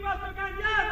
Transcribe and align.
Paso 0.00 0.32
Cañar. 0.34 0.87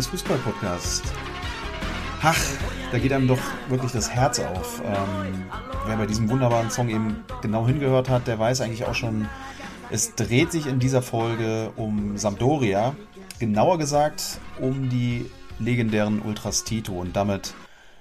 Hier 0.00 0.14
ist 0.14 0.24
der 0.24 0.30
Erlebnis 0.30 0.32
Fußball 0.32 0.38
Podcast. 0.38 1.02
Ach, 2.22 2.40
da 2.90 2.98
geht 2.98 3.12
einem 3.12 3.28
doch 3.28 3.40
wirklich 3.68 3.92
das 3.92 4.10
Herz 4.10 4.38
auf. 4.38 4.82
Ähm, 4.84 5.44
wer 5.86 5.96
bei 5.96 6.06
diesem 6.06 6.30
wunderbaren 6.30 6.70
Song 6.70 6.88
eben 6.88 7.24
genau 7.42 7.66
hingehört 7.66 8.08
hat, 8.08 8.26
der 8.26 8.38
weiß 8.38 8.62
eigentlich 8.62 8.84
auch 8.84 8.94
schon, 8.94 9.28
es 9.90 10.14
dreht 10.14 10.52
sich 10.52 10.66
in 10.66 10.78
dieser 10.78 11.02
Folge 11.02 11.72
um 11.76 12.16
Sampdoria. 12.16 12.94
Genauer 13.38 13.78
gesagt 13.78 14.38
um 14.58 14.88
die 14.88 15.26
legendären 15.58 16.22
Ultras 16.22 16.64
Tito. 16.64 16.92
Und 16.94 17.16
damit 17.16 17.54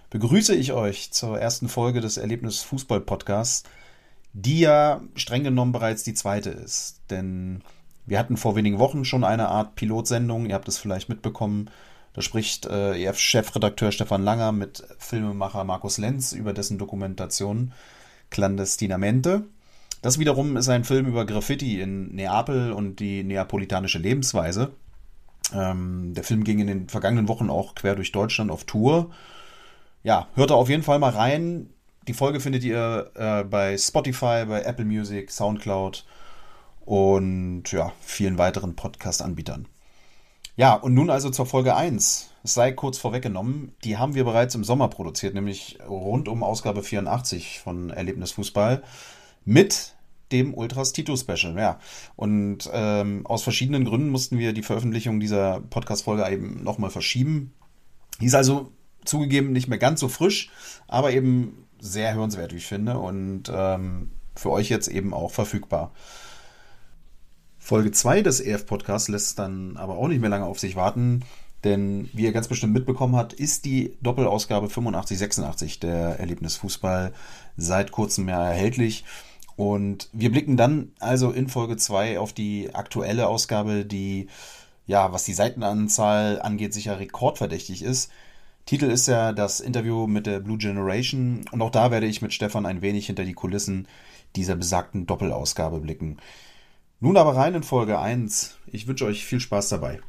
begrüße 0.10 0.56
ich 0.56 0.72
euch 0.72 1.12
zur 1.12 1.40
ersten 1.40 1.68
Folge 1.68 2.00
des 2.02 2.18
Erlebnis 2.18 2.62
Fußball 2.62 3.02
Podcasts, 3.02 3.64
die 4.34 4.62
ja 4.62 5.02
streng 5.16 5.44
genommen 5.44 5.74
bereits 5.74 6.04
die 6.04 6.14
zweite 6.14 6.50
ist. 6.50 7.02
Denn 7.10 7.62
wir 8.06 8.20
hatten 8.20 8.38
vor 8.38 8.56
wenigen 8.56 8.80
Wochen 8.80 9.06
schon 9.06 9.24
eine 9.24 9.50
Art 9.50 9.76
Pilotsendung, 9.76 10.46
ihr 10.46 10.56
habt 10.56 10.68
es 10.68 10.78
vielleicht 10.78 11.10
mitbekommen. 11.10 11.70
Da 12.14 12.22
spricht 12.22 12.66
äh, 12.66 13.04
EF-Chefredakteur 13.04 13.92
Stefan 13.92 14.24
Langer 14.24 14.52
mit 14.52 14.84
Filmemacher 14.98 15.64
Markus 15.64 15.98
Lenz 15.98 16.32
über 16.34 16.54
dessen 16.54 16.78
Dokumentation 16.78 17.72
Clandestinamente. 18.30 19.46
Das 20.02 20.18
wiederum 20.18 20.56
ist 20.58 20.70
ein 20.70 20.86
Film 20.86 21.08
über 21.08 21.26
Graffiti 21.26 21.82
in 21.82 22.16
Neapel 22.16 22.72
und 22.72 23.00
die 23.00 23.24
neapolitanische 23.24 24.00
Lebensweise. 24.00 24.72
Ähm, 25.54 26.14
der 26.14 26.24
Film 26.24 26.44
ging 26.44 26.60
in 26.60 26.68
den 26.68 26.90
vergangenen 26.90 27.28
Wochen 27.28 27.50
auch 27.50 27.76
quer 27.76 27.96
durch 27.96 28.12
Deutschland 28.12 28.52
auf 28.52 28.64
Tour. 28.64 29.12
Ja, 30.04 30.28
hört 30.36 30.52
da 30.52 30.56
auf 30.56 30.70
jeden 30.70 30.84
Fall 30.84 31.00
mal 31.00 31.12
rein. 31.12 31.70
Die 32.08 32.14
Folge 32.14 32.40
findet 32.40 32.64
ihr 32.64 33.12
äh, 33.16 33.44
bei 33.44 33.78
Spotify, 33.78 34.46
bei 34.48 34.62
Apple 34.64 34.86
Music, 34.86 35.30
Soundcloud 35.32 36.06
und 36.86 37.72
ja, 37.72 37.92
vielen 38.02 38.38
weiteren 38.38 38.76
Podcast-Anbietern. 38.76 39.68
Ja, 40.60 40.74
und 40.74 40.94
nun 40.94 41.10
also 41.10 41.30
zur 41.30 41.46
Folge 41.46 41.74
1. 41.74 42.32
Es 42.44 42.54
sei 42.54 42.74
kurz 42.74 42.98
vorweggenommen, 42.98 43.72
die 43.86 43.96
haben 43.96 44.14
wir 44.14 44.26
bereits 44.26 44.56
im 44.56 44.66
Sommer 44.66 44.90
produziert, 44.90 45.34
nämlich 45.34 45.80
rund 45.88 46.28
um 46.28 46.44
Ausgabe 46.44 46.84
84 46.84 47.62
von 47.62 47.92
Erlebnis 47.92 48.34
Fußball 48.34 48.84
mit 49.46 49.96
dem 50.34 50.54
Ultras 50.54 50.92
Tito 50.92 51.16
Special. 51.16 51.58
Ja, 51.58 51.80
und 52.18 52.70
ähm, 52.74 53.26
aus 53.26 53.42
verschiedenen 53.42 53.86
Gründen 53.86 54.10
mussten 54.10 54.38
wir 54.38 54.52
die 54.52 54.62
Veröffentlichung 54.62 55.22
dieser 55.22 55.62
Podcast-Folge 55.62 56.30
eben 56.30 56.62
nochmal 56.62 56.90
verschieben. 56.90 57.54
Die 58.20 58.26
ist 58.26 58.36
also 58.36 58.70
zugegeben 59.06 59.54
nicht 59.54 59.70
mehr 59.70 59.80
ganz 59.80 60.02
so 60.02 60.10
frisch, 60.10 60.50
aber 60.90 61.14
eben 61.14 61.70
sehr 61.80 62.16
hörenswert, 62.16 62.52
wie 62.52 62.58
ich 62.58 62.68
finde, 62.68 63.00
und 63.00 63.44
ähm, 63.50 64.12
für 64.36 64.52
euch 64.52 64.68
jetzt 64.68 64.90
eben 64.90 65.14
auch 65.14 65.32
verfügbar. 65.32 65.94
Folge 67.70 67.92
2 67.92 68.24
des 68.24 68.42
EF-Podcasts 68.42 69.10
lässt 69.10 69.38
dann 69.38 69.78
aber 69.78 69.96
auch 69.96 70.08
nicht 70.08 70.22
mehr 70.22 70.32
lange 70.32 70.48
auf 70.48 70.58
sich 70.58 70.76
warten, 70.76 71.24
denn 71.64 72.10
wie 72.14 72.24
ihr 72.24 72.32
ganz 72.32 72.48
bestimmt 72.48 72.74
mitbekommen 72.74 73.16
habt, 73.16 73.32
ist 73.32 73.64
die 73.64 73.96
Doppelausgabe 74.02 74.66
85-86 74.66 75.80
der 75.80 76.20
Erlebnis 76.20 76.56
Fußball 76.56 77.14
seit 77.58 77.92
kurzem 77.92 78.28
ja 78.28 78.44
erhältlich. 78.44 79.06
Und 79.56 80.10
wir 80.14 80.32
blicken 80.32 80.58
dann 80.58 80.94
also 80.98 81.30
in 81.30 81.48
Folge 81.48 81.78
2 81.78 82.18
auf 82.18 82.34
die 82.34 82.74
aktuelle 82.74 83.28
Ausgabe, 83.28 83.86
die, 83.86 84.30
ja, 84.88 85.14
was 85.14 85.26
die 85.26 85.36
Seitenanzahl 85.36 86.42
angeht, 86.42 86.74
sicher 86.74 86.98
rekordverdächtig 86.98 87.84
ist. 87.84 88.10
Titel 88.66 88.86
ist 88.86 89.08
ja 89.08 89.32
das 89.32 89.60
Interview 89.60 90.08
mit 90.08 90.26
der 90.26 90.40
Blue 90.40 90.58
Generation 90.58 91.46
und 91.52 91.62
auch 91.62 91.70
da 91.70 91.92
werde 91.92 92.08
ich 92.08 92.24
mit 92.24 92.34
Stefan 92.34 92.66
ein 92.66 92.82
wenig 92.82 93.06
hinter 93.06 93.26
die 93.26 93.34
Kulissen 93.34 93.88
dieser 94.36 94.56
besagten 94.56 95.06
Doppelausgabe 95.06 95.78
blicken. 95.82 96.18
Nun 97.02 97.16
aber 97.16 97.38
rein 97.38 97.56
in 97.56 97.64
Folge 97.64 97.98
1. 97.98 98.58
Ich 98.68 98.86
wünsche 98.86 99.06
euch 99.06 99.24
viel 99.24 99.40
Spaß 99.40 99.70
dabei. 99.70 100.02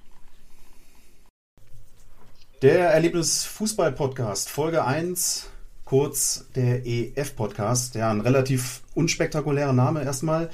Der 2.62 2.90
Erlebnis 2.90 3.44
Fußball 3.44 3.92
Podcast, 3.92 4.50
Folge 4.50 4.84
1, 4.84 5.46
kurz 5.84 6.46
der 6.56 6.84
EF 6.84 7.36
Podcast. 7.36 7.94
Ja, 7.94 8.10
ein 8.10 8.20
relativ 8.20 8.82
unspektakulärer 8.96 9.72
Name 9.72 10.02
erstmal. 10.02 10.50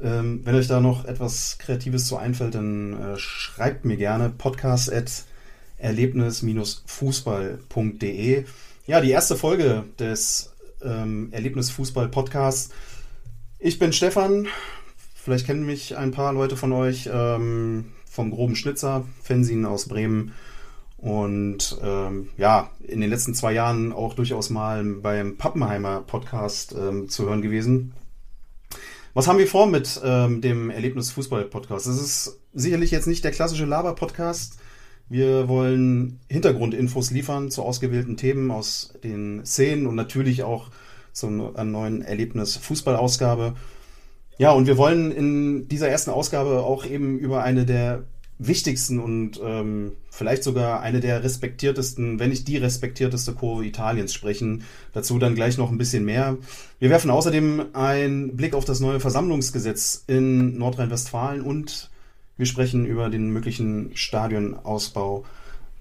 Ähm, 0.00 0.40
wenn 0.44 0.54
euch 0.54 0.68
da 0.68 0.80
noch 0.80 1.04
etwas 1.04 1.58
Kreatives 1.58 2.06
zu 2.06 2.16
einfällt, 2.16 2.54
dann 2.54 2.98
äh, 2.98 3.18
schreibt 3.18 3.84
mir 3.84 3.98
gerne 3.98 4.30
podcast 4.30 4.90
at 4.90 5.24
erlebnis-fußball.de. 5.76 8.46
Ja, 8.86 9.02
die 9.02 9.10
erste 9.10 9.36
Folge 9.36 9.84
des 9.98 10.50
ähm, 10.82 11.28
Erlebnis 11.30 11.68
Fußball 11.70 12.08
Podcasts. 12.08 12.70
Ich 13.58 13.78
bin 13.78 13.92
Stefan, 13.92 14.48
Vielleicht 15.28 15.44
kennen 15.44 15.66
mich 15.66 15.94
ein 15.94 16.10
paar 16.10 16.32
Leute 16.32 16.56
von 16.56 16.72
euch 16.72 17.06
ähm, 17.12 17.92
vom 18.10 18.30
groben 18.30 18.56
Schnitzer, 18.56 19.04
Fanzine 19.22 19.68
aus 19.68 19.86
Bremen. 19.86 20.32
Und 20.96 21.78
ähm, 21.84 22.30
ja, 22.38 22.70
in 22.82 23.02
den 23.02 23.10
letzten 23.10 23.34
zwei 23.34 23.52
Jahren 23.52 23.92
auch 23.92 24.14
durchaus 24.14 24.48
mal 24.48 24.82
beim 24.82 25.36
Pappenheimer 25.36 26.00
Podcast 26.00 26.74
ähm, 26.74 27.10
zu 27.10 27.26
hören 27.26 27.42
gewesen. 27.42 27.92
Was 29.12 29.28
haben 29.28 29.38
wir 29.38 29.46
vor 29.46 29.66
mit 29.66 30.00
ähm, 30.02 30.40
dem 30.40 30.70
Erlebnis 30.70 31.10
Fußball 31.10 31.44
Podcast? 31.44 31.86
Es 31.86 32.00
ist 32.00 32.40
sicherlich 32.54 32.90
jetzt 32.90 33.06
nicht 33.06 33.22
der 33.22 33.32
klassische 33.32 33.66
Laber-Podcast. 33.66 34.58
Wir 35.10 35.46
wollen 35.46 36.20
Hintergrundinfos 36.30 37.10
liefern 37.10 37.50
zu 37.50 37.64
ausgewählten 37.64 38.16
Themen 38.16 38.50
aus 38.50 38.94
den 39.04 39.44
Szenen 39.44 39.86
und 39.86 39.94
natürlich 39.94 40.42
auch 40.42 40.70
zur 41.12 41.30
neuen 41.30 42.00
Erlebnis 42.00 42.56
Fußball-Ausgabe. 42.56 43.52
Ja, 44.38 44.52
und 44.52 44.66
wir 44.66 44.76
wollen 44.76 45.10
in 45.10 45.68
dieser 45.68 45.88
ersten 45.88 46.10
Ausgabe 46.10 46.62
auch 46.62 46.86
eben 46.86 47.18
über 47.18 47.42
eine 47.42 47.66
der 47.66 48.04
wichtigsten 48.38 49.00
und 49.00 49.40
ähm, 49.44 49.94
vielleicht 50.10 50.44
sogar 50.44 50.80
eine 50.80 51.00
der 51.00 51.24
respektiertesten, 51.24 52.20
wenn 52.20 52.30
nicht 52.30 52.46
die 52.46 52.56
respektierteste 52.56 53.34
Kurve 53.34 53.66
Italiens 53.66 54.14
sprechen. 54.14 54.62
Dazu 54.92 55.18
dann 55.18 55.34
gleich 55.34 55.58
noch 55.58 55.72
ein 55.72 55.78
bisschen 55.78 56.04
mehr. 56.04 56.36
Wir 56.78 56.90
werfen 56.90 57.10
außerdem 57.10 57.74
einen 57.74 58.36
Blick 58.36 58.54
auf 58.54 58.64
das 58.64 58.78
neue 58.78 59.00
Versammlungsgesetz 59.00 60.04
in 60.06 60.56
Nordrhein-Westfalen 60.56 61.40
und 61.42 61.90
wir 62.36 62.46
sprechen 62.46 62.86
über 62.86 63.10
den 63.10 63.30
möglichen 63.30 63.90
Stadionausbau 63.94 65.24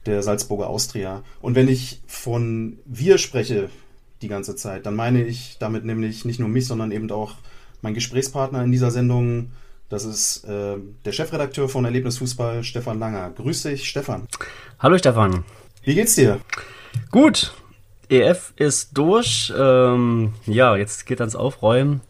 der 0.07 0.23
Salzburger 0.23 0.67
Austria. 0.67 1.21
Und 1.41 1.53
wenn 1.53 1.67
ich 1.67 2.01
von 2.07 2.79
wir 2.85 3.19
spreche, 3.19 3.69
die 4.21 4.27
ganze 4.27 4.55
Zeit. 4.55 4.85
Dann 4.85 4.95
meine 4.95 5.23
ich 5.23 5.57
damit 5.59 5.85
nämlich 5.85 6.25
nicht 6.25 6.39
nur 6.39 6.49
mich, 6.49 6.65
sondern 6.65 6.91
eben 6.91 7.11
auch 7.11 7.35
mein 7.81 7.93
Gesprächspartner 7.93 8.63
in 8.63 8.71
dieser 8.71 8.91
Sendung. 8.91 9.51
Das 9.89 10.03
ist 10.03 10.43
äh, 10.43 10.75
der 11.05 11.11
Chefredakteur 11.11 11.69
von 11.69 11.85
Erlebnisfußball, 11.85 12.63
Stefan 12.63 12.99
Langer. 12.99 13.31
Grüß 13.31 13.63
dich, 13.63 13.87
Stefan. 13.87 14.27
Hallo 14.79 14.97
Stefan. 14.97 15.43
Wie 15.83 15.95
geht's 15.95 16.15
dir? 16.15 16.41
Gut. 17.11 17.53
EF 18.09 18.53
ist 18.55 18.97
durch. 18.97 19.53
Ähm, 19.57 20.33
ja, 20.45 20.75
jetzt 20.75 21.05
geht 21.05 21.19
ans 21.19 21.35
Aufräumen, 21.35 22.01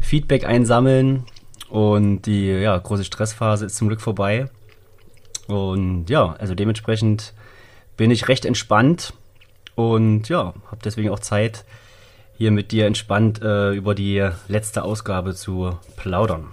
Feedback 0.00 0.44
einsammeln 0.44 1.24
und 1.68 2.22
die 2.22 2.46
ja, 2.48 2.76
große 2.76 3.04
Stressphase 3.04 3.66
ist 3.66 3.76
zum 3.76 3.88
Glück 3.88 4.00
vorbei. 4.00 4.50
Und 5.46 6.10
ja, 6.10 6.34
also 6.34 6.54
dementsprechend 6.54 7.34
bin 7.96 8.10
ich 8.10 8.28
recht 8.28 8.44
entspannt 8.44 9.14
und 9.74 10.28
ja, 10.28 10.54
habe 10.66 10.80
deswegen 10.84 11.10
auch 11.10 11.20
Zeit, 11.20 11.64
hier 12.40 12.50
mit 12.50 12.72
dir 12.72 12.86
entspannt 12.86 13.42
äh, 13.42 13.74
über 13.74 13.94
die 13.94 14.26
letzte 14.48 14.82
Ausgabe 14.82 15.34
zu 15.34 15.76
plaudern. 15.96 16.46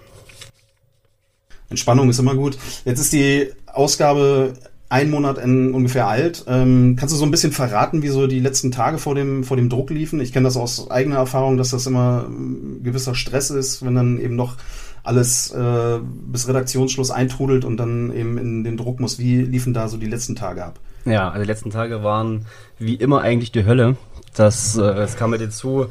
Entspannung 1.69 2.09
ist 2.09 2.19
immer 2.19 2.35
gut. 2.35 2.57
Jetzt 2.83 2.99
ist 2.99 3.13
die 3.13 3.53
Ausgabe 3.67 4.55
ein 4.89 5.09
Monat 5.09 5.37
in, 5.37 5.73
ungefähr 5.73 6.09
alt. 6.09 6.43
Ähm, 6.45 6.97
kannst 6.99 7.15
du 7.15 7.17
so 7.17 7.23
ein 7.23 7.31
bisschen 7.31 7.53
verraten, 7.53 8.01
wie 8.01 8.09
so 8.09 8.27
die 8.27 8.41
letzten 8.41 8.69
Tage 8.69 8.97
vor 8.97 9.15
dem, 9.15 9.45
vor 9.45 9.55
dem 9.55 9.69
Druck 9.69 9.89
liefen? 9.89 10.19
Ich 10.19 10.33
kenne 10.33 10.43
das 10.43 10.57
aus 10.57 10.91
eigener 10.91 11.15
Erfahrung, 11.15 11.55
dass 11.55 11.69
das 11.69 11.87
immer 11.87 12.25
ein 12.27 12.83
gewisser 12.83 13.15
Stress 13.15 13.49
ist, 13.49 13.85
wenn 13.85 13.95
dann 13.95 14.19
eben 14.19 14.35
noch 14.35 14.57
alles 15.03 15.51
äh, 15.51 15.99
bis 16.03 16.49
Redaktionsschluss 16.49 17.11
eintrudelt 17.11 17.63
und 17.63 17.77
dann 17.77 18.13
eben 18.13 18.37
in 18.37 18.65
den 18.65 18.75
Druck 18.75 18.99
muss. 18.99 19.19
Wie 19.19 19.37
liefen 19.37 19.73
da 19.73 19.87
so 19.87 19.95
die 19.95 20.07
letzten 20.07 20.35
Tage 20.35 20.65
ab? 20.65 20.81
Ja, 21.07 21.30
also 21.30 21.42
die 21.42 21.48
letzten 21.48 21.69
Tage 21.69 22.04
waren 22.04 22.48
wie 22.80 22.95
immer 22.95 23.21
eigentlich 23.21 23.54
die 23.54 23.65
Hölle. 23.65 23.95
Das, 24.36 24.77
äh, 24.77 24.94
das 24.94 25.15
kam 25.15 25.30
mit 25.30 25.39
hinzu, 25.39 25.88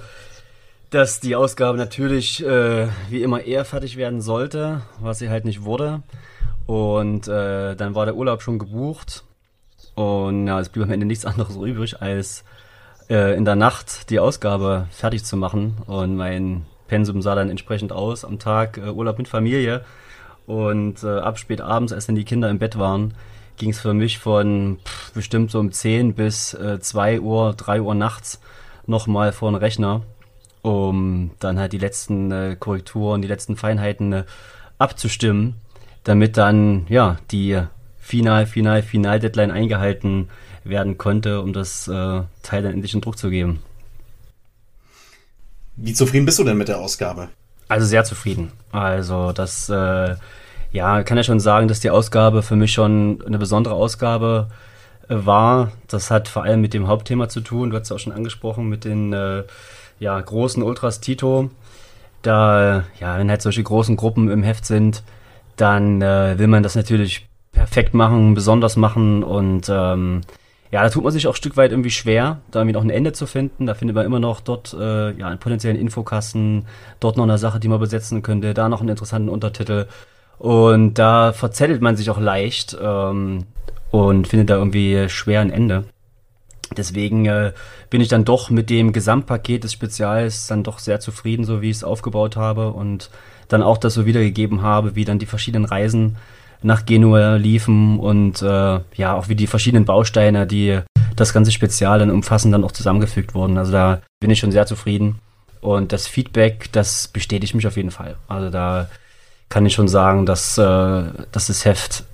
dass 0.91 1.21
die 1.21 1.35
Ausgabe 1.35 1.79
natürlich 1.79 2.45
äh, 2.45 2.89
wie 3.09 3.23
immer 3.23 3.43
eher 3.43 3.65
fertig 3.65 3.97
werden 3.97 4.21
sollte, 4.21 4.83
was 5.01 5.19
sie 5.19 5.31
halt 5.31 5.47
nicht 5.47 5.65
wurde. 5.65 6.03
Und 6.67 7.29
äh, 7.29 7.75
dann 7.77 7.95
war 7.95 8.05
der 8.05 8.15
Urlaub 8.15 8.43
schon 8.43 8.59
gebucht. 8.59 9.25
Und 9.95 10.47
ja, 10.47 10.61
es 10.61 10.69
blieb 10.69 10.85
am 10.85 10.93
Ende 10.93 11.07
nichts 11.07 11.25
anderes 11.25 11.57
übrig, 11.57 12.03
als 12.03 12.45
äh, 13.09 13.35
in 13.37 13.47
der 13.47 13.57
Nacht 13.57 14.11
die 14.11 14.21
Ausgabe 14.21 14.87
fertig 14.91 15.25
zu 15.25 15.39
machen. 15.39 15.79
Und 15.87 16.17
mein 16.17 16.67
Pensum 16.89 17.23
sah 17.23 17.35
dann 17.35 17.49
entsprechend 17.49 17.91
aus. 17.91 18.27
Am 18.27 18.39
Tag 18.39 18.77
äh, 18.77 18.91
Urlaub 18.91 19.17
mit 19.17 19.29
Familie 19.29 19.83
und 20.47 21.03
äh, 21.03 21.21
ab 21.21 21.39
spät 21.39 21.63
abends, 21.63 21.95
als 21.95 22.05
dann 22.05 22.17
die 22.17 22.25
Kinder 22.25 22.51
im 22.51 22.59
Bett 22.59 22.79
waren, 22.79 23.15
ging 23.57 23.71
es 23.71 23.81
für 23.81 23.95
mich 23.95 24.19
von 24.19 24.79
pff, 24.85 25.13
bestimmt 25.13 25.51
so 25.51 25.59
um 25.59 25.73
10 25.73 26.15
bis 26.15 26.55
äh, 26.55 26.81
2 26.81 27.21
Uhr, 27.21 27.55
3 27.55 27.81
Uhr 27.81 27.95
nachts 27.95 28.41
nochmal 28.87 29.33
vor 29.33 29.51
den 29.51 29.57
Rechner, 29.57 30.03
um 30.63 31.31
dann 31.39 31.59
halt 31.59 31.73
die 31.73 31.79
letzten 31.79 32.31
äh, 32.31 32.57
Korrekturen, 32.59 33.23
die 33.23 33.29
letzten 33.29 33.57
Feinheiten 33.57 34.13
äh, 34.13 34.25
abzustimmen, 34.79 35.55
damit 36.05 36.37
dann 36.37 36.87
ja 36.89 37.19
die 37.31 37.61
Final, 37.99 38.47
Final, 38.47 38.83
Final-Deadline 38.83 39.51
eingehalten 39.51 40.29
werden 40.63 40.99
konnte, 40.99 41.41
um 41.41 41.53
das 41.53 41.89
äh, 41.89 42.23
Teil 42.43 42.63
dann 42.63 42.73
endlich 42.73 42.95
in 42.95 43.01
Druck 43.01 43.19
zu 43.19 43.31
geben. 43.31 43.63
Wie 45.77 45.93
zufrieden 45.93 46.25
bist 46.25 46.39
du 46.39 46.45
denn 46.45 46.57
mit 46.57 46.69
der 46.69 46.79
Ausgabe? 46.79 47.29
Also 47.69 47.87
sehr 47.87 48.05
zufrieden. 48.05 48.53
Also 48.73 49.33
das, 49.33 49.69
äh, 49.69 50.15
ja, 50.73 51.03
kann 51.03 51.17
ja 51.17 51.23
schon 51.23 51.41
sagen, 51.41 51.69
dass 51.69 51.81
die 51.81 51.91
Ausgabe 51.91 52.43
für 52.43 52.57
mich 52.57 52.73
schon 52.73 53.23
eine 53.27 53.39
besondere 53.39 53.75
Ausgabe 53.75 54.49
äh, 55.09 55.15
war. 55.19 55.73
Das 55.89 56.11
hat 56.11 56.29
vor 56.29 56.45
allem 56.45 56.61
mit 56.61 56.75
dem 56.75 56.89
Hauptthema 56.89 57.29
zu 57.29 57.41
tun. 57.41 57.71
Du 57.71 57.77
hast 57.77 57.85
es 57.85 57.93
auch 57.93 57.99
schon 57.99 58.13
angesprochen 58.13 58.69
mit 58.69 58.85
den 58.85 59.13
äh, 59.13 59.45
ja, 59.99 60.21
großen 60.21 60.63
Ultras 60.63 61.01
Tito. 61.01 61.51
Da, 62.23 62.85
ja, 63.01 63.19
wenn 63.19 63.31
halt 63.31 63.43
solche 63.43 63.63
großen 63.63 63.97
Gruppen 63.97 64.31
im 64.31 64.43
Heft 64.43 64.65
sind, 64.65 65.03
dann 65.57 66.03
äh, 66.03 66.39
will 66.39 66.49
man 66.49 66.63
das 66.63 66.75
natürlich 66.75 67.29
perfekt 67.53 67.95
machen, 67.95 68.35
besonders 68.35 68.77
machen 68.77 69.23
und 69.23 69.69
ähm, 69.71 70.23
ja, 70.73 70.83
da 70.83 70.91
tut 70.91 71.05
man 71.05 71.13
sich 71.13 71.27
auch 71.27 71.33
ein 71.33 71.37
Stück 71.37 71.57
weit 71.57 71.71
irgendwie 71.71 71.91
schwer, 71.91 72.41
da 72.51 72.61
irgendwie 72.61 72.75
noch 72.75 72.83
ein 72.83 72.91
Ende 72.91 73.13
zu 73.13 73.27
finden. 73.27 73.67
Da 73.67 73.75
findet 73.75 73.95
man 73.95 74.05
immer 74.05 74.19
noch 74.19 74.41
dort 74.41 74.75
äh, 74.75 75.13
ja, 75.13 75.29
einen 75.29 75.39
potenziellen 75.39 75.79
Infokasten, 75.79 76.67
dort 77.01 77.17
noch 77.17 77.25
eine 77.25 77.39
Sache, 77.39 77.61
die 77.61 77.69
man 77.69 77.79
besetzen 77.79 78.23
könnte, 78.23 78.53
da 78.53 78.69
noch 78.69 78.81
einen 78.81 78.91
interessanten 78.91 79.29
Untertitel. 79.29 79.87
Und 80.39 80.95
da 80.95 81.33
verzettelt 81.33 81.81
man 81.83 81.97
sich 81.97 82.11
auch 82.11 82.21
leicht 82.21 82.77
ähm, 82.81 83.47
und 83.91 84.29
findet 84.29 84.51
da 84.51 84.57
irgendwie 84.57 85.09
schwer 85.09 85.41
ein 85.41 85.51
Ende. 85.51 85.85
Deswegen 86.77 87.27
äh, 87.27 87.53
bin 87.91 88.01
ich 88.01 88.09
dann 88.09 88.25
doch 88.25 88.51
mit 88.51 88.71
dem 88.71 88.93
Gesamtpaket 88.93 89.65
des 89.65 89.73
Spezials 89.73 90.47
dann 90.49 90.65
doch 90.65 90.79
sehr 90.79 91.01
zufrieden, 91.01 91.45
so 91.45 91.63
wie 91.63 91.71
ich 91.71 91.77
es 91.77 91.85
aufgebaut 91.85 92.37
habe 92.37 92.73
und 92.73 93.11
dann 93.49 93.63
auch 93.63 93.79
das 93.79 93.95
so 93.95 94.05
wiedergegeben 94.05 94.63
habe, 94.63 94.97
wie 94.97 95.05
dann 95.05 95.19
die 95.19 95.27
verschiedenen 95.27 95.65
Reisen 95.65 96.17
nach 96.63 96.85
Genua 96.85 97.37
liefen 97.37 97.99
und 98.01 98.43
äh, 98.43 98.81
ja, 98.97 99.15
auch 99.15 99.29
wie 99.29 99.37
die 99.37 99.47
verschiedenen 99.47 99.85
Bausteine, 99.85 100.47
die 100.47 100.81
das 101.15 101.33
ganze 101.33 101.53
Spezial 101.53 101.99
dann 101.99 102.11
umfassen, 102.11 102.53
dann 102.53 102.65
auch 102.65 102.73
zusammengefügt 102.73 103.35
wurden. 103.35 103.57
Also 103.57 103.73
da 103.73 104.03
bin 104.21 104.31
ich 104.31 104.39
schon 104.39 104.53
sehr 104.53 104.67
zufrieden. 104.67 105.21
Und 105.61 105.93
das 105.93 106.07
Feedback, 106.07 106.71
das 106.73 107.09
bestätigt 107.09 107.55
mich 107.55 107.67
auf 107.67 107.77
jeden 107.77 107.91
Fall. 107.91 108.17
Also 108.29 108.51
da 108.51 108.89
kann 109.49 109.67
ich 109.67 109.75
schon 109.75 109.89
sagen, 109.89 110.27
dass, 110.27 110.59
äh, 110.59 110.63
dass 111.33 111.47
das 111.47 111.65
Heft 111.65 112.05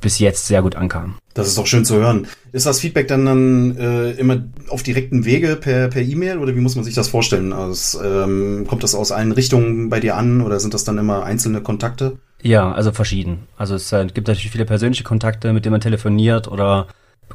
bis 0.00 0.18
jetzt 0.18 0.46
sehr 0.46 0.62
gut 0.62 0.76
ankam. 0.76 1.16
Das 1.34 1.48
ist 1.48 1.58
doch 1.58 1.66
schön 1.66 1.84
zu 1.84 1.96
hören. 1.96 2.26
Ist 2.52 2.66
das 2.66 2.80
Feedback 2.80 3.08
dann, 3.08 3.26
dann 3.26 3.76
äh, 3.76 4.12
immer 4.12 4.42
auf 4.68 4.82
direktem 4.82 5.24
Wege 5.24 5.56
per 5.56 5.88
per 5.88 6.02
E-Mail 6.02 6.38
oder 6.38 6.54
wie 6.54 6.60
muss 6.60 6.76
man 6.76 6.84
sich 6.84 6.94
das 6.94 7.08
vorstellen? 7.08 7.52
Also, 7.52 8.02
ähm, 8.02 8.66
kommt 8.68 8.82
das 8.82 8.94
aus 8.94 9.10
allen 9.10 9.32
Richtungen 9.32 9.88
bei 9.88 10.00
dir 10.00 10.16
an 10.16 10.42
oder 10.42 10.60
sind 10.60 10.74
das 10.74 10.84
dann 10.84 10.98
immer 10.98 11.24
einzelne 11.24 11.60
Kontakte? 11.60 12.18
Ja, 12.42 12.72
also 12.72 12.92
verschieden. 12.92 13.48
Also 13.56 13.74
es 13.74 13.92
äh, 13.92 14.06
gibt 14.06 14.28
natürlich 14.28 14.50
viele 14.50 14.66
persönliche 14.66 15.04
Kontakte, 15.04 15.52
mit 15.52 15.64
denen 15.64 15.72
man 15.72 15.80
telefoniert 15.80 16.48
oder 16.48 16.86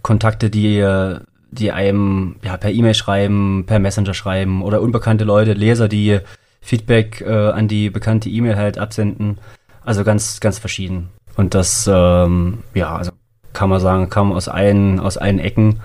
Kontakte, 0.01 0.49
die, 0.49 0.77
äh, 0.77 1.19
die 1.51 1.71
einem 1.71 2.37
ja, 2.43 2.57
per 2.57 2.71
E-Mail 2.71 2.93
schreiben, 2.93 3.65
per 3.65 3.79
Messenger 3.79 4.13
schreiben 4.13 4.61
oder 4.61 4.81
unbekannte 4.81 5.25
Leute, 5.25 5.53
Leser, 5.53 5.87
die 5.87 6.19
Feedback 6.61 7.21
äh, 7.21 7.49
an 7.49 7.67
die 7.67 7.89
bekannte 7.89 8.29
E-Mail 8.29 8.55
halt 8.55 8.77
absenden. 8.77 9.39
Also 9.83 10.03
ganz, 10.03 10.39
ganz 10.39 10.59
verschieden. 10.59 11.09
Und 11.35 11.53
das, 11.55 11.89
ähm, 11.91 12.59
ja, 12.73 12.95
also 12.95 13.11
kann 13.53 13.69
man 13.69 13.79
sagen, 13.79 14.09
kam 14.09 14.31
aus 14.31 14.47
allen, 14.47 14.99
aus 14.99 15.17
allen 15.17 15.39
Ecken. 15.39 15.79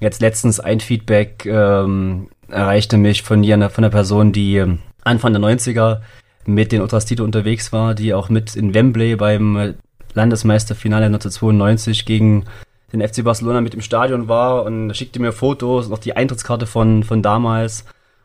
Jetzt 0.00 0.20
letztens 0.20 0.60
ein 0.60 0.80
Feedback 0.80 1.44
ähm, 1.46 2.28
erreichte 2.48 2.98
mich 2.98 3.22
von, 3.22 3.42
hier, 3.42 3.58
von 3.70 3.84
einer 3.84 3.90
Person, 3.90 4.32
die 4.32 4.64
Anfang 5.02 5.32
der 5.32 5.42
90er 5.42 6.00
mit 6.46 6.72
den 6.72 6.80
Ultras 6.80 7.04
Tito 7.04 7.24
unterwegs 7.24 7.72
war, 7.72 7.94
die 7.94 8.14
auch 8.14 8.28
mit 8.28 8.56
in 8.56 8.74
Wembley 8.74 9.16
beim 9.16 9.74
Landesmeisterfinale 10.14 11.06
1992 11.06 12.06
gegen 12.06 12.44
den 12.92 13.06
FC 13.06 13.22
Barcelona 13.22 13.60
mit 13.60 13.74
im 13.74 13.82
Stadion 13.82 14.28
war 14.28 14.64
und 14.64 14.94
schickte 14.94 15.20
mir 15.20 15.32
Fotos, 15.32 15.88
noch 15.88 15.98
die 15.98 16.16
Eintrittskarte 16.16 16.66
von, 16.66 17.02
von 17.02 17.22
damals 17.22 17.84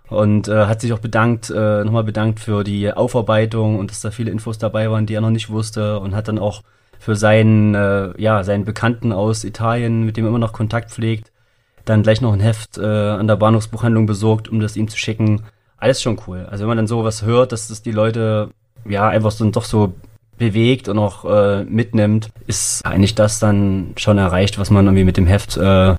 und 0.10 0.48
äh, 0.48 0.66
hat 0.66 0.82
sich 0.82 0.94
auch 0.94 1.00
bedankt, 1.00 1.50
äh, 1.50 1.84
nochmal 1.84 2.04
bedankt 2.04 2.40
für 2.40 2.64
die 2.64 2.92
Aufarbeitung 2.92 3.80
und 3.80 3.92
dass 3.92 4.02
da 4.02 4.12
viele 4.12 4.32
Infos 4.32 4.58
dabei 4.58 4.90
waren, 4.92 5.06
die 5.06 5.16
er 5.16 5.22
noch 5.22 5.30
nicht 5.30 5.50
wusste 5.50 6.00
und 6.00 6.16
hat 6.16 6.28
dann 6.28 6.40
auch 6.40 6.62
für 7.00 7.16
seinen, 7.16 7.76
äh, 7.76 8.14
ja, 8.22 8.44
seinen 8.44 8.66
Bekannten 8.66 9.12
aus 9.12 9.44
Italien, 9.44 10.04
mit 10.04 10.18
dem 10.18 10.26
er 10.26 10.30
immer 10.30 10.40
noch 10.40 10.54
Kontakt 10.54 10.92
pflegt, 10.92 11.32
dann 11.86 12.04
gleich 12.04 12.22
noch 12.22 12.34
ein 12.34 12.40
Heft 12.40 12.78
äh, 12.78 12.86
an 12.86 13.28
der 13.28 13.36
Bahnhofsbuchhandlung 13.36 14.06
besorgt, 14.06 14.48
um 14.50 14.60
das 14.60 14.78
ihm 14.78 14.88
zu 14.88 14.98
schicken 14.98 15.44
alles 15.84 16.02
schon 16.02 16.18
cool. 16.28 16.48
Also 16.50 16.62
wenn 16.62 16.70
man 16.70 16.78
dann 16.78 16.88
sowas 16.88 17.24
hört, 17.24 17.52
dass 17.52 17.68
das 17.68 17.82
die 17.82 17.92
Leute 17.92 18.50
ja 18.88 19.08
einfach 19.10 19.32
so 19.32 19.50
doch 19.52 19.66
so 19.66 19.94
bewegt 20.38 20.88
und 20.88 20.98
auch 20.98 21.26
äh, 21.26 21.64
mitnimmt, 21.66 22.30
ist 22.48 22.86
eigentlich 22.86 23.16
das 23.16 23.40
dann 23.40 23.94
schon 23.98 24.18
erreicht, 24.18 24.58
was 24.58 24.72
man 24.72 24.86
irgendwie 24.86 25.04
mit 25.04 25.18
dem 25.18 25.28
Heft 25.28 25.58
äh, 25.58 25.96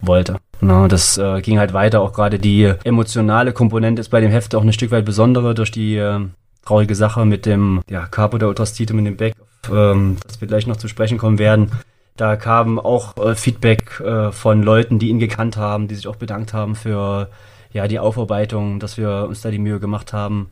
wollte. 0.00 0.38
Na, 0.60 0.88
das 0.88 1.18
äh, 1.18 1.40
ging 1.42 1.58
halt 1.58 1.72
weiter, 1.72 2.00
auch 2.00 2.12
gerade 2.12 2.38
die 2.38 2.72
emotionale 2.84 3.52
Komponente 3.52 4.00
ist 4.00 4.08
bei 4.08 4.20
dem 4.20 4.30
Heft 4.30 4.54
auch 4.54 4.62
ein 4.62 4.72
Stück 4.72 4.90
weit 4.90 5.04
besondere 5.04 5.54
durch 5.54 5.70
die 5.70 5.96
äh, 5.96 6.20
traurige 6.64 6.94
Sache 6.94 7.24
mit 7.24 7.46
dem 7.46 7.82
ja, 7.88 8.06
Capo 8.06 8.38
der 8.38 8.48
Ultrastitum 8.48 8.98
in 8.98 9.04
dem 9.04 9.16
Back, 9.16 9.34
ähm, 9.70 10.16
dass 10.26 10.40
wir 10.40 10.48
gleich 10.48 10.66
noch 10.66 10.76
zu 10.76 10.88
sprechen 10.88 11.18
kommen 11.18 11.38
werden. 11.38 11.70
Da 12.16 12.36
kam 12.36 12.78
auch 12.78 13.16
äh, 13.18 13.34
Feedback 13.34 14.00
äh, 14.00 14.32
von 14.32 14.62
Leuten, 14.62 14.98
die 14.98 15.10
ihn 15.10 15.18
gekannt 15.18 15.56
haben, 15.56 15.86
die 15.88 15.94
sich 15.94 16.08
auch 16.08 16.16
bedankt 16.16 16.54
haben 16.54 16.74
für 16.74 17.28
ja, 17.72 17.86
die 17.86 17.98
Aufarbeitung, 17.98 18.80
dass 18.80 18.96
wir 18.96 19.26
uns 19.28 19.42
da 19.42 19.50
die 19.50 19.58
Mühe 19.58 19.78
gemacht 19.78 20.14
haben, 20.14 20.48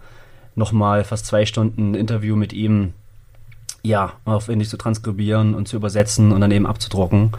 nochmal 0.54 1.04
fast 1.04 1.26
zwei 1.26 1.46
Stunden 1.46 1.94
Interview 1.94 2.37
mit 2.37 2.52
ihm, 2.52 2.92
ja, 3.82 4.12
aufwendig 4.25 4.68
zu 4.68 4.76
transkribieren 4.76 5.54
und 5.54 5.66
zu 5.66 5.76
übersetzen 5.76 6.32
und 6.32 6.40
dann 6.42 6.50
eben 6.50 6.66
abzudrucken. 6.66 7.32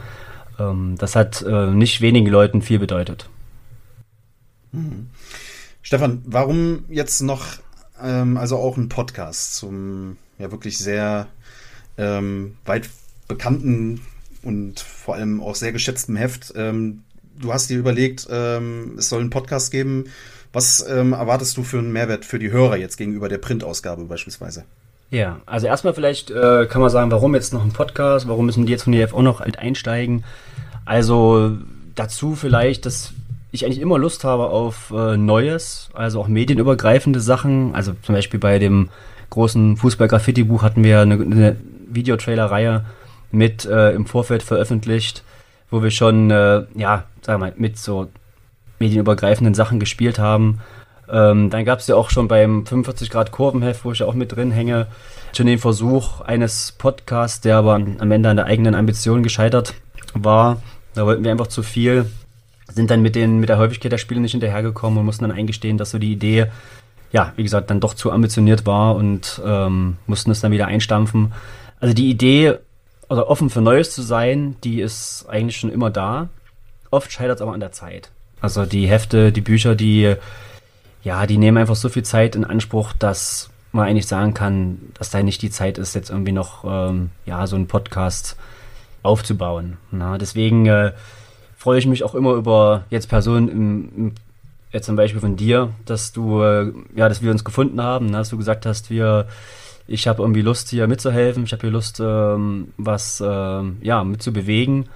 Ähm, 0.60 0.96
das 0.98 1.16
hat 1.16 1.42
äh, 1.42 1.72
nicht 1.72 2.02
wenigen 2.02 2.28
Leuten 2.28 2.62
viel 2.62 2.80
bedeutet. 2.80 3.30
Hm. 4.72 5.10
Stefan, 5.82 6.22
warum 6.26 6.86
jetzt 6.90 7.22
noch, 7.22 7.46
ähm, 8.02 8.38
also 8.38 8.58
auch 8.58 8.78
ein 8.78 8.90
Podcast 8.90 9.56
zum 9.56 10.18
ja 10.38 10.52
wirklich 10.52 10.78
sehr 10.78 11.28
ähm, 11.98 12.58
weit 12.66 12.90
bekannten 13.28 14.02
und 14.44 14.80
vor 14.80 15.16
allem 15.16 15.42
auch 15.42 15.56
sehr 15.56 15.72
geschätzten 15.72 16.16
Heft. 16.16 16.54
Ähm, 16.56 17.04
du 17.40 17.54
hast 17.54 17.70
dir 17.70 17.78
überlegt, 17.78 18.28
ähm, 18.30 18.96
es 18.98 19.10
soll 19.10 19.22
einen 19.22 19.30
Podcast 19.30 19.72
geben. 19.72 20.06
Was 20.54 20.86
ähm, 20.88 21.14
erwartest 21.14 21.58
du 21.58 21.64
für 21.64 21.80
einen 21.80 21.92
Mehrwert 21.92 22.24
für 22.24 22.40
die 22.40 22.52
Hörer 22.52 22.78
jetzt 22.78 22.98
gegenüber 22.98 23.28
der 23.28 23.40
Printausgabe 23.40 24.06
beispielsweise? 24.06 24.64
Ja, 25.12 25.40
also 25.46 25.68
erstmal 25.68 25.94
vielleicht 25.94 26.32
äh, 26.32 26.66
kann 26.66 26.82
man 26.82 26.90
sagen, 26.90 27.12
warum 27.12 27.36
jetzt 27.36 27.54
noch 27.54 27.64
ein 27.64 27.72
Podcast, 27.72 28.28
warum 28.28 28.46
müssen 28.46 28.66
die 28.66 28.72
jetzt 28.72 28.84
von 28.84 28.94
der 28.94 29.14
auch 29.14 29.22
noch 29.22 29.40
halt 29.40 29.60
einsteigen? 29.60 30.24
Also 30.84 31.52
dazu 31.96 32.36
vielleicht, 32.36 32.86
dass 32.86 33.14
ich 33.52 33.66
eigentlich 33.66 33.82
immer 33.82 33.98
Lust 33.98 34.24
habe 34.24 34.48
auf 34.48 34.92
äh, 34.96 35.18
Neues, 35.18 35.90
also 35.94 36.20
auch 36.22 36.28
medienübergreifende 36.28 37.20
Sachen. 37.20 37.74
Also 37.74 37.94
zum 38.02 38.16
Beispiel 38.16 38.40
bei 38.40 38.60
dem 38.60 38.90
großen 39.30 39.78
Fußball-Graffiti-Buch 39.78 40.62
hatten 40.62 40.84
wir 40.84 41.02
eine, 41.02 41.16
eine 41.16 41.56
Videotrailer-Reihe 41.88 42.86
mit 43.32 43.66
äh, 43.66 43.92
im 43.92 44.06
Vorfeld 44.06 44.44
veröffentlicht, 44.44 45.24
wo 45.72 45.82
wir 45.82 45.92
schon, 45.92 46.32
äh, 46.32 46.64
ja, 46.76 47.06
sagen 47.22 47.42
wir 47.42 47.48
mal, 47.48 47.54
mit 47.58 47.78
so 47.78 48.08
medienübergreifenden 48.80 49.54
Sachen 49.54 49.80
gespielt 49.80 50.20
haben. 50.20 50.62
Ähm, 51.10 51.50
dann 51.50 51.66
gab 51.66 51.80
es 51.80 51.88
ja 51.88 51.96
auch 51.96 52.10
schon 52.10 52.28
beim 52.28 52.66
45 52.66 53.10
Grad 53.10 53.32
Kurvenheft, 53.32 53.86
wo 53.86 53.92
ich 53.92 54.00
ja 54.00 54.06
auch 54.06 54.14
mit 54.14 54.36
drin 54.36 54.52
hänge, 54.52 54.88
schon 55.36 55.48
den 55.48 55.60
Versuch 55.60 56.22
eines 56.22 56.72
Podcasts, 56.72 57.42
der 57.42 57.58
aber 57.58 57.76
am 57.76 58.12
Ende 58.12 58.30
an 58.30 58.38
der 58.38 58.46
eigenen 58.46 58.76
Ambition 58.76 59.24
gescheitert 59.24 59.74
war. 60.14 60.62
Da 60.94 61.06
wollten 61.06 61.24
wir 61.24 61.32
einfach 61.32 61.48
zu 61.48 61.62
viel, 61.62 62.10
sind 62.74 62.90
dann 62.90 63.02
mit, 63.02 63.16
den, 63.16 63.40
mit 63.40 63.50
der 63.50 63.58
Häufigkeit 63.58 63.92
der 63.92 63.98
Spiele 63.98 64.22
nicht 64.22 64.32
hinterhergekommen 64.32 65.00
und 65.00 65.06
mussten 65.06 65.28
dann 65.28 65.38
eingestehen, 65.38 65.78
dass 65.78 65.92
so 65.92 66.00
die 66.00 66.12
Idee, 66.12 66.48
ja, 67.12 67.34
wie 67.36 67.44
gesagt, 67.44 67.70
dann 67.70 67.80
doch 67.80 67.94
zu 67.94 68.12
ambitioniert 68.12 68.66
war 68.66 68.96
und 68.96 69.42
ähm, 69.46 69.98
mussten 70.08 70.32
es 70.32 70.42
dann 70.42 70.52
wieder 70.52 70.68
einstampfen. 70.68 71.34
Also 71.80 71.94
die 71.94 72.10
Idee, 72.10 72.56
oder 73.10 73.30
offen 73.30 73.50
für 73.50 73.62
Neues 73.62 73.94
zu 73.94 74.02
sein, 74.02 74.56
die 74.64 74.82
ist 74.82 75.26
eigentlich 75.30 75.58
schon 75.58 75.72
immer 75.72 75.92
da. 75.92 76.30
Oft 76.92 77.12
scheitert 77.12 77.38
es 77.38 77.42
aber 77.42 77.54
an 77.54 77.60
der 77.60 77.72
Zeit. 77.72 78.10
Also 78.42 78.66
die 78.66 78.88
Hefte, 78.88 79.32
die 79.32 79.42
Bücher, 79.42 79.76
die, 79.76 80.16
ja, 81.06 81.28
die 81.28 81.38
nehmen 81.38 81.60
einfach 81.60 81.76
so 81.76 81.88
viel 81.88 82.04
Zeit 82.04 82.36
in 82.36 82.44
Anspruch, 82.44 82.92
dass 82.94 83.52
man 83.72 83.88
eigentlich 83.88 84.08
sagen 84.08 84.34
kann, 84.34 84.80
dass 84.96 85.12
da 85.12 85.22
nicht 85.22 85.42
die 85.44 85.52
Zeit 85.52 85.78
ist, 85.78 85.94
jetzt 85.94 86.10
irgendwie 86.10 86.32
noch, 86.32 86.66
ähm, 86.68 87.12
ja, 87.28 87.46
so 87.46 87.56
einen 87.56 87.68
Podcast 87.68 88.36
aufzubauen. 89.04 89.78
Na, 89.92 90.18
deswegen 90.18 90.66
äh, 90.66 90.94
freue 91.58 91.78
ich 91.78 91.86
mich 91.86 92.04
auch 92.04 92.16
immer 92.16 92.34
über 92.34 92.86
jetzt 92.90 93.08
Personen 93.08 93.50
im, 93.50 93.90
im 93.96 94.12
jetzt 94.72 94.88
zum 94.88 94.96
Beispiel 94.96 95.22
von 95.22 95.36
dir, 95.36 95.70
dass 95.86 96.12
du, 96.12 96.42
äh, 96.42 96.74
ja, 96.96 97.08
dass 97.08 97.22
wir 97.22 97.30
uns 97.30 97.44
gefunden 97.44 97.82
haben, 97.82 98.12
dass 98.12 98.30
du 98.30 98.38
gesagt 98.38 98.66
hast, 98.66 98.90
wir, 98.90 99.28
ich 99.86 100.08
habe 100.08 100.24
irgendwie 100.24 100.42
Lust 100.42 100.70
hier 100.70 100.88
mitzuhelfen, 100.88 101.44
ich 101.44 101.52
habe 101.52 101.62
hier 101.62 101.72
Lust, 101.72 102.00
ähm, 102.00 102.70
was, 102.78 103.22
ähm, 103.24 103.78
ja, 103.82 104.04
mitzubewegen 104.04 104.90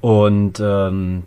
und 0.00 0.60
ähm, 0.60 1.22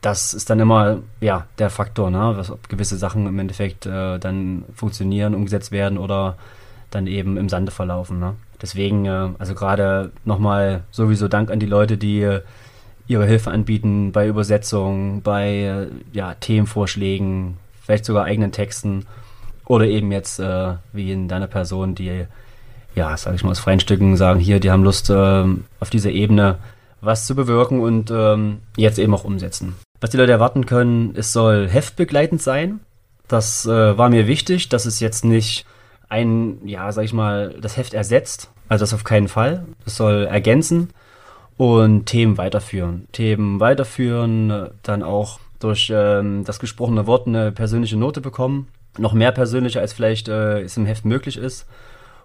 das 0.00 0.34
ist 0.34 0.48
dann 0.50 0.60
immer 0.60 0.98
ja 1.20 1.46
der 1.58 1.70
Faktor, 1.70 2.10
ne? 2.10 2.32
Was, 2.36 2.50
ob 2.50 2.68
gewisse 2.68 2.96
Sachen 2.96 3.26
im 3.26 3.38
Endeffekt 3.38 3.86
äh, 3.86 4.18
dann 4.18 4.64
funktionieren, 4.74 5.34
umgesetzt 5.34 5.72
werden 5.72 5.98
oder 5.98 6.36
dann 6.90 7.06
eben 7.06 7.36
im 7.36 7.48
Sande 7.48 7.72
verlaufen. 7.72 8.18
Ne? 8.18 8.34
Deswegen, 8.60 9.04
äh, 9.06 9.28
also 9.38 9.54
gerade 9.54 10.12
nochmal 10.24 10.82
sowieso 10.90 11.28
Dank 11.28 11.50
an 11.50 11.60
die 11.60 11.66
Leute, 11.66 11.98
die 11.98 12.22
äh, 12.22 12.40
ihre 13.06 13.26
Hilfe 13.26 13.50
anbieten 13.50 14.12
bei 14.12 14.26
Übersetzungen, 14.26 15.22
bei 15.22 15.48
äh, 15.48 15.86
ja, 16.12 16.34
Themenvorschlägen, 16.34 17.56
vielleicht 17.82 18.04
sogar 18.04 18.24
eigenen 18.24 18.52
Texten 18.52 19.06
oder 19.64 19.86
eben 19.86 20.12
jetzt 20.12 20.38
äh, 20.40 20.74
wie 20.92 21.12
in 21.12 21.28
deiner 21.28 21.46
Person, 21.46 21.94
die 21.94 22.26
ja, 22.94 23.16
sage 23.16 23.36
ich 23.36 23.44
mal 23.44 23.50
aus 23.50 23.60
freien 23.60 23.80
Stücken 23.80 24.16
sagen, 24.16 24.40
hier, 24.40 24.60
die 24.60 24.70
haben 24.70 24.82
Lust 24.82 25.10
ähm, 25.10 25.64
auf 25.78 25.90
dieser 25.90 26.10
Ebene 26.10 26.58
was 27.00 27.26
zu 27.26 27.36
bewirken 27.36 27.80
und 27.80 28.10
ähm, 28.10 28.58
jetzt 28.76 28.98
eben 28.98 29.14
auch 29.14 29.24
umsetzen. 29.24 29.76
Was 30.00 30.10
die 30.10 30.16
Leute 30.16 30.32
erwarten 30.32 30.66
können, 30.66 31.14
es 31.16 31.32
soll 31.32 31.68
heftbegleitend 31.68 32.40
sein. 32.40 32.80
Das 33.26 33.66
äh, 33.66 33.98
war 33.98 34.08
mir 34.08 34.26
wichtig, 34.26 34.68
dass 34.68 34.86
es 34.86 35.00
jetzt 35.00 35.24
nicht 35.24 35.66
ein, 36.08 36.66
ja, 36.66 36.90
sag 36.92 37.04
ich 37.04 37.12
mal, 37.12 37.54
das 37.60 37.76
Heft 37.76 37.94
ersetzt. 37.94 38.50
Also 38.68 38.82
das 38.82 38.94
auf 38.94 39.04
keinen 39.04 39.28
Fall. 39.28 39.64
Es 39.86 39.96
soll 39.96 40.24
ergänzen 40.24 40.90
und 41.56 42.06
Themen 42.06 42.38
weiterführen. 42.38 43.08
Themen 43.12 43.60
weiterführen, 43.60 44.70
dann 44.82 45.02
auch 45.02 45.40
durch 45.58 45.92
ähm, 45.92 46.44
das 46.44 46.60
gesprochene 46.60 47.06
Wort 47.06 47.26
eine 47.26 47.50
persönliche 47.50 47.96
Note 47.96 48.20
bekommen. 48.20 48.68
Noch 48.98 49.12
mehr 49.12 49.32
persönlicher, 49.32 49.80
als 49.80 49.92
vielleicht 49.92 50.28
äh, 50.28 50.62
es 50.62 50.76
im 50.76 50.86
Heft 50.86 51.04
möglich 51.04 51.36
ist. 51.36 51.66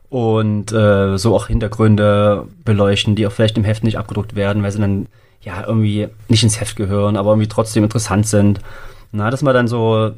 Und 0.10 0.72
äh, 0.72 1.18
so 1.18 1.36
auch 1.36 1.48
Hintergründe 1.48 2.48
beleuchten, 2.64 3.16
die 3.16 3.26
auch 3.26 3.32
vielleicht 3.32 3.58
im 3.58 3.64
Heft 3.64 3.84
nicht 3.84 3.98
abgedruckt 3.98 4.36
werden, 4.36 4.62
weil 4.62 4.72
sie 4.72 4.80
dann 4.80 5.08
ja, 5.44 5.66
irgendwie 5.68 6.08
nicht 6.28 6.44
ins 6.44 6.60
Heft 6.60 6.76
gehören, 6.76 7.18
aber 7.18 7.32
irgendwie 7.32 7.48
trotzdem 7.48 7.84
interessant 7.84 8.28
sind. 8.28 8.60
Na, 9.12 9.30
dass 9.30 9.42
man 9.42 9.54
dann 9.54 9.68
so 9.68 10.12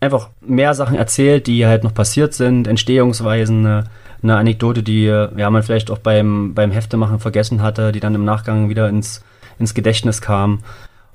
einfach 0.00 0.30
mehr 0.40 0.74
Sachen 0.74 0.96
erzählt, 0.96 1.46
die 1.46 1.66
halt 1.66 1.84
noch 1.84 1.94
passiert 1.94 2.32
sind, 2.34 2.66
Entstehungsweisen, 2.66 3.66
eine, 3.66 3.84
eine 4.22 4.36
Anekdote, 4.36 4.82
die 4.82 5.04
ja, 5.04 5.50
man 5.50 5.62
vielleicht 5.62 5.90
auch 5.90 5.98
beim, 5.98 6.54
beim 6.54 6.70
Heftemachen 6.70 7.18
vergessen 7.18 7.62
hatte, 7.62 7.92
die 7.92 8.00
dann 8.00 8.14
im 8.14 8.24
Nachgang 8.24 8.68
wieder 8.68 8.88
ins, 8.88 9.24
ins 9.58 9.74
Gedächtnis 9.74 10.20
kam, 10.20 10.60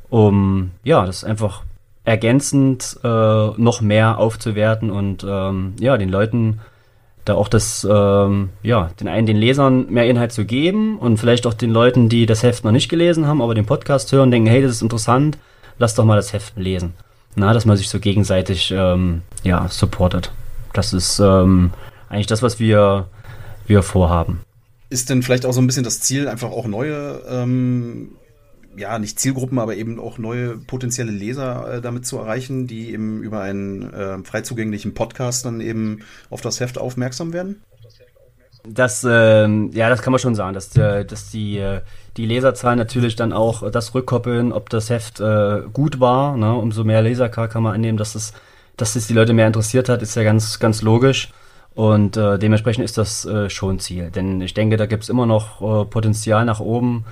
um 0.10 0.72
ja, 0.84 1.06
das 1.06 1.24
einfach 1.24 1.64
ergänzend 2.06 3.00
äh, 3.04 3.08
noch 3.08 3.82
mehr 3.82 4.18
aufzuwerten 4.18 4.92
und 4.92 5.26
ähm, 5.28 5.74
ja, 5.80 5.98
den 5.98 6.10
Leuten 6.10 6.60
da 7.26 7.36
auch 7.36 7.48
das, 7.48 7.88
ähm, 7.90 8.50
ja, 8.64 8.90
den 9.00 9.08
einen 9.08 9.28
den 9.28 9.38
Lesern 9.38 9.90
mehr 9.90 10.08
Inhalt 10.10 10.32
zu 10.32 10.46
geben 10.46 10.98
und 10.98 11.18
vielleicht 11.18 11.48
auch 11.48 11.54
den 11.54 11.72
Leuten, 11.72 12.10
die 12.10 12.26
das 12.26 12.44
Heft 12.44 12.64
noch 12.66 12.72
nicht 12.72 12.90
gelesen 12.90 13.28
haben, 13.28 13.42
aber 13.42 13.56
den 13.56 13.66
Podcast 13.66 14.12
hören, 14.12 14.32
denken, 14.32 14.50
hey, 14.50 14.62
das 14.62 14.72
ist 14.72 14.82
interessant, 14.82 15.38
lass 15.78 15.96
doch 15.96 16.06
mal 16.06 16.18
das 16.18 16.34
Heft 16.34 16.58
lesen. 16.58 16.94
Na, 17.36 17.54
dass 17.54 17.66
man 17.66 17.78
sich 17.78 17.90
so 17.90 18.00
gegenseitig, 18.00 18.72
ähm, 18.76 19.22
ja, 19.44 19.68
supportet. 19.68 20.32
Das 20.74 20.94
ist 20.94 21.20
ähm, 21.20 21.72
eigentlich 22.10 22.28
das, 22.28 22.44
was 22.44 22.60
wir, 22.60 23.08
wir 23.66 23.82
vorhaben. 23.82 24.42
Ist 24.90 25.10
denn 25.10 25.24
vielleicht 25.24 25.46
auch 25.46 25.54
so 25.54 25.62
ein 25.62 25.68
bisschen 25.68 25.84
das 25.84 26.02
Ziel, 26.02 26.28
einfach 26.28 26.52
auch 26.52 26.68
neue 26.68 27.22
ähm, 27.28 28.10
ja, 28.78 29.00
nicht 29.00 29.20
Zielgruppen, 29.20 29.60
aber 29.60 29.76
eben 29.76 30.00
auch 30.00 30.18
neue 30.18 30.58
potenzielle 30.58 31.12
Leser 31.12 31.76
äh, 31.76 31.82
damit 31.82 32.06
zu 32.06 32.18
erreichen, 32.18 32.68
die 32.68 32.92
eben 32.92 33.22
über 33.24 33.42
einen 33.42 33.94
äh, 33.94 34.18
frei 34.24 34.42
zugänglichen 34.42 34.94
Podcast 34.94 35.46
dann 35.46 35.62
eben 35.62 36.00
auf 36.30 36.42
das 36.42 36.60
Heft 36.60 36.78
aufmerksam 36.78 37.34
werden? 37.34 37.62
Das, 38.66 39.06
ähm, 39.10 39.72
ja, 39.74 39.90
das 39.90 40.02
kann 40.02 40.12
man 40.12 40.20
schon 40.20 40.36
sagen, 40.36 40.54
dass, 40.54 40.76
äh, 40.78 41.04
dass 41.04 41.30
die, 41.30 41.58
äh, 41.58 41.82
die 42.16 42.26
Leserzahlen 42.26 42.80
natürlich 42.80 43.16
dann 43.16 43.34
auch 43.34 43.70
das 43.70 43.94
rückkoppeln, 43.94 44.54
ob 44.54 44.70
das 44.70 44.90
Heft 44.90 45.20
äh, 45.20 45.64
gut 45.74 46.00
war. 46.00 46.38
Ne? 46.38 46.54
Umso 46.54 46.84
mehr 46.84 47.02
Leser 47.02 47.28
kann 47.28 47.64
man 47.64 47.74
annehmen, 47.74 47.98
dass 47.98 48.16
es, 48.16 48.34
dass 48.78 48.96
es 48.96 49.08
die 49.08 49.14
Leute 49.14 49.34
mehr 49.34 49.48
interessiert 49.48 49.90
hat, 49.90 50.02
ist 50.02 50.16
ja 50.16 50.24
ganz, 50.24 50.60
ganz 50.60 50.82
logisch. 50.82 51.30
Und 51.76 52.18
äh, 52.18 52.38
dementsprechend 52.38 52.86
ist 52.86 52.98
das 52.98 53.26
äh, 53.26 53.50
schon 53.50 53.80
Ziel. 53.80 54.12
Denn 54.12 54.40
ich 54.42 54.54
denke, 54.54 54.78
da 54.78 54.86
gibt 54.86 55.04
es 55.04 55.10
immer 55.10 55.26
noch 55.26 55.62
äh, 55.62 55.86
Potenzial 55.86 56.46
nach 56.46 56.60
oben 56.60 57.06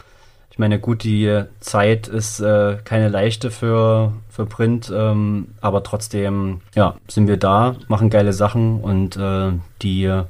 meine, 0.62 0.80
gut, 0.80 1.04
die 1.04 1.44
Zeit 1.60 2.08
ist 2.08 2.40
äh, 2.40 2.78
keine 2.86 3.10
leichte 3.10 3.52
für, 3.52 4.14
für 4.30 4.46
Print, 4.46 4.90
ähm, 4.96 5.50
aber 5.60 5.84
trotzdem, 5.84 6.62
ja, 6.76 6.96
sind 7.10 7.28
wir 7.28 7.36
da, 7.36 7.76
machen 7.90 8.10
geile 8.10 8.32
Sachen 8.32 8.80
und 8.80 9.18
äh, 9.18 9.52
die 9.82 10.24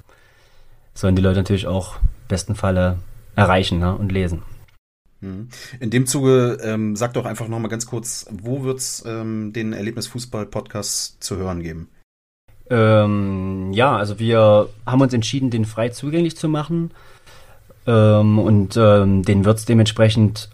sollen 0.94 1.16
die 1.16 1.22
Leute 1.22 1.40
natürlich 1.40 1.68
auch 1.68 1.98
im 1.98 2.28
besten 2.28 2.56
Falle 2.56 2.98
erreichen 3.36 3.80
ne, 3.80 3.96
und 3.96 4.12
lesen. 4.12 4.42
Mhm. 5.20 5.50
In 5.80 5.90
dem 5.90 6.08
Zuge, 6.08 6.58
ähm, 6.64 6.96
sag 6.96 7.14
doch 7.14 7.26
einfach 7.26 7.48
nochmal 7.48 7.70
ganz 7.70 7.86
kurz, 7.86 8.26
wo 8.32 8.64
wird 8.64 8.80
es 8.80 9.04
ähm, 9.06 9.54
den 9.54 9.74
Erlebnisfußball-Podcast 9.74 11.24
zu 11.24 11.38
hören 11.38 11.62
geben? 11.62 11.90
Ähm, 12.70 13.72
ja, 13.74 13.98
also 13.98 14.18
wir 14.18 14.70
haben 14.86 15.02
uns 15.02 15.14
entschieden, 15.14 15.50
den 15.50 15.66
frei 15.66 15.90
zugänglich 15.90 16.38
zu 16.38 16.48
machen. 16.48 16.92
Ähm, 17.88 18.40
und 18.40 18.78
ähm, 18.78 19.24
den 19.24 19.46
wird 19.46 19.58
es 19.58 19.66
dementsprechend 19.66 20.50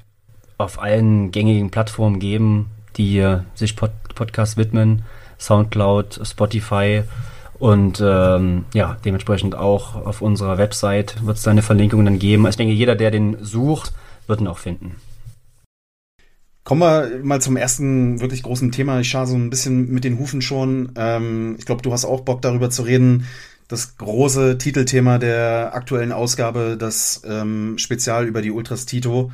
auf 0.57 0.81
allen 0.81 1.31
gängigen 1.31 1.69
Plattformen 1.69 2.19
geben, 2.19 2.71
die 2.95 3.19
äh, 3.19 3.39
sich 3.55 3.75
Pod 3.75 3.91
Podcasts 4.15 4.57
widmen. 4.57 5.03
Soundcloud, 5.39 6.19
Spotify 6.23 7.03
und 7.59 8.01
ähm, 8.03 8.65
ja, 8.73 8.97
dementsprechend 9.03 9.55
auch 9.55 9.95
auf 9.95 10.21
unserer 10.21 10.57
Website 10.57 11.25
wird 11.25 11.37
es 11.37 11.43
da 11.43 11.51
eine 11.51 11.61
Verlinkung 11.63 12.05
dann 12.05 12.19
geben. 12.19 12.45
Also 12.45 12.55
ich 12.55 12.57
denke, 12.57 12.73
jeder, 12.73 12.95
der 12.95 13.11
den 13.11 13.37
sucht, 13.41 13.93
wird 14.27 14.41
ihn 14.41 14.47
auch 14.47 14.59
finden. 14.59 14.95
Kommen 16.63 16.81
wir 16.81 17.19
mal 17.23 17.41
zum 17.41 17.55
ersten 17.55 18.19
wirklich 18.19 18.43
großen 18.43 18.71
Thema. 18.71 18.99
Ich 18.99 19.09
schaue 19.09 19.25
so 19.25 19.35
ein 19.35 19.49
bisschen 19.49 19.89
mit 19.89 20.03
den 20.03 20.19
Hufen 20.19 20.41
schon. 20.41 20.91
Ähm, 20.95 21.55
ich 21.57 21.65
glaube, 21.65 21.81
du 21.81 21.93
hast 21.93 22.05
auch 22.05 22.21
Bock 22.21 22.41
darüber 22.41 22.69
zu 22.69 22.83
reden, 22.83 23.25
das 23.67 23.97
große 23.97 24.57
Titelthema 24.57 25.17
der 25.17 25.71
aktuellen 25.73 26.11
Ausgabe, 26.11 26.77
das 26.79 27.21
ähm, 27.25 27.77
Spezial 27.77 28.27
über 28.27 28.41
die 28.41 28.51
Ultras 28.51 28.85
Tito. 28.85 29.31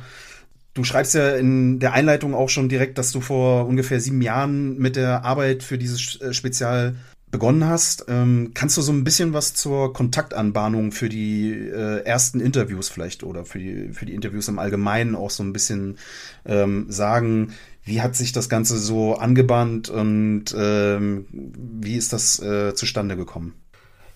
Du 0.74 0.82
schreibst 0.82 1.14
ja 1.14 1.36
in 1.36 1.78
der 1.78 1.92
Einleitung 1.92 2.34
auch 2.34 2.48
schon 2.48 2.68
direkt, 2.68 2.98
dass 2.98 3.12
du 3.12 3.20
vor 3.20 3.66
ungefähr 3.66 4.00
sieben 4.00 4.22
Jahren 4.22 4.76
mit 4.76 4.96
der 4.96 5.24
Arbeit 5.24 5.62
für 5.62 5.78
dieses 5.78 6.20
äh, 6.20 6.34
Spezial 6.34 6.96
begonnen 7.30 7.64
hast. 7.66 8.06
Ähm, 8.08 8.52
kannst 8.54 8.76
du 8.76 8.82
so 8.82 8.92
ein 8.92 9.04
bisschen 9.04 9.32
was 9.32 9.54
zur 9.54 9.92
Kontaktanbahnung 9.92 10.92
für 10.92 11.08
die 11.08 11.50
äh, 11.52 12.04
ersten 12.04 12.40
Interviews 12.40 12.88
vielleicht 12.88 13.24
oder 13.24 13.44
für 13.44 13.58
die, 13.58 13.92
für 13.92 14.06
die 14.06 14.14
Interviews 14.14 14.48
im 14.48 14.58
Allgemeinen 14.58 15.14
auch 15.14 15.30
so 15.30 15.42
ein 15.42 15.52
bisschen 15.52 15.98
ähm, 16.44 16.86
sagen? 16.88 17.52
Wie 17.84 18.00
hat 18.00 18.16
sich 18.16 18.32
das 18.32 18.48
Ganze 18.48 18.78
so 18.78 19.16
angebahnt 19.16 19.90
und 19.90 20.54
ähm, 20.56 21.26
wie 21.30 21.96
ist 21.96 22.12
das 22.12 22.40
äh, 22.40 22.74
zustande 22.74 23.16
gekommen? 23.16 23.54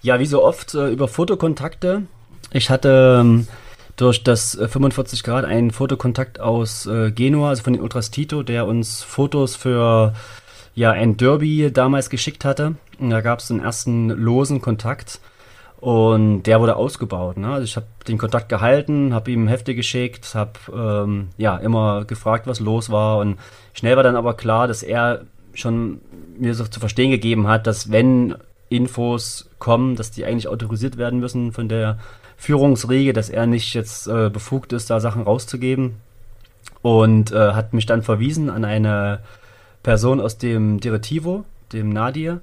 Ja, 0.01 0.21
wie 0.21 0.27
so 0.27 0.45
oft 0.45 0.75
äh, 0.75 0.91
über 0.91 1.09
Fotokontakte. 1.09 2.03
Ich 2.53 2.71
hatte 2.71 3.19
ähm, 3.21 3.49
durch 3.97 4.23
das 4.23 4.57
45 4.61 5.21
äh, 5.21 5.23
Grad 5.23 5.45
einen 5.45 5.71
Fotokontakt 5.71 6.41
aus 6.41 6.87
äh, 6.87 7.11
Genua, 7.11 7.51
also 7.51 7.65
von 7.65 7.73
den 7.73 7.83
Ultras 7.83 8.11
Tito, 8.11 8.43
der 8.43 8.67
uns 8.67 9.03
Fotos 9.03 9.57
für 9.57 10.15
ja, 10.75 10.93
ein 10.93 11.17
Derby 11.17 11.73
damals 11.73 12.11
geschickt 12.11 12.45
hatte. 12.45 12.77
Und 13.01 13.11
da 13.11 13.21
gab 13.21 13.41
es 13.41 13.49
den 13.49 13.61
ersten 13.61 14.11
losen 14.11 14.61
Kontakt 14.61 15.21
und 15.81 16.45
der 16.45 16.61
wurde 16.61 16.77
ausgebaut. 16.77 17.37
Ne? 17.37 17.49
Also 17.49 17.65
ich 17.65 17.77
habe 17.77 17.87
den 18.07 18.19
Kontakt 18.19 18.49
gehalten, 18.49 19.15
habe 19.15 19.31
ihm 19.31 19.49
Hefte 19.49 19.75
geschickt, 19.75 20.35
habe 20.35 20.53
ähm, 20.73 21.29
ja 21.37 21.57
immer 21.57 22.05
gefragt, 22.05 22.47
was 22.47 22.61
los 22.61 22.91
war 22.91 23.19
und 23.19 23.39
schnell 23.73 23.97
war 23.97 24.03
dann 24.03 24.17
aber 24.17 24.35
klar, 24.35 24.67
dass 24.69 24.83
er 24.83 25.23
schon 25.55 26.01
mir 26.39 26.55
so 26.55 26.65
zu 26.65 26.81
verstehen 26.81 27.11
gegeben 27.11 27.49
hat, 27.49 27.67
dass 27.67 27.91
wenn 27.91 28.37
Infos 28.69 29.48
kommen, 29.59 29.97
dass 29.97 30.11
die 30.11 30.25
eigentlich 30.25 30.49
autorisiert 30.49 30.97
werden 30.97 31.21
müssen 31.21 31.53
von 31.53 31.69
der 31.69 31.99
Führungsriege, 32.37 33.13
dass 33.13 33.31
er 33.31 33.47
nicht 33.47 33.75
jetzt 33.75 34.07
äh, 34.07 34.31
befugt 34.31 34.73
ist, 34.73 34.91
da 34.91 35.01
Sachen 35.01 35.23
rauszugeben. 35.23 35.97
Und 36.83 37.33
äh, 37.33 37.53
hat 37.53 37.73
mich 37.73 37.87
dann 37.87 38.03
verwiesen 38.03 38.51
an 38.51 38.65
eine 38.65 39.21
Person 39.83 40.21
aus 40.21 40.39
dem 40.39 40.81
Diretivo, 40.81 41.45
dem 41.73 41.91
Nadir, 41.91 42.41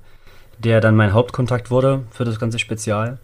der 0.57 0.81
dann 0.81 0.95
mein 0.95 1.13
Hauptkontakt 1.13 1.71
wurde 1.71 2.03
für 2.11 2.25
das 2.25 2.39
ganze 2.39 2.59
Spezial. 2.59 3.17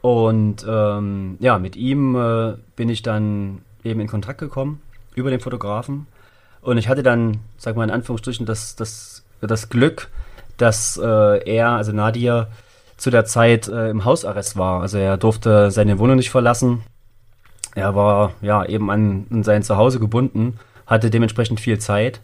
Und 0.00 0.64
ähm, 0.68 1.36
ja, 1.40 1.58
mit 1.58 1.76
ihm 1.76 2.16
äh, 2.16 2.54
bin 2.74 2.88
ich 2.88 3.02
dann 3.02 3.62
eben 3.84 4.00
in 4.00 4.08
Kontakt 4.08 4.40
gekommen 4.40 4.80
über 5.14 5.30
den 5.30 5.40
Fotografen. 5.40 6.06
Und 6.62 6.78
ich 6.78 6.88
hatte 6.88 7.02
dann, 7.02 7.40
sag 7.58 7.76
mal 7.76 7.84
in 7.84 7.90
Anführungsstrichen, 7.90 8.46
das, 8.46 8.76
das, 8.76 9.24
das 9.40 9.68
Glück, 9.68 10.08
dass 10.56 10.98
äh, 11.02 11.50
er, 11.50 11.70
also 11.70 11.92
Nadir, 11.92 12.48
zu 13.00 13.10
der 13.10 13.24
Zeit 13.24 13.66
äh, 13.66 13.88
im 13.88 14.04
Hausarrest 14.04 14.58
war. 14.58 14.82
Also 14.82 14.98
er 14.98 15.16
durfte 15.16 15.70
seine 15.70 15.98
Wohnung 15.98 16.16
nicht 16.16 16.30
verlassen. 16.30 16.82
Er 17.74 17.94
war 17.94 18.32
ja 18.42 18.62
eben 18.66 18.90
an, 18.90 19.26
an 19.30 19.42
sein 19.42 19.62
Zuhause 19.62 19.98
gebunden, 19.98 20.58
hatte 20.86 21.08
dementsprechend 21.08 21.60
viel 21.60 21.78
Zeit. 21.78 22.20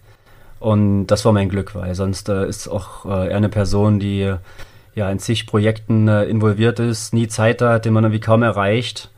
Und 0.61 1.07
das 1.07 1.25
war 1.25 1.33
mein 1.33 1.49
Glück, 1.49 1.75
weil 1.75 1.95
sonst 1.95 2.29
äh, 2.29 2.47
ist 2.47 2.69
auch 2.69 3.07
äh, 3.07 3.29
er 3.31 3.39
eine 3.39 3.49
Person, 3.49 4.01
die 4.01 4.35
ja 4.95 5.11
in 5.11 5.19
zig 5.19 5.47
Projekten 5.47 6.09
äh, 6.09 6.25
involviert 6.25 6.79
ist, 6.79 7.15
nie 7.15 7.27
Zeit 7.27 7.63
hat, 7.63 7.87
den 7.87 7.95
man 7.95 8.05
irgendwie 8.05 8.21
kaum 8.21 8.43
erreicht. 8.43 9.11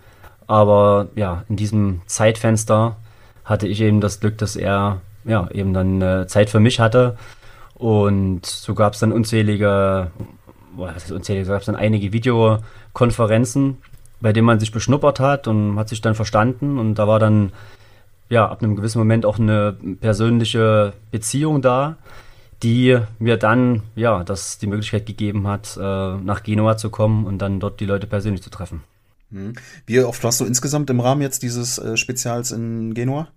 Aber 0.47 1.09
ja, 1.17 1.43
in 1.49 1.57
diesem 1.57 2.03
Zeitfenster 2.07 2.97
hatte 3.45 3.67
ich 3.67 3.81
eben 3.81 4.00
das 4.00 4.21
Glück, 4.21 4.38
dass 4.38 4.55
er 4.55 5.00
ja 5.25 5.49
eben 5.50 5.75
dann 5.75 6.03
äh, 6.03 6.27
Zeit 6.29 6.50
für 6.50 6.61
mich 6.61 6.79
hatte. 6.79 7.17
Und 7.75 8.47
so 8.47 8.75
gab 8.75 8.93
es 8.93 9.00
dann 9.00 9.11
unzählige 9.11 10.12
was 10.79 11.05
ist 11.05 11.13
unzählige, 11.13 11.49
gab 11.49 11.61
es 11.61 11.67
dann 11.67 11.77
einige 11.77 12.13
Videokonferenzen, 12.13 13.79
bei 14.21 14.33
denen 14.33 14.47
man 14.47 14.61
sich 14.61 14.73
beschnuppert 14.73 15.21
hat 15.21 15.47
und 15.47 15.79
hat 15.79 15.89
sich 15.89 16.01
dann 16.01 16.15
verstanden 16.15 16.79
und 16.79 16.95
da 16.95 17.07
war 17.07 17.19
dann 17.19 17.53
ja 18.29 18.49
ab 18.49 18.63
einem 18.63 18.77
gewissen 18.77 18.99
Moment 18.99 19.25
auch 19.25 19.39
eine 19.39 19.77
persönliche 20.01 20.93
Beziehung 21.11 21.63
da, 21.63 21.97
die 22.63 22.99
mir 23.19 23.37
dann 23.37 23.83
ja 23.95 24.25
das 24.25 24.59
die 24.59 24.67
Möglichkeit 24.67 25.07
gegeben 25.07 25.47
hat, 25.47 25.77
äh, 25.77 25.81
nach 25.81 26.43
Genua 26.43 26.77
zu 26.77 26.91
kommen 26.91 27.27
und 27.27 27.39
dann 27.39 27.61
dort 27.61 27.81
die 27.81 27.87
Leute 27.87 28.07
persönlich 28.07 28.43
zu 28.43 28.51
treffen. 28.51 28.83
Hm. 29.31 29.55
Wie 29.87 30.01
oft 30.01 30.23
warst 30.25 30.41
du 30.41 30.45
insgesamt 30.45 30.91
im 30.91 31.01
Rahmen 31.01 31.23
jetzt 31.23 31.43
dieses 31.43 31.79
äh, 31.79 31.97
Spezials 31.97 32.51
in 32.51 32.95
Genua? 32.95 33.29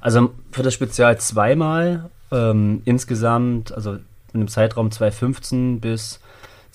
Also 0.00 0.32
für 0.52 0.62
das 0.62 0.74
Spezial 0.74 1.18
zweimal. 1.18 2.10
Ähm, 2.32 2.82
insgesamt, 2.84 3.72
also 3.72 3.94
in 3.94 4.02
einem 4.34 4.48
Zeitraum 4.48 4.90
2015 4.90 5.80
bis 5.80 6.20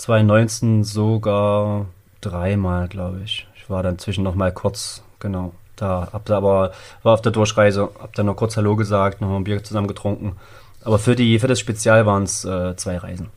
2019 0.02 0.84
sogar 0.84 1.86
dreimal, 2.22 2.88
glaube 2.88 3.22
ich. 3.24 3.48
Ich 3.56 3.70
war 3.70 3.84
dann 3.84 4.00
zwischen 4.00 4.24
noch 4.24 4.36
mal 4.36 4.52
kurz, 4.52 5.04
genau. 5.20 5.54
Da 5.76 6.10
hab 6.12 6.26
da 6.26 6.38
aber, 6.38 6.74
war 7.04 7.14
auf 7.14 7.22
der 7.22 7.32
Durchreise, 7.32 7.90
hab 8.00 8.14
dann 8.14 8.26
noch 8.26 8.36
kurz 8.36 8.58
Hallo 8.58 8.76
gesagt, 8.76 9.22
noch 9.22 9.36
ein 9.36 9.44
Bier 9.44 9.64
zusammen 9.64 9.88
getrunken. 9.88 10.36
Aber 10.84 11.00
für, 11.00 11.16
die, 11.16 11.40
für 11.40 11.48
das 11.48 11.60
Spezial 11.60 12.06
waren 12.06 12.24
es 12.24 12.44
äh, 12.46 12.76
zwei 12.76 12.98
Reisen. 12.98 13.30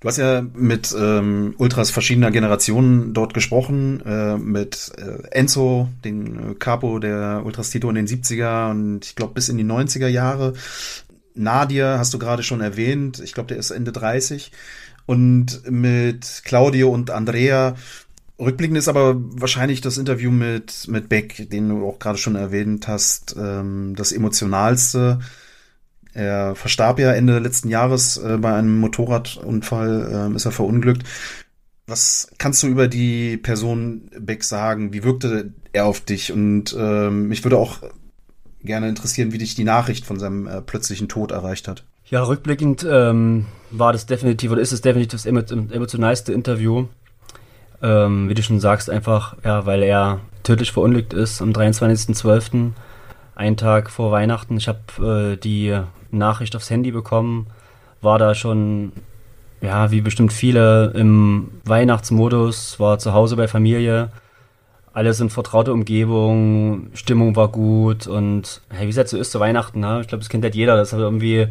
Du 0.00 0.08
hast 0.08 0.16
ja 0.16 0.42
mit 0.54 0.94
ähm, 0.98 1.54
Ultras 1.58 1.90
verschiedener 1.90 2.30
Generationen 2.30 3.12
dort 3.12 3.34
gesprochen, 3.34 4.02
äh, 4.06 4.38
mit 4.38 4.92
äh, 4.96 5.28
Enzo, 5.30 5.90
den 6.04 6.52
äh, 6.52 6.54
Capo 6.54 6.98
der 6.98 7.42
Ultras 7.44 7.68
Tito 7.68 7.90
in 7.90 7.96
den 7.96 8.06
70er 8.06 8.70
und 8.70 9.04
ich 9.04 9.14
glaube 9.14 9.34
bis 9.34 9.50
in 9.50 9.58
die 9.58 9.64
90er 9.64 10.08
Jahre. 10.08 10.54
Nadia 11.34 11.98
hast 11.98 12.14
du 12.14 12.18
gerade 12.18 12.42
schon 12.42 12.62
erwähnt, 12.62 13.20
ich 13.20 13.34
glaube, 13.34 13.48
der 13.48 13.58
ist 13.58 13.70
Ende 13.70 13.92
30. 13.92 14.50
Und 15.06 15.62
mit 15.70 16.42
Claudio 16.44 16.90
und 16.90 17.10
Andrea. 17.10 17.74
Rückblickend 18.38 18.78
ist 18.78 18.88
aber 18.88 19.16
wahrscheinlich 19.18 19.80
das 19.80 19.98
Interview 19.98 20.30
mit, 20.30 20.88
mit 20.88 21.08
Beck, 21.08 21.50
den 21.50 21.68
du 21.68 21.86
auch 21.86 21.98
gerade 21.98 22.18
schon 22.18 22.36
erwähnt 22.36 22.88
hast, 22.88 23.36
ähm, 23.38 23.94
das 23.96 24.12
emotionalste. 24.12 25.18
Er 26.12 26.54
verstarb 26.54 26.98
ja 26.98 27.12
Ende 27.12 27.38
letzten 27.38 27.68
Jahres 27.68 28.16
äh, 28.16 28.38
bei 28.38 28.54
einem 28.54 28.80
Motorradunfall, 28.80 30.30
äh, 30.32 30.36
ist 30.36 30.46
er 30.46 30.52
verunglückt. 30.52 31.04
Was 31.86 32.30
kannst 32.38 32.62
du 32.62 32.68
über 32.68 32.88
die 32.88 33.36
Person 33.36 34.10
Beck 34.18 34.44
sagen? 34.44 34.92
Wie 34.92 35.04
wirkte 35.04 35.52
er 35.72 35.86
auf 35.86 36.00
dich? 36.00 36.32
Und 36.32 36.74
ähm, 36.78 37.28
mich 37.28 37.44
würde 37.44 37.58
auch 37.58 37.80
gerne 38.62 38.88
interessieren, 38.88 39.32
wie 39.32 39.38
dich 39.38 39.54
die 39.54 39.64
Nachricht 39.64 40.04
von 40.04 40.18
seinem 40.18 40.46
äh, 40.46 40.62
plötzlichen 40.62 41.08
Tod 41.08 41.30
erreicht 41.30 41.68
hat. 41.68 41.84
Ja, 42.10 42.24
rückblickend 42.24 42.84
ähm, 42.90 43.46
war 43.70 43.92
das 43.92 44.04
definitiv 44.04 44.50
oder 44.50 44.60
ist 44.60 44.72
es 44.72 44.80
definitiv 44.80 45.22
das 45.22 45.26
emotionalste 45.26 46.32
Interview. 46.32 46.86
Ähm, 47.82 48.28
wie 48.28 48.34
du 48.34 48.42
schon 48.42 48.58
sagst, 48.58 48.90
einfach, 48.90 49.36
ja, 49.44 49.64
weil 49.64 49.84
er 49.84 50.18
tödlich 50.42 50.72
verunglückt 50.72 51.12
ist 51.12 51.40
am 51.40 51.50
23.12., 51.50 52.72
einen 53.36 53.56
Tag 53.56 53.90
vor 53.90 54.10
Weihnachten. 54.10 54.56
Ich 54.56 54.66
habe 54.66 55.34
äh, 55.34 55.36
die 55.36 55.78
Nachricht 56.10 56.56
aufs 56.56 56.68
Handy 56.68 56.90
bekommen, 56.90 57.46
war 58.02 58.18
da 58.18 58.34
schon, 58.34 58.90
ja, 59.60 59.92
wie 59.92 60.00
bestimmt 60.00 60.32
viele 60.32 60.90
im 60.96 61.52
Weihnachtsmodus, 61.64 62.80
war 62.80 62.98
zu 62.98 63.12
Hause 63.12 63.36
bei 63.36 63.46
Familie, 63.46 64.10
alles 64.92 65.20
in 65.20 65.30
vertrauter 65.30 65.72
Umgebung, 65.72 66.90
Stimmung 66.92 67.36
war 67.36 67.48
gut 67.48 68.08
und 68.08 68.62
hey, 68.70 68.86
wie 68.86 68.90
es 68.90 68.96
halt 68.96 69.08
so 69.08 69.16
ist 69.16 69.30
zu 69.30 69.38
Weihnachten, 69.38 69.78
ne? 69.78 70.00
ich 70.00 70.08
glaube, 70.08 70.22
das 70.22 70.28
kennt 70.28 70.42
halt 70.42 70.56
jeder, 70.56 70.76
das 70.76 70.92
hat 70.92 70.98
irgendwie 70.98 71.46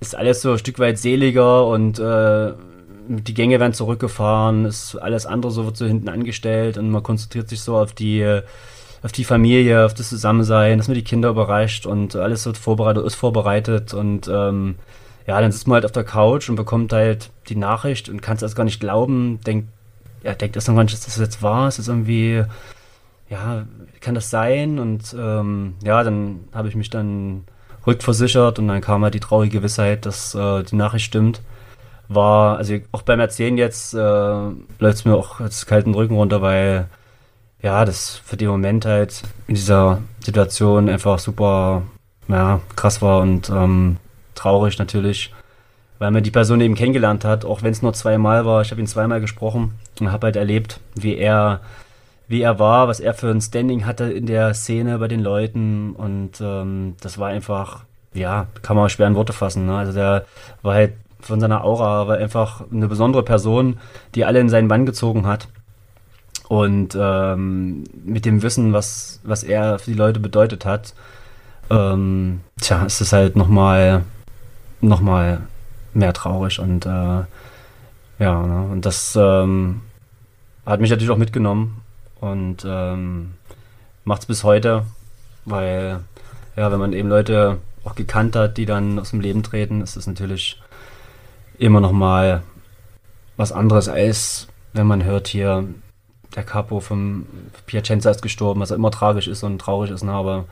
ist 0.00 0.14
alles 0.14 0.42
so 0.42 0.52
ein 0.52 0.58
Stück 0.58 0.78
weit 0.78 0.98
seliger 0.98 1.66
und 1.66 1.98
äh, 1.98 2.52
die 3.08 3.34
Gänge 3.34 3.60
werden 3.60 3.72
zurückgefahren, 3.72 4.64
ist 4.64 4.96
alles 4.96 5.26
andere 5.26 5.52
so 5.52 5.64
wird 5.64 5.76
so 5.76 5.86
hinten 5.86 6.08
angestellt 6.08 6.76
und 6.76 6.90
man 6.90 7.02
konzentriert 7.02 7.48
sich 7.48 7.60
so 7.60 7.76
auf 7.76 7.92
die 7.92 8.40
auf 9.02 9.12
die 9.12 9.24
Familie, 9.24 9.84
auf 9.84 9.94
das 9.94 10.08
Zusammensein, 10.08 10.78
dass 10.78 10.88
man 10.88 10.96
die 10.96 11.04
Kinder 11.04 11.28
überrascht 11.28 11.86
und 11.86 12.16
alles 12.16 12.44
wird 12.46 12.58
vorbereitet, 12.58 13.04
ist 13.04 13.14
vorbereitet 13.14 13.94
und 13.94 14.26
ähm, 14.28 14.76
ja, 15.26 15.40
dann 15.40 15.52
sitzt 15.52 15.66
man 15.68 15.76
halt 15.76 15.84
auf 15.84 15.92
der 15.92 16.04
Couch 16.04 16.48
und 16.48 16.56
bekommt 16.56 16.92
halt 16.92 17.30
die 17.48 17.56
Nachricht 17.56 18.08
und 18.08 18.22
kann 18.22 18.36
es 18.36 18.42
erst 18.42 18.56
gar 18.56 18.64
nicht 18.64 18.80
glauben, 18.80 19.40
denkt, 19.46 19.68
ja, 20.22 20.34
denkt 20.34 20.56
erst 20.56 20.68
noch 20.68 20.74
gar 20.74 20.82
nicht, 20.82 20.94
das 20.94 21.16
jetzt 21.18 21.42
es 21.42 21.78
ist 21.78 21.88
irgendwie, 21.88 22.44
ja, 23.28 23.66
kann 24.00 24.14
das 24.14 24.30
sein? 24.30 24.78
Und 24.78 25.14
ähm, 25.18 25.74
ja, 25.84 26.02
dann 26.02 26.44
habe 26.52 26.68
ich 26.68 26.76
mich 26.76 26.90
dann 26.90 27.44
rückversichert 27.86 28.58
und 28.58 28.68
dann 28.68 28.80
kam 28.80 29.02
halt 29.02 29.14
die 29.14 29.20
traurige 29.20 29.58
Gewissheit, 29.58 30.06
dass 30.06 30.34
äh, 30.34 30.62
die 30.64 30.76
Nachricht 30.76 31.06
stimmt. 31.06 31.40
War, 32.08 32.56
also 32.58 32.76
auch 32.92 33.02
beim 33.02 33.18
Erzählen 33.18 33.58
jetzt 33.58 33.94
äh, 33.94 33.98
läuft 33.98 34.98
es 34.98 35.04
mir 35.04 35.14
auch 35.14 35.40
jetzt 35.40 35.66
kalten 35.66 35.94
Rücken 35.94 36.14
runter, 36.14 36.40
weil 36.40 36.88
ja, 37.62 37.84
das 37.84 38.16
für 38.24 38.36
den 38.36 38.48
Moment 38.48 38.84
halt 38.84 39.22
in 39.48 39.54
dieser 39.56 40.02
Situation 40.20 40.88
einfach 40.88 41.18
super 41.18 41.82
ja, 42.28 42.60
krass 42.76 43.02
war 43.02 43.20
und 43.20 43.50
ähm, 43.50 43.96
traurig 44.34 44.78
natürlich, 44.78 45.32
weil 45.98 46.10
man 46.10 46.22
die 46.22 46.30
Person 46.30 46.60
eben 46.60 46.74
kennengelernt 46.74 47.24
hat, 47.24 47.44
auch 47.44 47.62
wenn 47.62 47.72
es 47.72 47.82
nur 47.82 47.92
zweimal 47.94 48.44
war. 48.44 48.62
Ich 48.62 48.70
habe 48.70 48.80
ihn 48.80 48.86
zweimal 48.86 49.20
gesprochen 49.20 49.74
und 50.00 50.12
habe 50.12 50.26
halt 50.26 50.36
erlebt, 50.36 50.80
wie 50.94 51.16
er 51.16 51.60
wie 52.28 52.42
er 52.42 52.58
war, 52.58 52.88
was 52.88 53.00
er 53.00 53.14
für 53.14 53.30
ein 53.30 53.40
Standing 53.40 53.86
hatte 53.86 54.04
in 54.04 54.26
der 54.26 54.54
Szene 54.54 54.98
bei 54.98 55.08
den 55.08 55.20
Leuten 55.20 55.92
und 55.92 56.40
ähm, 56.40 56.96
das 57.00 57.18
war 57.18 57.28
einfach, 57.28 57.84
ja, 58.14 58.46
kann 58.62 58.76
man 58.76 58.88
schwer 58.88 59.06
in 59.06 59.14
Worte 59.14 59.32
fassen. 59.32 59.66
Ne? 59.66 59.76
Also 59.76 59.92
der 59.92 60.24
war 60.62 60.74
halt 60.74 60.94
von 61.20 61.40
seiner 61.40 61.64
Aura, 61.64 62.08
war 62.08 62.18
einfach 62.18 62.62
eine 62.72 62.88
besondere 62.88 63.22
Person, 63.22 63.78
die 64.14 64.24
alle 64.24 64.40
in 64.40 64.48
seinen 64.48 64.68
Bann 64.68 64.86
gezogen 64.86 65.26
hat. 65.26 65.48
Und 66.48 66.96
ähm, 67.00 67.84
mit 68.04 68.24
dem 68.24 68.42
Wissen, 68.42 68.72
was, 68.72 69.20
was 69.24 69.42
er 69.42 69.78
für 69.78 69.90
die 69.90 69.96
Leute 69.96 70.20
bedeutet 70.20 70.64
hat, 70.64 70.94
ähm, 71.70 72.40
tja, 72.60 72.84
ist 72.84 73.00
es 73.00 73.12
halt 73.12 73.34
nochmal 73.34 74.04
noch 74.80 75.00
mal 75.00 75.40
mehr 75.94 76.12
traurig 76.12 76.60
und 76.60 76.86
äh, 76.86 77.24
Ja, 78.18 78.42
ne? 78.46 78.68
und 78.70 78.86
das 78.86 79.16
ähm, 79.16 79.80
hat 80.64 80.80
mich 80.80 80.90
natürlich 80.90 81.10
auch 81.10 81.16
mitgenommen 81.16 81.82
und 82.20 82.64
ähm, 82.66 83.34
macht 84.04 84.22
es 84.22 84.26
bis 84.26 84.44
heute, 84.44 84.84
weil 85.44 86.00
ja, 86.56 86.72
wenn 86.72 86.78
man 86.78 86.92
eben 86.92 87.08
Leute 87.08 87.58
auch 87.84 87.94
gekannt 87.94 88.36
hat, 88.36 88.56
die 88.56 88.66
dann 88.66 88.98
aus 88.98 89.10
dem 89.10 89.20
Leben 89.20 89.42
treten, 89.42 89.80
ist 89.80 89.96
es 89.96 90.06
natürlich 90.06 90.60
immer 91.58 91.80
noch 91.80 91.92
mal 91.92 92.42
was 93.36 93.52
anderes 93.52 93.88
als 93.88 94.48
wenn 94.76 94.86
man 94.86 95.04
hört 95.04 95.26
hier 95.26 95.66
der 96.34 96.44
Capo 96.44 96.80
vom 96.80 97.26
Piacenza 97.66 98.10
ist 98.10 98.22
gestorben, 98.22 98.60
was 98.60 98.70
immer 98.70 98.90
tragisch 98.90 99.26
ist 99.26 99.42
und 99.42 99.58
traurig 99.58 99.90
ist, 99.90 100.02
ne? 100.02 100.12
aber 100.12 100.44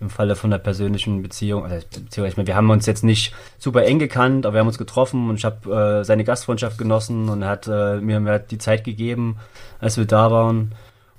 im 0.00 0.10
Falle 0.10 0.36
von 0.36 0.50
der 0.50 0.58
persönlichen 0.58 1.22
Beziehung, 1.22 1.64
also 1.64 2.24
ich 2.24 2.36
meine, 2.36 2.46
wir 2.46 2.56
haben 2.56 2.68
uns 2.68 2.84
jetzt 2.86 3.04
nicht 3.04 3.34
super 3.58 3.84
eng 3.84 3.98
gekannt, 3.98 4.44
aber 4.44 4.54
wir 4.54 4.60
haben 4.60 4.66
uns 4.66 4.78
getroffen 4.78 5.30
und 5.30 5.36
ich 5.36 5.44
habe 5.44 6.00
äh, 6.00 6.04
seine 6.04 6.24
Gastfreundschaft 6.24 6.76
genossen 6.76 7.28
und 7.28 7.42
er 7.42 7.48
hat 7.48 7.66
äh, 7.66 7.96
mir, 8.00 8.20
mir 8.20 8.38
die 8.38 8.58
Zeit 8.58 8.84
gegeben, 8.84 9.38
als 9.80 9.96
wir 9.96 10.04
da 10.04 10.30
waren. 10.30 10.72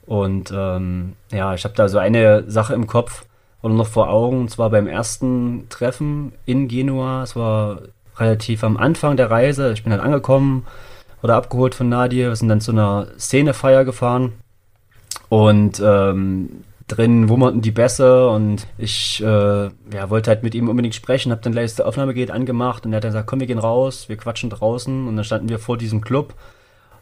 Und 0.07 0.53
ähm, 0.55 1.13
ja, 1.31 1.53
ich 1.53 1.65
habe 1.65 1.75
da 1.75 1.89
so 1.89 1.99
eine 1.99 2.49
Sache 2.49 2.73
im 2.73 2.87
Kopf 2.87 3.25
oder 3.61 3.73
noch 3.73 3.87
vor 3.87 4.09
Augen, 4.09 4.41
und 4.41 4.49
zwar 4.49 4.69
beim 4.69 4.87
ersten 4.87 5.67
Treffen 5.69 6.31
in 6.45 6.67
Genua. 6.67 7.23
Es 7.23 7.35
war 7.35 7.81
relativ 8.17 8.63
am 8.63 8.77
Anfang 8.77 9.17
der 9.17 9.29
Reise. 9.29 9.73
Ich 9.73 9.83
bin 9.83 9.91
halt 9.91 10.01
angekommen 10.01 10.65
oder 11.21 11.35
abgeholt 11.35 11.75
von 11.75 11.89
Nadia. 11.89 12.29
Wir 12.29 12.35
sind 12.35 12.47
dann 12.47 12.61
zu 12.61 12.71
einer 12.71 13.07
Szenefeier 13.19 13.83
gefahren. 13.83 14.33
Und 15.29 15.81
ähm, 15.83 16.63
drin 16.87 17.27
wummerten 17.27 17.61
die 17.61 17.71
Bässe. 17.71 18.29
Und 18.29 18.65
ich 18.77 19.21
äh, 19.21 19.25
ja, 19.65 20.09
wollte 20.09 20.29
halt 20.29 20.43
mit 20.43 20.55
ihm 20.55 20.69
unbedingt 20.69 20.95
sprechen, 20.95 21.33
habe 21.33 21.41
dann 21.41 21.51
gleich 21.51 21.75
das 21.75 21.85
Aufnahmegerät 21.85 22.31
angemacht. 22.31 22.85
Und 22.85 22.93
er 22.93 22.97
hat 22.97 23.03
dann 23.03 23.11
gesagt, 23.11 23.27
komm, 23.27 23.41
wir 23.41 23.47
gehen 23.47 23.59
raus, 23.59 24.07
wir 24.07 24.15
quatschen 24.15 24.49
draußen. 24.49 25.07
Und 25.07 25.17
dann 25.17 25.25
standen 25.25 25.49
wir 25.49 25.59
vor 25.59 25.77
diesem 25.77 25.99
Club 25.99 26.33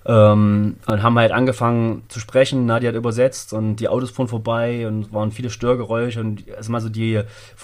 ähm, 0.08 0.78
und 0.86 1.04
haben 1.04 1.18
halt 1.18 1.32
angefangen 1.32 2.04
zu 2.10 2.20
sprechen, 2.20 2.66
Nadia 2.66 2.90
hat 2.90 2.96
übersetzt 2.96 3.54
und 3.54 3.78
die 3.78 3.88
Autos 3.88 4.12
fuhren 4.12 4.28
vorbei 4.28 4.88
und 4.88 5.12
waren 5.14 5.32
viele 5.32 5.50
Störgeräusche 5.50 6.20
und 6.20 6.44
also 6.56 6.72
mal 6.72 6.82
so 6.82 6.90
die 6.90 7.22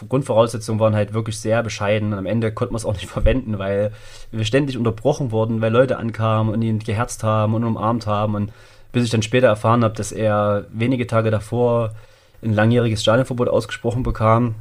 Grundvoraussetzungen 0.09 0.79
waren 0.79 0.95
halt 0.95 1.13
wirklich 1.13 1.39
sehr 1.39 1.61
bescheiden 1.61 2.13
und 2.13 2.19
am 2.19 2.25
Ende 2.25 2.51
konnte 2.51 2.73
man 2.73 2.79
es 2.79 2.85
auch 2.85 2.93
nicht 2.93 3.05
verwenden, 3.09 3.59
weil 3.59 3.91
wir 4.31 4.45
ständig 4.45 4.77
unterbrochen 4.77 5.31
wurden, 5.31 5.61
weil 5.61 5.71
Leute 5.71 5.97
ankamen 5.97 6.53
und 6.53 6.61
ihn 6.63 6.79
geherzt 6.79 7.23
haben 7.23 7.53
und 7.53 7.63
umarmt 7.63 8.07
haben 8.07 8.35
und 8.35 8.51
bis 8.91 9.03
ich 9.03 9.11
dann 9.11 9.21
später 9.21 9.47
erfahren 9.47 9.83
habe, 9.83 9.93
dass 9.93 10.11
er 10.11 10.65
wenige 10.71 11.07
Tage 11.07 11.31
davor 11.31 11.91
ein 12.43 12.53
langjähriges 12.53 13.03
Stadionverbot 13.03 13.49
ausgesprochen 13.49 14.03
bekam, 14.03 14.55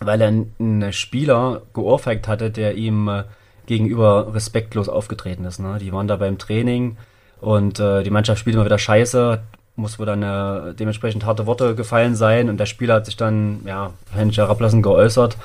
weil 0.00 0.20
er 0.20 0.28
einen 0.28 0.92
Spieler 0.92 1.62
geohrfeigt 1.72 2.26
hatte, 2.26 2.50
der 2.50 2.74
ihm 2.74 3.08
äh, 3.08 3.22
gegenüber 3.66 4.34
respektlos 4.34 4.88
aufgetreten 4.88 5.44
ist. 5.44 5.58
Ne? 5.58 5.78
Die 5.80 5.92
waren 5.92 6.08
da 6.08 6.16
beim 6.16 6.38
Training 6.38 6.96
und 7.40 7.80
äh, 7.80 8.02
die 8.02 8.10
Mannschaft 8.10 8.40
spielt 8.40 8.54
immer 8.54 8.64
wieder 8.64 8.78
scheiße, 8.78 9.40
muss 9.76 9.98
wohl 9.98 10.06
dann 10.06 10.22
äh, 10.22 10.74
dementsprechend 10.74 11.24
harte 11.24 11.46
Worte 11.46 11.74
gefallen 11.74 12.14
sein 12.14 12.48
und 12.48 12.58
der 12.58 12.66
Spieler 12.66 12.94
hat 12.94 13.06
sich 13.06 13.16
dann, 13.16 13.60
ja, 13.66 13.92
wahrscheinlich 14.10 14.38
herablassend 14.38 14.82
geäußert 14.82 15.36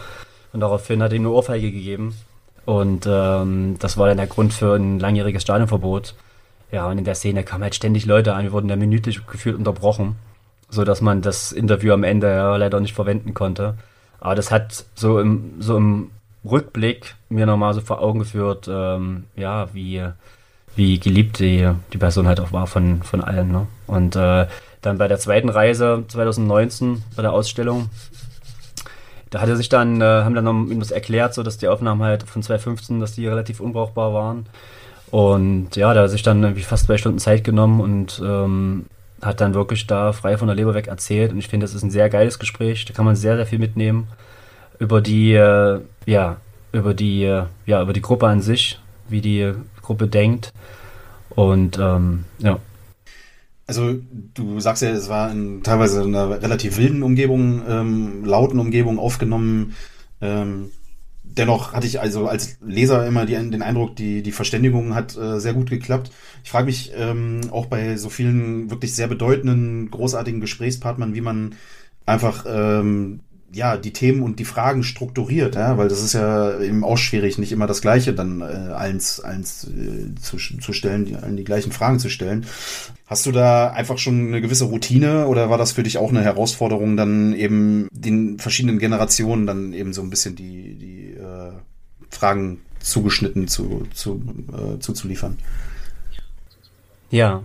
und 0.53 0.60
daraufhin 0.60 1.01
hat 1.01 1.12
er 1.12 1.17
ihm 1.17 1.23
eine 1.23 1.32
Ohrfeige 1.32 1.71
gegeben. 1.71 2.15
Und 2.65 3.08
ähm, 3.10 3.77
das 3.79 3.97
war 3.97 4.08
dann 4.08 4.17
der 4.17 4.27
Grund 4.27 4.53
für 4.53 4.75
ein 4.75 4.99
langjähriges 4.99 5.41
Stadionverbot. 5.41 6.13
Ja, 6.71 6.88
und 6.88 6.99
in 6.99 7.03
der 7.03 7.15
Szene 7.15 7.43
kamen 7.43 7.63
halt 7.63 7.73
ständig 7.73 8.05
Leute 8.05 8.36
an, 8.36 8.43
wir 8.43 8.51
wurden 8.51 8.67
da 8.67 8.75
minütlich 8.75 9.25
gefühlt 9.25 9.55
unterbrochen 9.55 10.17
so 10.69 10.84
dass 10.84 11.01
man 11.01 11.21
das 11.21 11.51
Interview 11.51 11.93
am 11.93 12.03
Ende 12.03 12.27
ja 12.27 12.55
leider 12.55 12.79
nicht 12.79 12.93
verwenden 12.93 13.34
konnte. 13.34 13.75
Aber 14.19 14.36
das 14.36 14.51
hat 14.51 14.86
so 14.95 15.19
im, 15.19 15.55
so 15.60 15.77
im 15.77 16.12
Rückblick 16.43 17.15
mir 17.30 17.45
nochmal 17.45 17.73
so 17.73 17.82
vor 17.82 18.02
Augen 18.02 18.19
geführt, 18.19 18.69
ähm, 18.71 19.25
ja, 19.36 19.73
wie, 19.73 20.04
wie 20.75 20.99
geliebt 20.99 21.39
die, 21.39 21.69
die 21.93 21.97
Person 21.97 22.28
halt 22.28 22.39
auch 22.39 22.52
war 22.52 22.67
von, 22.67 23.04
von 23.04 23.21
allen. 23.21 23.52
Ne? 23.52 23.67
Und 23.88 24.15
äh, 24.15 24.47
dann 24.82 24.97
bei 24.97 25.08
der 25.08 25.19
zweiten 25.19 25.49
Reise 25.49 26.04
2019 26.08 27.04
bei 27.15 27.21
der 27.21 27.34
Ausstellung, 27.34 27.89
da 29.30 29.41
hat 29.41 29.49
er 29.49 29.58
sich 29.58 29.69
dann, 29.69 30.02
äh, 30.02 30.06
haben 30.06 30.34
dann 30.34 30.45
noch 30.45 30.80
das 30.80 30.91
erklärt, 30.91 31.34
so 31.34 31.43
dass 31.43 31.58
die 31.58 31.67
Aufnahmen 31.67 32.02
halt 32.02 32.23
von 32.23 32.41
2015, 32.41 32.99
dass 32.99 33.13
die 33.13 33.28
relativ 33.28 33.60
unbrauchbar 33.60 34.13
waren. 34.13 34.45
Und 35.12 35.75
ja, 35.75 35.93
da 35.93 36.02
hat 36.02 36.06
er 36.06 36.10
sich 36.10 36.23
dann 36.23 36.41
irgendwie 36.41 36.63
fast 36.63 36.86
zwei 36.86 36.97
Stunden 36.97 37.19
Zeit 37.19 37.43
genommen 37.43 37.82
und 37.82 38.21
ähm, 38.23 38.86
hat 39.21 39.41
dann 39.41 39.54
wirklich 39.54 39.88
da 39.88 40.13
frei 40.13 40.38
von 40.38 40.47
der 40.47 40.56
Leber 40.56 40.73
weg 40.73 40.88
erzählt. 40.88 41.32
Und 41.32 41.39
ich 41.39 41.47
finde, 41.47 41.65
das 41.65 41.73
ist 41.73 41.84
ein 41.84 41.91
sehr 41.91 42.10
geiles 42.10 42.39
Gespräch. 42.39 42.86
Da 42.86 42.93
kann 42.93 43.06
man 43.06 43.15
sehr, 43.15 43.36
sehr 43.36 43.45
viel 43.45 43.60
mitnehmen 43.60 44.08
über 44.80 45.02
die, 45.02 45.34
äh, 45.34 45.82
ja, 46.06 46.38
über 46.72 46.94
die, 46.94 47.24
äh, 47.24 47.44
ja, 47.65 47.82
über 47.82 47.94
die 47.94 48.02
Gruppe 48.02 48.28
an 48.28 48.42
sich, 48.42 48.80
wie 49.10 49.22
die 49.22 49.54
Gruppe 49.82 50.08
denkt. 50.08 50.54
Und 51.30 51.78
ähm, 51.80 52.26
ja. 52.39 52.60
Also 53.68 53.96
du 54.34 54.60
sagst 54.60 54.82
ja, 54.82 54.89
es 54.89 55.10
war 55.10 55.32
in 55.32 55.62
teilweise 55.62 56.02
in 56.02 56.15
einer 56.15 56.42
relativ 56.42 56.78
wilden 56.78 57.04
Umgebung, 57.04 57.62
ähm, 57.68 58.26
lauten 58.26 58.60
Umgebung 58.60 58.98
aufgenommen. 58.98 59.76
Ähm, 60.22 60.72
dennoch 61.24 61.74
hatte 61.74 61.86
ich 61.86 62.00
also 62.00 62.28
als 62.28 62.58
Leser 62.65 63.06
immer 63.06 63.26
die, 63.26 63.34
den 63.34 63.62
Eindruck, 63.62 63.96
die, 63.96 64.24
die 64.24 64.32
Verständigung 64.32 64.96
hat 64.96 65.15
äh, 65.15 65.39
sehr 65.39 65.54
gut 65.54 65.70
geklappt. 65.70 66.12
Ich 66.44 66.50
frage 66.50 66.65
mich 66.65 66.92
ähm, 66.96 67.42
auch 67.52 67.68
bei 67.68 67.96
so 67.98 68.10
vielen 68.10 68.72
wirklich 68.72 68.96
sehr 68.96 69.08
bedeutenden, 69.08 69.92
großartigen 69.92 70.42
Gesprächspartnern, 70.42 71.13
wie 71.13 71.22
man 71.22 71.56
einfach 72.06 72.46
ähm, 72.48 73.20
ja, 73.51 73.77
die 73.77 73.93
Themen 73.93 74.21
und 74.21 74.39
die 74.39 74.45
Fragen 74.45 74.83
strukturiert, 74.83 75.55
ja, 75.55 75.77
weil 75.77 75.88
das 75.88 76.03
ist 76.03 76.13
ja 76.13 76.59
eben 76.59 76.83
auch 76.83 76.97
schwierig, 76.97 77.38
nicht 77.38 77.51
immer 77.51 77.67
das 77.67 77.81
Gleiche 77.81 78.13
dann 78.13 78.41
äh, 78.41 78.43
allen, 78.43 79.01
allen 79.23 79.41
äh, 79.41 80.15
zu, 80.19 80.38
zu 80.38 80.73
stellen, 80.73 81.05
die, 81.05 81.15
allen 81.15 81.38
die 81.38 81.43
gleichen 81.43 81.71
Fragen 81.71 81.99
zu 81.99 82.09
stellen. 82.09 82.45
Hast 83.07 83.25
du 83.25 83.31
da 83.31 83.71
einfach 83.71 83.97
schon 83.97 84.27
eine 84.27 84.41
gewisse 84.41 84.65
Routine 84.65 85.27
oder 85.27 85.49
war 85.49 85.57
das 85.57 85.71
für 85.71 85.83
dich 85.83 85.97
auch 85.97 86.09
eine 86.09 86.21
Herausforderung, 86.21 86.95
dann 86.95 87.33
eben 87.33 87.88
den 87.91 88.38
verschiedenen 88.38 88.77
Generationen 88.77 89.47
dann 89.47 89.73
eben 89.73 89.93
so 89.93 90.01
ein 90.03 90.12
bisschen 90.12 90.35
die, 90.35 90.75
die 90.75 91.13
äh, 91.13 91.51
Fragen 92.12 92.62
zugeschnitten 92.79 93.47
zu, 93.47 93.88
zu, 93.93 94.21
äh, 94.53 94.79
zuzuliefern? 94.79 95.38
Ja. 97.09 97.43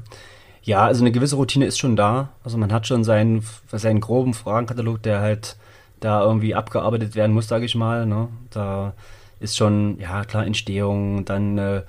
Ja, 0.63 0.87
also 0.87 1.03
eine 1.03 1.13
gewisse 1.13 1.37
Routine 1.37 1.67
ist 1.67 1.79
schon 1.79 1.95
da. 1.95 2.31
Also 2.43 2.57
man 2.57 2.73
hat 2.73 2.87
schon 2.87 3.05
seinen, 3.05 3.45
seinen 3.71 4.01
groben 4.01 4.33
Fragenkatalog, 4.33 5.03
der 5.03 5.21
halt 5.21 5.57
da 6.01 6.23
irgendwie 6.23 6.55
abgearbeitet 6.55 7.15
werden 7.15 7.33
muss, 7.33 7.49
sage 7.49 7.65
ich 7.65 7.75
mal. 7.75 8.07
Ne? 8.07 8.29
Da 8.51 8.95
ist 9.41 9.57
schon, 9.57 9.99
ja 9.99 10.25
klar, 10.25 10.47
Entstehung, 10.47 11.25
dann 11.25 11.59
äh, 11.59 11.83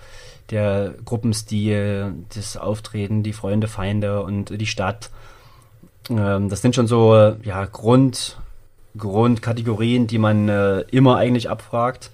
der 0.50 0.94
Gruppenstil, 1.04 2.13
das 2.34 2.58
Auftreten, 2.58 3.24
die 3.24 3.34
Freunde, 3.34 3.68
Feinde 3.68 4.22
und 4.24 4.60
die 4.60 4.68
Stadt. 4.68 5.10
Ähm, 6.10 6.50
das 6.50 6.62
sind 6.62 6.76
schon 6.76 6.88
so 6.88 7.36
ja, 7.44 7.65
Grund, 7.65 8.38
Grundkategorien, 8.98 10.08
die 10.08 10.20
man 10.20 10.50
äh, 10.50 10.82
immer 10.91 11.18
eigentlich 11.18 11.50
abfragt. 11.50 12.12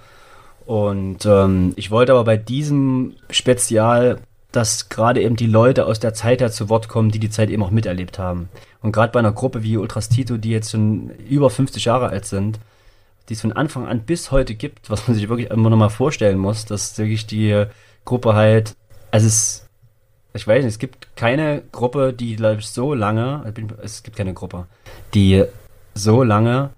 Und 0.66 1.26
ähm, 1.26 1.74
ich 1.76 1.92
wollte 1.92 2.14
aber 2.14 2.24
bei 2.24 2.38
diesem 2.38 3.16
Spezial, 3.30 4.20
dass 4.52 4.90
gerade 4.90 5.22
eben 5.22 5.36
die 5.36 5.48
Leute 5.48 5.86
aus 5.86 6.00
der 6.00 6.14
Zeit 6.14 6.42
da 6.42 6.52
zu 6.52 6.70
Wort 6.70 6.88
kommen, 6.88 7.12
die 7.12 7.20
die 7.20 7.30
Zeit 7.30 7.50
eben 7.50 7.64
auch 7.64 7.72
miterlebt 7.72 8.20
haben. 8.20 8.50
Und 8.82 8.92
gerade 8.92 9.12
bei 9.12 9.20
einer 9.20 9.32
Gruppe 9.32 9.64
wie 9.64 9.78
Ultras 9.78 10.10
Tito, 10.10 10.38
die 10.38 10.50
jetzt 10.50 10.72
schon 10.72 11.12
über 11.30 11.50
50 11.50 11.86
Jahre 11.86 12.10
alt 12.10 12.26
sind, 12.26 12.60
die 13.30 13.34
es 13.34 13.42
von 13.42 13.54
Anfang 13.54 13.88
an 13.88 14.02
bis 14.02 14.32
heute 14.32 14.56
gibt, 14.56 14.90
was 14.90 15.08
man 15.08 15.16
sich 15.16 15.30
wirklich 15.30 15.50
immer 15.50 15.70
noch 15.70 15.78
mal 15.78 15.90
vorstellen 15.90 16.38
muss, 16.38 16.66
dass 16.66 16.98
wirklich 16.98 17.28
die 17.28 17.66
Gruppe 18.04 18.34
halt, 18.34 18.76
also 19.12 19.28
es, 19.28 19.70
ich 20.34 20.46
weiß 20.48 20.64
nicht, 20.64 20.74
es 20.74 20.80
gibt 20.80 21.16
keine 21.16 21.62
Gruppe, 21.72 22.14
die, 22.14 22.34
ich, 22.34 22.68
so 22.68 22.94
lange, 22.94 23.54
es 23.82 24.04
gibt 24.04 24.18
keine 24.18 24.34
Gruppe, 24.34 24.66
die 25.14 25.46
so 25.94 26.24
lange 26.24 26.72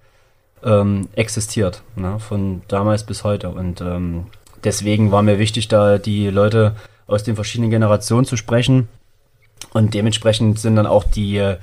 ähm, 0.64 1.08
existiert, 1.16 1.82
ne, 1.96 2.20
von 2.20 2.62
damals 2.68 3.04
bis 3.04 3.24
heute. 3.24 3.50
Und 3.50 3.82
ähm, 3.82 4.28
deswegen 4.64 5.12
war 5.12 5.22
mir 5.22 5.40
wichtig, 5.40 5.68
da 5.68 5.98
die 5.98 6.30
Leute 6.30 6.76
aus 7.14 7.24
den 7.24 7.36
verschiedenen 7.36 7.72
Generationen 7.72 8.26
zu 8.26 8.38
sprechen. 8.38 8.88
Und 9.72 9.94
dementsprechend 9.94 10.60
sind 10.60 10.76
dann 10.76 10.88
auch 10.88 11.04
die, 11.04 11.56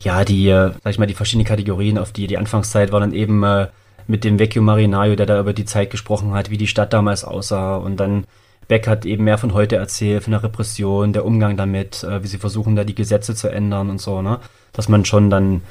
ja, 0.00 0.24
die, 0.24 0.48
sag 0.48 0.90
ich 0.90 0.98
mal, 0.98 1.06
die 1.06 1.14
verschiedenen 1.14 1.46
Kategorien, 1.46 1.98
auf 1.98 2.12
die 2.12 2.26
die 2.26 2.38
Anfangszeit 2.38 2.92
war 2.92 3.00
dann 3.00 3.12
eben 3.12 3.42
äh, 3.42 3.68
mit 4.06 4.24
dem 4.24 4.38
Vecchio 4.38 4.62
Marinaio, 4.62 5.16
der 5.16 5.26
da 5.26 5.40
über 5.40 5.52
die 5.52 5.64
Zeit 5.64 5.90
gesprochen 5.90 6.32
hat, 6.34 6.50
wie 6.50 6.58
die 6.58 6.66
Stadt 6.66 6.92
damals 6.92 7.24
aussah. 7.24 7.76
Und 7.76 7.98
dann 7.98 8.26
Beck 8.68 8.86
hat 8.86 9.04
eben 9.04 9.24
mehr 9.24 9.38
von 9.38 9.54
heute 9.54 9.76
erzählt, 9.76 10.24
von 10.24 10.32
der 10.32 10.42
Repression, 10.42 11.12
der 11.12 11.24
Umgang 11.24 11.56
damit, 11.56 12.04
äh, 12.04 12.22
wie 12.22 12.28
sie 12.28 12.38
versuchen, 12.38 12.76
da 12.76 12.84
die 12.84 12.94
Gesetze 12.94 13.34
zu 13.34 13.48
ändern 13.48 13.90
und 13.90 14.00
so, 14.00 14.22
ne? 14.22 14.40
Dass 14.72 14.88
man 14.88 15.04
schon 15.04 15.30
dann 15.30 15.62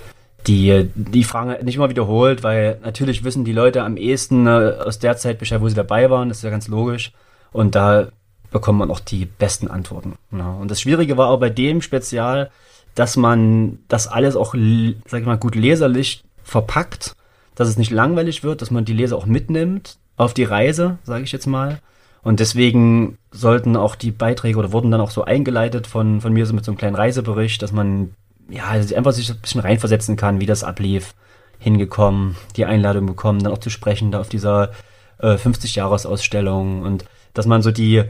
die, 0.47 0.89
die 0.95 1.23
Fragen 1.23 1.63
nicht 1.65 1.75
immer 1.75 1.89
wiederholt, 1.89 2.43
weil 2.43 2.79
natürlich 2.83 3.23
wissen 3.23 3.45
die 3.45 3.53
Leute 3.53 3.83
am 3.83 3.97
ehesten 3.97 4.45
äh, 4.47 4.75
aus 4.83 4.99
der 4.99 5.17
Zeit 5.17 5.39
Bescheid, 5.39 5.61
wo 5.61 5.69
sie 5.69 5.75
dabei 5.75 6.09
waren, 6.09 6.29
das 6.29 6.39
ist 6.39 6.43
ja 6.43 6.49
ganz 6.49 6.67
logisch. 6.67 7.13
Und 7.51 7.75
da 7.75 8.09
bekommt 8.53 8.79
man 8.79 8.89
auch 8.89 9.01
die 9.01 9.25
besten 9.25 9.67
Antworten. 9.67 10.13
Ne? 10.31 10.49
Und 10.61 10.71
das 10.71 10.79
Schwierige 10.79 11.17
war 11.17 11.27
auch 11.27 11.39
bei 11.39 11.49
dem 11.49 11.81
Spezial, 11.81 12.49
dass 12.95 13.17
man 13.17 13.79
das 13.89 14.07
alles 14.07 14.35
auch, 14.35 14.53
sag 14.53 15.19
ich 15.19 15.25
mal, 15.25 15.37
gut 15.37 15.55
leserlich 15.55 16.23
verpackt, 16.43 17.15
dass 17.55 17.67
es 17.67 17.77
nicht 17.77 17.91
langweilig 17.91 18.43
wird, 18.43 18.61
dass 18.61 18.71
man 18.71 18.85
die 18.85 18.93
Leser 18.93 19.17
auch 19.17 19.25
mitnimmt 19.25 19.97
auf 20.15 20.33
die 20.33 20.43
Reise, 20.43 20.97
sage 21.03 21.23
ich 21.23 21.31
jetzt 21.31 21.47
mal 21.47 21.79
Und 22.21 22.39
deswegen 22.39 23.17
sollten 23.31 23.75
auch 23.75 23.95
die 23.95 24.11
Beiträge 24.11 24.57
oder 24.59 24.71
wurden 24.71 24.91
dann 24.91 25.01
auch 25.01 25.11
so 25.11 25.23
eingeleitet 25.23 25.87
von, 25.87 26.21
von 26.21 26.31
mir 26.31 26.45
so 26.45 26.53
mit 26.53 26.63
so 26.63 26.71
einem 26.71 26.77
kleinen 26.77 26.95
Reisebericht, 26.95 27.61
dass 27.61 27.71
man 27.71 28.13
ja 28.49 28.65
einfach 28.67 29.11
sich 29.11 29.29
ein 29.29 29.39
bisschen 29.41 29.61
reinversetzen 29.61 30.15
kann, 30.15 30.39
wie 30.39 30.45
das 30.45 30.63
ablief, 30.63 31.15
hingekommen, 31.59 32.35
die 32.55 32.65
Einladung 32.65 33.05
bekommen, 33.05 33.41
dann 33.41 33.53
auch 33.53 33.57
zu 33.57 33.69
sprechen 33.69 34.11
da 34.11 34.19
auf 34.19 34.29
dieser 34.29 34.71
äh, 35.19 35.35
50-Jahres-Ausstellung 35.35 36.81
und 36.81 37.05
dass 37.33 37.45
man 37.45 37.61
so 37.61 37.71
die, 37.71 38.03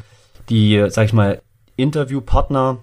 die, 0.49 0.85
sag 0.89 1.05
ich 1.05 1.13
mal, 1.13 1.41
Interviewpartner 1.75 2.77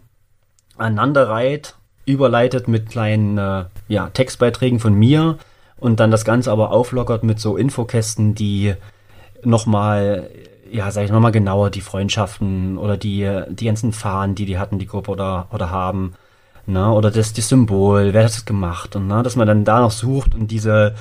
aneinander 0.77 1.29
reiht, 1.29 1.77
überleitet 2.07 2.69
mit 2.69 2.91
kleinen 2.91 3.39
äh, 3.39 3.65
ja, 3.89 4.11
Textbeiträgen 4.11 4.81
von 4.81 4.95
mir 4.95 5.39
und 5.79 6.01
dann 6.01 6.11
das 6.11 6.25
Ganze 6.25 6.51
aber 6.51 6.73
auflockert 6.73 7.23
mit 7.23 7.39
so 7.39 7.57
Infokästen, 7.57 8.35
die 8.35 8.75
nochmal 9.43 10.29
ja, 10.71 10.91
sag 10.91 11.05
ich 11.05 11.11
nochmal 11.11 11.33
genauer, 11.33 11.71
die 11.71 11.81
Freundschaften 11.81 12.79
oder 12.79 12.97
die, 12.97 13.29
die 13.49 13.65
ganzen 13.65 13.93
Fahnen, 13.93 14.35
die 14.35 14.47
die 14.47 14.59
hatten, 14.59 14.79
die 14.79 14.87
Gruppe 14.87 15.11
oder, 15.11 15.49
oder 15.53 15.71
haben, 15.71 16.15
ne, 16.67 16.91
oder 16.93 17.11
das, 17.11 17.33
das 17.33 17.49
Symbol, 17.49 18.13
wer 18.13 18.25
hat 18.25 18.31
das 18.31 18.45
gemacht 18.45 18.97
und, 18.97 19.07
ne, 19.07 19.23
dass 19.23 19.37
man 19.37 19.47
dann 19.47 19.65
da 19.65 19.81
noch 19.81 19.91
sucht 19.91 20.35
und 20.35 20.51
diese, 20.51 20.95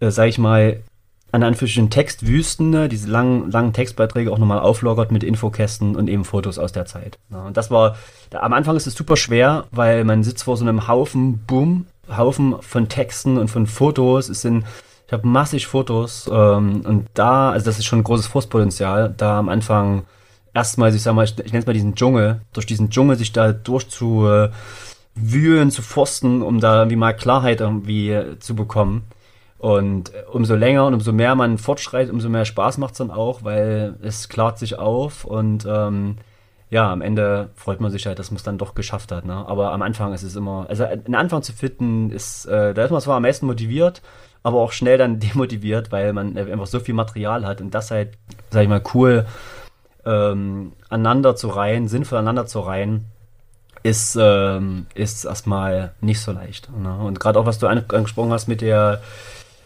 äh, 0.00 0.10
sag 0.10 0.28
ich 0.28 0.38
mal, 0.38 0.80
an 1.30 1.42
Anführungsstrichen 1.42 1.90
Textwüsten, 1.90 2.88
diese 2.88 3.08
langen, 3.08 3.50
langen 3.50 3.72
Textbeiträge 3.72 4.32
auch 4.32 4.38
nochmal 4.38 4.60
auflockert 4.60 5.12
mit 5.12 5.22
Infokästen 5.22 5.94
und 5.94 6.08
eben 6.08 6.24
Fotos 6.24 6.58
aus 6.58 6.72
der 6.72 6.86
Zeit. 6.86 7.18
Ne. 7.28 7.42
Und 7.42 7.56
das 7.56 7.70
war, 7.70 7.96
da, 8.30 8.40
am 8.40 8.52
Anfang 8.54 8.76
ist 8.76 8.86
es 8.86 8.94
super 8.94 9.16
schwer, 9.16 9.66
weil 9.70 10.04
man 10.04 10.24
sitzt 10.24 10.44
vor 10.44 10.56
so 10.56 10.64
einem 10.64 10.88
Haufen, 10.88 11.44
boom, 11.46 11.86
Haufen 12.14 12.56
von 12.60 12.88
Texten 12.88 13.36
und 13.36 13.48
von 13.48 13.66
Fotos. 13.66 14.28
Es 14.28 14.40
sind 14.40 14.64
ich 15.08 15.12
habe 15.14 15.26
massig 15.26 15.66
Fotos 15.66 16.28
ähm, 16.30 16.82
und 16.82 17.08
da, 17.14 17.50
also 17.50 17.64
das 17.64 17.78
ist 17.78 17.86
schon 17.86 18.00
ein 18.00 18.04
großes 18.04 18.26
Frustpotenzial, 18.26 19.14
da 19.16 19.38
am 19.38 19.48
Anfang 19.48 20.04
erstmal, 20.52 20.94
ich 20.94 21.02
sag 21.02 21.14
mal, 21.14 21.24
ich, 21.24 21.38
ich 21.38 21.46
nenne 21.46 21.60
es 21.60 21.66
mal 21.66 21.72
diesen 21.72 21.94
Dschungel, 21.94 22.42
durch 22.52 22.66
diesen 22.66 22.90
Dschungel 22.90 23.16
sich 23.16 23.32
da 23.32 23.54
durchzuwühlen, 23.54 24.52
äh, 25.68 25.70
zu 25.70 25.80
forsten, 25.80 26.42
um 26.42 26.60
da 26.60 26.80
irgendwie 26.80 26.96
mal 26.96 27.14
Klarheit 27.14 27.62
irgendwie 27.62 28.20
zu 28.38 28.54
bekommen. 28.54 29.04
Und 29.58 30.12
umso 30.32 30.54
länger 30.54 30.86
und 30.86 30.94
umso 30.94 31.12
mehr 31.12 31.34
man 31.34 31.58
fortschreitet, 31.58 32.12
umso 32.12 32.28
mehr 32.28 32.44
Spaß 32.44 32.78
macht 32.78 32.92
es 32.92 32.98
dann 32.98 33.10
auch, 33.10 33.42
weil 33.42 33.96
es 34.02 34.28
klart 34.28 34.58
sich 34.58 34.78
auf 34.78 35.24
und 35.24 35.66
ähm, 35.68 36.16
ja, 36.70 36.92
am 36.92 37.00
Ende 37.00 37.50
freut 37.56 37.80
man 37.80 37.90
sich 37.90 38.06
halt, 38.06 38.18
dass 38.18 38.30
man 38.30 38.36
es 38.36 38.42
dann 38.42 38.58
doch 38.58 38.74
geschafft 38.74 39.10
hat. 39.10 39.24
Ne? 39.24 39.34
Aber 39.34 39.72
am 39.72 39.82
Anfang 39.82 40.12
ist 40.12 40.22
es 40.22 40.36
immer, 40.36 40.66
also 40.68 40.84
einen 40.84 41.14
Anfang 41.14 41.42
zu 41.42 41.52
finden, 41.52 42.10
ist, 42.10 42.44
äh, 42.46 42.74
da 42.74 42.84
ist 42.84 42.90
man 42.90 43.00
zwar 43.00 43.16
am 43.16 43.22
meisten 43.22 43.46
motiviert, 43.46 44.02
aber 44.42 44.58
auch 44.58 44.72
schnell 44.72 44.98
dann 44.98 45.18
demotiviert, 45.20 45.90
weil 45.90 46.12
man 46.12 46.36
einfach 46.36 46.66
so 46.66 46.78
viel 46.78 46.94
Material 46.94 47.46
hat 47.46 47.60
und 47.60 47.74
das 47.74 47.90
halt, 47.90 48.10
sag 48.50 48.62
ich 48.62 48.68
mal, 48.68 48.82
cool 48.94 49.26
ähm, 50.04 50.72
aneinander 50.88 51.36
zu 51.36 51.48
reihen, 51.48 51.88
sinnvoll 51.88 52.18
aneinander 52.18 52.46
zu 52.46 52.60
reihen, 52.60 53.06
ist, 53.82 54.18
ähm, 54.20 54.86
ist 54.94 55.24
erstmal 55.24 55.92
nicht 56.00 56.20
so 56.20 56.32
leicht. 56.32 56.68
Ne? 56.76 56.94
Und 56.98 57.18
gerade 57.18 57.38
auch, 57.38 57.46
was 57.46 57.58
du 57.58 57.66
angesprochen 57.66 58.32
hast 58.32 58.48
mit 58.48 58.60
der, 58.60 59.00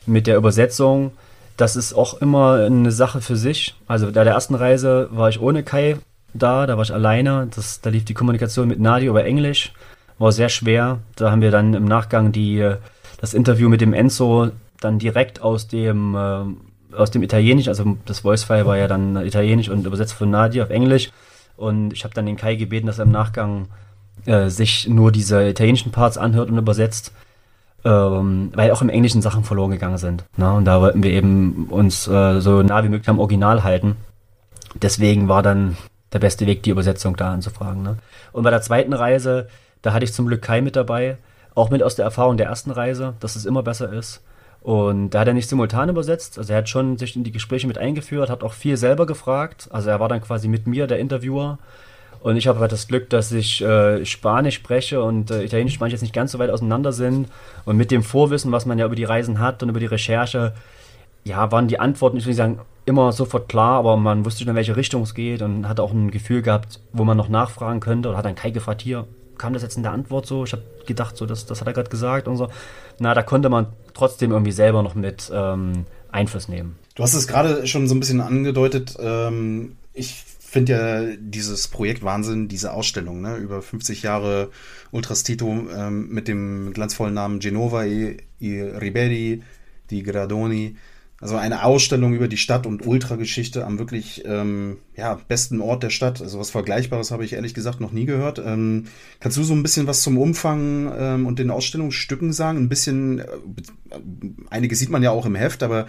mit 0.06 0.26
der 0.26 0.36
Übersetzung, 0.36 1.12
das 1.56 1.76
ist 1.76 1.92
auch 1.92 2.20
immer 2.20 2.54
eine 2.64 2.90
Sache 2.90 3.20
für 3.20 3.36
sich. 3.36 3.74
Also 3.86 4.10
bei 4.12 4.24
der 4.24 4.32
ersten 4.32 4.54
Reise 4.54 5.08
war 5.10 5.28
ich 5.28 5.40
ohne 5.40 5.62
Kai 5.62 5.98
da, 6.34 6.66
da 6.66 6.76
war 6.76 6.84
ich 6.84 6.92
alleine. 6.92 7.48
Das, 7.54 7.80
da 7.80 7.90
lief 7.90 8.04
die 8.04 8.14
Kommunikation 8.14 8.68
mit 8.68 8.80
Nadia 8.80 9.10
über 9.10 9.24
Englisch, 9.24 9.72
war 10.18 10.32
sehr 10.32 10.48
schwer. 10.48 10.98
Da 11.16 11.30
haben 11.30 11.42
wir 11.42 11.50
dann 11.50 11.74
im 11.74 11.84
Nachgang 11.84 12.32
die, 12.32 12.74
das 13.20 13.34
Interview 13.34 13.68
mit 13.68 13.80
dem 13.80 13.92
Enzo 13.92 14.50
dann 14.80 14.98
direkt 14.98 15.42
aus 15.42 15.68
dem, 15.68 16.14
äh, 16.14 16.96
aus 16.96 17.10
dem 17.10 17.22
Italienisch, 17.22 17.68
also 17.68 17.96
das 18.04 18.20
Voice-File 18.20 18.66
war 18.66 18.76
ja 18.76 18.88
dann 18.88 19.16
italienisch 19.24 19.68
und 19.68 19.86
übersetzt 19.86 20.14
von 20.14 20.30
Nadia 20.30 20.64
auf 20.64 20.70
Englisch. 20.70 21.10
Und 21.56 21.92
ich 21.92 22.04
habe 22.04 22.14
dann 22.14 22.26
den 22.26 22.36
Kai 22.36 22.56
gebeten, 22.56 22.86
dass 22.86 22.98
er 22.98 23.04
im 23.04 23.12
Nachgang 23.12 23.68
äh, 24.26 24.48
sich 24.48 24.88
nur 24.88 25.12
diese 25.12 25.48
italienischen 25.48 25.92
Parts 25.92 26.18
anhört 26.18 26.50
und 26.50 26.58
übersetzt. 26.58 27.12
Ähm, 27.84 28.52
weil 28.54 28.70
auch 28.70 28.80
im 28.80 28.88
Englischen 28.88 29.22
Sachen 29.22 29.42
verloren 29.42 29.72
gegangen 29.72 29.98
sind. 29.98 30.24
Ne? 30.36 30.52
Und 30.52 30.66
da 30.66 30.80
wollten 30.80 31.02
wir 31.02 31.10
eben 31.10 31.66
uns 31.68 32.06
äh, 32.06 32.40
so 32.40 32.62
nah 32.62 32.84
wie 32.84 32.88
möglich 32.88 33.08
am 33.08 33.18
Original 33.18 33.64
halten. 33.64 33.96
Deswegen 34.74 35.28
war 35.28 35.42
dann 35.42 35.76
der 36.12 36.20
beste 36.20 36.46
Weg, 36.46 36.62
die 36.62 36.70
Übersetzung 36.70 37.16
da 37.16 37.32
anzufragen. 37.32 37.82
Ne? 37.82 37.96
Und 38.32 38.44
bei 38.44 38.50
der 38.50 38.62
zweiten 38.62 38.92
Reise, 38.92 39.48
da 39.82 39.92
hatte 39.92 40.04
ich 40.04 40.12
zum 40.12 40.26
Glück 40.26 40.42
Kai 40.42 40.60
mit 40.60 40.76
dabei, 40.76 41.16
auch 41.54 41.70
mit 41.70 41.82
aus 41.82 41.96
der 41.96 42.04
Erfahrung 42.04 42.36
der 42.36 42.46
ersten 42.46 42.70
Reise, 42.70 43.14
dass 43.20 43.34
es 43.36 43.46
immer 43.46 43.62
besser 43.62 43.92
ist. 43.92 44.22
Und 44.60 45.10
da 45.10 45.20
hat 45.20 45.26
er 45.26 45.34
nicht 45.34 45.48
simultan 45.48 45.88
übersetzt, 45.88 46.38
also 46.38 46.52
er 46.52 46.58
hat 46.58 46.68
schon 46.68 46.96
sich 46.96 47.16
in 47.16 47.24
die 47.24 47.32
Gespräche 47.32 47.66
mit 47.66 47.78
eingeführt, 47.78 48.30
hat 48.30 48.44
auch 48.44 48.52
viel 48.52 48.76
selber 48.76 49.06
gefragt. 49.06 49.68
Also 49.72 49.90
er 49.90 49.98
war 49.98 50.08
dann 50.08 50.20
quasi 50.20 50.46
mit 50.46 50.68
mir 50.68 50.86
der 50.86 51.00
Interviewer. 51.00 51.58
Und 52.22 52.36
ich 52.36 52.46
habe 52.46 52.60
halt 52.60 52.70
das 52.70 52.86
Glück, 52.86 53.10
dass 53.10 53.32
ich 53.32 53.62
äh, 53.62 54.04
Spanisch 54.06 54.54
spreche 54.54 55.02
und 55.02 55.30
äh, 55.30 55.42
Italienisch 55.42 55.74
Spanisch 55.74 55.92
jetzt 55.92 56.02
nicht 56.02 56.14
ganz 56.14 56.32
so 56.32 56.38
weit 56.38 56.50
auseinander 56.50 56.92
sind. 56.92 57.28
Und 57.64 57.76
mit 57.76 57.90
dem 57.90 58.02
Vorwissen, 58.02 58.52
was 58.52 58.64
man 58.64 58.78
ja 58.78 58.86
über 58.86 58.94
die 58.94 59.04
Reisen 59.04 59.40
hat 59.40 59.62
und 59.62 59.68
über 59.68 59.80
die 59.80 59.86
Recherche, 59.86 60.54
ja, 61.24 61.50
waren 61.50 61.66
die 61.66 61.80
Antworten, 61.80 62.16
ich 62.16 62.26
nicht 62.26 62.36
sagen, 62.36 62.60
immer 62.84 63.12
sofort 63.12 63.48
klar, 63.48 63.78
aber 63.78 63.96
man 63.96 64.24
wusste 64.24 64.40
schon, 64.40 64.50
in 64.50 64.56
welche 64.56 64.76
Richtung 64.76 65.02
es 65.02 65.14
geht 65.14 65.42
und 65.42 65.68
hat 65.68 65.80
auch 65.80 65.92
ein 65.92 66.10
Gefühl 66.10 66.42
gehabt, 66.42 66.80
wo 66.92 67.04
man 67.04 67.16
noch 67.16 67.28
nachfragen 67.28 67.80
könnte. 67.80 68.08
Oder 68.08 68.18
hat 68.18 68.24
dann 68.24 68.34
Kai 68.34 68.50
gefragt, 68.50 68.82
hier, 68.82 69.06
kam 69.38 69.52
das 69.52 69.62
jetzt 69.62 69.76
in 69.76 69.82
der 69.82 69.92
Antwort 69.92 70.26
so? 70.26 70.44
Ich 70.44 70.52
habe 70.52 70.62
gedacht, 70.86 71.16
so, 71.16 71.26
das, 71.26 71.46
das 71.46 71.60
hat 71.60 71.66
er 71.66 71.72
gerade 71.72 71.90
gesagt 71.90 72.28
und 72.28 72.36
so. 72.36 72.48
Na, 72.98 73.14
da 73.14 73.22
konnte 73.22 73.48
man 73.48 73.66
trotzdem 73.94 74.30
irgendwie 74.30 74.52
selber 74.52 74.82
noch 74.82 74.94
mit 74.94 75.30
ähm, 75.34 75.86
Einfluss 76.12 76.48
nehmen. 76.48 76.78
Du 76.94 77.02
hast 77.02 77.14
es 77.14 77.26
gerade 77.26 77.66
schon 77.66 77.88
so 77.88 77.94
ein 77.94 78.00
bisschen 78.00 78.20
angedeutet. 78.20 78.96
Ähm, 79.00 79.76
ich 79.92 80.24
finde 80.52 80.72
ja 80.72 81.16
dieses 81.18 81.66
Projekt 81.68 82.02
Wahnsinn, 82.02 82.46
diese 82.46 82.74
Ausstellung, 82.74 83.22
ne, 83.22 83.36
über 83.36 83.62
50 83.62 84.02
Jahre 84.02 84.50
Ultras 84.90 85.22
Tito 85.22 85.66
ähm, 85.74 86.10
mit 86.10 86.28
dem 86.28 86.74
glanzvollen 86.74 87.14
Namen 87.14 87.40
Genova 87.40 87.84
e, 87.84 88.18
i 88.38 88.60
Riberi 88.60 89.42
di 89.90 90.02
Gradoni. 90.02 90.76
Also 91.22 91.36
eine 91.36 91.64
Ausstellung 91.64 92.12
über 92.14 92.28
die 92.28 92.36
Stadt 92.36 92.66
und 92.66 92.84
Ultrageschichte 92.84 93.64
am 93.64 93.78
wirklich 93.78 94.24
ähm, 94.26 94.76
ja, 94.94 95.20
besten 95.26 95.62
Ort 95.62 95.84
der 95.84 95.90
Stadt. 95.90 96.20
Also 96.20 96.38
was 96.38 96.50
Vergleichbares 96.50 97.12
habe 97.12 97.24
ich 97.24 97.32
ehrlich 97.32 97.54
gesagt 97.54 97.80
noch 97.80 97.92
nie 97.92 98.04
gehört. 98.04 98.38
Ähm, 98.44 98.88
kannst 99.20 99.38
du 99.38 99.44
so 99.44 99.54
ein 99.54 99.62
bisschen 99.62 99.86
was 99.86 100.02
zum 100.02 100.18
Umfang 100.18 100.92
ähm, 100.94 101.26
und 101.26 101.38
den 101.38 101.50
Ausstellungsstücken 101.50 102.32
sagen? 102.32 102.58
Ein 102.58 102.68
bisschen, 102.68 103.20
äh, 103.20 103.24
einige 104.50 104.76
sieht 104.76 104.90
man 104.90 105.02
ja 105.02 105.12
auch 105.12 105.24
im 105.24 105.36
Heft, 105.36 105.62
aber 105.62 105.86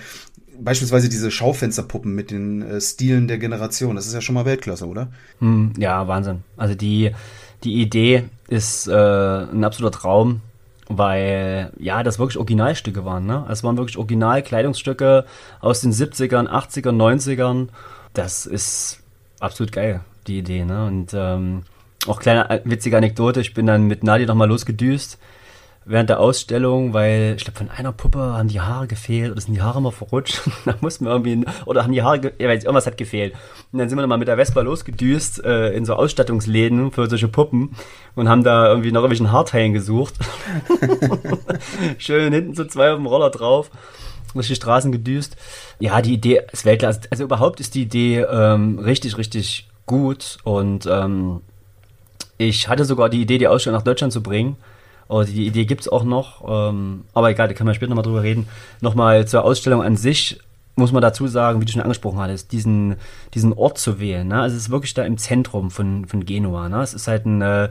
beispielsweise 0.63 1.09
diese 1.09 1.31
Schaufensterpuppen 1.31 2.13
mit 2.13 2.31
den 2.31 2.61
äh, 2.61 2.81
Stilen 2.81 3.27
der 3.27 3.37
Generation, 3.37 3.95
das 3.95 4.07
ist 4.07 4.13
ja 4.13 4.21
schon 4.21 4.35
mal 4.35 4.45
Weltklasse, 4.45 4.87
oder? 4.87 5.09
Hm, 5.39 5.73
ja, 5.77 6.07
Wahnsinn. 6.07 6.43
Also 6.57 6.75
die, 6.75 7.11
die 7.63 7.81
Idee 7.81 8.25
ist 8.47 8.87
äh, 8.87 8.93
ein 8.93 9.63
absoluter 9.63 9.99
Traum 9.99 10.41
weil 10.89 11.71
ja, 11.79 12.03
das 12.03 12.19
wirklich 12.19 12.37
Originalstücke 12.37 13.05
waren. 13.05 13.25
Ne? 13.25 13.45
Es 13.49 13.63
waren 13.63 13.77
wirklich 13.77 13.97
Originalkleidungsstücke 13.97 15.25
aus 15.61 15.81
den 15.81 15.91
70ern, 15.91 16.47
80ern, 16.47 16.95
90ern. 16.95 17.69
Das 18.13 18.45
ist 18.45 19.01
absolut 19.39 19.71
geil, 19.71 20.01
die 20.27 20.39
Idee. 20.39 20.65
Ne? 20.65 20.85
Und 20.85 21.13
ähm, 21.13 21.63
auch 22.05 22.19
kleine 22.19 22.49
äh, 22.49 22.61
witzige 22.65 22.97
Anekdote, 22.97 23.41
ich 23.41 23.53
bin 23.53 23.65
dann 23.65 23.87
mit 23.87 24.03
Nadia 24.03 24.27
nochmal 24.27 24.49
losgedüst 24.49 25.17
während 25.85 26.09
der 26.09 26.19
Ausstellung, 26.19 26.93
weil 26.93 27.33
ich 27.37 27.43
glaube, 27.43 27.57
von 27.57 27.69
einer 27.69 27.91
Puppe 27.91 28.19
haben 28.19 28.47
die 28.47 28.61
Haare 28.61 28.87
gefehlt 28.87 29.31
oder 29.31 29.41
sind 29.41 29.53
die 29.53 29.61
Haare 29.61 29.79
immer 29.79 29.91
verrutscht. 29.91 30.41
da 30.65 30.75
mussten 30.81 31.05
wir 31.05 31.11
irgendwie, 31.11 31.45
oder 31.65 31.83
haben 31.83 31.93
die 31.93 32.03
Haare, 32.03 32.33
ja, 32.37 32.49
irgendwas 32.49 32.85
hat 32.85 32.97
gefehlt. 32.97 33.33
Und 33.71 33.79
dann 33.79 33.89
sind 33.89 33.97
wir 33.97 34.01
nochmal 34.01 34.17
mit 34.17 34.27
der 34.27 34.37
Vespa 34.37 34.61
losgedüst 34.61 35.43
äh, 35.43 35.73
in 35.73 35.85
so 35.85 35.95
Ausstattungsläden 35.95 36.91
für 36.91 37.07
solche 37.09 37.27
Puppen 37.27 37.75
und 38.15 38.29
haben 38.29 38.43
da 38.43 38.67
irgendwie 38.67 38.91
noch 38.91 39.01
irgendwelchen 39.01 39.31
Haarteilen 39.31 39.73
gesucht. 39.73 40.15
Schön 41.97 42.33
hinten 42.33 42.55
so 42.55 42.65
zwei 42.65 42.91
auf 42.91 42.97
dem 42.97 43.05
Roller 43.05 43.29
drauf 43.29 43.69
durch 44.33 44.47
die 44.47 44.55
Straßen 44.55 44.91
gedüst. 44.91 45.35
Ja, 45.79 46.01
die 46.01 46.13
Idee 46.13 46.41
ist 46.51 46.65
Weltklasse. 46.65 47.01
Also 47.09 47.23
überhaupt 47.23 47.59
ist 47.59 47.75
die 47.75 47.83
Idee 47.83 48.21
ähm, 48.21 48.79
richtig, 48.79 49.17
richtig 49.17 49.69
gut 49.85 50.37
und 50.43 50.85
ähm, 50.85 51.41
ich 52.37 52.67
hatte 52.67 52.85
sogar 52.85 53.09
die 53.09 53.21
Idee, 53.21 53.37
die 53.37 53.47
Ausstellung 53.47 53.77
nach 53.77 53.85
Deutschland 53.85 54.11
zu 54.11 54.23
bringen. 54.23 54.57
Oh, 55.13 55.21
die 55.21 55.45
Idee 55.45 55.65
gibt 55.65 55.81
es 55.81 55.87
auch 55.87 56.03
noch, 56.03 56.43
ähm, 56.47 57.03
aber 57.13 57.29
egal, 57.29 57.47
da 57.47 57.53
können 57.53 57.69
wir 57.69 57.75
später 57.75 57.91
nochmal 57.91 58.03
drüber 58.03 58.23
reden. 58.23 58.47
Nochmal 58.81 59.27
zur 59.27 59.43
Ausstellung 59.43 59.83
an 59.83 59.95
sich 59.95 60.39
muss 60.75 60.91
man 60.91 61.03
dazu 61.03 61.27
sagen, 61.27 61.61
wie 61.61 61.65
du 61.65 61.71
schon 61.71 61.83
angesprochen 61.83 62.17
hattest, 62.17 62.51
diesen, 62.51 62.95
diesen 63.35 63.53
Ort 63.53 63.77
zu 63.77 63.99
wählen. 63.99 64.27
Ne? 64.27 64.41
Also 64.41 64.55
es 64.55 64.63
ist 64.63 64.69
wirklich 64.71 64.95
da 64.95 65.03
im 65.03 65.19
Zentrum 65.19 65.69
von, 65.69 66.05
von 66.07 66.25
Genua. 66.25 66.67
Ne? 66.67 66.81
Es 66.81 66.95
ist 66.95 67.07
halt 67.07 67.27
ein, 67.27 67.43
äh, 67.43 67.69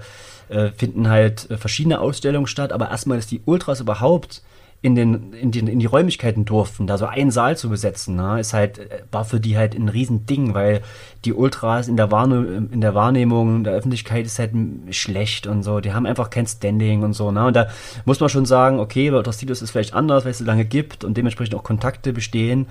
äh 0.51 0.71
finden 0.77 1.09
halt 1.09 1.49
verschiedene 1.57 1.99
Ausstellungen 1.99 2.47
statt, 2.47 2.71
aber 2.71 2.91
erstmal 2.91 3.19
ist 3.19 3.33
die 3.33 3.43
Ultras 3.45 3.81
überhaupt 3.81 4.43
in, 4.83 4.97
den, 4.97 5.33
in, 5.33 5.53
den, 5.53 5.69
in 5.69 5.79
die 5.79 5.87
Räumlichkeiten 5.87 6.45
durften, 6.45 6.89
da 6.89 6.99
so 6.99 7.07
einen 7.07 7.31
Saal 7.31 7.57
zu 7.57 7.71
besetzen, 7.71 8.17
ne, 8.17 8.41
ist 8.41 8.53
halt, 8.53 8.79
äh, 8.79 9.03
war 9.13 9.25
für 9.25 9.39
die 9.39 9.57
halt 9.57 9.77
ein 9.77 9.89
Riesending, 9.89 10.55
weil 10.55 10.83
die 11.25 11.33
Ultras 11.33 11.87
in 11.87 11.97
der, 11.97 12.11
Wahrne 12.11 12.69
in 12.73 12.81
der 12.81 12.95
Wahrnehmung 12.95 13.63
der 13.63 13.75
Öffentlichkeit 13.75 14.27
ist 14.27 14.41
halt 14.41 14.53
schlecht 14.91 15.47
und 15.47 15.63
so, 15.63 15.79
die 15.79 15.93
haben 15.93 16.05
einfach 16.05 16.31
kein 16.31 16.49
Standing 16.49 17.05
und 17.05 17.13
so, 17.13 17.31
ne, 17.31 17.47
und 17.47 17.55
da 17.55 17.69
muss 18.05 18.19
man 18.19 18.29
schon 18.29 18.45
sagen, 18.45 18.81
okay, 18.81 19.09
bei 19.11 19.19
Ultras 19.19 19.41
ist 19.41 19.71
vielleicht 19.71 19.95
anders, 19.95 20.25
weil 20.25 20.33
es 20.33 20.39
so 20.39 20.45
lange 20.45 20.65
gibt 20.65 21.05
und 21.05 21.17
dementsprechend 21.17 21.55
auch 21.55 21.63
Kontakte 21.63 22.13
bestehen, 22.13 22.67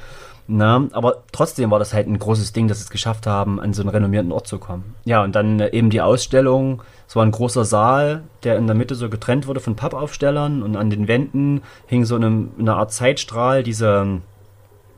Na, 0.53 0.85
aber 0.91 1.23
trotzdem 1.31 1.71
war 1.71 1.79
das 1.79 1.93
halt 1.93 2.07
ein 2.07 2.19
großes 2.19 2.51
Ding, 2.51 2.67
dass 2.67 2.79
sie 2.79 2.83
es 2.83 2.89
geschafft 2.89 3.25
haben, 3.25 3.61
an 3.61 3.71
so 3.71 3.83
einen 3.83 3.89
renommierten 3.89 4.33
Ort 4.33 4.47
zu 4.47 4.59
kommen. 4.59 4.95
Ja, 5.05 5.23
und 5.23 5.33
dann 5.33 5.61
äh, 5.61 5.69
eben 5.69 5.89
die 5.89 6.01
Ausstellung. 6.01 6.83
Es 7.07 7.15
war 7.15 7.23
ein 7.23 7.31
großer 7.31 7.63
Saal, 7.63 8.23
der 8.43 8.57
in 8.57 8.67
der 8.67 8.75
Mitte 8.75 8.95
so 8.95 9.09
getrennt 9.09 9.47
wurde 9.47 9.61
von 9.61 9.77
Pappaufstellern 9.77 10.61
und 10.61 10.75
an 10.75 10.89
den 10.89 11.07
Wänden 11.07 11.61
hing 11.87 12.03
so 12.03 12.17
eine, 12.17 12.49
eine 12.59 12.73
Art 12.73 12.91
Zeitstrahl, 12.91 13.63
diese, 13.63 14.19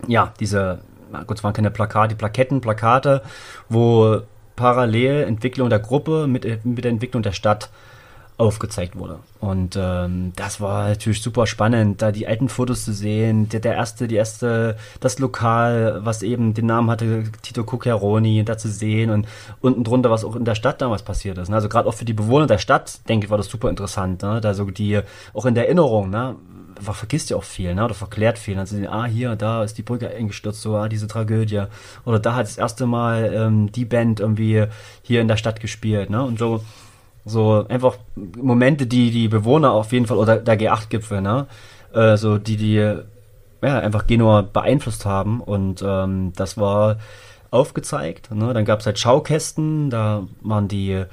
ja, 0.08 0.34
diese, 0.40 0.80
gut, 1.28 1.38
es 1.38 1.44
waren 1.44 1.54
keine 1.54 1.70
Plakate, 1.70 2.16
Plaketten, 2.16 2.60
Plakate, 2.60 3.22
wo 3.70 4.22
parallel 4.56 5.24
Entwicklung 5.24 5.70
der 5.70 5.80
Gruppe 5.80 6.26
mit, 6.26 6.66
mit 6.66 6.84
der 6.84 6.92
Entwicklung 6.92 7.22
der 7.22 7.32
Stadt 7.32 7.70
aufgezeigt 8.38 8.98
wurde. 8.98 9.20
Und 9.40 9.78
ähm, 9.80 10.34
das 10.36 10.60
war 10.60 10.90
natürlich 10.90 11.22
super 11.22 11.46
spannend, 11.46 12.02
da 12.02 12.12
die 12.12 12.28
alten 12.28 12.50
Fotos 12.50 12.86
zu 12.86 12.94
sehen. 12.94 13.50
Der, 13.50 13.60
der 13.60 13.76
erste, 13.76 14.08
die 14.08 14.16
erste, 14.16 14.78
das 15.00 15.20
Lokal, 15.20 16.00
was 16.04 16.24
eben 16.24 16.54
den 16.54 16.66
Namen 16.66 16.90
hatte, 16.90 17.26
Tito 17.42 17.64
Cucchiaroni, 17.64 18.44
da 18.44 18.58
zu 18.58 18.70
sehen 18.70 19.10
und 19.10 19.28
unten 19.62 19.84
drunter, 19.84 20.10
was 20.10 20.26
auch 20.26 20.36
in 20.36 20.46
der 20.46 20.56
Stadt 20.56 20.82
damals 20.82 21.04
passiert 21.04 21.38
ist. 21.38 21.50
Ne? 21.50 21.56
Also 21.56 21.70
gerade 21.70 21.88
auch 21.88 21.94
für 21.94 22.06
die 22.06 22.14
Bewohner 22.14 22.48
der 22.48 22.58
Stadt, 22.58 23.08
denke 23.08 23.26
ich, 23.26 23.32
war 23.32 23.38
das 23.38 23.48
super 23.48 23.70
interessant. 23.70 24.22
Ne? 24.24 24.42
Da 24.42 24.54
so 24.54 24.66
die, 24.66 25.02
auch 25.34 25.46
in 25.46 25.56
der 25.56 25.66
Erinnerung, 25.66 26.10
ne? 26.10 26.36
Man 26.84 26.96
vergisst 26.96 27.30
ja 27.30 27.38
auch 27.38 27.44
viel, 27.44 27.76
ne? 27.76 27.86
Oder 27.86 27.94
verklärt 27.94 28.40
viel. 28.40 28.66
Sehen, 28.66 28.88
ah, 28.88 29.06
hier, 29.06 29.36
da 29.36 29.64
ist 29.64 29.78
die 29.78 29.84
Brücke 29.84 30.10
eingestürzt, 30.10 30.62
so, 30.62 30.76
ah, 30.76 30.90
diese 30.90 31.08
Tragödie. 31.08 31.66
Oder 32.04 32.20
da 32.20 32.36
hat 32.36 32.48
das 32.48 32.58
erste 32.58 32.88
Mal 32.88 33.32
ähm, 33.34 33.72
die 33.72 33.86
Band 33.86 34.20
irgendwie 34.20 34.66
hier 35.04 35.22
in 35.22 35.28
der 35.28 35.38
Stadt 35.38 35.60
gespielt, 35.60 36.10
ne? 36.10 36.24
Und 36.24 36.40
so, 36.40 36.62
so 37.26 37.66
einfach 37.68 37.98
Momente, 38.16 38.86
die 38.86 39.12
die 39.12 39.28
Bewohner 39.28 39.72
auf 39.72 39.92
jeden 39.92 40.06
Fall, 40.08 40.18
oder 40.18 40.38
der 40.38 40.60
G8-Gipfel, 40.60 41.22
ne? 41.22 41.48
Äh, 41.94 42.18
so 42.18 42.38
die, 42.38 42.58
die 42.58 42.76
ja, 42.76 43.80
einfach 43.80 44.08
Genua 44.08 44.42
beeinflusst 44.42 45.06
haben. 45.06 45.42
Und 45.42 45.84
ähm, 45.86 46.34
das 46.36 46.58
war 46.58 46.98
aufgezeigt. 47.52 48.32
Ne? 48.34 48.54
Dann 48.54 48.66
gab 48.66 48.80
es 48.80 48.86
halt 48.86 49.00
Schaukästen, 49.00 49.90
da 49.90 50.24
waren 50.42 50.68
die, 50.68 51.06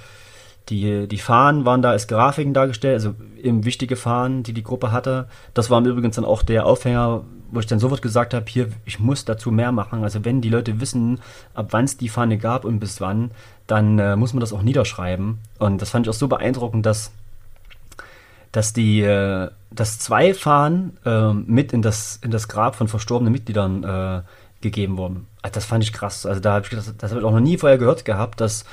die, 0.71 1.09
die 1.09 1.19
Fahnen 1.19 1.65
waren 1.65 1.83
da 1.83 1.91
als 1.91 2.07
Grafiken 2.07 2.55
dargestellt, 2.55 2.95
also 2.95 3.15
eben 3.43 3.65
wichtige 3.65 3.97
Fahnen, 3.97 4.43
die 4.43 4.53
die 4.53 4.63
Gruppe 4.63 4.93
hatte. 4.93 5.27
Das 5.53 5.69
war 5.69 5.85
übrigens 5.85 6.17
dann 6.17 6.25
auch 6.25 6.43
der 6.43 6.65
Aufhänger, 6.65 7.25
wo 7.51 7.61
ich 7.61 7.67
dann 7.67 7.81
sofort 7.81 8.01
gesagt 8.01 8.33
habe, 8.33 8.47
hier, 8.49 8.69
ich 8.85 9.01
muss 9.01 9.25
dazu 9.25 9.51
mehr 9.51 9.73
machen. 9.73 10.05
Also 10.05 10.25
wenn 10.25 10.41
die 10.41 10.49
Leute 10.49 10.81
wissen, 10.81 11.21
ab 11.55 11.69
wann 11.71 11.85
es 11.85 11.97
die 11.97 12.09
Fahne 12.09 12.39
gab 12.39 12.65
und 12.65 12.79
bis 12.79 13.01
wann, 13.01 13.33
dann 13.67 13.99
äh, 13.99 14.17
muss 14.17 14.33
man 14.33 14.41
das 14.41 14.53
auch 14.53 14.63
niederschreiben. 14.63 15.39
Und 15.59 15.83
das 15.83 15.91
fand 15.91 16.07
ich 16.07 16.11
auch 16.11 16.15
so 16.15 16.29
beeindruckend, 16.29 16.87
dass, 16.87 17.11
dass 18.53 18.73
die, 18.73 19.03
äh, 19.03 19.51
dass 19.73 19.99
zwei 19.99 20.33
Fahnen 20.33 20.97
äh, 21.05 21.33
mit 21.33 21.73
in 21.73 21.83
das, 21.83 22.21
in 22.23 22.31
das 22.31 22.47
Grab 22.47 22.77
von 22.77 22.87
verstorbenen 22.87 23.33
Mitgliedern 23.33 23.83
äh, 23.83 24.23
gegeben 24.61 24.97
wurden. 24.97 25.27
Also 25.43 25.55
das 25.55 25.65
fand 25.65 25.83
ich 25.83 25.93
krass. 25.93 26.27
Also 26.27 26.41
da 26.41 26.53
habe 26.55 26.67
ich 26.67 26.71
das, 26.71 26.97
das 26.97 27.11
habe 27.11 27.21
ich 27.21 27.27
auch 27.27 27.33
noch 27.33 27.41
nie 27.41 27.59
vorher 27.59 27.79
gehört 27.79 28.05
gehabt, 28.05 28.41
dass, 28.41 28.65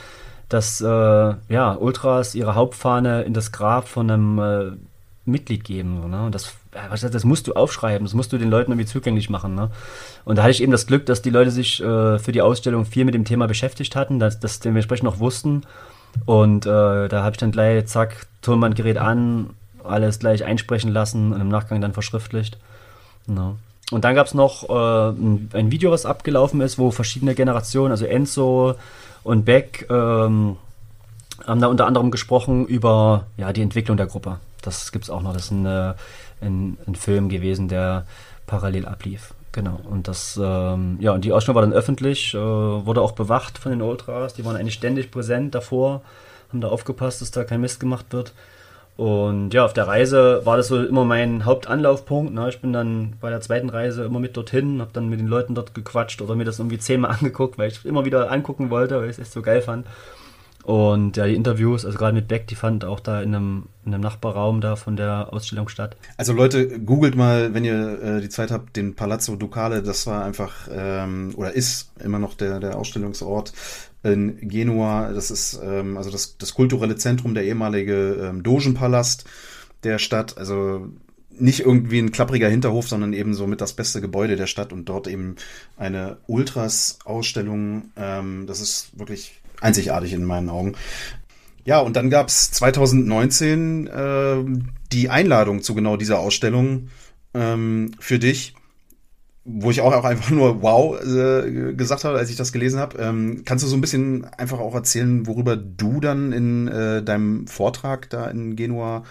dass 0.50 0.82
äh, 0.82 0.86
ja, 0.86 1.74
Ultras 1.74 2.36
ihre 2.36 2.56
Hauptfahne 2.56 3.24
in 3.24 3.34
das 3.34 3.52
Grab 3.52 3.88
von 3.88 4.10
einem 4.10 4.40
äh, 4.40 4.72
Mitglied 5.26 5.64
geben. 5.64 6.10
Ne? 6.10 6.26
Und 6.26 6.36
das, 6.36 6.54
das 6.72 7.24
musst 7.26 7.48
du 7.48 7.54
aufschreiben, 7.54 8.06
das 8.06 8.14
musst 8.14 8.32
du 8.32 8.38
den 8.38 8.50
Leuten 8.50 8.72
irgendwie 8.72 8.88
zugänglich 8.88 9.30
machen. 9.30 9.56
Ne? 9.56 9.70
Und 10.26 10.38
da 10.38 10.44
hatte 10.44 10.52
ich 10.52 10.64
eben 10.64 10.72
das 10.72 10.88
Glück, 10.88 11.06
dass 11.06 11.22
die 11.22 11.30
Leute 11.30 11.52
sich 11.52 11.82
äh, 11.82 12.18
für 12.18 12.32
die 12.32 12.42
Ausstellung 12.42 12.86
viel 12.86 13.06
mit 13.06 13.14
dem 13.14 13.26
Thema 13.26 13.48
beschäftigt 13.48 13.96
hatten, 13.96 14.20
dass 14.20 14.40
das 14.40 14.60
dementsprechend 14.60 15.04
noch 15.04 15.20
wussten. 15.20 15.64
Und 16.26 16.66
äh, 16.66 17.08
da 17.08 17.24
habe 17.24 17.32
ich 17.32 17.38
dann 17.38 17.52
gleich, 17.52 17.86
zack, 17.88 18.28
Tonbandgerät 18.42 18.98
an, 18.98 19.50
alles 19.84 20.20
gleich 20.20 20.44
einsprechen 20.46 20.92
lassen 20.92 21.34
und 21.34 21.42
im 21.42 21.50
Nachgang 21.50 21.82
dann 21.82 21.94
verschriftlicht. 21.94 22.58
Ne? 23.28 23.56
Und 23.92 24.04
dann 24.04 24.16
gab 24.16 24.28
es 24.28 24.34
noch 24.34 24.70
äh, 24.70 25.10
ein, 25.58 25.72
Video, 25.72 25.92
was 25.92 26.06
abgelaufen 26.06 26.60
ist, 26.62 26.78
wo 26.78 26.92
verschiedene 26.92 27.36
Generationen, 27.36 27.92
also 27.92 28.06
Enzo 28.06 28.76
und 29.24 29.46
Beck, 29.46 29.88
ähm, 29.90 30.58
haben 31.46 31.62
da 31.62 31.68
unter 31.68 31.86
anderem 31.86 32.12
gesprochen 32.12 32.66
über 32.66 33.28
ja, 33.38 33.54
die 33.54 33.62
Entwicklung 33.62 33.98
der 33.98 34.08
Gruppe. 34.08 34.40
Das 34.62 34.92
gibt 34.92 35.06
es 35.06 35.10
auch 35.10 35.22
noch. 35.22 35.34
Das 35.34 35.46
ist 35.46 35.52
ein, 35.52 35.66
äh, 35.66 35.94
ein, 36.42 36.78
ein, 36.88 36.96
Film 36.96 37.30
gewesen, 37.30 37.68
der 37.68 38.06
parallel 38.48 38.86
ablief. 38.86 39.34
Genau. 39.52 39.80
Und 39.90 40.08
das, 40.08 40.40
ähm, 40.42 40.98
ja, 41.00 41.14
und 41.14 41.24
die 41.24 41.32
Ausstellung 41.32 41.56
war 41.56 41.62
dann 41.62 41.74
öffentlich, 41.74 42.34
äh, 42.34 42.38
wurde 42.38 43.02
auch 43.02 43.14
bewacht 43.14 43.58
von 43.58 43.72
den 43.72 43.82
Ultras. 43.82 44.34
Die 44.34 44.46
waren 44.46 44.56
eigentlich 44.56 44.74
ständig 44.74 45.10
präsent 45.10 45.56
davor, 45.56 46.02
haben 46.50 46.62
da 46.62 46.68
aufgepasst, 46.68 47.22
dass 47.22 47.32
da 47.32 47.44
kein 47.44 47.62
Mist 47.62 47.80
gemacht 47.80 48.08
wird. 48.12 48.34
Und 48.98 49.54
ja, 49.54 49.64
auf 49.64 49.74
der 49.74 49.88
Reise 49.88 50.42
war 50.44 50.58
das 50.58 50.70
so 50.70 50.84
immer 50.84 51.06
mein 51.06 51.46
Hauptanlaufpunkt. 51.46 52.34
Ne? 52.34 52.50
Ich 52.50 52.62
bin 52.62 52.74
dann 52.74 53.14
bei 53.22 53.30
der 53.30 53.42
zweiten 53.42 53.70
Reise 53.70 54.04
immer 54.04 54.20
mit 54.20 54.36
dorthin, 54.36 54.82
habe 54.82 54.90
dann 54.92 55.08
mit 55.08 55.20
den 55.20 55.28
Leuten 55.28 55.54
dort 55.54 55.76
gequatscht 55.76 56.20
oder 56.22 56.36
mir 56.36 56.46
das 56.46 56.58
irgendwie 56.58 56.80
zehnmal 56.80 57.12
angeguckt, 57.20 57.60
weil 57.60 57.70
ich 57.70 57.86
immer 57.86 58.06
wieder 58.06 58.32
angucken 58.32 58.72
wollte, 58.72 59.00
weil 59.00 59.06
ich 59.06 59.12
es 59.12 59.20
echt 59.20 59.32
so 59.32 59.44
geil 59.44 59.62
fand. 59.62 59.86
Und 60.64 61.16
ja, 61.16 61.26
die 61.26 61.36
Interviews, 61.36 61.86
also 61.86 61.98
gerade 61.98 62.14
mit 62.14 62.28
Beck, 62.28 62.48
die 62.48 62.56
fand 62.56 62.84
auch 62.84 63.00
da 63.00 63.22
in 63.22 63.34
einem, 63.34 63.68
in 63.86 63.94
einem 63.94 64.04
Nachbarraum 64.04 64.60
da 64.60 64.76
von 64.76 64.98
der 64.98 65.32
Ausstellung 65.32 65.70
statt. 65.70 65.96
Also 66.18 66.34
Leute, 66.34 66.80
googelt 66.82 67.16
mal, 67.16 67.54
wenn 67.54 67.64
ihr 67.64 68.02
äh, 68.02 68.20
die 68.20 68.28
Zeit 68.28 68.52
habt, 68.52 68.76
den 68.76 68.94
Palazzo 68.94 69.38
Ducale, 69.38 69.82
das 69.82 70.08
war 70.08 70.26
einfach, 70.26 70.68
ähm, 70.70 71.34
oder 71.38 71.54
ist 71.54 71.92
immer 72.04 72.20
noch 72.20 72.34
der, 72.34 72.60
der 72.60 72.76
Ausstellungsort 72.76 73.54
in 74.04 74.38
Genua. 74.48 75.12
Das 75.14 75.32
ist 75.32 75.60
ähm, 75.64 75.98
also 75.98 76.12
das, 76.12 76.38
das 76.38 76.54
kulturelle 76.54 76.96
Zentrum, 76.96 77.34
der 77.34 77.44
ehemalige 77.44 78.30
ähm, 78.30 78.44
Dogenpalast 78.44 79.26
der 79.84 80.00
Stadt. 80.00 80.38
Also 80.38 80.88
nicht 81.40 81.60
irgendwie 81.60 82.00
ein 82.00 82.12
klappriger 82.12 82.50
Hinterhof, 82.50 82.88
sondern 82.88 83.14
eben 83.14 83.34
so 83.34 83.48
mit 83.48 83.62
das 83.62 83.74
beste 83.74 84.02
Gebäude 84.02 84.36
der 84.36 84.48
Stadt 84.48 84.74
und 84.74 84.86
dort 84.90 85.08
eben 85.08 85.36
eine 85.76 86.18
Ultras-Ausstellung. 86.28 87.92
Ähm, 87.96 88.46
das 88.48 88.60
ist 88.60 88.98
wirklich 88.98 89.42
einzigartig 89.62 90.14
in 90.14 90.24
meinen 90.24 90.50
Augen. 90.50 90.76
Ja, 91.66 91.80
und 91.80 91.96
dann 91.96 92.10
gab 92.10 92.30
es 92.30 92.52
2019 92.52 93.88
äh, 93.88 94.38
die 94.92 95.10
Einladung 95.10 95.62
zu 95.62 95.76
genau 95.76 95.98
dieser 95.98 96.20
Ausstellung 96.20 96.90
ähm, 97.34 97.92
für 98.00 98.20
dich, 98.20 98.56
wo 99.48 99.72
ich 99.72 99.82
auch, 99.82 100.04
einfach 100.04 100.30
nur 100.32 100.62
wow 100.62 101.00
äh, 101.02 101.74
gesagt 101.74 102.04
habe, 102.04 102.18
als 102.18 102.30
ich 102.30 102.36
das 102.36 102.52
gelesen 102.52 102.80
habe. 102.80 102.98
Ähm, 103.00 103.44
kannst 103.46 103.64
du 103.64 103.70
so 103.70 103.76
ein 103.76 103.82
bisschen 103.82 104.26
einfach 104.38 104.60
auch 104.60 104.76
erzählen, 104.76 105.26
worüber 105.26 105.56
du 105.56 106.00
dann 106.00 106.34
in 106.34 106.68
äh, 106.68 107.02
deinem 107.02 107.48
Vortrag 107.48 108.10
da 108.10 108.28
in 108.28 108.56
Genua 108.56 109.04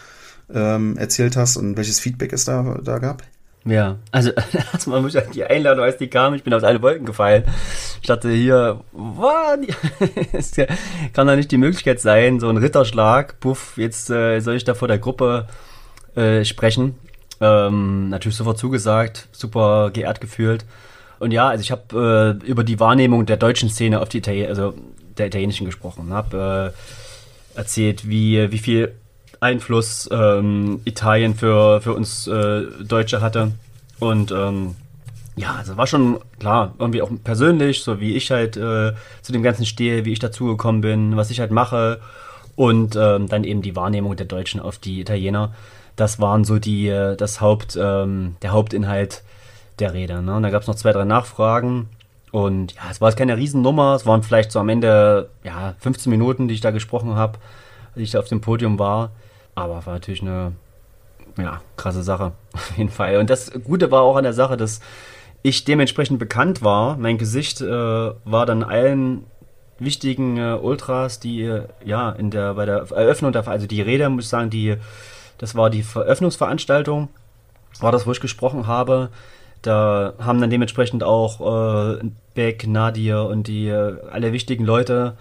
ähm, 0.53 0.96
erzählt 0.96 1.37
hast 1.37 1.57
und 1.57 1.77
welches 1.77 1.99
Feedback 1.99 2.33
es 2.33 2.44
da, 2.44 2.79
da 2.85 2.99
gab? 2.99 3.22
Ja, 3.64 3.96
also 4.12 4.31
erstmal 4.72 5.03
muss 5.03 5.14
ich 5.14 5.22
die 5.35 5.44
Einladung, 5.44 5.85
als 5.85 5.96
die 5.96 6.07
kam, 6.07 6.35
ich 6.35 6.44
bin 6.44 6.55
aus 6.55 6.62
allen 6.62 6.83
Wolken 6.83 7.05
gefallen. 7.05 7.44
Ich 8.01 8.07
dachte 8.07 8.31
hier, 8.31 8.81
es 10.33 10.53
kann 11.12 11.27
da 11.27 11.35
nicht 11.35 11.51
die 11.51 11.57
Möglichkeit 11.57 12.01
sein, 12.01 12.38
so 12.38 12.49
ein 12.49 12.59
Ritterschlag, 12.59 13.40
puff, 13.40 13.77
jetzt 13.77 14.09
äh, 14.11 14.38
soll 14.38 14.55
ich 14.55 14.64
da 14.64 14.75
vor 14.75 14.87
der 14.87 14.99
Gruppe 14.99 15.49
äh, 16.14 16.44
sprechen. 16.44 16.94
Ähm, 17.40 18.09
natürlich 18.09 18.37
sofort 18.37 18.59
zugesagt, 18.59 19.29
super 19.33 19.90
geehrt 19.92 20.20
gefühlt. 20.20 20.64
Und 21.18 21.33
ja, 21.33 21.49
also 21.49 21.62
ich 21.62 21.70
habe 21.70 22.40
äh, 22.42 22.46
über 22.46 22.64
die 22.64 22.81
Wahrnehmung 22.81 23.27
der 23.27 23.37
deutschen 23.37 23.68
Szene 23.68 24.01
auf 24.01 24.09
die 24.09 24.18
Italien 24.18 24.49
also 24.49 24.75
der 25.16 25.27
italienischen 25.27 25.64
gesprochen, 25.64 26.12
habe 26.12 26.75
äh, 26.75 27.59
erzählt, 27.59 28.09
wie, 28.09 28.51
wie 28.53 28.59
viel 28.59 28.92
Einfluss 29.40 30.09
ähm, 30.12 30.81
Italien 30.85 31.35
für, 31.35 31.81
für 31.81 31.94
uns 31.94 32.27
äh, 32.27 32.62
Deutsche 32.83 33.20
hatte. 33.20 33.53
Und 33.99 34.31
ähm, 34.31 34.77
ja, 35.37 35.55
also 35.55 35.77
war 35.77 35.87
schon 35.87 36.18
klar, 36.38 36.75
irgendwie 36.79 37.03
auch 37.03 37.11
persönlich, 37.22 37.83
so 37.83 38.01
wie 38.01 38.14
ich 38.14 38.31
halt 38.31 38.57
äh, 38.57 38.92
zu 39.22 39.33
dem 39.33 39.42
Ganzen 39.42 39.66
stehe, 39.66 40.05
wie 40.05 40.12
ich 40.12 40.18
dazugekommen 40.18 40.81
bin, 40.81 41.16
was 41.16 41.31
ich 41.31 41.40
halt 41.40 41.51
mache. 41.51 42.01
Und 42.57 42.96
ähm, 42.96 43.29
dann 43.29 43.44
eben 43.44 43.61
die 43.61 43.77
Wahrnehmung 43.77 44.16
der 44.16 44.27
Deutschen 44.27 44.61
auf 44.61 44.79
die 44.79 45.01
Italiener. 45.01 45.55
Das 45.97 46.21
waren 46.21 46.45
so 46.45 46.59
die, 46.59 46.89
äh, 46.89 47.17
das 47.17 47.41
Haupt, 47.41 47.79
ähm, 47.81 48.37
der 48.43 48.53
Hauptinhalt 48.53 49.23
der 49.79 49.95
Rede. 49.95 50.23
Ne? 50.23 50.37
Und 50.37 50.43
da 50.43 50.51
gab 50.51 50.63
es 50.63 50.69
noch 50.69 50.75
zwei, 50.75 50.93
drei 50.93 51.05
Nachfragen. 51.05 51.89
Und 52.33 52.75
ja, 52.75 52.83
es 52.91 53.01
war 53.01 53.09
jetzt 53.09 53.19
keine 53.19 53.37
Riesennummer. 53.37 53.95
Es 53.95 54.07
waren 54.07 54.23
vielleicht 54.23 54.53
so 54.53 54.61
am 54.61 54.69
Ende 54.69 55.31
ja, 55.43 55.75
15 55.79 56.11
Minuten, 56.11 56.49
die 56.49 56.55
ich 56.55 56.61
da 56.61 56.71
gesprochen 56.71 57.15
habe, 57.15 57.39
als 57.95 58.03
ich 58.03 58.11
da 58.11 58.19
auf 58.19 58.29
dem 58.29 58.41
Podium 58.41 58.79
war. 58.79 59.11
Aber 59.55 59.87
war 59.87 59.95
natürlich 59.95 60.23
eine 60.23 60.53
ja, 61.39 61.61
krasse 61.77 62.03
Sache, 62.03 62.33
auf 62.53 62.77
jeden 62.77 62.91
Fall. 62.91 63.16
Und 63.16 63.31
das 63.31 63.53
Gute 63.64 63.91
war 63.91 64.03
auch 64.03 64.16
an 64.16 64.25
der 64.25 64.33
Sache, 64.33 64.57
dass 64.57 64.81
ich 65.43 65.64
dementsprechend 65.64 66.18
bekannt 66.18 66.62
war. 66.62 66.97
Mein 66.97 67.18
Gesicht 67.18 67.61
äh, 67.61 67.66
war 67.66 68.47
dann 68.47 68.62
allen 68.62 69.25
wichtigen 69.79 70.39
äh, 70.39 70.59
Ultras, 70.61 71.20
die 71.20 71.43
äh, 71.43 71.64
ja 71.85 72.11
in 72.11 72.31
der 72.31 72.55
bei 72.55 72.64
der 72.64 72.87
Eröffnung, 72.91 73.33
der, 73.33 73.47
also 73.47 73.66
die 73.66 73.83
Rede, 73.83 74.09
muss 74.09 74.25
ich 74.25 74.31
sagen, 74.31 74.51
die 74.51 74.77
das 75.39 75.55
war 75.55 75.70
die 75.70 75.84
Eröffnungsveranstaltung, 75.95 77.09
war 77.80 77.93
das, 77.93 78.07
wo 78.07 78.12
ich 78.12 78.20
gesprochen 78.20 78.66
habe. 78.66 79.11
Da 79.62 80.14
haben 80.18 80.41
dann 80.41 80.51
dementsprechend 80.51 81.03
auch 81.03 81.99
äh, 81.99 82.11
Beck, 82.34 82.66
Nadir 82.66 83.24
und 83.24 83.49
die 83.49 83.68
äh, 83.68 83.97
alle 84.11 84.32
wichtigen 84.32 84.64
Leute 84.64 85.16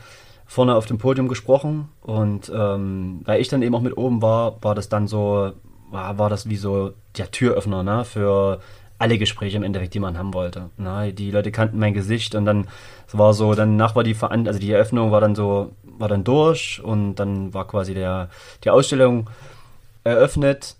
vorne 0.45 0.76
auf 0.76 0.86
dem 0.86 0.97
Podium 0.97 1.28
gesprochen 1.28 1.89
und 2.01 2.51
ähm, 2.53 3.22
weil 3.26 3.41
ich 3.41 3.47
dann 3.47 3.61
eben 3.61 3.74
auch 3.74 3.82
mit 3.82 3.97
oben 3.97 4.22
war, 4.22 4.63
war 4.63 4.76
das 4.76 4.89
dann 4.89 5.07
so, 5.07 5.53
war, 5.89 6.18
war 6.18 6.30
das 6.30 6.47
wie 6.47 6.57
so 6.57 6.93
der 7.18 7.32
Türöffner 7.32 7.82
ne, 7.82 8.05
für 8.05 8.59
alle 8.97 9.18
Gespräche 9.18 9.57
im 9.57 9.63
Endeffekt, 9.63 9.93
die 9.93 9.99
man 9.99 10.18
haben 10.18 10.34
wollte. 10.34 10.70
Na, 10.78 11.11
die 11.11 11.32
Leute 11.32 11.51
kannten 11.51 11.80
mein 11.80 11.93
Gesicht 11.93 12.36
und 12.36 12.45
dann 12.45 12.68
war 13.11 13.34
so, 13.34 13.53
danach 13.55 13.95
war 13.95 14.03
die 14.03 14.13
Veran 14.13 14.47
also 14.47 14.59
die 14.59 14.72
Eröffnung 14.72 15.11
war 15.11 15.22
dann 15.22 15.36
so, 15.36 15.72
war 15.84 16.07
dann 16.07 16.24
durch 16.24 16.82
und 16.84 17.16
dann 17.16 17.53
war 17.53 17.68
quasi 17.68 17.93
der, 17.93 18.30
die 18.63 18.70
Ausstellung 18.70 19.30
eröffnet. 20.06 20.76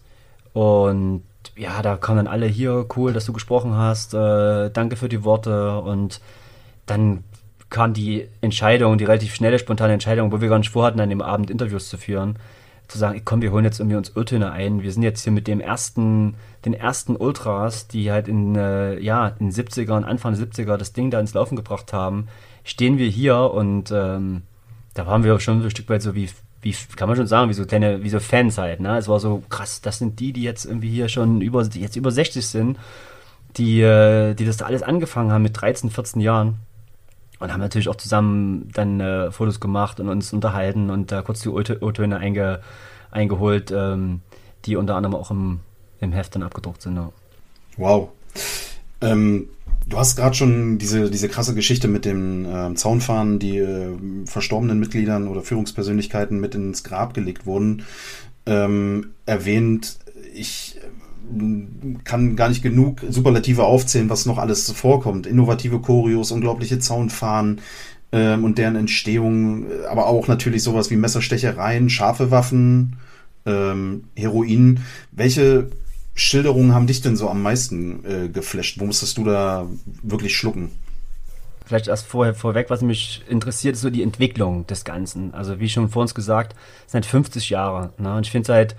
Und 0.53 1.23
ja, 1.57 1.82
da 1.82 1.97
kamen 1.97 2.17
dann 2.17 2.28
alle 2.28 2.45
hier, 2.45 2.86
cool, 2.95 3.11
dass 3.11 3.26
du 3.26 3.34
gesprochen 3.34 3.76
hast, 3.76 4.13
äh, 4.13 4.69
danke 4.69 4.95
für 4.95 5.09
die 5.09 5.23
Worte. 5.26 5.80
Und 5.80 6.21
dann 6.86 7.23
kam 7.69 7.93
die 7.93 8.28
Entscheidung, 8.41 8.97
die 8.97 9.03
relativ 9.05 9.36
schnelle, 9.36 9.59
spontane 9.59 9.93
Entscheidung, 9.93 10.32
wo 10.32 10.39
wir 10.39 10.49
gar 10.49 10.59
nicht 10.59 10.69
vorhatten, 10.69 10.99
an 10.99 11.09
dem 11.09 11.21
Abend 11.21 11.49
Interviews 11.49 11.89
zu 11.89 11.97
führen, 11.97 12.38
zu 12.88 12.97
sagen, 12.97 13.21
komm, 13.26 13.41
wir 13.41 13.51
holen 13.51 13.65
jetzt 13.65 13.80
irgendwie 13.80 13.97
uns 13.97 14.09
Irrtöne 14.15 14.51
ein. 14.51 14.84
Wir 14.84 14.91
sind 14.91 15.03
jetzt 15.03 15.23
hier 15.23 15.34
mit 15.34 15.47
dem 15.47 15.59
ersten, 15.59 16.36
den 16.65 16.73
ersten 16.73 17.15
Ultras, 17.15 17.88
die 17.88 18.11
halt 18.11 18.28
in, 18.28 18.55
äh, 18.55 18.99
ja, 18.99 19.28
in 19.39 19.49
den 19.49 19.51
70ern, 19.51 20.03
Anfang 20.03 20.36
der 20.36 20.47
70er 20.47 20.78
das 20.78 20.93
Ding 20.93 21.09
da 21.09 21.19
ins 21.19 21.34
Laufen 21.34 21.55
gebracht 21.55 21.93
haben, 21.93 22.28
stehen 22.63 22.97
wir 22.97 23.07
hier. 23.07 23.38
Und 23.38 23.91
ähm, 23.91 24.43
da 24.93 25.07
waren 25.07 25.23
wir 25.23 25.39
schon 25.39 25.63
ein 25.63 25.71
Stück 25.71 25.89
weit 25.89 26.01
so 26.01 26.15
wie, 26.15 26.30
wie, 26.66 26.76
kann 26.95 27.07
man 27.07 27.16
schon 27.16 27.28
sagen, 27.28 27.47
wie 27.47 27.53
so 27.53 27.63
kleine, 27.63 28.03
wie 28.03 28.09
so 28.09 28.20
Fans 28.20 28.57
halt, 28.57 28.80
ne? 28.80 28.97
Es 28.97 29.07
war 29.07 29.20
so 29.20 29.43
krass, 29.49 29.82
das 29.82 29.99
sind 29.99 30.20
die, 30.20 30.34
die 30.34 30.41
jetzt 30.41 30.66
irgendwie 30.66 30.89
hier 30.89 31.09
schon 31.09 31.41
über, 31.41 31.61
jetzt 31.61 31.95
über 31.95 32.09
60 32.09 32.45
sind, 32.45 32.80
die, 33.55 33.82
äh, 33.82 34.34
die 34.34 34.45
das 34.45 34.57
da 34.57 34.66
alles 34.66 34.82
angefangen 34.82 35.32
haben 35.32 35.43
mit 35.43 35.61
13, 35.61 35.91
14 35.91 36.22
Jahren. 36.22 36.55
Und 37.39 37.53
haben 37.53 37.59
natürlich 37.59 37.88
auch 37.88 37.97
zusammen 37.97 38.72
dann 38.74 38.99
äh, 38.99 39.30
Fotos 39.30 39.59
gemacht 39.59 39.99
und 39.99 40.09
uns 40.09 40.34
unterhalten 40.34 40.89
und 40.89 41.11
da 41.11 41.20
äh, 41.20 41.24
kurz 41.24 41.41
die 41.41 41.49
O-Töne 41.49 42.18
einge, 42.18 42.61
eingeholt, 43.11 43.72
ähm, 43.72 44.22
die 44.66 44.76
unter 44.76 44.95
anderem 44.95 45.13
auch 45.16 45.30
im, 45.30 45.59
im 45.99 46.13
Heft 46.13 46.34
dann 46.34 46.43
abgedruckt 46.43 46.82
sind. 46.82 46.95
Ja. 46.95 47.11
Wow. 47.78 48.09
Ähm, 49.01 49.49
du 49.88 49.97
hast 49.97 50.15
gerade 50.15 50.36
schon 50.36 50.77
diese, 50.77 51.09
diese 51.09 51.29
krasse 51.29 51.53
Geschichte 51.55 51.88
mit 51.88 52.05
dem 52.05 52.45
äh, 52.45 52.73
Zaunfahren, 52.75 53.39
die 53.39 53.57
äh, 53.57 53.97
verstorbenen 54.25 54.79
Mitgliedern 54.79 55.27
oder 55.27 55.41
Führungspersönlichkeiten 55.41 56.39
mit 56.39 56.55
ins 56.55 56.83
Grab 56.83 57.13
gelegt 57.13 57.45
wurden, 57.45 57.83
ähm, 58.45 59.11
erwähnt. 59.25 59.99
Ich 60.33 60.79
kann 62.03 62.36
gar 62.36 62.49
nicht 62.49 62.61
genug 62.61 63.01
Superlative 63.09 63.63
aufzählen, 63.63 64.09
was 64.09 64.27
noch 64.27 64.38
alles 64.38 64.71
vorkommt. 64.71 65.25
Innovative 65.25 65.79
Choreos, 65.79 66.31
unglaubliche 66.31 66.77
Zaunfahren 66.77 67.61
ähm, 68.11 68.43
und 68.43 68.57
deren 68.57 68.75
Entstehung, 68.75 69.65
aber 69.89 70.05
auch 70.05 70.27
natürlich 70.27 70.61
sowas 70.61 70.91
wie 70.91 70.97
Messerstechereien, 70.97 71.89
scharfe 71.89 72.29
Waffen, 72.29 72.97
ähm, 73.45 74.05
Heroin. 74.15 74.81
Welche 75.11 75.69
Schilderungen 76.16 76.74
haben 76.74 76.88
dich 76.88 77.01
denn 77.01 77.16
so 77.16 77.30
am 77.30 77.41
meisten 77.41 78.03
äh, 78.05 78.30
geflasht? 78.30 78.80
Wo 78.80 78.86
musstest 78.86 79.18
du 79.18 79.26
da 79.26 79.68
wirklich 80.01 80.36
schlucken? 80.36 80.72
Vielleicht 81.66 81.88
erst 81.88 82.07
vorher 82.07 82.34
vorweg, 82.34 82.70
was 82.70 82.82
mich 82.82 83.24
interessiert, 83.28 83.76
ist 83.76 83.82
so 83.82 83.89
die 83.89 84.03
Entwicklung 84.03 84.66
des 84.68 84.86
Ganzen. 84.86 85.34
Also 85.34 85.59
wie 85.59 85.70
schon 85.70 85.89
vor 85.89 86.03
uns 86.03 86.16
gesagt, 86.16 86.55
es 86.86 86.93
sind 86.93 87.05
50 87.05 87.49
Jahre. 87.49 87.91
Ne? 87.97 88.16
Und 88.16 88.26
ich 88.26 88.32
finde 88.32 88.53
halt 88.53 88.76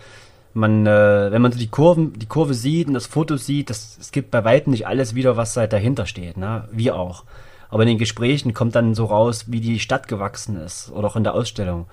man, 0.57 0.87
äh, 0.87 1.31
wenn 1.31 1.43
man 1.43 1.53
so 1.53 1.59
die 1.59 1.69
Kurven, 1.69 2.19
die 2.19 2.27
Kurve 2.27 2.55
sieht 2.55 2.89
und 2.89 2.95
das 2.95 3.07
Foto 3.07 3.37
sieht, 3.37 3.71
das, 3.71 3.99
es 4.01 4.11
gibt 4.11 4.31
bei 4.31 4.43
weitem 4.43 4.73
nicht 4.73 4.87
alles 4.87 5.15
wieder, 5.15 5.37
was 5.37 5.57
halt 5.57 5.73
dahinter 5.73 6.07
steht, 6.07 6.37
ne? 6.39 6.67
Wir 6.73 6.97
auch. 6.97 7.25
Aber 7.69 7.83
in 7.83 7.89
den 7.89 7.99
Gesprächen 7.99 8.55
kommt 8.55 8.75
dann 8.75 8.95
so 8.95 9.05
raus, 9.05 9.45
wie 9.49 9.61
die 9.61 9.79
Stadt 9.79 10.09
gewachsen 10.09 10.57
ist 10.57 10.91
oder 10.93 11.09
auch 11.09 11.17
in 11.17 11.25
der 11.25 11.35
Ausstellung. 11.35 11.87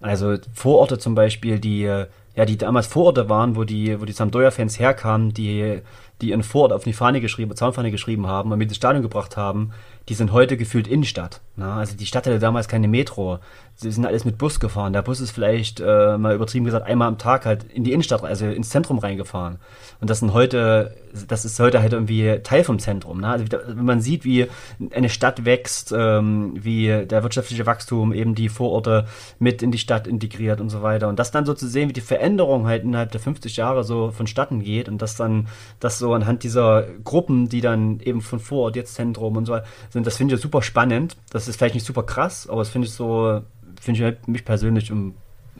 Also 0.00 0.36
Vororte 0.54 0.98
zum 0.98 1.14
Beispiel, 1.14 1.58
die 1.58 1.84
äh, 1.84 2.06
ja, 2.38 2.44
die 2.44 2.56
damals 2.56 2.86
Vororte 2.86 3.28
waren, 3.28 3.56
wo 3.56 3.64
die, 3.64 4.00
wo 4.00 4.04
die 4.04 4.12
Sampdoria-Fans 4.12 4.78
herkamen, 4.78 5.34
die, 5.34 5.80
die 6.20 6.28
ihren 6.28 6.44
Vorort 6.44 6.72
auf 6.72 6.84
die 6.84 6.92
Fahne 6.92 7.20
geschrieben, 7.20 7.56
Zaunfahne 7.56 7.90
geschrieben 7.90 8.28
haben 8.28 8.52
und 8.52 8.58
mit 8.58 8.68
ins 8.68 8.76
Stadion 8.76 9.02
gebracht 9.02 9.36
haben, 9.36 9.72
die 10.08 10.14
sind 10.14 10.32
heute 10.32 10.56
gefühlt 10.56 10.88
Innenstadt. 10.88 11.40
Ne? 11.56 11.70
Also 11.70 11.96
die 11.96 12.06
Stadt 12.06 12.26
hatte 12.26 12.38
damals 12.38 12.66
keine 12.66 12.88
Metro. 12.88 13.40
Sie 13.74 13.92
sind 13.92 14.06
alles 14.06 14.24
mit 14.24 14.38
Bus 14.38 14.58
gefahren. 14.58 14.92
Der 14.92 15.02
Bus 15.02 15.20
ist 15.20 15.30
vielleicht, 15.30 15.80
äh, 15.80 16.18
mal 16.18 16.34
übertrieben 16.34 16.64
gesagt, 16.64 16.86
einmal 16.86 17.08
am 17.08 17.18
Tag 17.18 17.46
halt 17.46 17.64
in 17.64 17.84
die 17.84 17.92
Innenstadt, 17.92 18.24
also 18.24 18.46
ins 18.46 18.70
Zentrum 18.70 18.98
reingefahren. 18.98 19.58
Und 20.00 20.10
das 20.10 20.20
sind 20.20 20.32
heute, 20.32 20.96
das 21.28 21.44
ist 21.44 21.60
heute 21.60 21.80
halt 21.80 21.92
irgendwie 21.92 22.40
Teil 22.42 22.64
vom 22.64 22.78
Zentrum. 22.78 23.20
Ne? 23.20 23.28
Also 23.28 23.44
wenn 23.66 23.84
man 23.84 24.00
sieht, 24.00 24.24
wie 24.24 24.46
eine 24.92 25.08
Stadt 25.08 25.44
wächst, 25.44 25.94
ähm, 25.96 26.54
wie 26.56 26.86
der 26.86 27.22
wirtschaftliche 27.22 27.66
Wachstum 27.66 28.12
eben 28.12 28.34
die 28.34 28.48
Vororte 28.48 29.06
mit 29.38 29.62
in 29.62 29.70
die 29.70 29.78
Stadt 29.78 30.06
integriert 30.06 30.60
und 30.60 30.70
so 30.70 30.82
weiter. 30.82 31.08
Und 31.08 31.18
das 31.18 31.30
dann 31.30 31.46
so 31.46 31.54
zu 31.54 31.68
sehen, 31.68 31.88
wie 31.88 31.92
die 31.92 32.00
Veränderung 32.00 32.66
halt 32.66 32.82
innerhalb 32.82 33.12
der 33.12 33.20
50 33.20 33.56
Jahre 33.56 33.84
so 33.84 34.10
vonstatten 34.10 34.62
geht 34.62 34.88
und 34.88 35.02
das 35.02 35.16
dann, 35.16 35.48
das 35.80 35.98
so 35.98 36.14
anhand 36.14 36.42
dieser 36.42 36.84
Gruppen, 37.04 37.48
die 37.48 37.60
dann 37.60 38.00
eben 38.00 38.22
von 38.22 38.40
Vorort 38.40 38.74
jetzt 38.74 38.94
Zentrum 38.94 39.36
und 39.36 39.46
so 39.46 39.58
sind, 39.98 40.06
das 40.06 40.16
finde 40.16 40.34
ich 40.34 40.40
super 40.40 40.62
spannend. 40.62 41.16
Das 41.30 41.48
ist 41.48 41.56
vielleicht 41.56 41.74
nicht 41.74 41.86
super 41.86 42.02
krass, 42.02 42.48
aber 42.48 42.60
das 42.60 42.68
finde 42.70 42.86
ich 42.86 42.94
so, 42.94 43.42
finde 43.80 43.98
ich 43.98 44.04
halt 44.04 44.28
mich 44.28 44.44
persönlich, 44.44 44.90
um, 44.92 45.14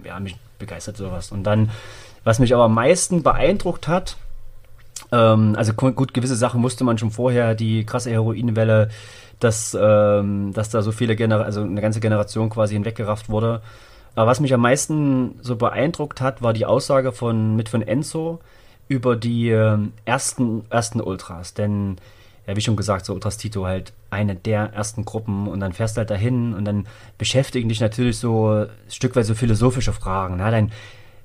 ja, 0.05 0.18
mich 0.20 0.36
begeistert 0.59 0.97
sowas. 0.97 1.32
Und 1.32 1.45
dann, 1.45 1.70
was 2.24 2.39
mich 2.39 2.55
aber 2.55 2.64
am 2.64 2.74
meisten 2.74 3.22
beeindruckt 3.22 3.89
hat, 3.89 4.16
ähm, 5.12 5.55
also 5.57 5.72
gut, 5.72 6.14
gewisse 6.14 6.36
Sachen 6.36 6.61
musste 6.61 6.84
man 6.84 6.99
schon 6.99 7.11
vorher, 7.11 7.55
die 7.55 7.84
krasse 7.84 8.11
Heroinwelle, 8.11 8.91
dass, 9.41 9.76
ähm, 9.80 10.53
dass 10.53 10.70
da 10.70 10.82
so 10.82 10.93
viele 10.93 11.16
Generationen, 11.16 11.47
also 11.47 11.62
eine 11.62 11.80
ganze 11.80 12.01
Generation 12.01 12.51
quasi 12.51 12.74
hinweggerafft 12.74 13.28
wurde. 13.28 13.61
Aber 14.14 14.30
was 14.30 14.41
mich 14.41 14.53
am 14.53 14.61
meisten 14.61 15.39
so 15.43 15.57
beeindruckt 15.57 16.20
hat, 16.20 16.43
war 16.43 16.53
die 16.53 16.66
Aussage 16.66 17.12
von, 17.12 17.57
mit 17.57 17.68
von 17.68 17.82
Enzo 17.82 18.41
über 18.89 19.16
die 19.16 19.51
äh, 19.51 19.78
ersten, 20.05 20.64
ersten 20.70 21.01
Ultras. 21.01 21.55
Denn, 21.55 21.99
ja, 22.49 22.57
wie 22.57 22.62
schon 22.62 22.76
gesagt, 22.76 23.05
so 23.05 23.12
Ultras 23.12 23.36
Tito 23.36 23.66
halt 23.66 23.92
eine 24.09 24.34
der 24.34 24.72
ersten 24.72 25.05
Gruppen 25.05 25.49
und 25.49 25.61
dann 25.61 25.74
fährst 25.74 25.96
du 25.96 25.99
halt 25.99 26.11
dahin 26.11 26.55
und 26.55 26.64
dann 26.64 26.86
beschäftigen 27.18 27.68
dich 27.68 27.80
natürlich 27.80 28.16
so 28.16 28.49
ein 28.49 28.68
Stück 28.88 29.14
weit 29.16 29.26
so 29.26 29.34
philosophische 29.34 29.92
Fragen. 29.92 30.36
Na, 30.38 30.51
dann 30.51 30.72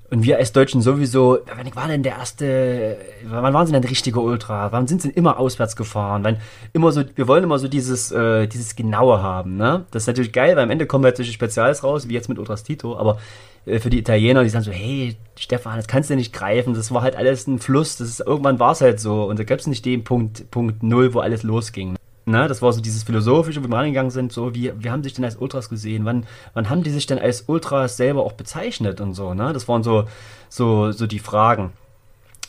und 0.10 0.24
wir 0.24 0.38
als 0.38 0.52
Deutschen 0.52 0.82
sowieso, 0.82 1.40
wann 1.56 1.76
war 1.76 1.88
denn 1.88 2.04
der 2.04 2.18
erste, 2.18 2.98
wann 3.24 3.54
waren 3.54 3.66
sie 3.66 3.72
denn 3.72 3.84
richtige 3.84 4.20
Ultra? 4.20 4.72
Wann 4.72 4.86
sind 4.86 5.02
sie 5.02 5.08
denn 5.08 5.18
immer 5.18 5.40
auswärts 5.40 5.76
gefahren? 5.76 6.24
Wann 6.24 6.38
immer 6.74 6.92
so, 6.92 7.04
wir 7.16 7.28
wollen 7.28 7.46
immer 7.46 7.58
so 7.58 7.68
dieses, 7.68 8.12
äh, 8.12 8.46
dieses 8.46 8.76
Genaue 8.76 9.24
haben, 9.24 9.56
ne? 9.56 9.86
Das 9.90 10.04
ist 10.04 10.08
natürlich 10.08 10.34
geil, 10.34 10.56
weil 10.56 10.64
am 10.64 10.70
Ende 10.70 10.86
kommen 10.86 11.06
halt 11.06 11.18
solche 11.18 11.32
Spezials 11.32 11.84
raus, 11.84 12.10
wie 12.10 12.14
jetzt 12.14 12.30
mit 12.30 12.38
Ultras 12.38 12.64
Tito, 12.64 12.96
aber 12.98 13.18
für 13.66 13.90
die 13.90 14.00
Italiener, 14.00 14.44
die 14.44 14.50
sagen 14.50 14.66
so, 14.66 14.72
hey, 14.72 15.16
Stefan, 15.38 15.78
das 15.78 15.88
kannst 15.88 16.10
du 16.10 16.16
nicht 16.16 16.34
greifen, 16.34 16.74
das 16.74 16.94
war 16.94 17.02
halt 17.02 17.16
alles 17.16 17.48
ein 17.48 17.60
Fluss, 17.60 17.98
das 17.98 18.10
ist, 18.10 18.20
irgendwann 18.20 18.60
war 18.60 18.74
es 18.74 18.82
halt 18.82 19.00
so 19.00 19.24
und 19.26 19.40
da 19.40 19.44
gab 19.44 19.60
es 19.60 19.68
nicht 19.68 19.86
den 19.86 20.04
Punkt, 20.04 20.50
Punkt 20.52 20.84
Null, 20.84 21.14
wo 21.14 21.20
alles 21.20 21.44
losging. 21.44 21.96
Na, 22.26 22.48
das 22.48 22.62
war 22.62 22.72
so 22.72 22.80
dieses 22.80 23.04
Philosophische, 23.04 23.64
wo 23.64 23.68
wir 23.68 23.76
reingegangen 23.76 24.12
sind, 24.12 24.32
so 24.32 24.56
wie, 24.56 24.72
wie 24.80 24.90
haben 24.90 25.04
sich 25.04 25.14
denn 25.14 25.26
als 25.26 25.36
Ultras 25.36 25.70
gesehen? 25.70 26.06
Wann, 26.06 26.26
wann 26.54 26.70
haben 26.70 26.84
die 26.84 26.90
sich 26.90 27.06
denn 27.06 27.20
als 27.20 27.44
Ultras 27.48 27.98
selber 27.98 28.24
auch 28.24 28.34
bezeichnet 28.34 29.02
und 29.02 29.14
so, 29.14 29.34
ne? 29.34 29.52
Das 29.52 29.68
waren 29.68 29.84
so, 29.84 30.06
so, 30.48 30.92
so 30.92 31.06
die 31.06 31.20
Fragen. 31.20 31.72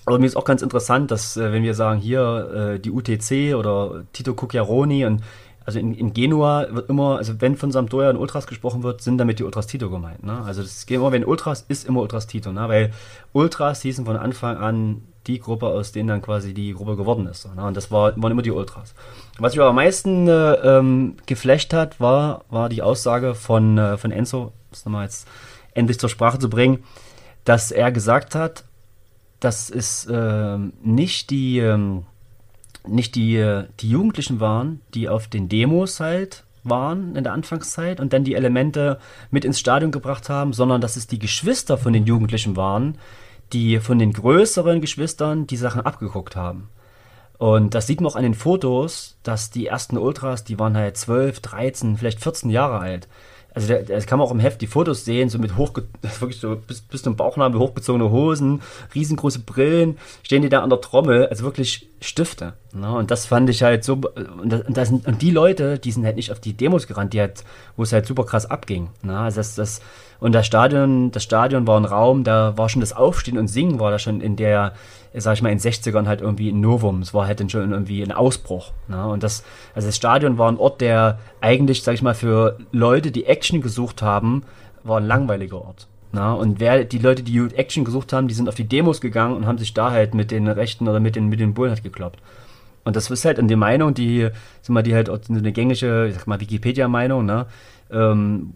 Aber 0.06 0.18
mir 0.18 0.26
ist 0.26 0.36
auch 0.36 0.44
ganz 0.44 0.62
interessant, 0.62 1.10
dass, 1.10 1.36
äh, 1.36 1.52
wenn 1.52 1.62
wir 1.62 1.74
sagen, 1.74 2.00
hier 2.00 2.74
äh, 2.74 2.78
die 2.78 2.90
UTC 2.90 3.56
oder 3.56 4.04
Tito 4.12 4.34
Cucchiaroni 4.34 5.06
und 5.06 5.22
also 5.64 5.78
in, 5.78 5.94
in, 5.94 6.12
Genua 6.12 6.66
wird 6.70 6.90
immer, 6.90 7.16
also 7.16 7.40
wenn 7.40 7.56
von 7.56 7.72
Sampdoria 7.72 8.10
und 8.10 8.16
Ultras 8.16 8.46
gesprochen 8.46 8.82
wird, 8.82 9.00
sind 9.00 9.18
damit 9.18 9.38
die 9.38 9.44
Ultras 9.44 9.66
Tito 9.66 9.88
gemeint. 9.88 10.22
Ne? 10.22 10.42
Also 10.44 10.62
das 10.62 10.84
geht 10.86 10.96
immer, 10.96 11.12
wenn 11.12 11.24
Ultras 11.24 11.64
ist 11.68 11.86
immer 11.86 12.00
Ultras 12.00 12.26
Tito, 12.26 12.52
ne? 12.52 12.68
weil 12.68 12.92
Ultras 13.32 13.80
hießen 13.82 14.04
von 14.04 14.16
Anfang 14.16 14.58
an 14.58 15.02
die 15.26 15.38
Gruppe, 15.38 15.66
aus 15.66 15.92
denen 15.92 16.08
dann 16.08 16.20
quasi 16.20 16.52
die 16.52 16.74
Gruppe 16.74 16.96
geworden 16.96 17.26
ist. 17.26 17.48
Ne? 17.54 17.64
Und 17.64 17.76
das 17.76 17.90
war, 17.90 18.12
waren 18.20 18.32
immer 18.32 18.42
die 18.42 18.50
Ultras. 18.50 18.94
Was 19.38 19.54
mich 19.54 19.60
aber 19.60 19.70
am 19.70 19.76
meisten 19.76 20.28
äh, 20.28 20.54
ähm, 20.54 21.16
geflecht 21.24 21.72
hat, 21.72 21.98
war, 21.98 22.44
war 22.50 22.68
die 22.68 22.82
Aussage 22.82 23.34
von, 23.34 23.78
äh, 23.78 23.96
von 23.96 24.10
Enzo, 24.10 24.52
das 24.70 24.84
nochmal 24.84 25.04
jetzt 25.04 25.26
endlich 25.72 25.98
zur 25.98 26.10
Sprache 26.10 26.38
zu 26.38 26.50
bringen, 26.50 26.84
dass 27.44 27.70
er 27.70 27.90
gesagt 27.90 28.34
hat, 28.34 28.64
dass 29.40 29.70
es 29.70 30.06
äh, 30.06 30.58
nicht 30.82 31.30
die, 31.30 31.58
ähm, 31.58 32.04
nicht 32.86 33.14
die, 33.14 33.62
die 33.80 33.90
Jugendlichen 33.90 34.40
waren, 34.40 34.80
die 34.94 35.08
auf 35.08 35.28
den 35.28 35.48
Demos 35.48 36.00
halt 36.00 36.44
waren 36.64 37.14
in 37.14 37.24
der 37.24 37.34
Anfangszeit 37.34 38.00
und 38.00 38.12
dann 38.12 38.24
die 38.24 38.34
Elemente 38.34 38.98
mit 39.30 39.44
ins 39.44 39.60
Stadion 39.60 39.90
gebracht 39.90 40.28
haben, 40.28 40.52
sondern 40.52 40.80
dass 40.80 40.96
es 40.96 41.06
die 41.06 41.18
Geschwister 41.18 41.76
von 41.76 41.92
den 41.92 42.06
Jugendlichen 42.06 42.56
waren, 42.56 42.96
die 43.52 43.78
von 43.78 43.98
den 43.98 44.12
größeren 44.12 44.80
Geschwistern 44.80 45.46
die 45.46 45.56
Sachen 45.56 45.82
abgeguckt 45.82 46.36
haben. 46.36 46.68
Und 47.38 47.74
das 47.74 47.86
sieht 47.86 48.00
man 48.00 48.10
auch 48.10 48.16
an 48.16 48.22
den 48.22 48.34
Fotos, 48.34 49.18
dass 49.22 49.50
die 49.50 49.66
ersten 49.66 49.98
Ultras, 49.98 50.44
die 50.44 50.58
waren 50.58 50.76
halt 50.76 50.96
12, 50.96 51.40
13, 51.40 51.96
vielleicht 51.98 52.20
14 52.20 52.48
Jahre 52.48 52.78
alt. 52.78 53.08
Also 53.52 53.72
das 53.72 54.06
kann 54.06 54.18
man 54.18 54.26
auch 54.26 54.32
im 54.32 54.40
Heft 54.40 54.60
die 54.62 54.66
Fotos 54.66 55.04
sehen, 55.04 55.28
so 55.28 55.38
mit 55.38 55.56
hochge 55.56 55.86
wirklich 56.18 56.40
so 56.40 56.56
bis, 56.56 56.80
bis 56.80 57.02
zum 57.02 57.14
Bauchnabel 57.14 57.60
hochgezogene 57.60 58.10
Hosen, 58.10 58.62
riesengroße 58.94 59.40
Brillen, 59.40 59.98
stehen 60.24 60.42
die 60.42 60.48
da 60.48 60.62
an 60.62 60.70
der 60.70 60.80
Trommel, 60.80 61.26
also 61.28 61.44
wirklich 61.44 61.88
Stifte. 62.04 62.52
Ne? 62.72 62.92
Und 62.92 63.10
das 63.10 63.26
fand 63.26 63.48
ich 63.48 63.62
halt 63.62 63.82
so, 63.82 63.94
und, 63.94 64.64
das, 64.68 64.90
und, 64.90 65.22
die 65.22 65.30
Leute, 65.30 65.78
die 65.78 65.90
sind 65.90 66.04
halt 66.04 66.16
nicht 66.16 66.30
auf 66.30 66.38
die 66.38 66.52
Demos 66.52 66.86
gerannt, 66.86 67.14
die 67.14 67.20
halt, 67.20 67.44
wo 67.76 67.82
es 67.82 67.92
halt 67.92 68.06
super 68.06 68.24
krass 68.24 68.44
abging. 68.46 68.90
Ne? 69.02 69.18
Also 69.18 69.36
das, 69.38 69.54
das, 69.54 69.80
und 70.20 70.32
das 70.32 70.46
Stadion, 70.46 71.10
das 71.10 71.22
Stadion 71.22 71.66
war 71.66 71.80
ein 71.80 71.86
Raum, 71.86 72.22
da 72.22 72.56
war 72.58 72.68
schon 72.68 72.80
das 72.80 72.92
Aufstehen 72.92 73.38
und 73.38 73.48
Singen 73.48 73.80
war 73.80 73.90
da 73.90 73.98
schon 73.98 74.20
in 74.20 74.36
der, 74.36 74.74
sag 75.14 75.34
ich 75.34 75.42
mal, 75.42 75.50
in 75.50 75.58
den 75.58 75.72
60ern 75.72 76.06
halt 76.06 76.20
irgendwie 76.20 76.50
ein 76.50 76.60
Novum. 76.60 77.00
Es 77.00 77.14
war 77.14 77.26
halt 77.26 77.40
dann 77.40 77.48
schon 77.48 77.72
irgendwie 77.72 78.02
ein 78.02 78.12
Ausbruch. 78.12 78.72
Ne? 78.86 79.06
Und 79.08 79.22
das, 79.22 79.42
also 79.74 79.88
das 79.88 79.96
Stadion 79.96 80.36
war 80.36 80.50
ein 80.50 80.58
Ort, 80.58 80.80
der 80.82 81.18
eigentlich, 81.40 81.82
sag 81.82 81.94
ich 81.94 82.02
mal, 82.02 82.14
für 82.14 82.58
Leute, 82.70 83.10
die 83.10 83.24
Action 83.24 83.62
gesucht 83.62 84.02
haben, 84.02 84.44
war 84.82 84.98
ein 84.98 85.06
langweiliger 85.06 85.56
Ort. 85.56 85.88
Na, 86.14 86.32
und 86.32 86.60
wer, 86.60 86.84
die 86.84 86.98
Leute, 86.98 87.24
die 87.24 87.40
Action 87.56 87.84
gesucht 87.84 88.12
haben, 88.12 88.28
die 88.28 88.34
sind 88.34 88.48
auf 88.48 88.54
die 88.54 88.68
Demos 88.68 89.00
gegangen 89.00 89.34
und 89.34 89.46
haben 89.46 89.58
sich 89.58 89.74
da 89.74 89.90
halt 89.90 90.14
mit 90.14 90.30
den 90.30 90.46
Rechten 90.46 90.86
oder 90.86 91.00
mit 91.00 91.16
den, 91.16 91.28
mit 91.28 91.40
den 91.40 91.54
Bullen 91.54 91.72
halt 91.72 91.82
gekloppt. 91.82 92.20
Und 92.84 92.94
das 92.94 93.10
ist 93.10 93.24
halt 93.24 93.40
in 93.40 93.48
der 93.48 93.56
Meinung, 93.56 93.94
die, 93.94 94.28
sag 94.62 94.70
mal, 94.70 94.84
die 94.84 94.94
halt 94.94 95.10
eine 95.10 95.52
gängige, 95.52 96.06
ich 96.06 96.14
sag 96.14 96.28
mal, 96.28 96.40
Wikipedia-Meinung, 96.40 97.26
ne, 97.26 97.46
ähm, 97.90 98.54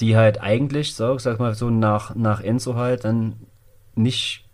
die 0.00 0.16
halt 0.16 0.40
eigentlich, 0.40 0.96
so, 0.96 1.16
sag 1.18 1.38
mal, 1.38 1.54
so 1.54 1.70
nach, 1.70 2.16
nach 2.16 2.40
Enzo 2.40 2.74
halt 2.74 3.04
dann 3.04 3.36
nicht 3.94 4.44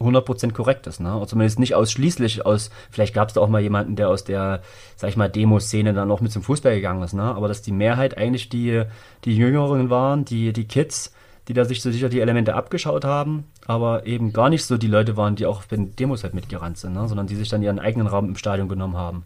100% 0.00 0.52
korrekt 0.54 0.88
ist, 0.88 0.98
ne? 1.00 1.16
Oder 1.16 1.28
zumindest 1.28 1.60
nicht 1.60 1.76
ausschließlich 1.76 2.44
aus, 2.44 2.70
vielleicht 2.90 3.14
gab 3.14 3.28
es 3.28 3.34
da 3.34 3.40
auch 3.40 3.48
mal 3.48 3.60
jemanden, 3.62 3.94
der 3.94 4.08
aus 4.08 4.24
der, 4.24 4.60
sag 4.96 5.10
ich 5.10 5.16
mal, 5.16 5.28
Demo-Szene 5.28 5.94
dann 5.94 6.08
noch 6.08 6.20
mit 6.20 6.32
zum 6.32 6.42
Fußball 6.42 6.74
gegangen 6.74 7.02
ist, 7.04 7.12
ne? 7.12 7.22
Aber 7.22 7.46
dass 7.46 7.62
die 7.62 7.70
Mehrheit 7.70 8.18
eigentlich 8.18 8.48
die, 8.48 8.82
die 9.24 9.36
Jüngeren 9.36 9.88
waren, 9.88 10.24
die, 10.24 10.52
die 10.52 10.66
Kids, 10.66 11.14
die 11.48 11.52
da 11.52 11.64
sich 11.64 11.82
so 11.82 11.90
sicher 11.90 12.08
die 12.08 12.20
Elemente 12.20 12.54
abgeschaut 12.54 13.04
haben, 13.04 13.44
aber 13.66 14.06
eben 14.06 14.32
gar 14.32 14.48
nicht 14.48 14.64
so 14.64 14.78
die 14.78 14.86
Leute 14.86 15.16
waren, 15.16 15.36
die 15.36 15.46
auch 15.46 15.58
auf 15.58 15.66
den 15.66 15.94
Demos 15.96 16.22
halt 16.22 16.34
mitgerannt 16.34 16.78
sind, 16.78 16.94
ne? 16.94 17.06
sondern 17.06 17.26
die 17.26 17.36
sich 17.36 17.48
dann 17.48 17.62
ihren 17.62 17.78
eigenen 17.78 18.06
Raum 18.06 18.28
im 18.28 18.36
Stadion 18.36 18.68
genommen 18.68 18.96
haben. 18.96 19.24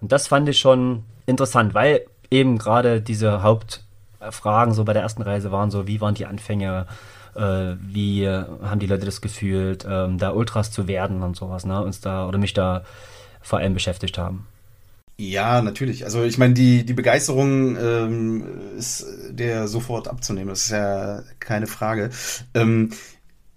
Und 0.00 0.12
das 0.12 0.28
fand 0.28 0.48
ich 0.48 0.58
schon 0.58 1.02
interessant, 1.26 1.74
weil 1.74 2.02
eben 2.30 2.58
gerade 2.58 3.00
diese 3.00 3.42
Hauptfragen 3.42 4.74
so 4.74 4.84
bei 4.84 4.92
der 4.92 5.02
ersten 5.02 5.22
Reise 5.22 5.50
waren 5.50 5.70
so, 5.70 5.86
wie 5.86 6.00
waren 6.00 6.14
die 6.14 6.26
Anfänge, 6.26 6.86
äh, 7.34 7.74
wie 7.80 8.28
haben 8.28 8.80
die 8.80 8.86
Leute 8.86 9.06
das 9.06 9.20
gefühlt, 9.20 9.86
ähm, 9.88 10.18
da 10.18 10.30
Ultras 10.30 10.70
zu 10.70 10.86
werden 10.86 11.22
und 11.22 11.36
sowas, 11.36 11.66
ne? 11.66 11.82
uns 11.82 12.00
da 12.00 12.28
oder 12.28 12.38
mich 12.38 12.54
da 12.54 12.84
vor 13.40 13.58
allem 13.58 13.74
beschäftigt 13.74 14.18
haben. 14.18 14.46
Ja, 15.18 15.62
natürlich. 15.62 16.04
Also 16.04 16.24
ich 16.24 16.36
meine, 16.36 16.52
die, 16.52 16.84
die 16.84 16.92
Begeisterung 16.92 17.76
ähm, 17.76 18.44
ist 18.76 19.06
der 19.30 19.66
sofort 19.66 20.08
abzunehmen. 20.08 20.48
Das 20.48 20.64
ist 20.64 20.70
ja 20.70 21.22
keine 21.40 21.66
Frage. 21.66 22.10
Ähm, 22.52 22.90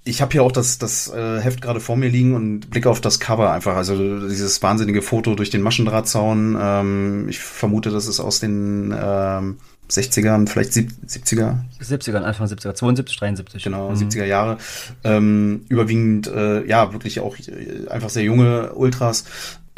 ich 0.05 0.21
habe 0.21 0.31
hier 0.31 0.43
auch 0.43 0.51
das, 0.51 0.77
das 0.77 1.09
äh, 1.09 1.39
Heft 1.41 1.61
gerade 1.61 1.81
vor 1.81 1.97
mir 1.97 2.09
liegen 2.09 2.33
und 2.33 2.69
blicke 2.69 2.89
auf 2.89 3.01
das 3.01 3.19
Cover 3.19 3.51
einfach. 3.51 3.75
Also 3.75 4.27
dieses 4.27 4.61
wahnsinnige 4.63 5.01
Foto 5.01 5.35
durch 5.35 5.49
den 5.49 5.61
Maschendrahtzaun. 5.61 6.57
Ähm, 6.59 7.29
ich 7.29 7.39
vermute, 7.39 7.89
das 7.91 8.07
ist 8.07 8.21
aus 8.21 8.39
den 8.39 8.95
ähm, 8.97 9.57
60ern, 9.89 10.47
vielleicht 10.47 10.71
70er. 10.71 11.57
70ern, 11.81 12.21
Anfang 12.21 12.47
70er, 12.47 12.73
72, 12.75 13.17
73. 13.17 13.63
Genau, 13.63 13.89
mhm. 13.89 13.95
70er 13.95 14.25
Jahre. 14.25 14.57
Ähm, 15.03 15.65
überwiegend, 15.67 16.27
äh, 16.27 16.65
ja, 16.65 16.93
wirklich 16.93 17.19
auch 17.19 17.35
äh, 17.37 17.87
einfach 17.89 18.09
sehr 18.09 18.23
junge 18.23 18.73
Ultras. 18.73 19.25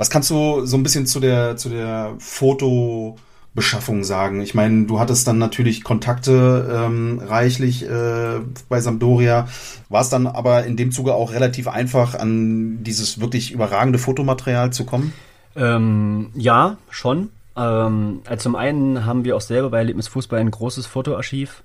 Was 0.01 0.09
kannst 0.09 0.31
du 0.31 0.65
so 0.65 0.77
ein 0.77 0.81
bisschen 0.81 1.05
zu 1.05 1.19
der, 1.19 1.57
zu 1.57 1.69
der 1.69 2.15
Fotobeschaffung 2.17 4.03
sagen? 4.03 4.41
Ich 4.41 4.55
meine, 4.55 4.87
du 4.87 4.99
hattest 4.99 5.27
dann 5.27 5.37
natürlich 5.37 5.83
Kontakte 5.83 6.67
ähm, 6.73 7.21
reichlich 7.23 7.87
äh, 7.87 8.39
bei 8.67 8.81
Sampdoria. 8.81 9.47
War 9.89 10.01
es 10.01 10.09
dann 10.09 10.25
aber 10.25 10.65
in 10.65 10.75
dem 10.75 10.91
Zuge 10.91 11.13
auch 11.13 11.33
relativ 11.33 11.67
einfach, 11.67 12.15
an 12.15 12.83
dieses 12.83 13.21
wirklich 13.21 13.51
überragende 13.51 13.99
Fotomaterial 13.99 14.73
zu 14.73 14.85
kommen? 14.85 15.13
Ähm, 15.55 16.31
ja, 16.33 16.77
schon. 16.89 17.29
Ähm, 17.55 18.21
also 18.25 18.41
zum 18.41 18.55
einen 18.55 19.05
haben 19.05 19.23
wir 19.23 19.35
auch 19.35 19.41
selber 19.41 19.69
bei 19.69 19.77
Erlebnis 19.77 20.07
Fußball 20.07 20.39
ein 20.39 20.49
großes 20.49 20.87
Fotoarchiv. 20.87 21.61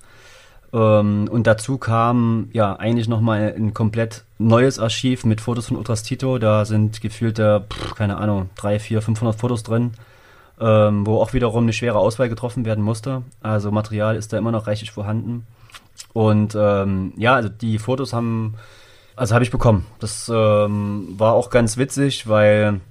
Ähm, 0.73 1.27
und 1.31 1.47
dazu 1.47 1.77
kam 1.77 2.49
ja 2.51 2.75
eigentlich 2.75 3.07
nochmal 3.07 3.53
ein 3.55 3.73
komplett 3.73 4.25
neues 4.37 4.79
Archiv 4.79 5.25
mit 5.25 5.41
Fotos 5.41 5.67
von 5.67 5.77
Ultras 5.77 6.03
Tito. 6.03 6.37
Da 6.37 6.65
sind 6.65 7.01
gefühlte, 7.01 7.65
pff, 7.71 7.95
keine 7.95 8.17
Ahnung, 8.17 8.49
3, 8.55 8.79
4, 8.79 9.01
500 9.01 9.35
Fotos 9.39 9.63
drin, 9.63 9.91
ähm, 10.59 11.05
wo 11.05 11.21
auch 11.21 11.33
wiederum 11.33 11.63
eine 11.63 11.73
schwere 11.73 11.97
Auswahl 11.97 12.29
getroffen 12.29 12.65
werden 12.65 12.83
musste. 12.83 13.23
Also 13.41 13.71
Material 13.71 14.15
ist 14.15 14.33
da 14.33 14.37
immer 14.37 14.51
noch 14.51 14.67
reichlich 14.67 14.91
vorhanden. 14.91 15.45
Und 16.13 16.55
ähm, 16.59 17.13
ja, 17.17 17.35
also 17.35 17.49
die 17.49 17.79
Fotos 17.79 18.13
haben, 18.13 18.55
also 19.15 19.33
habe 19.33 19.43
ich 19.43 19.51
bekommen. 19.51 19.85
Das 19.99 20.29
ähm, 20.33 21.15
war 21.17 21.33
auch 21.33 21.49
ganz 21.49 21.77
witzig, 21.77 22.27
weil 22.27 22.81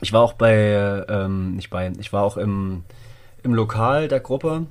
ich 0.00 0.12
war 0.12 0.22
auch 0.22 0.32
bei, 0.34 1.04
ähm, 1.08 1.56
nicht 1.56 1.70
bei, 1.70 1.92
ich 1.98 2.12
war 2.12 2.22
auch 2.22 2.36
im, 2.36 2.84
im 3.42 3.54
Lokal 3.54 4.08
der 4.08 4.20
Gruppe 4.20 4.66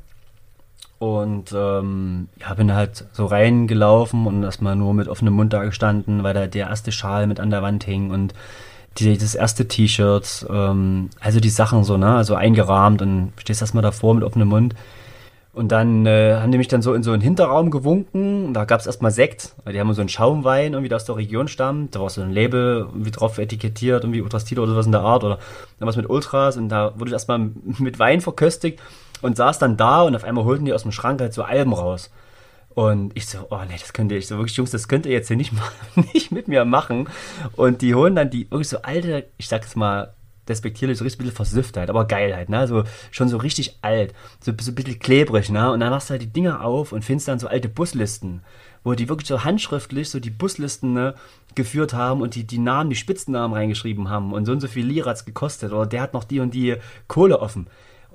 und 1.00 1.54
ähm, 1.56 2.30
ja, 2.40 2.54
bin 2.56 2.74
halt 2.74 3.06
so 3.12 3.26
reingelaufen 3.26 4.26
und 4.26 4.44
erstmal 4.44 4.76
nur 4.76 4.94
mit 4.94 5.08
offenem 5.08 5.34
Mund 5.34 5.54
da 5.54 5.64
gestanden, 5.64 6.24
weil 6.24 6.34
da 6.34 6.48
der 6.48 6.70
erste 6.70 6.92
Schal 6.92 7.28
mit 7.28 7.40
an 7.40 7.52
der 7.52 7.62
Wand 7.62 7.84
hing 7.84 8.10
und 8.12 8.34
die, 8.98 9.18
das 9.18 9.36
erste 9.36 9.68
T-Shirt, 9.68 10.48
ähm, 10.50 11.10
also 11.20 11.40
die 11.40 11.50
Sachen 11.50 11.84
so, 11.84 11.98
ne, 11.98 12.16
also 12.16 12.34
eingerahmt 12.34 13.02
und 13.02 13.34
stehst 13.38 13.62
erstmal 13.62 13.84
davor 13.84 14.16
mit 14.16 14.24
offenem 14.24 14.48
Mund. 14.48 14.74
Und 15.54 15.72
dann 15.72 16.06
äh, 16.06 16.36
haben 16.36 16.52
die 16.52 16.60
mich 16.60 16.68
dann 16.68 16.84
so 16.84 16.94
in 16.94 17.02
so 17.02 17.12
einen 17.12 17.22
Hinterraum 17.22 17.72
gewunken. 17.72 18.46
Und 18.46 18.54
da 18.54 18.66
gab 18.66 18.80
es 18.80 18.86
erstmal 18.86 19.10
Sekt, 19.10 19.56
weil 19.64 19.74
die 19.74 19.80
haben 19.80 19.92
so 19.94 20.02
einen 20.02 20.10
Schaumwein 20.10 20.74
irgendwie, 20.74 20.90
der 20.90 20.98
aus 20.98 21.06
der 21.06 21.16
Region 21.16 21.48
stammt. 21.48 21.96
Da 21.96 22.00
war 22.00 22.12
so 22.12 22.22
ein 22.22 22.32
Label 22.32 22.86
irgendwie 22.92 23.10
drauf 23.10 23.40
etikettiert, 23.40 24.04
irgendwie 24.04 24.22
Ultras 24.22 24.46
Tito 24.46 24.62
oder 24.62 24.74
sowas 24.74 24.86
in 24.86 24.92
der 24.92 25.02
Art 25.02 25.24
oder 25.24 25.40
was 25.80 25.96
mit 25.96 26.08
Ultras. 26.08 26.58
Und 26.58 26.70
da 26.70 26.94
wurde 27.00 27.10
ich 27.10 27.14
erstmal 27.14 27.40
mit 27.80 27.98
Wein 27.98 28.22
verköstigt 28.22 28.80
und 29.22 29.38
saß 29.38 29.60
dann 29.60 29.78
da 29.78 30.02
und 30.02 30.16
auf 30.16 30.24
einmal 30.24 30.46
holten 30.46 30.66
die 30.66 30.74
aus 30.74 30.84
dem 30.84 30.92
Schrank 30.92 31.22
halt 31.22 31.34
so 31.34 31.44
Alben 31.44 31.74
raus. 31.74 32.12
Und 32.70 33.18
ich 33.18 33.26
so, 33.26 33.40
oh 33.50 33.60
nee, 33.68 33.78
das 33.80 33.92
könnt 33.92 34.12
ihr, 34.12 34.20
ich 34.20 34.28
so 34.28 34.38
wirklich, 34.38 34.56
Jungs, 34.56 34.70
das 34.70 34.88
könnt 34.88 35.08
ihr 35.08 35.12
jetzt 35.12 35.30
hier 35.30 35.38
nicht, 35.38 35.52
nicht 36.14 36.32
mit 36.32 36.48
mir 36.48 36.64
machen. 36.64 37.10
Und 37.56 37.82
die 37.82 37.96
holen 37.96 38.16
dann 38.16 38.30
die 38.30 38.50
wirklich 38.52 38.70
so 38.70 38.84
alte, 38.84 39.26
ich 39.38 39.48
sag's 39.48 39.76
mal, 39.76 40.14
despektierlich, 40.48 40.98
so 40.98 41.04
richtig 41.04 41.20
ein 41.20 41.24
bisschen 41.24 41.36
Versüfftheit, 41.36 41.90
aber 41.90 42.06
geil 42.06 42.36
halt, 42.36 42.50
ne? 42.50 42.68
So, 42.68 42.84
schon 43.12 43.30
so 43.30 43.38
richtig 43.38 43.80
alt, 43.82 44.14
so, 44.40 44.52
so 44.60 44.72
ein 44.72 44.76
bisschen 44.76 45.00
klebrig, 45.00 45.50
ne? 45.50 45.72
Und 45.72 45.80
dann 45.80 45.90
machst 45.90 46.10
du 46.10 46.12
halt 46.12 46.22
die 46.22 46.32
Dinger 46.32 46.64
auf 46.64 46.92
und 46.92 47.04
findest 47.04 47.28
dann 47.28 47.40
so 47.40 47.48
alte 47.48 47.70
Buslisten, 47.70 48.44
wo 48.84 48.94
die 48.94 49.10
wirklich 49.10 49.28
so 49.28 49.44
handschriftlich 49.44 50.10
so 50.10 50.20
die 50.20 50.30
Buslisten 50.30 50.94
ne, 50.94 51.16
geführt 51.56 51.94
haben 51.94 52.22
und 52.22 52.36
die, 52.36 52.46
die 52.46 52.60
Namen, 52.60 52.90
die 52.90 52.96
Spitzennamen 52.96 53.56
reingeschrieben 53.56 54.10
haben 54.10 54.34
und 54.34 54.46
so 54.46 54.52
und 54.52 54.62
so 54.62 54.68
viel 54.68 54.86
Lira 54.86 55.10
hat's 55.10 55.26
gekostet 55.26 55.74
oder 55.74 55.86
der 55.86 56.02
hat 56.02 56.14
noch 56.14 56.24
die 56.24 56.40
und 56.40 56.54
die 56.54 56.76
Kohle 57.08 57.40
offen. 57.40 57.68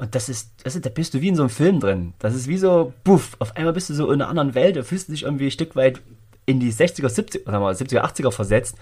Und 0.03 0.16
das 0.16 0.28
ist, 0.28 0.50
das 0.64 0.74
ist, 0.74 0.84
da 0.84 0.90
bist 0.90 1.14
du 1.14 1.20
wie 1.20 1.28
in 1.28 1.36
so 1.36 1.42
einem 1.42 1.48
Film 1.48 1.78
drin. 1.78 2.12
Das 2.18 2.34
ist 2.34 2.48
wie 2.48 2.59
so, 2.59 2.92
buff, 3.05 3.36
auf 3.38 3.55
einmal 3.55 3.72
bist 3.72 3.88
du 3.88 3.94
so 3.94 4.11
in 4.11 4.20
einer 4.20 4.28
anderen 4.28 4.57
Welt, 4.57 4.74
da 4.74 4.82
fühlst 4.82 5.07
du 5.07 5.12
dich 5.12 5.22
irgendwie 5.22 5.44
ein 5.44 5.53
Stück 5.53 5.76
weit 5.76 6.03
in 6.44 6.59
die 6.59 6.72
60er, 6.72 7.07
70er, 7.07 7.44
sagen 7.44 7.62
wir 7.62 7.70
70er, 7.70 8.12
80er 8.12 8.32
versetzt, 8.32 8.76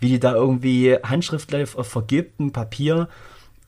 wie 0.00 0.08
die 0.08 0.18
da 0.18 0.34
irgendwie 0.34 0.96
handschriftlich 0.96 1.76
auf 1.76 1.86
vergilbtem 1.86 2.50
Papier 2.50 3.08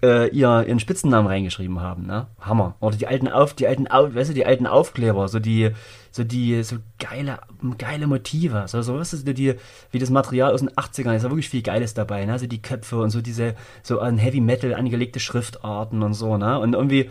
äh, 0.02 0.28
ihr, 0.28 0.64
ihren 0.66 0.78
Spitzennamen 0.78 1.26
reingeschrieben 1.26 1.80
haben, 1.80 2.06
ne? 2.06 2.26
Hammer. 2.40 2.76
Oder 2.80 2.96
die 2.96 3.06
alten 3.06 3.28
Auf, 3.28 3.54
die 3.54 3.66
alten 3.66 3.86
Auf, 3.86 4.14
weißt 4.14 4.30
du, 4.30 4.34
die 4.34 4.46
alten 4.46 4.66
Aufkleber, 4.66 5.28
so 5.28 5.38
die, 5.38 5.70
so 6.10 6.24
die, 6.24 6.62
so 6.62 6.76
geile, 6.98 7.38
geile 7.78 8.06
Motive. 8.06 8.64
So, 8.66 8.82
so 8.82 8.98
was 8.98 9.12
ist 9.12 9.26
die, 9.26 9.54
wie 9.90 9.98
das 9.98 10.10
Material 10.10 10.52
aus 10.52 10.60
den 10.60 10.70
80ern, 10.70 11.16
ist 11.16 11.22
ja 11.22 11.30
wirklich 11.30 11.48
viel 11.48 11.62
Geiles 11.62 11.94
dabei, 11.94 12.24
ne? 12.26 12.32
Also 12.32 12.46
die 12.46 12.62
Köpfe 12.62 12.98
und 13.00 13.10
so 13.10 13.20
diese, 13.22 13.54
so 13.82 14.00
an 14.00 14.18
Heavy 14.18 14.40
Metal 14.40 14.74
angelegte 14.74 15.20
Schriftarten 15.20 16.02
und 16.02 16.14
so, 16.14 16.36
ne? 16.36 16.58
Und 16.58 16.74
irgendwie, 16.74 17.10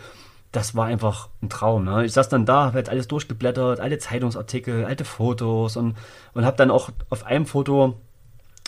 das 0.52 0.74
war 0.74 0.86
einfach 0.86 1.28
ein 1.42 1.50
Traum. 1.50 1.84
Ne? 1.84 2.06
Ich 2.06 2.12
saß 2.12 2.28
dann 2.28 2.46
da, 2.46 2.66
habe 2.66 2.78
jetzt 2.78 2.88
alles 2.88 3.08
durchgeblättert, 3.08 3.80
alte 3.80 3.98
Zeitungsartikel, 3.98 4.84
alte 4.86 5.04
Fotos 5.04 5.76
und, 5.76 5.96
und 6.32 6.44
habe 6.46 6.56
dann 6.56 6.70
auch 6.70 6.90
auf 7.10 7.26
einem 7.26 7.46
Foto, 7.46 8.00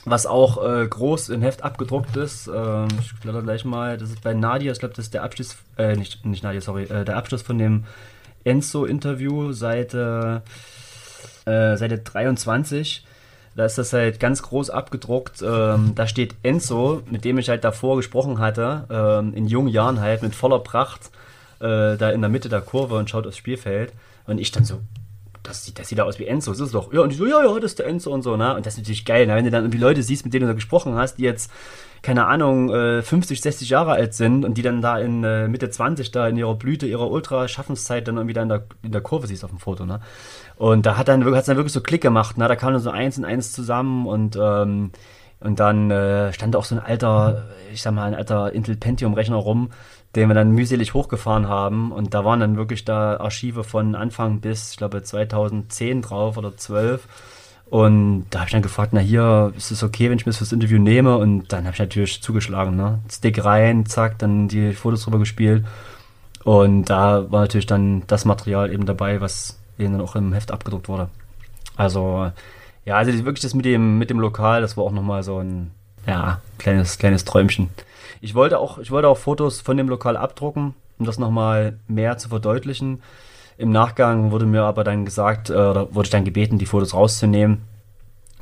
was 0.04 0.26
auch 0.26 0.64
äh, 0.64 0.86
groß 0.86 1.28
im 1.30 1.42
Heft 1.42 1.62
abgedruckt 1.62 2.16
ist, 2.16 2.48
äh, 2.48 2.86
ich 3.00 3.14
blätter 3.20 3.42
gleich 3.42 3.64
mal, 3.64 3.98
das 3.98 4.10
ist 4.10 4.22
bei 4.22 4.34
Nadia, 4.34 4.72
ich 4.72 4.78
glaube, 4.78 4.94
das 4.94 5.06
ist 5.06 5.14
der 5.14 5.22
Abschluss, 5.22 5.56
äh, 5.76 5.96
nicht, 5.96 6.24
nicht 6.24 6.42
Nadia, 6.42 6.60
sorry, 6.60 6.84
äh, 6.84 7.04
der 7.04 7.16
Abschluss 7.16 7.42
von 7.42 7.58
dem 7.58 7.84
Enzo-Interview, 8.44 9.52
Seite, 9.52 10.42
äh, 11.44 11.76
Seite 11.76 11.98
23. 11.98 13.04
Da 13.56 13.64
ist 13.64 13.76
das 13.76 13.92
halt 13.92 14.20
ganz 14.20 14.42
groß 14.42 14.70
abgedruckt. 14.70 15.42
Ähm, 15.42 15.92
da 15.96 16.06
steht 16.06 16.36
Enzo, 16.44 17.02
mit 17.10 17.24
dem 17.24 17.38
ich 17.38 17.48
halt 17.48 17.64
davor 17.64 17.96
gesprochen 17.96 18.38
hatte, 18.38 18.84
ähm, 18.88 19.34
in 19.34 19.48
jungen 19.48 19.68
Jahren 19.68 20.00
halt 20.00 20.22
mit 20.22 20.34
voller 20.34 20.60
Pracht, 20.60 21.10
äh, 21.58 21.96
da 21.96 22.10
in 22.10 22.20
der 22.20 22.30
Mitte 22.30 22.48
der 22.48 22.60
Kurve 22.60 22.94
und 22.94 23.10
schaut 23.10 23.26
aufs 23.26 23.36
Spielfeld. 23.36 23.92
Und 24.26 24.38
ich 24.38 24.52
dann 24.52 24.64
so, 24.64 24.80
das 25.48 25.64
sieht, 25.64 25.78
das 25.78 25.88
sieht 25.88 26.00
aus 26.00 26.18
wie 26.18 26.26
Enzo, 26.26 26.52
das 26.52 26.60
ist 26.60 26.74
doch. 26.74 26.92
Ja, 26.92 27.00
und 27.00 27.10
ich 27.10 27.18
so, 27.18 27.26
ja, 27.26 27.42
ja, 27.42 27.54
das 27.54 27.72
ist 27.72 27.78
der 27.78 27.86
Enzo 27.86 28.12
und 28.12 28.22
so, 28.22 28.36
ne? 28.36 28.54
Und 28.54 28.66
das 28.66 28.74
ist 28.74 28.78
natürlich 28.80 29.04
geil, 29.04 29.26
ne? 29.26 29.34
wenn 29.34 29.44
du 29.44 29.50
dann 29.50 29.64
irgendwie 29.64 29.78
Leute 29.78 30.02
siehst, 30.02 30.24
mit 30.24 30.34
denen 30.34 30.42
du 30.42 30.48
da 30.48 30.54
gesprochen 30.54 30.94
hast, 30.94 31.16
die 31.16 31.22
jetzt 31.22 31.50
keine 32.02 32.26
Ahnung, 32.26 32.68
50, 33.02 33.38
äh, 33.38 33.42
60 33.42 33.70
Jahre 33.70 33.92
alt 33.92 34.14
sind 34.14 34.44
und 34.44 34.56
die 34.56 34.62
dann 34.62 34.82
da 34.82 34.98
in 34.98 35.24
äh, 35.24 35.48
Mitte 35.48 35.70
20 35.70 36.10
da 36.10 36.28
in 36.28 36.36
ihrer 36.36 36.54
Blüte, 36.54 36.86
ihrer 36.86 37.10
Ultra-Schaffenszeit 37.10 38.06
dann 38.06 38.16
irgendwie 38.16 38.34
da 38.34 38.42
in 38.42 38.48
der, 38.48 38.64
in 38.82 38.92
der 38.92 39.00
Kurve 39.00 39.26
siehst 39.26 39.44
auf 39.44 39.50
dem 39.50 39.58
Foto, 39.58 39.84
ne? 39.84 40.00
Und 40.56 40.86
da 40.86 40.96
hat 40.96 41.08
dann, 41.08 41.24
hat's 41.34 41.46
dann 41.46 41.56
wirklich 41.56 41.72
so 41.72 41.80
Klick 41.80 42.02
gemacht, 42.02 42.38
ne? 42.38 42.46
Da 42.46 42.56
kam 42.56 42.72
dann 42.72 42.82
so 42.82 42.90
eins 42.90 43.18
und 43.18 43.24
eins 43.24 43.52
zusammen 43.52 44.06
und, 44.06 44.38
ähm, 44.40 44.92
und 45.40 45.60
dann 45.60 45.90
äh, 45.90 46.32
stand 46.32 46.56
auch 46.56 46.64
so 46.64 46.76
ein 46.76 46.80
alter, 46.80 47.46
ich 47.72 47.82
sag 47.82 47.94
mal, 47.94 48.04
ein 48.04 48.14
alter 48.14 48.52
Intel 48.52 48.76
Pentium-Rechner 48.76 49.36
rum, 49.36 49.70
den 50.18 50.28
wir 50.28 50.34
dann 50.34 50.52
mühselig 50.52 50.94
hochgefahren 50.94 51.48
haben. 51.48 51.92
Und 51.92 52.14
da 52.14 52.24
waren 52.24 52.40
dann 52.40 52.56
wirklich 52.56 52.84
da 52.84 53.18
Archive 53.18 53.64
von 53.64 53.94
Anfang 53.94 54.40
bis, 54.40 54.72
ich 54.72 54.76
glaube, 54.76 55.02
2010 55.02 56.02
drauf 56.02 56.36
oder 56.36 56.56
12. 56.56 57.06
Und 57.70 58.26
da 58.30 58.40
habe 58.40 58.48
ich 58.48 58.52
dann 58.52 58.62
gefragt, 58.62 58.92
na 58.92 59.00
hier, 59.00 59.52
ist 59.56 59.70
es 59.70 59.82
okay, 59.82 60.08
wenn 60.08 60.18
ich 60.18 60.24
mir 60.24 60.30
das 60.30 60.38
fürs 60.38 60.52
Interview 60.52 60.78
nehme? 60.78 61.16
Und 61.18 61.52
dann 61.52 61.64
habe 61.64 61.74
ich 61.74 61.78
natürlich 61.78 62.22
zugeschlagen, 62.22 62.76
ne? 62.76 63.00
Stick 63.10 63.44
rein, 63.44 63.84
zack, 63.86 64.18
dann 64.18 64.48
die 64.48 64.72
Fotos 64.72 65.04
drüber 65.04 65.18
gespielt. 65.18 65.64
Und 66.44 66.86
da 66.86 67.30
war 67.30 67.42
natürlich 67.42 67.66
dann 67.66 68.04
das 68.06 68.24
Material 68.24 68.72
eben 68.72 68.86
dabei, 68.86 69.20
was 69.20 69.58
eben 69.78 69.92
dann 69.92 70.00
auch 70.00 70.16
im 70.16 70.32
Heft 70.32 70.50
abgedruckt 70.50 70.88
wurde. 70.88 71.08
Also, 71.76 72.32
ja, 72.86 72.96
also 72.96 73.12
wirklich 73.24 73.42
das 73.42 73.54
mit 73.54 73.66
dem, 73.66 73.98
mit 73.98 74.08
dem 74.08 74.18
Lokal, 74.18 74.62
das 74.62 74.76
war 74.76 74.84
auch 74.84 74.92
nochmal 74.92 75.22
so 75.22 75.38
ein, 75.38 75.70
ja, 76.06 76.40
kleines, 76.56 76.98
kleines 76.98 77.24
Träumchen. 77.24 77.68
Ich 78.20 78.34
wollte 78.34 78.58
auch, 78.58 78.78
ich 78.78 78.90
wollte 78.90 79.08
auch 79.08 79.18
Fotos 79.18 79.60
von 79.60 79.76
dem 79.76 79.88
Lokal 79.88 80.16
abdrucken, 80.16 80.74
um 80.98 81.06
das 81.06 81.18
nochmal 81.18 81.78
mehr 81.86 82.18
zu 82.18 82.28
verdeutlichen. 82.28 83.02
Im 83.56 83.70
Nachgang 83.70 84.30
wurde 84.30 84.46
mir 84.46 84.62
aber 84.62 84.84
dann 84.84 85.04
gesagt, 85.04 85.50
äh, 85.50 85.54
oder 85.54 85.94
wurde 85.94 86.06
ich 86.06 86.10
dann 86.10 86.24
gebeten, 86.24 86.58
die 86.58 86.66
Fotos 86.66 86.94
rauszunehmen, 86.94 87.62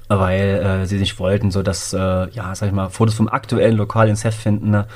weil 0.09 0.83
äh, 0.83 0.87
sie 0.87 0.99
nicht 0.99 1.19
wollten, 1.19 1.51
so 1.51 1.63
dass, 1.63 1.93
äh, 1.93 1.99
ja, 1.99 2.55
sag 2.55 2.69
ich 2.69 2.75
mal, 2.75 2.91
Fotos 2.91 3.15
vom 3.15 3.29
aktuellen 3.29 3.77
Lokal 3.77 4.09
ins 4.09 4.25
Heft 4.25 4.41
finden, 4.41 4.71
ne? 4.71 4.87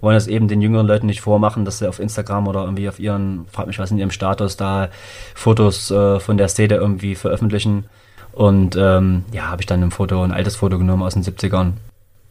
wollen 0.00 0.14
das 0.14 0.26
eben 0.26 0.48
den 0.48 0.60
jüngeren 0.60 0.86
Leuten 0.86 1.06
nicht 1.06 1.20
vormachen, 1.20 1.64
dass 1.64 1.78
sie 1.78 1.88
auf 1.88 1.98
Instagram 1.98 2.48
oder 2.48 2.62
irgendwie 2.64 2.88
auf 2.88 2.98
ihren, 2.98 3.46
frag 3.50 3.66
mich 3.66 3.78
was 3.78 3.90
in 3.90 3.98
ihrem 3.98 4.10
Status 4.10 4.56
da 4.56 4.88
Fotos 5.34 5.90
äh, 5.90 6.20
von 6.20 6.38
der 6.38 6.48
Szene 6.48 6.74
irgendwie 6.74 7.14
veröffentlichen. 7.14 7.84
Und 8.32 8.76
ähm, 8.76 9.24
ja, 9.32 9.48
habe 9.48 9.62
ich 9.62 9.66
dann 9.66 9.82
ein 9.82 9.90
Foto, 9.90 10.22
ein 10.22 10.32
altes 10.32 10.56
Foto 10.56 10.78
genommen 10.78 11.02
aus 11.02 11.14
den 11.14 11.22
70ern. 11.22 11.72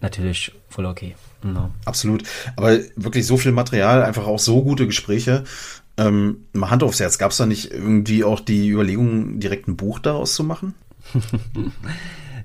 Natürlich 0.01 0.53
voll 0.69 0.85
okay. 0.85 1.15
No. 1.43 1.71
Absolut. 1.85 2.23
Aber 2.55 2.77
wirklich 2.95 3.25
so 3.25 3.37
viel 3.37 3.51
Material, 3.51 4.03
einfach 4.03 4.27
auch 4.27 4.39
so 4.39 4.63
gute 4.63 4.85
Gespräche. 4.85 5.43
Ähm, 5.97 6.45
mal 6.53 6.69
Hand 6.69 6.83
aufs 6.83 6.99
Herz, 6.99 7.17
gab 7.17 7.31
es 7.31 7.37
da 7.37 7.45
nicht 7.45 7.71
irgendwie 7.71 8.23
auch 8.23 8.39
die 8.39 8.69
Überlegung, 8.69 9.39
direkt 9.39 9.67
ein 9.67 9.77
Buch 9.77 9.99
daraus 9.99 10.33
zu 10.33 10.43
machen? 10.43 10.73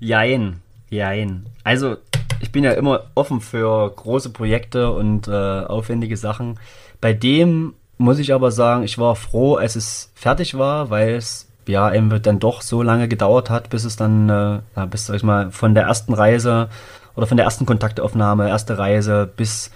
jein, 0.00 0.60
jein. 0.90 1.46
Also, 1.62 1.96
ich 2.40 2.52
bin 2.52 2.64
ja 2.64 2.72
immer 2.72 3.04
offen 3.14 3.40
für 3.40 3.90
große 3.90 4.30
Projekte 4.30 4.90
und 4.90 5.28
äh, 5.28 5.30
aufwendige 5.30 6.16
Sachen. 6.16 6.58
Bei 7.00 7.12
dem 7.12 7.74
muss 7.96 8.18
ich 8.18 8.32
aber 8.32 8.50
sagen, 8.50 8.82
ich 8.82 8.98
war 8.98 9.14
froh, 9.16 9.54
als 9.54 9.76
es 9.76 10.10
fertig 10.14 10.58
war, 10.58 10.90
weil 10.90 11.14
es 11.14 11.48
ja 11.66 11.92
eben 11.92 12.22
dann 12.22 12.40
doch 12.40 12.60
so 12.60 12.82
lange 12.82 13.08
gedauert 13.08 13.50
hat, 13.50 13.70
bis 13.70 13.84
es 13.84 13.96
dann, 13.96 14.28
äh, 14.28 14.60
ja, 14.76 14.86
bis 14.86 15.06
sag 15.06 15.16
ich 15.16 15.22
mal, 15.22 15.50
von 15.50 15.74
der 15.74 15.84
ersten 15.84 16.12
Reise 16.12 16.68
oder 17.16 17.26
von 17.26 17.36
der 17.36 17.44
ersten 17.44 17.66
Kontaktaufnahme, 17.66 18.48
erste 18.48 18.78
Reise 18.78 19.30
bis 19.36 19.70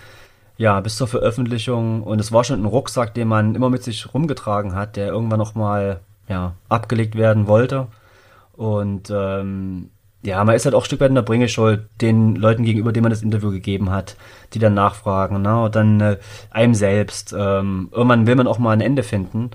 ja, 0.58 0.80
bis 0.80 0.96
zur 0.96 1.06
Veröffentlichung. 1.06 2.02
Und 2.02 2.20
es 2.20 2.32
war 2.32 2.44
schon 2.44 2.60
ein 2.60 2.66
Rucksack, 2.66 3.14
den 3.14 3.28
man 3.28 3.54
immer 3.54 3.70
mit 3.70 3.84
sich 3.84 4.12
rumgetragen 4.12 4.74
hat, 4.74 4.96
der 4.96 5.06
irgendwann 5.06 5.38
nochmal 5.38 6.00
ja, 6.28 6.54
abgelegt 6.68 7.16
werden 7.16 7.46
wollte. 7.46 7.86
Und 8.56 9.08
ähm, 9.10 9.90
ja, 10.22 10.44
man 10.44 10.56
ist 10.56 10.64
halt 10.64 10.74
auch 10.74 10.82
ein 10.82 10.86
Stück 10.86 11.00
weit 11.00 11.10
in 11.10 11.14
der 11.14 11.22
Bringeschuld 11.22 11.88
den 12.00 12.34
Leuten 12.34 12.64
gegenüber, 12.64 12.92
denen 12.92 13.04
man 13.04 13.12
das 13.12 13.22
Interview 13.22 13.50
gegeben 13.50 13.90
hat, 13.90 14.16
die 14.52 14.58
dann 14.58 14.74
nachfragen. 14.74 15.40
Ne? 15.42 15.62
Und 15.62 15.76
dann 15.76 16.00
äh, 16.00 16.18
einem 16.50 16.74
selbst. 16.74 17.32
Ähm, 17.38 17.88
irgendwann 17.92 18.26
will 18.26 18.34
man 18.34 18.48
auch 18.48 18.58
mal 18.58 18.72
ein 18.72 18.80
Ende 18.80 19.04
finden. 19.04 19.52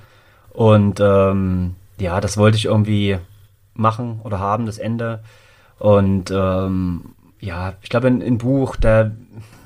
Und 0.51 1.01
ähm, 1.01 1.75
ja, 1.99 2.21
das 2.21 2.37
wollte 2.37 2.57
ich 2.57 2.65
irgendwie 2.65 3.17
machen 3.73 4.21
oder 4.23 4.39
haben, 4.39 4.65
das 4.65 4.77
Ende. 4.77 5.21
Und 5.79 6.31
ähm, 6.31 7.13
ja, 7.43 7.73
ich 7.81 7.89
glaube, 7.89 8.07
ein, 8.07 8.37
Buch, 8.37 8.77
da 8.77 9.11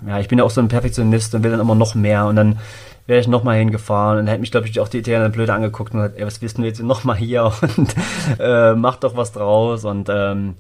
ja, 0.06 0.20
ich 0.20 0.28
bin 0.28 0.40
ja 0.40 0.44
auch 0.44 0.50
so 0.50 0.62
ein 0.62 0.68
Perfektionist 0.68 1.36
und 1.36 1.44
will 1.44 1.52
dann 1.52 1.60
immer 1.60 1.76
noch 1.76 1.96
mehr 1.96 2.26
und 2.26 2.36
dann 2.36 2.60
wäre 3.06 3.20
ich 3.20 3.28
nochmal 3.28 3.58
hingefahren 3.58 4.20
und 4.20 4.26
dann 4.26 4.28
hätte 4.28 4.42
mich, 4.42 4.52
glaube 4.52 4.68
ich, 4.68 4.80
auch 4.80 4.88
die 4.88 4.98
Italiener 4.98 5.30
blöd 5.30 5.50
angeguckt 5.50 5.94
und 5.94 6.02
gesagt, 6.02 6.20
ey, 6.20 6.26
was 6.26 6.42
willst 6.42 6.58
du 6.58 6.64
jetzt 6.64 6.82
nochmal 6.82 7.18
hier 7.18 7.46
und 7.78 7.96
äh, 8.40 8.74
mach 8.74 8.98
doch 8.98 9.16
was 9.16 9.32
draus 9.32 9.86
und 9.86 10.10
ähm, 10.10 10.56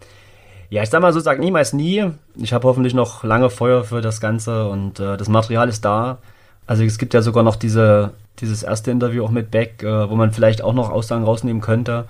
ja, 0.70 0.84
ich 0.84 0.90
sag 0.90 1.02
mal 1.02 1.14
so, 1.14 1.20
sag 1.20 1.40
niemals 1.40 1.74
nie. 1.74 2.12
Ich 2.36 2.54
habe 2.54 2.68
hoffentlich 2.68 2.94
noch 2.94 3.24
lange 3.24 3.50
Feuer 3.50 3.84
für 3.84 4.02
das 4.02 4.20
Ganze 4.20 4.68
und 4.70 5.00
äh, 5.00 5.18
das 5.18 5.30
Material 5.30 5.70
ist 5.70 5.86
da. 5.86 6.18
Also 6.66 6.84
es 6.84 6.98
gibt 6.98 7.14
ja 7.14 7.22
sogar 7.22 7.44
noch 7.44 7.56
diese, 7.56 8.12
dieses 8.40 8.64
erste 8.64 8.92
Interview 8.92 9.24
auch 9.24 9.32
mit 9.32 9.50
Beck, 9.50 9.82
äh, 9.82 10.10
wo 10.10 10.16
man 10.16 10.34
vielleicht 10.34 10.62
auch 10.62 10.74
noch 10.74 10.90
Aussagen 10.90 11.24
rausnehmen 11.24 11.62
könnte. 11.62 12.06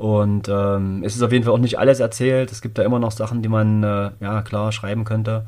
Und 0.00 0.48
ähm, 0.48 1.02
es 1.04 1.14
ist 1.14 1.20
auf 1.20 1.30
jeden 1.30 1.44
Fall 1.44 1.52
auch 1.52 1.58
nicht 1.58 1.78
alles 1.78 2.00
erzählt. 2.00 2.50
Es 2.50 2.62
gibt 2.62 2.78
da 2.78 2.82
immer 2.82 2.98
noch 2.98 3.12
Sachen, 3.12 3.42
die 3.42 3.50
man, 3.50 3.82
äh, 3.82 4.10
ja 4.20 4.40
klar, 4.40 4.72
schreiben 4.72 5.04
könnte. 5.04 5.46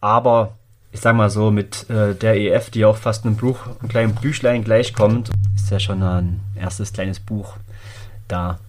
Aber 0.00 0.52
ich 0.92 1.00
sag 1.00 1.16
mal 1.16 1.28
so, 1.28 1.50
mit 1.50 1.90
äh, 1.90 2.14
der 2.14 2.36
EF, 2.36 2.70
die 2.70 2.84
auch 2.84 2.96
fast 2.96 3.24
einem 3.24 3.34
Buch, 3.34 3.58
einem 3.80 3.88
kleinen 3.88 4.14
Büchlein 4.14 4.62
gleichkommt, 4.62 5.30
ist 5.56 5.72
ja 5.72 5.80
schon 5.80 6.04
ein 6.04 6.38
erstes 6.54 6.92
kleines 6.92 7.18
Buch 7.18 7.56
da. 8.28 8.60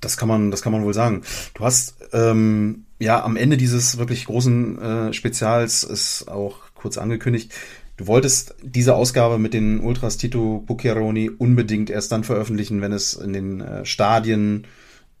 Das 0.00 0.16
kann 0.16 0.28
man, 0.28 0.52
das 0.52 0.62
kann 0.62 0.70
man 0.70 0.84
wohl 0.84 0.94
sagen. 0.94 1.24
Du 1.54 1.64
hast 1.64 1.96
ähm, 2.12 2.84
ja 3.00 3.24
am 3.24 3.34
Ende 3.34 3.56
dieses 3.56 3.98
wirklich 3.98 4.26
großen 4.26 4.80
äh, 4.80 5.12
Spezials 5.12 5.82
ist 5.82 6.28
auch 6.28 6.54
kurz 6.76 6.98
angekündigt. 6.98 7.52
Du 8.00 8.06
wolltest 8.06 8.54
diese 8.62 8.94
Ausgabe 8.94 9.38
mit 9.38 9.52
den 9.52 9.80
Ultras 9.80 10.16
Tito 10.16 10.64
Bucchiaroni 10.66 11.28
unbedingt 11.28 11.90
erst 11.90 12.10
dann 12.12 12.24
veröffentlichen, 12.24 12.80
wenn 12.80 12.92
es 12.92 13.12
in 13.12 13.34
den 13.34 13.60
äh, 13.60 13.84
Stadien 13.84 14.66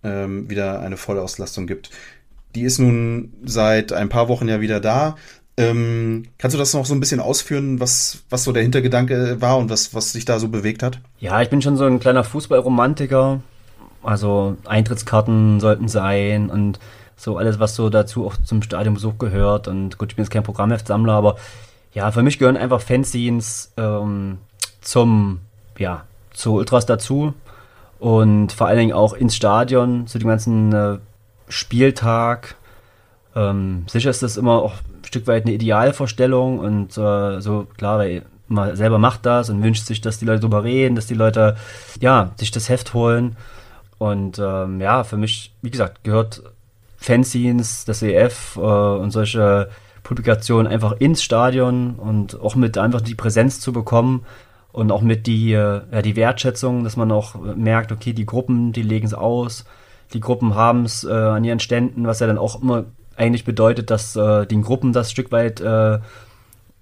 ähm, 0.02 0.48
wieder 0.48 0.80
eine 0.80 0.96
Vollauslastung 0.96 1.66
gibt. 1.66 1.90
Die 2.54 2.62
ist 2.62 2.78
nun 2.78 3.34
seit 3.44 3.92
ein 3.92 4.08
paar 4.08 4.28
Wochen 4.30 4.48
ja 4.48 4.62
wieder 4.62 4.80
da. 4.80 5.16
Ähm, 5.58 6.28
kannst 6.38 6.54
du 6.54 6.58
das 6.58 6.72
noch 6.72 6.86
so 6.86 6.94
ein 6.94 7.00
bisschen 7.00 7.20
ausführen, 7.20 7.80
was, 7.80 8.22
was 8.30 8.44
so 8.44 8.52
der 8.52 8.62
Hintergedanke 8.62 9.42
war 9.42 9.58
und 9.58 9.68
was, 9.68 9.92
was 9.92 10.12
sich 10.12 10.24
da 10.24 10.38
so 10.38 10.48
bewegt 10.48 10.82
hat? 10.82 11.00
Ja, 11.18 11.42
ich 11.42 11.50
bin 11.50 11.60
schon 11.60 11.76
so 11.76 11.84
ein 11.84 12.00
kleiner 12.00 12.24
Fußballromantiker. 12.24 13.42
Also 14.02 14.56
Eintrittskarten 14.64 15.60
sollten 15.60 15.88
sein 15.88 16.48
und 16.48 16.78
so 17.14 17.36
alles, 17.36 17.58
was 17.58 17.74
so 17.74 17.90
dazu 17.90 18.24
auch 18.24 18.38
zum 18.38 18.62
Stadionbesuch 18.62 19.18
gehört. 19.18 19.68
Und 19.68 19.98
gut, 19.98 20.12
ich 20.12 20.16
bin 20.16 20.24
jetzt 20.24 20.32
kein 20.32 20.44
Programmheftsammler, 20.44 21.12
aber 21.12 21.36
ja, 21.92 22.10
für 22.12 22.22
mich 22.22 22.38
gehören 22.38 22.56
einfach 22.56 22.80
Fanzines 22.80 23.72
ähm, 23.76 24.38
zum, 24.80 25.40
ja, 25.78 26.04
zu 26.32 26.54
Ultras 26.54 26.86
dazu. 26.86 27.34
Und 27.98 28.52
vor 28.52 28.66
allen 28.66 28.78
Dingen 28.78 28.92
auch 28.92 29.12
ins 29.12 29.36
Stadion, 29.36 30.06
zu 30.06 30.18
dem 30.18 30.28
ganzen 30.28 30.72
äh, 30.72 30.98
Spieltag. 31.48 32.54
Ähm, 33.36 33.84
sicher 33.88 34.10
ist 34.10 34.22
das 34.22 34.36
immer 34.36 34.62
auch 34.62 34.74
ein 34.74 35.04
Stück 35.04 35.26
weit 35.26 35.44
eine 35.44 35.54
Idealvorstellung 35.54 36.58
und 36.58 36.96
äh, 36.96 37.40
so 37.40 37.66
klar, 37.76 37.98
weil 37.98 38.22
man 38.48 38.74
selber 38.74 38.98
macht 38.98 39.26
das 39.26 39.50
und 39.50 39.62
wünscht 39.62 39.86
sich, 39.86 40.00
dass 40.00 40.18
die 40.18 40.24
Leute 40.24 40.40
darüber 40.40 40.64
reden, 40.64 40.96
dass 40.96 41.06
die 41.06 41.14
Leute 41.14 41.56
ja 42.00 42.32
sich 42.36 42.50
das 42.50 42.68
Heft 42.68 42.94
holen. 42.94 43.36
Und 43.98 44.38
ähm, 44.38 44.80
ja, 44.80 45.04
für 45.04 45.16
mich, 45.16 45.52
wie 45.60 45.70
gesagt, 45.70 46.02
gehört 46.04 46.42
Fanzines, 46.96 47.84
das 47.84 48.02
EF 48.02 48.56
äh, 48.56 48.60
und 48.60 49.10
solche 49.10 49.68
Publikationen 50.02 50.66
einfach 50.66 50.92
ins 50.98 51.22
Stadion 51.22 51.94
und 51.96 52.40
auch 52.40 52.54
mit 52.54 52.78
einfach 52.78 53.00
die 53.00 53.14
Präsenz 53.14 53.60
zu 53.60 53.72
bekommen 53.72 54.24
und 54.72 54.92
auch 54.92 55.02
mit 55.02 55.26
die, 55.26 55.52
äh, 55.52 55.80
ja, 55.92 56.02
die 56.02 56.16
Wertschätzung, 56.16 56.84
dass 56.84 56.96
man 56.96 57.10
auch 57.12 57.34
merkt, 57.56 57.92
okay, 57.92 58.12
die 58.12 58.26
Gruppen, 58.26 58.72
die 58.72 58.82
legen 58.82 59.06
es 59.06 59.14
aus 59.14 59.64
die 60.12 60.20
Gruppen 60.20 60.54
haben 60.54 60.84
es 60.84 61.04
äh, 61.04 61.10
an 61.10 61.44
ihren 61.44 61.60
Ständen, 61.60 62.06
was 62.06 62.20
ja 62.20 62.26
dann 62.26 62.38
auch 62.38 62.60
immer 62.60 62.84
eigentlich 63.16 63.44
bedeutet, 63.44 63.90
dass 63.90 64.16
äh, 64.16 64.46
den 64.46 64.62
Gruppen 64.62 64.92
das 64.92 65.10
Stück 65.10 65.30
weit 65.30 65.60
äh, 65.60 65.94
äh 65.94 66.00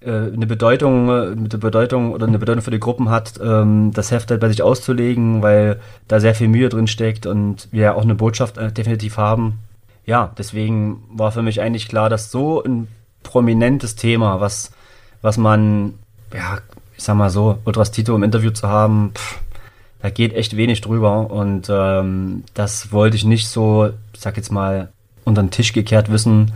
eine 0.01 0.47
Bedeutung, 0.47 1.09
äh, 1.09 1.31
eine 1.31 1.47
Bedeutung 1.47 2.13
oder 2.13 2.27
eine 2.27 2.39
Bedeutung 2.39 2.63
für 2.63 2.71
die 2.71 2.79
Gruppen 2.79 3.09
hat, 3.09 3.39
ähm, 3.43 3.91
das 3.93 4.11
Heft 4.11 4.31
halt 4.31 4.41
bei 4.41 4.49
sich 4.49 4.63
auszulegen, 4.63 5.41
weil 5.41 5.79
da 6.07 6.19
sehr 6.19 6.35
viel 6.35 6.47
Mühe 6.47 6.69
drin 6.69 6.87
steckt 6.87 7.25
und 7.25 7.67
wir 7.71 7.95
auch 7.95 8.03
eine 8.03 8.15
Botschaft 8.15 8.57
definitiv 8.77 9.17
haben. 9.17 9.59
Ja, 10.05 10.33
deswegen 10.37 11.03
war 11.11 11.31
für 11.31 11.43
mich 11.43 11.61
eigentlich 11.61 11.87
klar, 11.87 12.09
dass 12.09 12.31
so 12.31 12.63
ein 12.63 12.87
prominentes 13.23 13.95
Thema, 13.95 14.39
was, 14.39 14.71
was 15.21 15.37
man, 15.37 15.93
ja, 16.33 16.59
ich 16.97 17.03
sag 17.03 17.15
mal 17.15 17.29
so, 17.29 17.59
Ultras 17.65 17.91
Tito 17.91 18.15
im 18.15 18.23
Interview 18.23 18.51
zu 18.51 18.67
haben, 18.67 19.11
pff, 19.13 19.39
da 20.01 20.09
geht 20.09 20.33
echt 20.33 20.55
wenig 20.55 20.81
drüber 20.81 21.29
und 21.29 21.67
ähm, 21.69 22.43
das 22.53 22.91
wollte 22.91 23.17
ich 23.17 23.25
nicht 23.25 23.47
so, 23.47 23.91
ich 24.13 24.19
sag 24.19 24.37
jetzt 24.37 24.51
mal, 24.51 24.89
unter 25.25 25.43
den 25.43 25.51
Tisch 25.51 25.73
gekehrt 25.73 26.09
wissen. 26.11 26.53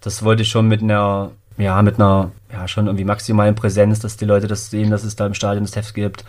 Das 0.00 0.22
wollte 0.22 0.42
ich 0.42 0.48
schon 0.48 0.68
mit 0.68 0.82
einer, 0.82 1.30
ja, 1.56 1.80
mit 1.82 1.96
einer, 1.96 2.32
ja, 2.52 2.68
schon 2.68 2.86
irgendwie 2.86 3.04
maximalen 3.04 3.54
Präsenz, 3.54 4.00
dass 4.00 4.16
die 4.16 4.24
Leute 4.26 4.46
das 4.46 4.70
sehen, 4.70 4.90
dass 4.90 5.04
es 5.04 5.16
da 5.16 5.26
im 5.26 5.34
Stadion 5.34 5.64
das 5.64 5.76
Heft 5.76 5.94
gibt, 5.94 6.24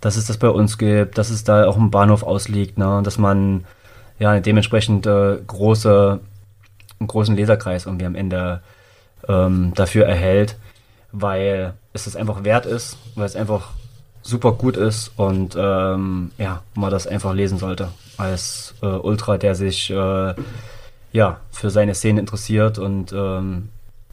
dass 0.00 0.16
es 0.16 0.26
das 0.26 0.38
bei 0.38 0.48
uns 0.48 0.78
gibt, 0.78 1.18
dass 1.18 1.30
es 1.30 1.44
da 1.44 1.66
auch 1.66 1.76
im 1.76 1.90
Bahnhof 1.90 2.22
ausliegt, 2.22 2.78
ne, 2.78 3.00
dass 3.02 3.18
man 3.18 3.64
ja 4.18 4.38
dementsprechend 4.40 5.06
äh, 5.06 5.38
große, 5.46 6.20
einen 7.00 7.06
großen 7.06 7.36
Leserkreis 7.36 7.86
irgendwie 7.86 8.06
am 8.06 8.14
Ende 8.14 8.62
ähm, 9.28 9.72
dafür 9.74 10.06
erhält, 10.06 10.56
weil 11.12 11.74
es 11.92 12.04
das 12.04 12.16
einfach 12.16 12.44
wert 12.44 12.66
ist, 12.66 12.98
weil 13.14 13.26
es 13.26 13.36
einfach 13.36 13.70
super 14.22 14.52
gut 14.52 14.76
ist 14.76 15.12
und 15.16 15.56
ähm, 15.58 16.32
ja, 16.36 16.62
man 16.74 16.90
das 16.90 17.06
einfach 17.06 17.32
lesen 17.32 17.58
sollte 17.58 17.88
als 18.16 18.74
äh, 18.82 18.86
Ultra, 18.86 19.38
der 19.38 19.54
sich 19.54 19.90
äh, 19.90 20.34
ja 21.12 21.40
für 21.50 21.70
seine 21.70 21.94
Szene 21.94 22.20
interessiert 22.20 22.78
und 22.78 23.12
ähm, 23.12 23.68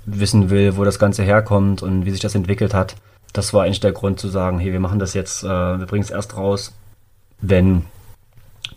wissen 0.05 0.49
will, 0.49 0.77
wo 0.77 0.83
das 0.83 0.99
Ganze 0.99 1.23
herkommt 1.23 1.81
und 1.81 2.05
wie 2.05 2.11
sich 2.11 2.19
das 2.19 2.35
entwickelt 2.35 2.73
hat. 2.73 2.95
Das 3.33 3.53
war 3.53 3.63
eigentlich 3.63 3.79
der 3.79 3.93
Grund 3.93 4.19
zu 4.19 4.29
sagen, 4.29 4.59
hey, 4.59 4.71
wir 4.71 4.79
machen 4.79 4.99
das 4.99 5.15
jetzt, 5.15 5.43
äh, 5.43 5.47
wir 5.47 5.87
bringen 5.87 6.03
es 6.03 6.11
erst 6.11 6.37
raus, 6.37 6.73
wenn 7.41 7.85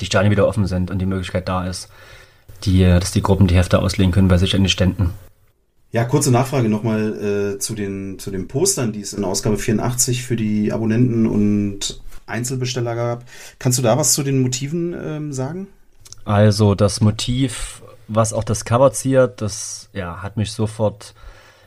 die 0.00 0.06
Steine 0.06 0.30
wieder 0.30 0.48
offen 0.48 0.66
sind 0.66 0.90
und 0.90 0.98
die 0.98 1.06
Möglichkeit 1.06 1.48
da 1.48 1.66
ist. 1.66 1.90
die, 2.64 2.82
dass 2.84 3.12
die 3.12 3.22
Gruppen 3.22 3.46
die 3.46 3.56
Hefte 3.56 3.78
auslegen 3.80 4.12
können 4.12 4.28
bei 4.28 4.38
sich 4.38 4.54
an 4.54 4.62
den 4.62 4.68
Ständen. 4.70 5.12
Ja, 5.96 6.04
kurze 6.04 6.30
Nachfrage 6.30 6.68
nochmal 6.68 7.54
äh, 7.54 7.58
zu, 7.58 7.74
den, 7.74 8.18
zu 8.18 8.30
den 8.30 8.48
Postern, 8.48 8.92
die 8.92 9.00
es 9.00 9.14
in 9.14 9.24
Ausgabe 9.24 9.56
84 9.56 10.24
für 10.24 10.36
die 10.36 10.70
Abonnenten 10.70 11.26
und 11.26 12.02
Einzelbesteller 12.26 12.94
gab. 12.94 13.24
Kannst 13.58 13.78
du 13.78 13.82
da 13.82 13.96
was 13.96 14.12
zu 14.12 14.22
den 14.22 14.42
Motiven 14.42 14.92
ähm, 14.92 15.32
sagen? 15.32 15.68
Also 16.26 16.74
das 16.74 17.00
Motiv, 17.00 17.80
was 18.08 18.34
auch 18.34 18.44
das 18.44 18.66
Cover 18.66 18.92
ziert, 18.92 19.40
das 19.40 19.88
ja, 19.94 20.22
hat 20.22 20.36
mich 20.36 20.52
sofort 20.52 21.14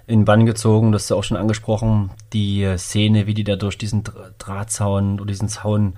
in 0.05 0.25
Bann 0.25 0.45
gezogen, 0.45 0.91
das 0.91 1.05
ist 1.05 1.09
ja 1.09 1.15
auch 1.15 1.23
schon 1.23 1.35
angesprochen, 1.35 2.11
die 2.31 2.71
Szene, 2.77 3.25
wie 3.25 3.33
die 3.33 3.43
da 3.43 3.55
durch 3.55 3.79
diesen 3.79 4.03
Drahtzaun 4.37 5.15
oder 5.19 5.31
diesen 5.31 5.49
Zaun 5.49 5.93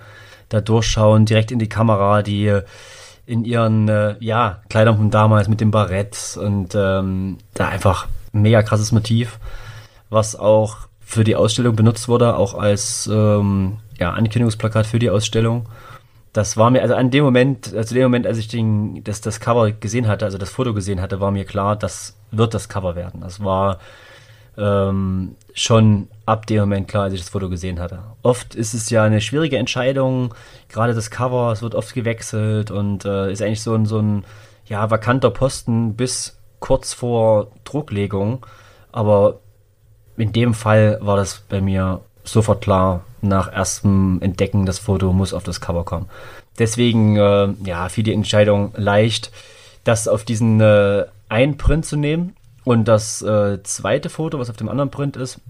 da 0.48 0.62
durchschauen, 0.62 1.26
direkt 1.26 1.52
in 1.52 1.60
die 1.60 1.68
Kamera, 1.68 2.22
die 2.22 2.62
in 3.26 3.44
ihren 3.44 3.90
äh, 3.90 4.16
ja, 4.22 4.62
Kleidern 4.70 4.96
von 4.96 5.12
damals 5.12 5.50
mit 5.50 5.60
dem 5.60 5.72
Barett 5.72 6.40
und 6.42 6.76
ähm, 6.76 7.38
da 7.56 7.68
einfach 7.68 8.08
mega 8.32 8.64
krasses 8.64 8.92
Motiv, 8.92 9.40
was 10.10 10.36
auch 10.36 10.78
für 11.00 11.24
die 11.24 11.36
Ausstellung 11.36 11.76
benutzt 11.76 12.08
wurde, 12.08 12.36
auch 12.36 12.54
als 12.54 13.10
ähm, 13.12 13.78
ja, 14.00 14.12
Ankündigungsplakat 14.12 14.86
für 14.86 15.00
die 15.00 15.10
Ausstellung. 15.10 15.68
Das 16.34 16.56
war 16.56 16.70
mir, 16.70 16.82
also 16.82 16.96
an 16.96 17.12
dem 17.12 17.26
Moment, 17.26 17.74
also 17.76 17.94
dem 17.94 18.04
Moment, 18.04 18.26
als 18.26 18.38
ich 18.38 18.48
den, 18.48 19.04
das, 19.04 19.20
das 19.20 19.42
Cover 19.42 19.72
gesehen 19.72 20.08
hatte, 20.08 20.24
also 20.24 20.38
das 20.38 20.50
Foto 20.50 20.74
gesehen 20.74 21.02
hatte, 21.02 21.20
war 21.20 21.32
mir 21.32 21.44
klar, 21.44 21.76
das 21.76 22.16
wird 22.32 22.54
das 22.54 22.70
Cover 22.70 22.96
werden. 22.96 23.20
Das 23.20 23.44
war 23.44 23.80
ähm, 24.58 25.36
schon 25.54 26.08
ab 26.26 26.46
dem 26.46 26.62
Moment 26.62 26.88
klar, 26.88 27.04
als 27.04 27.14
ich 27.14 27.20
das 27.20 27.30
Foto 27.30 27.50
gesehen 27.50 27.80
hatte. 27.80 28.00
Oft 28.22 28.56
ist 28.56 28.74
es 28.74 28.90
ja 28.90 29.04
eine 29.04 29.20
schwierige 29.20 29.58
Entscheidung, 29.58 30.34
gerade 30.70 30.94
das 30.94 31.12
Cover, 31.12 31.52
es 31.52 31.62
wird 31.62 31.76
oft 31.76 31.94
gewechselt 31.94 32.72
und 32.72 33.04
äh, 33.04 33.32
ist 33.32 33.42
eigentlich 33.42 33.62
so 33.62 33.74
ein, 33.74 33.86
so 33.86 34.00
ein 34.00 34.24
ja, 34.66 34.90
vakanter 34.90 35.32
Posten 35.32 35.96
bis 35.96 36.38
kurz 36.62 36.93
vor 36.93 37.51
Drucklegung. 37.66 38.45
Aber 38.93 39.41
in 40.16 40.32
dem 40.32 40.53
Fall 40.53 40.97
war 41.01 41.18
das 41.18 41.43
bei 41.49 41.59
mir 41.59 41.99
sofort 42.24 42.62
klar, 42.62 43.03
nach 43.22 43.51
erstem 43.51 44.20
Entdecken, 44.22 44.66
das 44.66 44.80
Foto 44.80 45.12
muss 45.12 45.34
auf 45.34 45.43
das 45.43 45.59
Cover 45.59 45.84
kommen. 45.84 46.07
Deswegen, 46.57 47.18
äh, 47.18 47.49
ja, 47.66 47.89
fiel 47.89 48.03
die 48.03 48.14
Entscheidung 48.14 48.72
leicht, 48.76 49.32
das 49.84 50.07
auf 50.07 50.24
diesen 50.24 50.62
äh, 50.62 51.05
einen 51.30 51.57
Print 51.57 51.86
zu 51.86 51.97
nehmen. 51.97 52.36
Und 52.64 52.88
das 52.88 53.22
äh, 53.22 53.62
zweite 53.64 54.09
Foto, 54.09 54.38
was 54.39 54.49
auf 54.49 54.57
dem 54.57 54.70
anderen 54.70 54.91
Print 54.91 55.18
ist, 55.18 55.41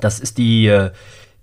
das 0.00 0.20
ist 0.20 0.38
die, 0.38 0.66
äh, 0.68 0.90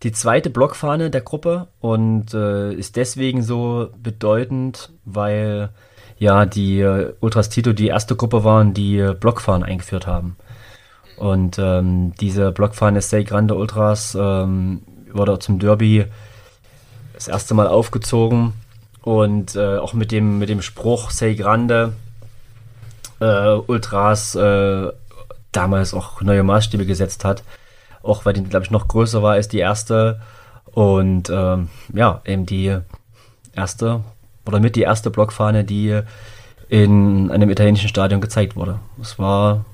die 0.03 0.11
zweite 0.11 0.49
Blockfahne 0.49 1.09
der 1.09 1.21
Gruppe 1.21 1.67
und 1.81 2.33
äh, 2.33 2.73
ist 2.73 2.95
deswegen 2.95 3.43
so 3.43 3.89
bedeutend, 4.01 4.91
weil 5.03 5.69
ja 6.18 6.45
die 6.45 6.80
äh, 6.80 7.13
Ultras 7.20 7.49
Tito 7.49 7.74
die 7.74 7.88
erste 7.88 8.16
Gruppe 8.16 8.43
waren, 8.43 8.74
die 8.74 8.97
äh, 8.97 9.13
Blockfahnen 9.13 9.63
eingeführt 9.63 10.07
haben. 10.07 10.38
Und 11.18 11.57
ähm, 11.59 12.13
diese 12.20 12.51
Blockfahne 12.51 13.01
Say 13.01 13.24
Grande 13.24 13.55
Ultras 13.55 14.18
ähm, 14.20 14.82
wurde 15.11 15.39
zum 15.39 15.59
Derby 15.59 16.05
das 17.13 17.28
erste 17.28 17.53
Mal 17.53 17.68
aufgezogen 17.68 18.53
und 19.01 19.55
äh, 19.55 19.78
auch 19.78 19.93
mit 19.93 20.11
dem, 20.11 20.39
mit 20.39 20.49
dem 20.49 20.61
Spruch 20.61 21.11
Say 21.11 21.36
Grande 21.36 21.93
äh, 23.20 23.53
Ultras 23.68 24.36
äh, 24.36 24.91
damals 25.51 25.93
auch 25.93 26.22
neue 26.22 26.43
Maßstäbe 26.43 26.86
gesetzt 26.86 27.24
hat. 27.24 27.43
Auch 28.03 28.26
weil 28.26 28.34
die, 28.34 28.43
glaube 28.43 28.66
ich, 28.66 28.72
noch 28.72 28.88
größer 28.88 29.24
war 29.24 29.34
als 29.34 29.47
die 29.47 29.59
erste. 29.59 30.20
Und 30.66 31.30
ähm, 31.30 31.70
ja, 31.93 32.22
eben 32.26 32.45
die 32.45 32.78
erste 33.53 34.03
oder 34.45 34.59
mit 34.59 34.75
die 34.75 34.81
erste 34.81 35.09
Blockfahne, 35.09 35.63
die 35.63 36.01
in 36.69 37.31
einem 37.31 37.49
italienischen 37.49 37.89
Stadion 37.89 38.21
gezeigt 38.21 38.55
wurde. 38.55 38.79
Es 39.01 39.19
war, 39.19 39.65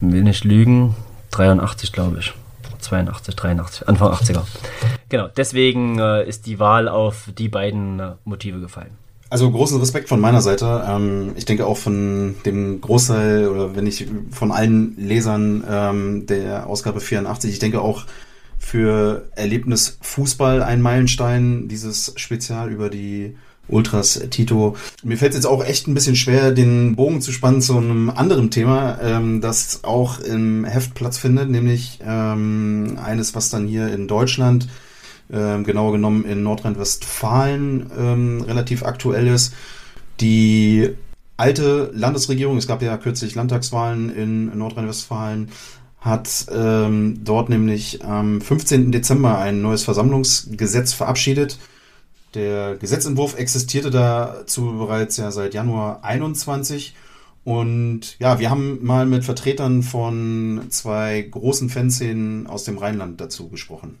will 0.00 0.22
nicht 0.22 0.44
lügen, 0.44 0.94
83, 1.32 1.92
glaube 1.92 2.18
ich. 2.20 2.32
82, 2.78 3.36
83, 3.36 3.88
Anfang 3.88 4.12
80er. 4.12 4.42
Genau, 5.08 5.28
deswegen 5.28 5.98
äh, 5.98 6.26
ist 6.26 6.46
die 6.46 6.58
Wahl 6.58 6.88
auf 6.88 7.30
die 7.36 7.48
beiden 7.48 8.00
äh, 8.00 8.12
Motive 8.24 8.60
gefallen. 8.60 8.96
Also 9.30 9.50
großen 9.50 9.80
Respekt 9.80 10.08
von 10.08 10.20
meiner 10.20 10.42
Seite. 10.42 10.84
Ähm, 10.86 11.32
ich 11.36 11.46
denke 11.46 11.64
auch 11.64 11.78
von 11.78 12.34
dem 12.44 12.80
Großteil 12.80 13.48
oder 13.48 13.74
wenn 13.74 13.86
ich 13.86 14.06
von 14.30 14.52
allen 14.52 14.94
Lesern 14.98 15.64
ähm, 15.68 16.26
der 16.26 16.66
Ausgabe 16.66 17.00
84, 17.00 17.50
ich 17.50 17.58
denke 17.58 17.80
auch 17.80 18.04
für 18.58 19.28
Erlebnis 19.34 19.98
Fußball 20.02 20.62
ein 20.62 20.82
Meilenstein, 20.82 21.66
dieses 21.68 22.12
Spezial 22.16 22.70
über 22.70 22.90
die 22.90 23.36
Ultras 23.68 24.20
Tito. 24.30 24.76
Mir 25.02 25.16
fällt 25.16 25.34
jetzt 25.34 25.46
auch 25.46 25.64
echt 25.64 25.86
ein 25.86 25.94
bisschen 25.94 26.16
schwer, 26.16 26.50
den 26.50 26.96
Bogen 26.96 27.20
zu 27.20 27.32
spannen 27.32 27.62
zu 27.62 27.76
einem 27.76 28.10
anderen 28.10 28.50
Thema, 28.50 28.98
ähm, 29.02 29.40
das 29.40 29.84
auch 29.84 30.20
im 30.20 30.64
Heft 30.64 30.94
Platz 30.94 31.18
findet, 31.18 31.50
nämlich 31.50 32.00
ähm, 32.04 32.98
eines, 33.02 33.34
was 33.34 33.50
dann 33.50 33.66
hier 33.66 33.92
in 33.92 34.08
Deutschland, 34.08 34.68
ähm, 35.32 35.64
genauer 35.64 35.92
genommen 35.92 36.24
in 36.24 36.42
Nordrhein-Westfalen, 36.42 37.90
ähm, 37.96 38.42
relativ 38.42 38.84
aktuell 38.84 39.28
ist. 39.28 39.54
Die 40.20 40.90
alte 41.36 41.90
Landesregierung, 41.94 42.58
es 42.58 42.66
gab 42.66 42.82
ja 42.82 42.96
kürzlich 42.96 43.34
Landtagswahlen 43.34 44.14
in 44.14 44.58
Nordrhein-Westfalen, 44.58 45.48
hat 46.00 46.46
ähm, 46.52 47.20
dort 47.22 47.48
nämlich 47.48 48.04
am 48.04 48.40
15. 48.40 48.90
Dezember 48.90 49.38
ein 49.38 49.62
neues 49.62 49.84
Versammlungsgesetz 49.84 50.92
verabschiedet 50.92 51.58
der 52.34 52.76
Gesetzentwurf 52.76 53.38
existierte 53.38 53.90
dazu 53.90 54.72
bereits 54.78 55.16
ja 55.16 55.30
seit 55.30 55.54
Januar 55.54 56.04
21 56.04 56.94
und 57.44 58.18
ja, 58.20 58.38
wir 58.38 58.50
haben 58.50 58.84
mal 58.84 59.06
mit 59.06 59.24
Vertretern 59.24 59.82
von 59.82 60.66
zwei 60.68 61.22
großen 61.22 61.68
Fanszenen 61.68 62.46
aus 62.46 62.64
dem 62.64 62.78
Rheinland 62.78 63.20
dazu 63.20 63.48
gesprochen. 63.48 63.98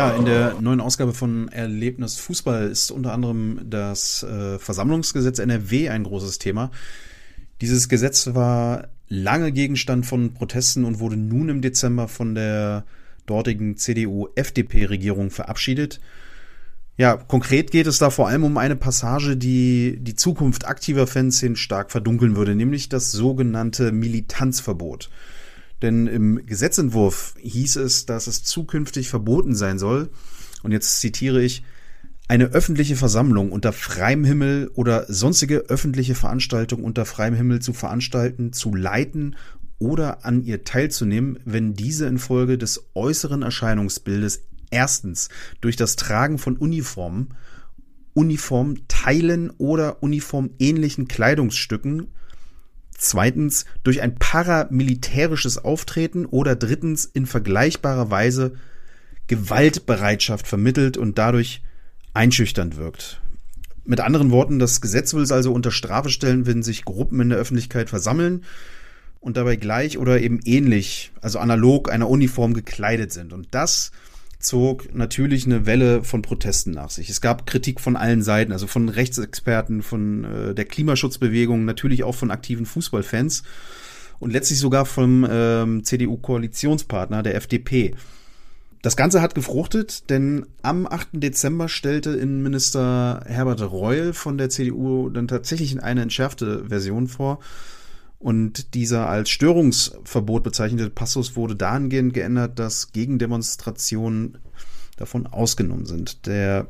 Ja, 0.00 0.12
in 0.12 0.24
der 0.24 0.58
neuen 0.62 0.80
Ausgabe 0.80 1.12
von 1.12 1.48
Erlebnis 1.48 2.16
Fußball 2.16 2.68
ist 2.68 2.90
unter 2.90 3.12
anderem 3.12 3.60
das 3.68 4.22
äh, 4.22 4.58
Versammlungsgesetz 4.58 5.38
NRW 5.38 5.90
ein 5.90 6.04
großes 6.04 6.38
Thema. 6.38 6.70
Dieses 7.60 7.90
Gesetz 7.90 8.30
war 8.32 8.88
lange 9.08 9.52
Gegenstand 9.52 10.06
von 10.06 10.32
Protesten 10.32 10.86
und 10.86 11.00
wurde 11.00 11.18
nun 11.18 11.50
im 11.50 11.60
Dezember 11.60 12.08
von 12.08 12.34
der 12.34 12.86
dortigen 13.26 13.76
CDU-FDP-Regierung 13.76 15.28
verabschiedet. 15.28 16.00
Ja, 16.96 17.18
konkret 17.18 17.70
geht 17.70 17.86
es 17.86 17.98
da 17.98 18.08
vor 18.08 18.26
allem 18.26 18.44
um 18.44 18.56
eine 18.56 18.76
Passage, 18.76 19.36
die 19.36 19.98
die 20.00 20.16
Zukunft 20.16 20.66
aktiver 20.66 21.08
Fanszenen 21.08 21.56
stark 21.56 21.90
verdunkeln 21.90 22.36
würde, 22.36 22.54
nämlich 22.54 22.88
das 22.88 23.12
sogenannte 23.12 23.92
Militanzverbot. 23.92 25.10
Denn 25.82 26.06
im 26.06 26.44
Gesetzentwurf 26.46 27.34
hieß 27.38 27.76
es, 27.76 28.06
dass 28.06 28.26
es 28.26 28.44
zukünftig 28.44 29.08
verboten 29.08 29.54
sein 29.54 29.78
soll, 29.78 30.10
und 30.62 30.72
jetzt 30.72 31.00
zitiere 31.00 31.42
ich, 31.42 31.62
eine 32.28 32.46
öffentliche 32.52 32.94
Versammlung 32.94 33.50
unter 33.50 33.72
freiem 33.72 34.24
Himmel 34.24 34.70
oder 34.74 35.12
sonstige 35.12 35.64
öffentliche 35.68 36.14
Veranstaltung 36.14 36.84
unter 36.84 37.04
freiem 37.04 37.34
Himmel 37.34 37.60
zu 37.60 37.72
veranstalten, 37.72 38.52
zu 38.52 38.72
leiten 38.72 39.34
oder 39.80 40.24
an 40.24 40.44
ihr 40.44 40.62
teilzunehmen, 40.62 41.40
wenn 41.44 41.74
diese 41.74 42.06
infolge 42.06 42.56
des 42.56 42.90
äußeren 42.94 43.42
Erscheinungsbildes 43.42 44.42
erstens 44.70 45.28
durch 45.60 45.74
das 45.74 45.96
Tragen 45.96 46.38
von 46.38 46.56
Uniformen, 46.56 47.34
Uniformteilen 48.14 49.50
oder 49.50 50.02
uniformähnlichen 50.02 51.08
Kleidungsstücken 51.08 52.08
zweitens 53.00 53.64
durch 53.82 54.02
ein 54.02 54.16
paramilitärisches 54.16 55.58
Auftreten 55.64 56.26
oder 56.26 56.54
drittens 56.54 57.04
in 57.04 57.26
vergleichbarer 57.26 58.10
Weise 58.10 58.52
Gewaltbereitschaft 59.26 60.46
vermittelt 60.46 60.96
und 60.96 61.18
dadurch 61.18 61.62
einschüchternd 62.14 62.76
wirkt. 62.76 63.20
Mit 63.84 64.00
anderen 64.00 64.30
Worten, 64.30 64.58
das 64.58 64.80
Gesetz 64.80 65.14
will 65.14 65.22
es 65.22 65.32
also 65.32 65.52
unter 65.52 65.70
Strafe 65.70 66.10
stellen, 66.10 66.46
wenn 66.46 66.62
sich 66.62 66.84
Gruppen 66.84 67.20
in 67.20 67.30
der 67.30 67.38
Öffentlichkeit 67.38 67.88
versammeln 67.88 68.44
und 69.20 69.36
dabei 69.36 69.56
gleich 69.56 69.98
oder 69.98 70.20
eben 70.20 70.40
ähnlich, 70.44 71.12
also 71.20 71.38
analog 71.38 71.90
einer 71.90 72.08
Uniform 72.08 72.54
gekleidet 72.54 73.12
sind. 73.12 73.32
Und 73.32 73.48
das 73.52 73.92
zog 74.40 74.94
natürlich 74.94 75.46
eine 75.46 75.66
Welle 75.66 76.02
von 76.02 76.22
Protesten 76.22 76.72
nach 76.72 76.90
sich. 76.90 77.08
Es 77.08 77.20
gab 77.20 77.46
Kritik 77.46 77.80
von 77.80 77.96
allen 77.96 78.22
Seiten, 78.22 78.52
also 78.52 78.66
von 78.66 78.88
Rechtsexperten, 78.88 79.82
von 79.82 80.24
äh, 80.24 80.54
der 80.54 80.64
Klimaschutzbewegung, 80.64 81.64
natürlich 81.64 82.02
auch 82.02 82.14
von 82.14 82.30
aktiven 82.30 82.66
das 88.82 88.96
Ganze 88.96 89.20
hat 89.20 89.34
gefruchtet, 89.34 90.08
denn 90.08 90.46
am 90.62 90.86
8. 90.86 91.08
Dezember 91.12 91.68
stellte 91.68 92.12
Innenminister 92.12 93.22
Herbert 93.26 93.60
Reul 93.60 94.14
von 94.14 94.38
der 94.38 94.48
CDU 94.48 95.10
dann 95.10 95.28
tatsächlich 95.28 95.82
eine 95.82 96.00
entschärfte 96.00 96.64
Version 96.66 97.06
vor. 97.06 97.40
Und 98.20 98.74
dieser 98.74 99.08
als 99.08 99.30
Störungsverbot 99.30 100.42
bezeichnete 100.42 100.90
Passus 100.90 101.36
wurde 101.36 101.56
dahingehend 101.56 102.12
geändert, 102.12 102.58
dass 102.58 102.92
Gegendemonstrationen 102.92 104.36
davon 104.98 105.26
ausgenommen 105.26 105.86
sind. 105.86 106.26
Der 106.26 106.68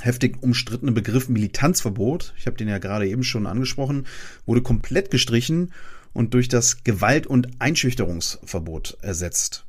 heftig 0.00 0.40
umstrittene 0.42 0.92
Begriff 0.92 1.28
Militanzverbot, 1.28 2.34
ich 2.38 2.46
habe 2.46 2.56
den 2.56 2.68
ja 2.68 2.78
gerade 2.78 3.08
eben 3.08 3.24
schon 3.24 3.48
angesprochen, 3.48 4.06
wurde 4.46 4.62
komplett 4.62 5.10
gestrichen 5.10 5.72
und 6.12 6.34
durch 6.34 6.46
das 6.46 6.84
Gewalt- 6.84 7.26
und 7.26 7.48
Einschüchterungsverbot 7.58 8.98
ersetzt. 9.02 9.64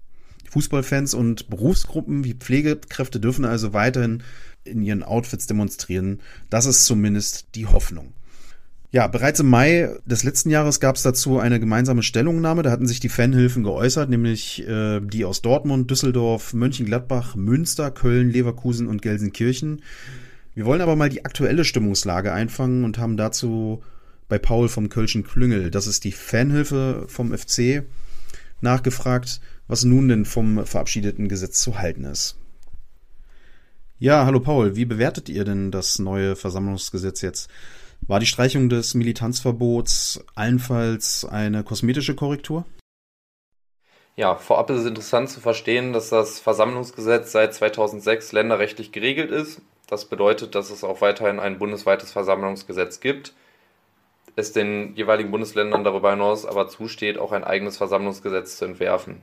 Fußballfans 0.51 1.15
und 1.15 1.49
Berufsgruppen 1.49 2.23
wie 2.25 2.35
Pflegekräfte 2.35 3.19
dürfen 3.19 3.45
also 3.45 3.73
weiterhin 3.73 4.21
in 4.65 4.83
ihren 4.83 5.01
Outfits 5.01 5.47
demonstrieren. 5.47 6.19
Das 6.51 6.67
ist 6.67 6.85
zumindest 6.85 7.55
die 7.55 7.65
Hoffnung. 7.65 8.13
Ja, 8.93 9.07
bereits 9.07 9.39
im 9.39 9.49
Mai 9.49 9.89
des 10.05 10.23
letzten 10.23 10.49
Jahres 10.49 10.81
gab 10.81 10.97
es 10.97 11.01
dazu 11.01 11.39
eine 11.39 11.61
gemeinsame 11.61 12.03
Stellungnahme. 12.03 12.61
Da 12.61 12.71
hatten 12.71 12.87
sich 12.87 12.99
die 12.99 13.07
Fanhilfen 13.07 13.63
geäußert, 13.63 14.09
nämlich 14.09 14.67
äh, 14.67 14.99
die 14.99 15.23
aus 15.23 15.41
Dortmund, 15.41 15.89
Düsseldorf, 15.89 16.53
Mönchengladbach, 16.53 17.35
Münster, 17.35 17.89
Köln, 17.89 18.29
Leverkusen 18.31 18.87
und 18.87 19.01
Gelsenkirchen. 19.01 19.81
Wir 20.55 20.65
wollen 20.65 20.81
aber 20.81 20.97
mal 20.97 21.07
die 21.07 21.23
aktuelle 21.23 21.63
Stimmungslage 21.63 22.33
einfangen 22.33 22.83
und 22.83 22.97
haben 22.97 23.15
dazu 23.15 23.81
bei 24.27 24.37
Paul 24.37 24.67
vom 24.67 24.89
Kölschen 24.89 25.23
Klüngel, 25.23 25.71
das 25.71 25.87
ist 25.87 26.03
die 26.03 26.11
Fanhilfe 26.11 27.05
vom 27.07 27.37
FC, 27.37 27.83
nachgefragt, 28.61 29.41
was 29.67 29.85
nun 29.85 30.09
denn 30.09 30.25
vom 30.25 30.65
verabschiedeten 30.65 31.29
Gesetz 31.29 31.61
zu 31.61 31.79
halten 31.79 32.03
ist. 32.03 32.37
Ja, 33.99 34.25
hallo 34.25 34.39
Paul, 34.39 34.75
wie 34.75 34.85
bewertet 34.85 35.29
ihr 35.29 35.43
denn 35.43 35.71
das 35.71 35.99
neue 35.99 36.35
Versammlungsgesetz 36.35 37.21
jetzt? 37.21 37.49
War 38.07 38.19
die 38.19 38.25
Streichung 38.25 38.69
des 38.69 38.93
Militanzverbots 38.93 40.25
allenfalls 40.35 41.25
eine 41.25 41.63
kosmetische 41.63 42.15
Korrektur? 42.15 42.65
Ja, 44.15 44.35
vorab 44.35 44.69
ist 44.69 44.79
es 44.81 44.85
interessant 44.85 45.29
zu 45.29 45.39
verstehen, 45.39 45.93
dass 45.93 46.09
das 46.09 46.39
Versammlungsgesetz 46.39 47.31
seit 47.31 47.53
2006 47.53 48.33
länderrechtlich 48.33 48.91
geregelt 48.91 49.31
ist. 49.31 49.61
Das 49.87 50.05
bedeutet, 50.05 50.55
dass 50.55 50.69
es 50.69 50.83
auch 50.83 51.01
weiterhin 51.01 51.39
ein 51.39 51.59
bundesweites 51.59 52.11
Versammlungsgesetz 52.11 52.99
gibt. 52.99 53.33
Es 54.35 54.53
den 54.53 54.95
jeweiligen 54.95 55.31
Bundesländern 55.31 55.83
darüber 55.83 56.11
hinaus 56.11 56.45
aber 56.45 56.67
zusteht, 56.67 57.17
auch 57.17 57.31
ein 57.31 57.43
eigenes 57.43 57.77
Versammlungsgesetz 57.77 58.57
zu 58.57 58.65
entwerfen. 58.65 59.21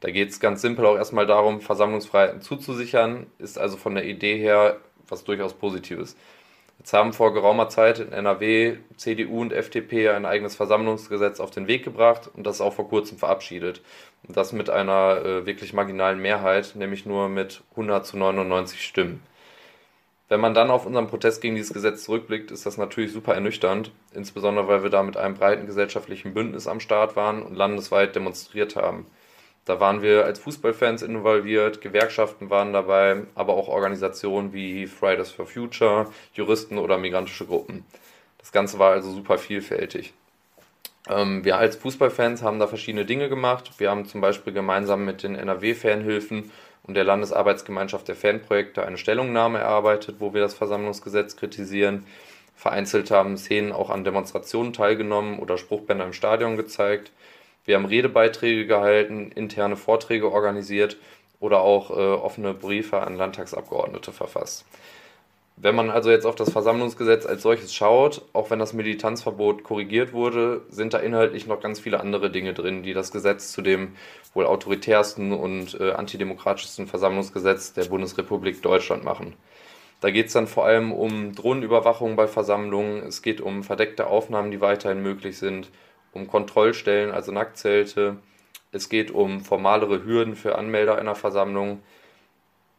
Da 0.00 0.10
geht 0.10 0.30
es 0.30 0.40
ganz 0.40 0.62
simpel 0.62 0.86
auch 0.86 0.96
erstmal 0.96 1.26
darum, 1.26 1.60
Versammlungsfreiheiten 1.60 2.40
zuzusichern, 2.40 3.26
ist 3.38 3.58
also 3.58 3.76
von 3.76 3.94
der 3.94 4.04
Idee 4.04 4.38
her 4.38 4.78
was 5.08 5.24
durchaus 5.24 5.54
Positives. 5.54 6.16
Jetzt 6.80 6.94
haben 6.94 7.12
vor 7.12 7.34
geraumer 7.34 7.68
Zeit 7.68 7.98
in 7.98 8.10
NRW 8.10 8.78
CDU 8.96 9.42
und 9.42 9.52
FDP 9.52 10.08
ein 10.08 10.24
eigenes 10.24 10.56
Versammlungsgesetz 10.56 11.38
auf 11.38 11.50
den 11.50 11.66
Weg 11.66 11.84
gebracht 11.84 12.30
und 12.34 12.46
das 12.46 12.62
auch 12.62 12.72
vor 12.72 12.88
kurzem 12.88 13.18
verabschiedet. 13.18 13.82
Und 14.26 14.34
das 14.34 14.54
mit 14.54 14.70
einer 14.70 15.22
äh, 15.22 15.46
wirklich 15.46 15.74
marginalen 15.74 16.22
Mehrheit, 16.22 16.72
nämlich 16.76 17.04
nur 17.04 17.28
mit 17.28 17.62
100 17.72 18.06
zu 18.06 18.16
99 18.16 18.82
Stimmen. 18.82 19.22
Wenn 20.30 20.40
man 20.40 20.54
dann 20.54 20.70
auf 20.70 20.86
unseren 20.86 21.08
Protest 21.08 21.42
gegen 21.42 21.54
dieses 21.54 21.74
Gesetz 21.74 22.04
zurückblickt, 22.04 22.50
ist 22.50 22.64
das 22.64 22.78
natürlich 22.78 23.12
super 23.12 23.34
ernüchternd, 23.34 23.92
insbesondere 24.14 24.66
weil 24.66 24.82
wir 24.82 24.88
da 24.88 25.02
mit 25.02 25.18
einem 25.18 25.34
breiten 25.34 25.66
gesellschaftlichen 25.66 26.32
Bündnis 26.32 26.66
am 26.66 26.80
Start 26.80 27.14
waren 27.14 27.42
und 27.42 27.56
landesweit 27.56 28.16
demonstriert 28.16 28.74
haben. 28.74 29.04
Da 29.70 29.78
waren 29.78 30.02
wir 30.02 30.24
als 30.24 30.40
Fußballfans 30.40 31.02
involviert, 31.02 31.80
Gewerkschaften 31.80 32.50
waren 32.50 32.72
dabei, 32.72 33.22
aber 33.36 33.54
auch 33.54 33.68
Organisationen 33.68 34.52
wie 34.52 34.88
Fridays 34.88 35.30
for 35.30 35.46
Future, 35.46 36.10
Juristen 36.34 36.76
oder 36.76 36.98
migrantische 36.98 37.46
Gruppen. 37.46 37.84
Das 38.38 38.50
Ganze 38.50 38.80
war 38.80 38.90
also 38.90 39.12
super 39.12 39.38
vielfältig. 39.38 40.12
Ähm, 41.08 41.44
wir 41.44 41.56
als 41.56 41.76
Fußballfans 41.76 42.42
haben 42.42 42.58
da 42.58 42.66
verschiedene 42.66 43.04
Dinge 43.04 43.28
gemacht. 43.28 43.70
Wir 43.78 43.90
haben 43.90 44.06
zum 44.06 44.20
Beispiel 44.20 44.52
gemeinsam 44.52 45.04
mit 45.04 45.22
den 45.22 45.36
NRW-Fanhilfen 45.36 46.50
und 46.82 46.94
der 46.94 47.04
Landesarbeitsgemeinschaft 47.04 48.08
der 48.08 48.16
Fanprojekte 48.16 48.84
eine 48.84 48.98
Stellungnahme 48.98 49.60
erarbeitet, 49.60 50.16
wo 50.18 50.34
wir 50.34 50.40
das 50.40 50.54
Versammlungsgesetz 50.54 51.36
kritisieren. 51.36 52.04
Vereinzelt 52.56 53.12
haben 53.12 53.38
Szenen 53.38 53.70
auch 53.70 53.88
an 53.88 54.02
Demonstrationen 54.02 54.72
teilgenommen 54.72 55.38
oder 55.38 55.58
Spruchbänder 55.58 56.06
im 56.06 56.12
Stadion 56.12 56.56
gezeigt. 56.56 57.12
Wir 57.70 57.76
haben 57.76 57.84
Redebeiträge 57.84 58.66
gehalten, 58.66 59.30
interne 59.32 59.76
Vorträge 59.76 60.32
organisiert 60.32 60.96
oder 61.38 61.60
auch 61.60 61.92
äh, 61.92 61.94
offene 61.94 62.52
Briefe 62.52 63.00
an 63.00 63.16
Landtagsabgeordnete 63.16 64.10
verfasst. 64.10 64.64
Wenn 65.56 65.76
man 65.76 65.88
also 65.88 66.10
jetzt 66.10 66.26
auf 66.26 66.34
das 66.34 66.50
Versammlungsgesetz 66.50 67.26
als 67.26 67.42
solches 67.42 67.72
schaut, 67.72 68.22
auch 68.32 68.50
wenn 68.50 68.58
das 68.58 68.72
Militanzverbot 68.72 69.62
korrigiert 69.62 70.12
wurde, 70.12 70.62
sind 70.68 70.94
da 70.94 70.98
inhaltlich 70.98 71.46
noch 71.46 71.60
ganz 71.60 71.78
viele 71.78 72.00
andere 72.00 72.28
Dinge 72.32 72.54
drin, 72.54 72.82
die 72.82 72.92
das 72.92 73.12
Gesetz 73.12 73.52
zu 73.52 73.62
dem 73.62 73.92
wohl 74.34 74.46
autoritärsten 74.46 75.32
und 75.32 75.78
äh, 75.78 75.92
antidemokratischsten 75.92 76.88
Versammlungsgesetz 76.88 77.72
der 77.72 77.84
Bundesrepublik 77.84 78.62
Deutschland 78.62 79.04
machen. 79.04 79.34
Da 80.00 80.10
geht 80.10 80.26
es 80.26 80.32
dann 80.32 80.48
vor 80.48 80.66
allem 80.66 80.90
um 80.90 81.36
Drohnenüberwachung 81.36 82.16
bei 82.16 82.26
Versammlungen, 82.26 83.04
es 83.06 83.22
geht 83.22 83.40
um 83.40 83.62
verdeckte 83.62 84.08
Aufnahmen, 84.08 84.50
die 84.50 84.60
weiterhin 84.60 85.04
möglich 85.04 85.38
sind, 85.38 85.70
um 86.12 86.26
Kontrollstellen, 86.26 87.10
also 87.12 87.32
Nacktzelte. 87.32 88.16
Es 88.72 88.88
geht 88.88 89.10
um 89.10 89.40
formalere 89.40 90.04
Hürden 90.04 90.36
für 90.36 90.56
Anmelder 90.56 90.96
einer 90.96 91.14
Versammlung 91.14 91.82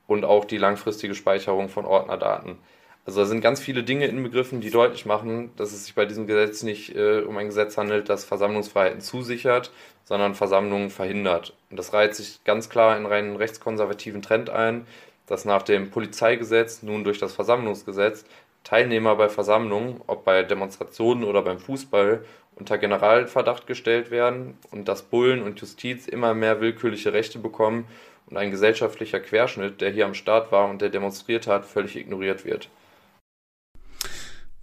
und 0.07 0.25
auch 0.25 0.45
die 0.45 0.57
langfristige 0.57 1.15
Speicherung 1.15 1.69
von 1.69 1.85
Ordnerdaten. 1.85 2.57
Also 3.05 3.21
da 3.21 3.25
sind 3.25 3.41
ganz 3.41 3.59
viele 3.59 3.83
Dinge 3.83 4.05
inbegriffen, 4.05 4.61
die 4.61 4.69
deutlich 4.69 5.05
machen, 5.05 5.51
dass 5.57 5.71
es 5.73 5.85
sich 5.85 5.95
bei 5.95 6.05
diesem 6.05 6.27
Gesetz 6.27 6.61
nicht 6.61 6.95
äh, 6.95 7.21
um 7.21 7.35
ein 7.37 7.47
Gesetz 7.47 7.77
handelt, 7.77 8.09
das 8.09 8.25
Versammlungsfreiheiten 8.25 9.01
zusichert, 9.01 9.71
sondern 10.03 10.35
Versammlungen 10.35 10.91
verhindert. 10.91 11.55
Und 11.71 11.77
das 11.77 11.93
reiht 11.93 12.13
sich 12.13 12.43
ganz 12.43 12.69
klar 12.69 12.95
in 12.97 13.05
einen 13.07 13.37
rechtskonservativen 13.37 14.21
Trend 14.21 14.51
ein, 14.51 14.85
dass 15.25 15.45
nach 15.45 15.63
dem 15.63 15.89
Polizeigesetz 15.89 16.83
nun 16.83 17.03
durch 17.03 17.17
das 17.17 17.33
Versammlungsgesetz 17.33 18.25
Teilnehmer 18.63 19.15
bei 19.15 19.29
Versammlungen, 19.29 20.01
ob 20.07 20.23
bei 20.23 20.43
Demonstrationen 20.43 21.23
oder 21.23 21.41
beim 21.41 21.59
Fußball, 21.59 22.23
unter 22.55 22.77
Generalverdacht 22.77 23.65
gestellt 23.65 24.11
werden 24.11 24.55
und 24.71 24.87
dass 24.87 25.03
Bullen 25.03 25.41
und 25.41 25.59
Justiz 25.59 26.07
immer 26.07 26.33
mehr 26.33 26.61
willkürliche 26.61 27.13
Rechte 27.13 27.39
bekommen 27.39 27.85
und 28.27 28.37
ein 28.37 28.51
gesellschaftlicher 28.51 29.19
Querschnitt, 29.19 29.81
der 29.81 29.91
hier 29.91 30.05
am 30.05 30.13
Start 30.13 30.51
war 30.51 30.69
und 30.69 30.81
der 30.81 30.89
demonstriert 30.89 31.47
hat, 31.47 31.65
völlig 31.65 31.95
ignoriert 31.95 32.45
wird. 32.45 32.69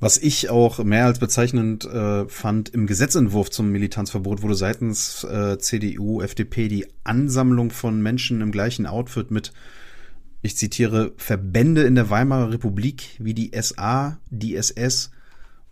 Was 0.00 0.16
ich 0.16 0.48
auch 0.48 0.78
mehr 0.84 1.06
als 1.06 1.18
bezeichnend 1.18 1.84
äh, 1.84 2.28
fand, 2.28 2.68
im 2.68 2.86
Gesetzentwurf 2.86 3.50
zum 3.50 3.72
Militanzverbot 3.72 4.42
wurde 4.42 4.54
seitens 4.54 5.24
äh, 5.24 5.58
CDU, 5.58 6.22
FDP 6.22 6.68
die 6.68 6.86
Ansammlung 7.02 7.72
von 7.72 8.00
Menschen 8.00 8.40
im 8.40 8.52
gleichen 8.52 8.86
Outfit 8.86 9.32
mit, 9.32 9.52
ich 10.42 10.56
zitiere, 10.56 11.12
Verbände 11.16 11.82
in 11.82 11.94
der 11.94 12.10
Weimarer 12.10 12.52
Republik 12.52 13.16
wie 13.18 13.34
die 13.34 13.50
SA, 13.60 14.18
die 14.30 14.56
SS 14.56 15.10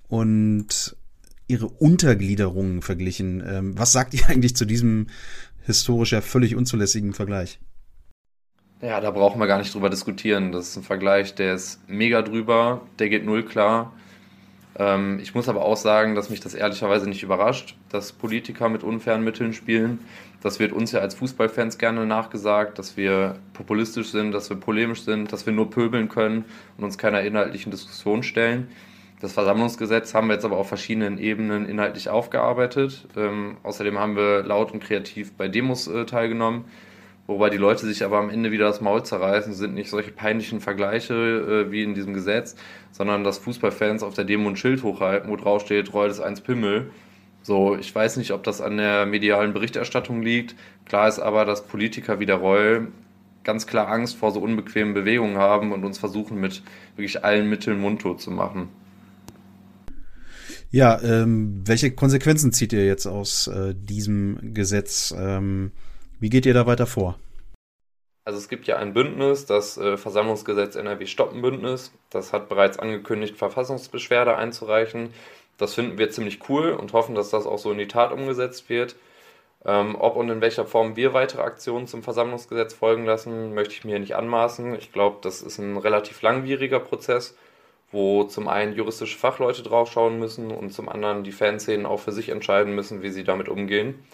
und 0.09 0.97
ihre 1.49 1.69
Untergliederungen 1.69 2.83
verglichen. 2.83 3.43
Ähm, 3.47 3.79
was 3.79 3.93
sagt 3.93 4.14
ihr 4.14 4.27
eigentlich 4.29 4.57
zu 4.57 4.64
diesem 4.64 5.07
historisch 5.64 6.12
ja 6.12 6.21
völlig 6.21 6.57
unzulässigen 6.57 7.12
Vergleich? 7.12 7.59
Ja, 8.83 9.01
da 9.01 9.11
brauchen 9.11 9.41
wir 9.41 9.47
gar 9.47 9.59
nicht 9.59 9.75
drüber 9.75 9.89
diskutieren. 9.89 10.53
Das 10.53 10.69
ist 10.69 10.77
ein 10.77 10.83
Vergleich, 10.83 11.35
der 11.35 11.55
ist 11.55 11.81
mega 11.89 12.23
drüber, 12.23 12.83
der 12.99 13.09
geht 13.09 13.25
null 13.25 13.45
klar. 13.45 13.93
Ähm, 14.79 15.18
ich 15.20 15.35
muss 15.35 15.49
aber 15.49 15.64
auch 15.64 15.77
sagen, 15.77 16.14
dass 16.14 16.31
mich 16.31 16.41
das 16.41 16.55
ehrlicherweise 16.55 17.09
nicht 17.09 17.22
überrascht, 17.22 17.77
dass 17.91 18.12
Politiker 18.12 18.68
mit 18.68 18.83
unfairen 18.83 19.24
Mitteln 19.24 19.53
spielen. 19.53 20.01
Das 20.43 20.61
wird 20.61 20.72
uns 20.72 20.93
ja 20.93 21.01
als 21.01 21.14
Fußballfans 21.14 21.79
gerne 21.79 22.07
nachgesagt, 22.07 22.79
dass 22.79 22.97
wir 22.97 23.37
populistisch 23.55 24.11
sind, 24.11 24.33
dass 24.33 24.51
wir 24.51 24.57
polemisch 24.57 25.03
sind, 25.03 25.33
dass 25.33 25.47
wir 25.47 25.53
nur 25.53 25.70
pöbeln 25.70 26.09
können 26.09 26.45
und 26.77 26.85
uns 26.85 26.99
keiner 26.99 27.22
inhaltlichen 27.22 27.70
Diskussion 27.70 28.22
stellen. 28.22 28.68
Das 29.20 29.33
Versammlungsgesetz 29.33 30.12
haben 30.12 30.29
wir 30.29 30.35
jetzt 30.35 30.45
aber 30.45 30.59
auf 30.59 30.68
verschiedenen 30.68 31.18
Ebenen 31.18 31.66
inhaltlich 31.66 32.11
aufgearbeitet. 32.11 33.07
Ähm, 33.16 33.57
außerdem 33.62 33.99
haben 33.99 34.14
wir 34.14 34.43
laut 34.43 34.72
und 34.72 34.81
kreativ 34.83 35.33
bei 35.33 35.49
Demos 35.49 35.89
äh, 35.89 36.05
teilgenommen, 36.05 36.66
wobei 37.27 37.51
die 37.51 37.57
Leute 37.57 37.87
sich 37.87 38.05
aber 38.05 38.18
am 38.18 38.31
Ende 38.31 38.51
wieder 38.51 38.66
das 38.66 38.81
Maul 38.81 39.05
zerreißen. 39.05 39.53
Sind 39.53 39.74
nicht 39.74 39.91
solche 39.91 40.12
peinlichen 40.12 40.61
Vergleiche 40.61 41.14
äh, 41.14 41.72
wie 41.72 41.83
in 41.83 41.95
diesem 41.95 42.14
Gesetz, 42.14 42.57
sondern 42.93 43.24
dass 43.24 43.39
Fußballfans 43.39 44.03
auf 44.03 44.14
der 44.14 44.24
Demo 44.24 44.49
ein 44.49 44.57
Schild 44.57 44.83
hochhalten, 44.83 45.31
wo 45.31 45.37
drauf 45.37 45.62
steht, 45.62 45.93
Reut 45.93 46.11
ist 46.11 46.20
eins 46.20 46.41
Pimmel. 46.41 46.91
So, 47.43 47.77
ich 47.77 47.95
weiß 47.95 48.16
nicht, 48.16 48.33
ob 48.33 48.43
das 48.43 48.61
an 48.61 48.77
der 48.77 49.07
medialen 49.07 49.53
Berichterstattung 49.53 50.20
liegt. 50.20 50.57
Klar 50.85 51.09
ist 51.09 51.20
aber, 51.20 51.45
dass 51.45 51.66
Politiker 51.66 52.18
wie 52.18 52.27
der 52.27 52.37
Reul 52.37 52.89
ganz 53.45 53.66
klar 53.68 53.89
Angst 53.89 54.16
vor 54.16 54.33
so 54.33 54.41
unbequemen 54.41 54.93
Bewegungen 54.93 55.39
haben 55.39 55.72
und 55.72 55.85
uns 55.85 55.99
versuchen, 55.99 56.41
mit 56.41 56.62
wirklich 56.97 57.24
allen 57.24 57.49
Mitteln 57.49 57.81
mundtot 57.81 58.20
zu 58.20 58.31
machen. 58.31 58.68
Ja, 60.72 61.01
ähm, 61.01 61.62
welche 61.64 61.93
Konsequenzen 61.93 62.53
zieht 62.53 62.72
ihr 62.72 62.85
jetzt 62.85 63.07
aus 63.07 63.47
äh, 63.47 63.74
diesem 63.74 64.53
Gesetz? 64.53 65.14
Ähm, 65.16 65.70
wie 66.21 66.31
geht 66.31 66.47
ihr 66.47 66.55
da 66.55 66.67
weiter 66.67 66.87
vor? 66.87 67.19
Also 68.25 68.39
es 68.39 68.49
gibt 68.49 68.67
ja 68.67 68.77
ein 68.77 68.93
Bündnis, 68.93 69.47
das 69.47 69.79
äh, 69.79 69.97
Versammlungsgesetz 69.97 70.75
NRW 70.75 71.07
Stoppen 71.07 71.43
Bündnis. 71.43 71.93
Das 72.11 72.33
hat 72.33 72.49
bereits 72.49 72.79
angekündigt, 72.79 73.37
Verfassungsbeschwerde 73.37 74.37
einzureichen. 74.37 75.11
Das 75.59 75.75
finden 75.75 75.97
wir 75.97 76.11
ziemlich 76.11 76.49
cool 76.49 76.71
und 76.73 76.93
hoffen, 76.93 77.14
dass 77.14 77.31
das 77.31 77.47
auch 77.47 77.59
so 77.59 77.71
in 77.71 77.79
die 77.79 77.89
Tat 77.89 78.12
umgesetzt 78.12 78.69
wird. 78.69 78.97
Ähm, 79.64 79.97
ob 79.97 80.17
und 80.17 80.29
in 80.29 80.41
welcher 80.41 80.67
Form 80.67 80.97
wir 80.97 81.14
weitere 81.14 81.43
Aktionen 81.43 81.87
zum 81.87 82.03
Versammlungsgesetz 82.03 82.75
folgen 82.75 83.05
lassen, 83.05 83.55
möchte 83.55 83.75
ich 83.75 83.85
mir 83.85 83.99
nicht 83.99 84.17
anmaßen. 84.17 84.75
Ich 84.75 84.93
glaube, 84.93 85.19
das 85.23 85.43
ist 85.43 85.59
ein 85.59 85.77
relativ 85.77 86.23
langwieriger 86.23 86.81
Prozess, 86.81 87.37
wo 87.91 88.25
zum 88.25 88.49
einen 88.49 88.75
juristische 88.75 89.19
Fachleute 89.19 89.62
draufschauen 89.62 90.19
müssen 90.19 90.51
und 90.51 90.73
zum 90.73 90.89
anderen 90.89 91.25
die 91.25 91.33
Fanszenen 91.33 91.87
auch 91.87 92.01
für 92.01 92.12
sich 92.12 92.29
entscheiden 92.29 92.75
müssen, 92.75 93.03
wie 93.03 93.11
sie 93.11 93.25
damit 93.25 93.49
umgehen. 93.49 94.05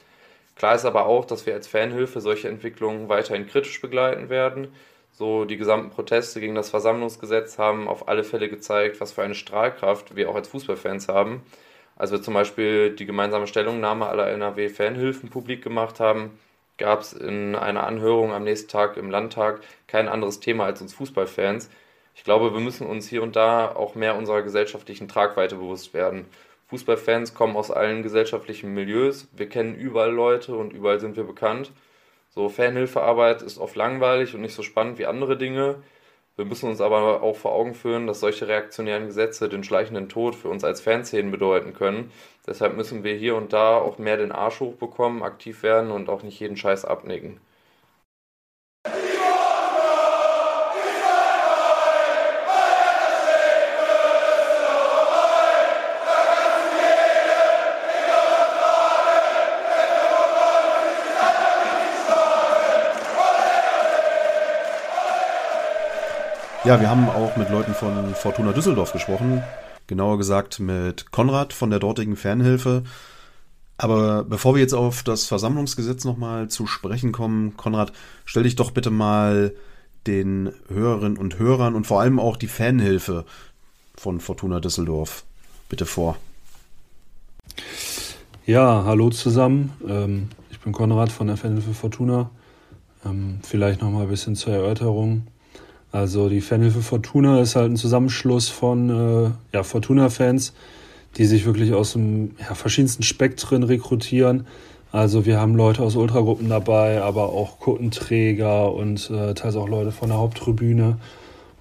Klar 0.57 0.75
ist 0.75 0.85
aber 0.85 1.07
auch, 1.07 1.25
dass 1.25 1.47
wir 1.47 1.55
als 1.55 1.67
Fanhilfe 1.67 2.21
solche 2.21 2.49
Entwicklungen 2.49 3.09
weiterhin 3.09 3.47
kritisch 3.47 3.81
begleiten 3.81 4.29
werden. 4.29 4.69
So 5.13 5.45
die 5.45 5.57
gesamten 5.57 5.91
Proteste 5.91 6.41
gegen 6.41 6.55
das 6.55 6.71
Versammlungsgesetz 6.71 7.59
haben 7.59 7.89
auf 7.89 8.09
alle 8.09 8.25
Fälle 8.25 8.49
gezeigt, 8.49 9.01
was 9.01 9.13
für 9.13 9.23
eine 9.23 9.35
Strahlkraft 9.35 10.17
wir 10.17 10.31
auch 10.31 10.35
als 10.35 10.49
Fußballfans 10.49 11.09
haben. 11.09 11.43
Als 11.97 12.11
wir 12.11 12.23
zum 12.23 12.35
Beispiel 12.35 12.91
die 12.95 13.07
gemeinsame 13.07 13.47
Stellungnahme 13.47 14.07
aller 14.07 14.29
NRW-Fanhilfen 14.29 15.29
publik 15.29 15.63
gemacht 15.63 16.01
haben, 16.01 16.39
gab 16.79 17.03
es 17.03 17.13
in 17.13 17.55
einer 17.55 17.87
Anhörung 17.87 18.33
am 18.33 18.45
nächsten 18.45 18.69
Tag 18.69 18.97
im 18.97 19.11
Landtag 19.11 19.61
kein 19.87 20.09
anderes 20.09 20.41
Thema 20.41 20.65
als 20.65 20.81
uns 20.81 20.95
Fußballfans. 20.95 21.71
Ich 22.15 22.25
glaube, 22.25 22.53
wir 22.53 22.61
müssen 22.61 22.87
uns 22.87 23.07
hier 23.07 23.23
und 23.23 23.37
da 23.37 23.71
auch 23.75 23.95
mehr 23.95 24.17
unserer 24.17 24.43
gesellschaftlichen 24.43 25.09
Tragweite 25.09 25.57
bewusst 25.57 25.95
werden. 25.95 26.27
Fußballfans 26.73 27.35
kommen 27.35 27.55
aus 27.55 27.71
allen 27.71 28.03
gesellschaftlichen 28.03 28.73
Milieus. 28.73 29.29
Wir 29.37 29.47
kennen 29.47 29.75
überall 29.75 30.11
Leute 30.11 30.57
und 30.57 30.73
überall 30.73 31.01
sind 31.01 31.17
wir 31.17 31.25
bekannt. 31.25 31.71
So 32.31 32.49
Fanhilfearbeit 32.49 33.43
ist 33.43 33.59
oft 33.59 33.77
langweilig 33.77 34.35
und 34.35 34.41
nicht 34.41 34.55
so 34.55 34.63
spannend 34.63 34.99
wie 34.99 35.05
andere 35.05 35.37
Dinge. 35.37 35.83
Wir 36.35 36.47
müssen 36.47 36.71
uns 36.71 36.81
aber 36.81 37.23
auch 37.23 37.37
vor 37.37 37.53
Augen 37.53 37.75
führen, 37.75 38.07
dass 38.07 38.21
solche 38.21 38.49
reaktionären 38.49 39.07
Gesetze 39.07 39.51
den 39.51 39.65
schleichenden 39.65 40.09
Tod 40.09 40.35
für 40.35 40.49
uns 40.49 40.65
als 40.65 40.81
Fanszenen 40.81 41.31
bedeuten 41.31 41.75
können. 41.75 42.11
Deshalb 42.47 42.75
müssen 42.75 43.05
wir 43.05 43.17
hier 43.17 43.37
und 43.37 43.53
da 43.53 43.77
auch 43.77 43.99
mehr 43.99 44.17
den 44.17 44.33
Arsch 44.33 44.61
hochbekommen, 44.61 45.23
aktiv 45.23 45.63
werden 45.63 45.91
und 45.91 46.09
auch 46.09 46.23
nicht 46.23 46.41
jeden 46.41 46.57
Scheiß 46.57 46.87
abnicken. 46.87 47.39
Ja, 66.65 66.81
wir 66.81 66.89
haben 66.89 67.09
auch 67.09 67.37
mit 67.37 67.51
Leuten 67.51 67.75
von 67.75 68.15
Fortuna 68.15 68.53
Düsseldorf 68.53 68.93
gesprochen. 68.93 69.43
Genauer 69.89 70.17
gesagt 70.17 70.61
mit 70.61 71.11
Konrad 71.11 71.53
von 71.53 71.71
der 71.71 71.81
dortigen 71.81 72.15
Fernhilfe. 72.15 72.85
Aber 73.79 74.23
bevor 74.23 74.55
wir 74.55 74.63
jetzt 74.63 74.73
auf 74.73 75.03
das 75.03 75.27
Versammlungsgesetz 75.27 76.05
nochmal 76.05 76.47
zu 76.47 76.69
sprechen 76.69 77.11
kommen, 77.11 77.57
Konrad, 77.57 77.93
stell 78.25 78.45
dich 78.45 78.55
doch 78.55 78.71
bitte 78.71 78.91
mal 78.91 79.55
den 80.07 80.53
Hörerinnen 80.69 81.19
und 81.19 81.41
Hörern 81.41 81.75
und 81.75 81.85
vor 81.85 82.01
allem 82.01 82.21
auch 82.21 82.37
die 82.37 82.47
Fanhilfe 82.47 83.25
von 83.97 84.21
Fortuna 84.21 84.61
Düsseldorf 84.61 85.25
bitte 85.69 85.85
vor. 85.85 86.17
Ja, 88.47 88.85
hallo 88.87 89.11
zusammen. 89.11 89.73
Ähm, 89.89 90.29
ich 90.53 90.61
bin 90.61 90.73
Konrad 90.73 91.11
von 91.11 91.27
der 91.27 91.37
Fanhilfe 91.37 91.75
Fortuna. 91.75 92.31
Ähm, 93.05 93.41
vielleicht 93.43 93.83
nochmal 93.83 94.05
ein 94.05 94.09
bisschen 94.09 94.37
zur 94.37 94.53
Erörterung. 94.53 95.27
Also 95.93 96.31
die 96.31 96.41
Fanhilfe 96.41 96.81
Fortuna 96.81 97.41
ist 97.41 97.55
halt 97.55 97.71
ein 97.71 97.77
Zusammenschluss 97.77 98.49
von 98.49 98.89
äh, 98.89 99.31
ja, 99.53 99.63
Fortuna-Fans, 99.63 100.55
die 101.19 101.27
sich 101.27 101.45
wirklich 101.45 101.75
aus 101.75 101.93
dem 101.93 102.31
ja, 102.41 102.55
verschiedensten 102.55 103.03
Spektren 103.03 103.63
rekrutieren. 103.63 104.47
Also 104.91 105.27
wir 105.27 105.39
haben 105.39 105.55
Leute 105.55 105.83
aus 105.83 105.95
Ultragruppen 105.95 106.49
dabei, 106.49 107.03
aber 107.03 107.29
auch 107.29 107.61
Kuttenträger 107.61 108.73
und 108.73 109.11
äh, 109.11 109.35
teils 109.35 109.57
auch 109.57 109.69
Leute 109.69 109.93
von 109.93 110.09
der 110.09 110.19
Haupttribüne. 110.19 110.97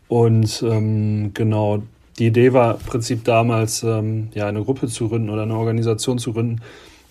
Und 0.07 0.63
ähm, 0.63 1.31
genau, 1.33 1.83
die 2.17 2.27
Idee 2.27 2.53
war 2.53 2.75
im 2.75 2.85
Prinzip 2.85 3.23
damals, 3.25 3.83
ähm, 3.83 4.29
ja, 4.33 4.47
eine 4.47 4.63
Gruppe 4.63 4.87
zu 4.87 5.09
gründen 5.09 5.29
oder 5.29 5.43
eine 5.43 5.55
Organisation 5.55 6.19
zu 6.19 6.33
gründen, 6.33 6.61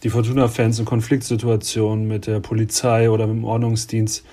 die 0.02 0.10
Fortuna-Fans 0.10 0.78
in 0.78 0.84
Konfliktsituationen 0.86 2.08
mit 2.08 2.26
der 2.26 2.40
Polizei 2.40 3.10
oder 3.10 3.26
mit 3.26 3.36
dem 3.36 3.44
Ordnungsdienst 3.44 4.24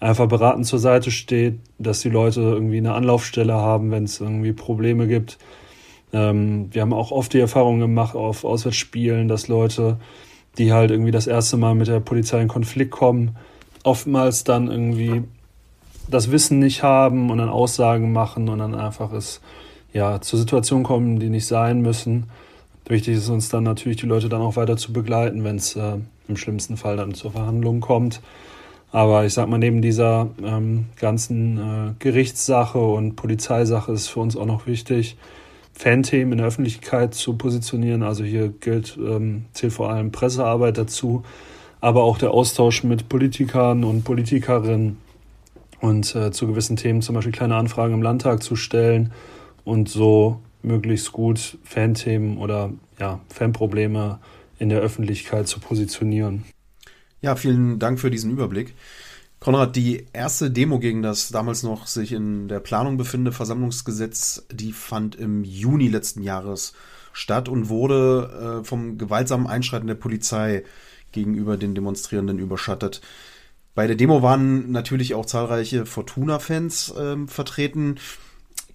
einfach 0.00 0.28
beratend 0.28 0.66
zur 0.66 0.78
Seite 0.78 1.10
steht, 1.10 1.58
dass 1.78 2.00
die 2.00 2.10
Leute 2.10 2.40
irgendwie 2.40 2.78
eine 2.78 2.94
Anlaufstelle 2.94 3.54
haben, 3.54 3.90
wenn 3.90 4.04
es 4.04 4.20
irgendwie 4.20 4.52
Probleme 4.52 5.06
gibt. 5.06 5.38
Ähm, 6.12 6.68
wir 6.72 6.82
haben 6.82 6.92
auch 6.92 7.10
oft 7.10 7.32
die 7.32 7.40
Erfahrung 7.40 7.80
gemacht 7.80 8.14
auf 8.14 8.44
Auswärtsspielen, 8.44 9.28
dass 9.28 9.48
Leute, 9.48 9.98
die 10.58 10.72
halt 10.72 10.90
irgendwie 10.90 11.10
das 11.10 11.26
erste 11.26 11.56
Mal 11.56 11.74
mit 11.74 11.88
der 11.88 12.00
Polizei 12.00 12.40
in 12.40 12.48
Konflikt 12.48 12.90
kommen, 12.90 13.36
oftmals 13.84 14.44
dann 14.44 14.68
irgendwie 14.70 15.22
das 16.08 16.30
Wissen 16.30 16.58
nicht 16.58 16.82
haben 16.82 17.30
und 17.30 17.38
dann 17.38 17.48
Aussagen 17.48 18.12
machen 18.12 18.48
und 18.48 18.58
dann 18.58 18.74
einfach 18.74 19.12
es 19.12 19.40
ja 19.92 20.20
zur 20.20 20.38
Situation 20.38 20.82
kommen, 20.82 21.18
die 21.18 21.30
nicht 21.30 21.46
sein 21.46 21.80
müssen. 21.80 22.24
Wichtig 22.86 23.16
ist 23.16 23.28
uns 23.28 23.48
dann 23.48 23.64
natürlich, 23.64 23.98
die 23.98 24.06
Leute 24.06 24.28
dann 24.28 24.40
auch 24.40 24.56
weiter 24.56 24.76
zu 24.76 24.92
begleiten, 24.92 25.42
wenn 25.42 25.56
es 25.56 25.74
äh, 25.74 25.96
im 26.28 26.36
schlimmsten 26.36 26.76
Fall 26.76 26.96
dann 26.96 27.14
zur 27.14 27.32
Verhandlung 27.32 27.80
kommt. 27.80 28.20
Aber 28.92 29.24
ich 29.26 29.34
sag 29.34 29.48
mal, 29.48 29.58
neben 29.58 29.82
dieser 29.82 30.30
ähm, 30.42 30.86
ganzen 30.96 31.58
äh, 31.58 31.94
Gerichtssache 31.98 32.78
und 32.78 33.16
Polizeisache 33.16 33.92
ist 33.92 34.08
für 34.08 34.20
uns 34.20 34.36
auch 34.36 34.46
noch 34.46 34.66
wichtig, 34.66 35.16
Fanthemen 35.72 36.32
in 36.32 36.38
der 36.38 36.46
Öffentlichkeit 36.46 37.14
zu 37.14 37.36
positionieren. 37.36 38.02
Also 38.02 38.24
hier 38.24 38.48
gilt, 38.48 38.96
ähm, 38.96 39.44
zählt 39.52 39.74
vor 39.74 39.90
allem 39.90 40.12
Pressearbeit 40.12 40.78
dazu, 40.78 41.24
aber 41.80 42.02
auch 42.04 42.16
der 42.16 42.30
Austausch 42.30 42.82
mit 42.84 43.08
Politikern 43.08 43.84
und 43.84 44.04
Politikerinnen 44.04 44.98
und 45.80 46.14
äh, 46.14 46.30
zu 46.30 46.46
gewissen 46.46 46.76
Themen 46.76 47.02
zum 47.02 47.14
Beispiel 47.14 47.32
kleine 47.32 47.56
Anfragen 47.56 47.94
im 47.94 48.02
Landtag 48.02 48.42
zu 48.42 48.56
stellen 48.56 49.12
und 49.64 49.88
so 49.88 50.40
möglichst 50.62 51.12
gut 51.12 51.58
Fanthemen 51.64 52.38
oder 52.38 52.70
ja, 52.98 53.20
Fanprobleme 53.28 54.18
in 54.58 54.70
der 54.70 54.80
Öffentlichkeit 54.80 55.46
zu 55.46 55.60
positionieren. 55.60 56.44
Ja, 57.22 57.36
vielen 57.36 57.78
Dank 57.78 57.98
für 57.98 58.10
diesen 58.10 58.30
Überblick. 58.30 58.74
Konrad, 59.40 59.76
die 59.76 60.06
erste 60.12 60.50
Demo 60.50 60.78
gegen 60.78 61.02
das 61.02 61.28
damals 61.28 61.62
noch 61.62 61.86
sich 61.86 62.12
in 62.12 62.48
der 62.48 62.60
Planung 62.60 62.96
befindende 62.96 63.32
Versammlungsgesetz, 63.32 64.46
die 64.50 64.72
fand 64.72 65.14
im 65.14 65.44
Juni 65.44 65.88
letzten 65.88 66.22
Jahres 66.22 66.72
statt 67.12 67.48
und 67.48 67.68
wurde 67.68 68.60
äh, 68.60 68.64
vom 68.64 68.98
gewaltsamen 68.98 69.46
Einschreiten 69.46 69.86
der 69.86 69.94
Polizei 69.94 70.64
gegenüber 71.12 71.56
den 71.56 71.74
Demonstrierenden 71.74 72.38
überschattet. 72.38 73.00
Bei 73.74 73.86
der 73.86 73.96
Demo 73.96 74.22
waren 74.22 74.70
natürlich 74.70 75.14
auch 75.14 75.26
zahlreiche 75.26 75.86
Fortuna-Fans 75.86 76.94
äh, 76.96 77.16
vertreten. 77.26 77.96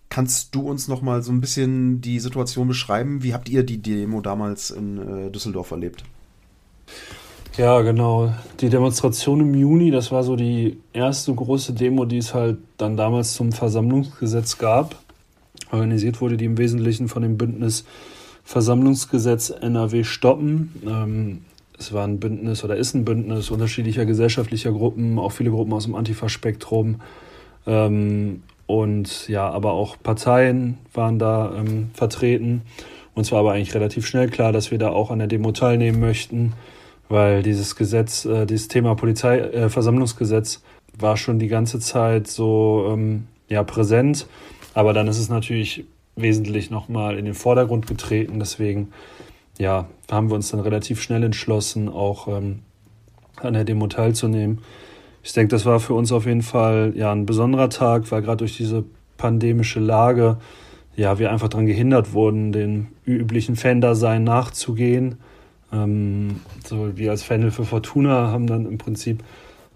Kannst 0.09 0.53
du 0.55 0.69
uns 0.69 0.87
noch 0.87 1.01
mal 1.01 1.23
so 1.23 1.31
ein 1.31 1.41
bisschen 1.41 2.01
die 2.01 2.19
Situation 2.19 2.67
beschreiben? 2.67 3.23
Wie 3.23 3.33
habt 3.33 3.49
ihr 3.49 3.63
die 3.63 3.81
Demo 3.81 4.21
damals 4.21 4.71
in 4.71 4.97
äh, 4.97 5.31
Düsseldorf 5.31 5.71
erlebt? 5.71 6.03
Ja, 7.57 7.81
genau. 7.81 8.33
Die 8.61 8.69
Demonstration 8.69 9.41
im 9.41 9.53
Juni, 9.53 9.91
das 9.91 10.09
war 10.09 10.23
so 10.23 10.37
die 10.37 10.77
erste 10.93 11.33
große 11.33 11.73
Demo, 11.73 12.05
die 12.05 12.19
es 12.19 12.33
halt 12.33 12.59
dann 12.77 12.95
damals 12.95 13.33
zum 13.33 13.51
Versammlungsgesetz 13.51 14.57
gab. 14.57 14.95
Organisiert 15.69 16.21
wurde 16.21 16.37
die 16.37 16.45
im 16.45 16.57
Wesentlichen 16.57 17.09
von 17.09 17.23
dem 17.23 17.37
Bündnis 17.37 17.83
Versammlungsgesetz 18.45 19.49
NRW 19.49 20.05
stoppen. 20.05 20.81
Ähm, 20.87 21.41
es 21.77 21.91
war 21.91 22.07
ein 22.07 22.21
Bündnis 22.21 22.63
oder 22.63 22.77
ist 22.77 22.93
ein 22.93 23.03
Bündnis 23.03 23.51
unterschiedlicher 23.51 24.05
gesellschaftlicher 24.05 24.71
Gruppen, 24.71 25.19
auch 25.19 25.33
viele 25.33 25.51
Gruppen 25.51 25.73
aus 25.73 25.83
dem 25.83 25.95
Antifa-Spektrum. 25.95 27.01
Ähm, 27.67 28.43
und 28.65 29.27
ja, 29.27 29.49
aber 29.49 29.73
auch 29.73 29.97
Parteien 30.01 30.77
waren 30.93 31.19
da 31.19 31.53
ähm, 31.57 31.89
vertreten. 31.95 32.61
Und 33.13 33.25
zwar 33.25 33.39
aber 33.39 33.51
eigentlich 33.51 33.75
relativ 33.75 34.07
schnell 34.07 34.29
klar, 34.29 34.53
dass 34.53 34.71
wir 34.71 34.77
da 34.77 34.89
auch 34.91 35.11
an 35.11 35.19
der 35.19 35.27
Demo 35.27 35.51
teilnehmen 35.51 35.99
möchten 35.99 36.53
weil 37.11 37.43
dieses 37.43 37.75
Gesetz, 37.75 38.25
äh, 38.25 38.45
dieses 38.45 38.69
Thema 38.69 38.95
Polizeiversammlungsgesetz 38.95 40.55
äh, 40.55 41.01
war 41.01 41.17
schon 41.17 41.39
die 41.39 41.49
ganze 41.49 41.79
Zeit 41.79 42.27
so 42.27 42.89
ähm, 42.89 43.27
ja, 43.49 43.63
präsent, 43.63 44.27
aber 44.73 44.93
dann 44.93 45.07
ist 45.07 45.19
es 45.19 45.27
natürlich 45.27 45.83
wesentlich 46.15 46.71
nochmal 46.71 47.17
in 47.17 47.25
den 47.25 47.33
Vordergrund 47.33 47.85
getreten. 47.85 48.39
Deswegen 48.39 48.93
ja, 49.59 49.87
haben 50.09 50.29
wir 50.29 50.35
uns 50.35 50.51
dann 50.51 50.61
relativ 50.61 51.01
schnell 51.01 51.23
entschlossen, 51.23 51.89
auch 51.89 52.29
ähm, 52.29 52.59
an 53.37 53.53
der 53.53 53.65
Demo 53.65 53.87
teilzunehmen. 53.87 54.59
Ich 55.21 55.33
denke, 55.33 55.49
das 55.49 55.65
war 55.65 55.81
für 55.81 55.93
uns 55.93 56.11
auf 56.13 56.25
jeden 56.25 56.41
Fall 56.41 56.93
ja 56.95 57.11
ein 57.11 57.25
besonderer 57.25 57.69
Tag, 57.69 58.09
weil 58.11 58.21
gerade 58.21 58.37
durch 58.37 58.55
diese 58.55 58.85
pandemische 59.17 59.81
Lage 59.81 60.37
ja 60.95 61.19
wir 61.19 61.31
einfach 61.31 61.49
daran 61.49 61.65
gehindert 61.65 62.13
wurden, 62.13 62.53
den 62.53 62.87
üblichen 63.05 63.57
Fan-Dasein 63.57 64.23
nachzugehen 64.23 65.17
ähm, 65.71 66.41
so 66.65 66.97
wir 66.97 67.11
als 67.11 67.23
Fanhilfe 67.23 67.65
Fortuna 67.65 68.27
haben 68.31 68.47
dann 68.47 68.65
im 68.65 68.77
Prinzip 68.77 69.23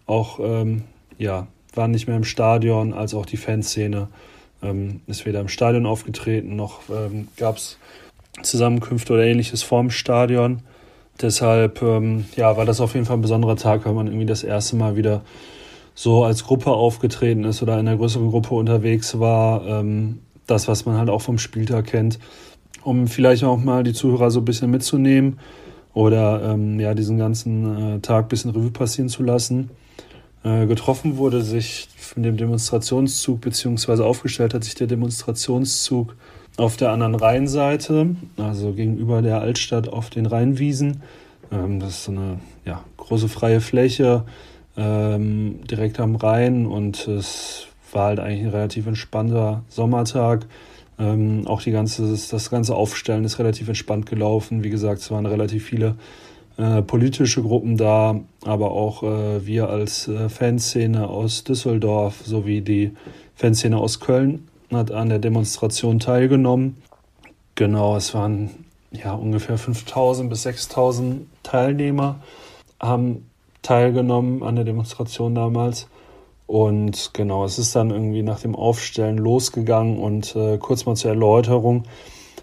auch 0.06 0.40
ähm, 0.40 0.84
ja, 1.18 1.48
waren 1.74 1.92
nicht 1.92 2.08
mehr 2.08 2.18
im 2.18 2.24
Stadion, 2.24 2.94
als 2.94 3.14
auch 3.14 3.26
die 3.26 3.38
Fanszene 3.38 4.08
ähm, 4.62 5.02
ist 5.08 5.26
weder 5.26 5.40
im 5.40 5.48
Stadion 5.48 5.86
aufgetreten, 5.86 6.56
noch 6.56 6.82
ähm, 6.90 7.28
gab 7.38 7.58
es 7.58 7.78
Zusammenkünfte 8.42 9.14
oder 9.14 9.24
ähnliches 9.24 9.64
vorm 9.64 9.90
Stadion. 9.90 10.62
Deshalb 11.22 11.82
ähm, 11.82 12.26
ja, 12.36 12.58
war 12.58 12.66
das 12.66 12.82
auf 12.82 12.94
jeden 12.94 13.06
Fall 13.06 13.18
ein 13.18 13.22
besonderer 13.22 13.56
Tag, 13.56 13.86
weil 13.86 13.94
man 13.94 14.08
irgendwie 14.08 14.26
das 14.26 14.44
erste 14.44 14.76
Mal 14.76 14.98
wieder 14.98 15.22
so 15.94 16.26
als 16.26 16.44
Gruppe 16.44 16.72
aufgetreten 16.72 17.46
ist 17.46 17.62
oder 17.62 17.80
in 17.80 17.88
einer 17.88 17.96
größeren 17.96 18.30
Gruppe 18.30 18.56
unterwegs 18.56 19.18
war. 19.20 19.66
Ähm, 19.66 20.20
das, 20.46 20.68
was 20.68 20.86
man 20.86 20.98
halt 20.98 21.10
auch 21.10 21.22
vom 21.22 21.38
Spieltag 21.38 21.88
kennt, 21.88 22.20
um 22.84 23.08
vielleicht 23.08 23.46
auch 23.46 23.58
mal 23.58 23.84
die 23.84 23.94
Zuhörer 23.94 24.30
so 24.30 24.42
ein 24.42 24.46
bisschen 24.46 24.70
mitzunehmen 24.70 25.40
oder 25.96 26.44
ähm, 26.44 26.80
ja, 26.80 26.94
diesen 26.94 27.18
ganzen 27.18 27.96
äh, 27.96 28.00
Tag 28.02 28.26
ein 28.26 28.28
bisschen 28.28 28.52
Revue 28.52 28.70
passieren 28.70 29.10
zu 29.10 29.24
lassen. 29.24 29.72
Äh, 30.44 30.68
getroffen 30.68 31.18
wurde 31.18 31.42
sich 31.42 31.88
von 31.98 32.22
dem 32.22 32.38
Demonstrationszug, 32.38 33.42
beziehungsweise 33.42 34.06
aufgestellt 34.06 34.54
hat 34.54 34.64
sich 34.64 34.76
der 34.76 34.88
Demonstrationszug 34.88 36.16
auf 36.58 36.78
der 36.78 36.92
anderen 36.92 37.16
Rheinseite, 37.16 38.16
also 38.38 38.74
gegenüber 38.74 39.22
der 39.22 39.42
Altstadt 39.42 39.88
auf 39.88 40.10
den 40.10 40.26
Rheinwiesen. 40.26 41.02
Ähm, 41.52 41.80
das 41.80 41.92
ist 41.92 42.04
so 42.04 42.12
eine 42.12 42.40
ja, 42.66 42.84
große 42.98 43.30
freie 43.30 43.62
Fläche 43.62 44.26
ähm, 44.76 45.62
direkt 45.64 46.02
am 46.02 46.18
Rhein 46.18 46.66
und 46.66 47.08
es 47.08 47.68
war 47.94 48.08
halt 48.08 48.20
eigentlich 48.20 48.44
ein 48.44 48.50
relativ 48.50 48.86
entspannter 48.88 49.64
Sommertag. 49.70 50.46
Ähm, 50.98 51.46
auch 51.46 51.62
die 51.62 51.72
ganze, 51.72 52.10
das 52.10 52.50
ganze 52.50 52.76
Aufstellen 52.76 53.26
ist 53.26 53.40
relativ 53.40 53.68
entspannt 53.68 54.06
gelaufen. 54.06 54.64
Wie 54.64 54.70
gesagt, 54.70 55.02
es 55.02 55.12
waren 55.12 55.26
relativ 55.26 55.66
viele 55.66 55.96
äh, 56.58 56.82
politische 56.82 57.42
Gruppen 57.42 57.76
da, 57.76 58.22
aber 58.46 58.72
auch 58.72 59.04
äh, 59.04 59.46
wir 59.46 59.70
als 59.70 60.08
äh, 60.08 60.30
Fanszene 60.30 61.10
aus 61.10 61.44
Düsseldorf 61.44 62.22
sowie 62.26 62.62
die 62.62 62.92
Fanszene 63.36 63.78
aus 63.78 64.00
Köln 64.00 64.48
hat 64.72 64.92
an 64.92 65.10
der 65.10 65.20
Demonstration 65.20 66.00
teilgenommen. 66.00 66.78
Genau, 67.56 67.96
es 67.96 68.14
waren 68.14 68.50
ja 68.92 69.14
ungefähr 69.14 69.58
5000 69.58 70.30
bis 70.30 70.44
6000 70.44 71.28
Teilnehmer 71.44 72.20
haben 72.80 73.30
teilgenommen 73.62 74.44
an 74.44 74.56
der 74.56 74.66
Demonstration 74.66 75.36
damals. 75.36 75.88
Und 76.48 77.12
genau, 77.14 77.44
es 77.44 77.58
ist 77.58 77.76
dann 77.76 77.90
irgendwie 77.90 78.22
nach 78.22 78.40
dem 78.40 78.56
Aufstellen 78.56 79.18
losgegangen 79.18 79.98
und 79.98 80.36
äh, 80.36 80.58
kurz 80.58 80.86
mal 80.86 80.96
zur 80.96 81.12
Erläuterung. 81.12 81.84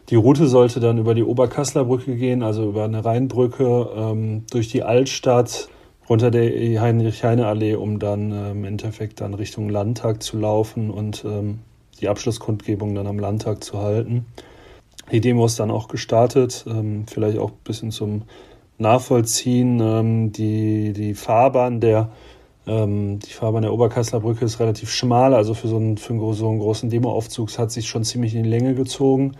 Die 0.08 0.16
Route 0.16 0.48
sollte 0.48 0.80
dann 0.80 0.98
über 0.98 1.14
die 1.14 1.22
Oberkassler 1.22 1.84
Brücke 1.84 2.16
gehen, 2.16 2.42
also 2.42 2.68
über 2.68 2.84
eine 2.84 3.04
Rheinbrücke, 3.04 3.90
ähm, 3.96 4.44
durch 4.50 4.68
die 4.68 4.82
Altstadt, 4.82 5.68
runter 6.08 6.30
der 6.32 6.80
Heinrich-Heine-Allee, 6.80 7.76
um 7.76 8.00
dann 8.00 8.32
äh, 8.32 8.50
im 8.50 8.64
Endeffekt 8.64 9.20
dann 9.20 9.34
Richtung 9.34 9.68
Landtag 9.68 10.22
zu 10.22 10.36
laufen 10.36 10.90
und 10.90 11.24
ähm, 11.24 11.60
die 12.00 12.08
Abschlusskundgebung 12.08 12.94
dann 12.96 13.06
am 13.06 13.20
Landtag 13.20 13.62
zu 13.62 13.78
halten. 13.78 14.26
Die 15.12 15.20
Demo 15.20 15.46
ist 15.46 15.60
dann 15.60 15.70
auch 15.70 15.88
gestartet, 15.88 16.64
ähm, 16.68 17.06
vielleicht 17.06 17.38
auch 17.38 17.50
ein 17.50 17.64
bisschen 17.64 17.92
zum 17.92 18.22
Nachvollziehen. 18.78 19.80
Ähm, 19.80 20.32
die, 20.32 20.92
die 20.92 21.14
Fahrbahn 21.14 21.80
der 21.80 22.10
ähm, 22.66 23.18
die 23.18 23.30
Fahrbahn 23.30 23.62
der 23.62 23.72
Oberkassler 23.72 24.20
Brücke 24.20 24.44
ist 24.44 24.60
relativ 24.60 24.90
schmal, 24.90 25.34
also 25.34 25.54
für 25.54 25.68
so 25.68 25.76
einen, 25.76 25.96
für 25.96 26.12
einen, 26.12 26.32
so 26.34 26.48
einen 26.48 26.60
großen 26.60 26.90
Demoaufzug 26.90 27.56
hat 27.58 27.72
sich 27.72 27.88
schon 27.88 28.04
ziemlich 28.04 28.34
in 28.34 28.44
die 28.44 28.48
Länge 28.48 28.74
gezogen. 28.74 29.36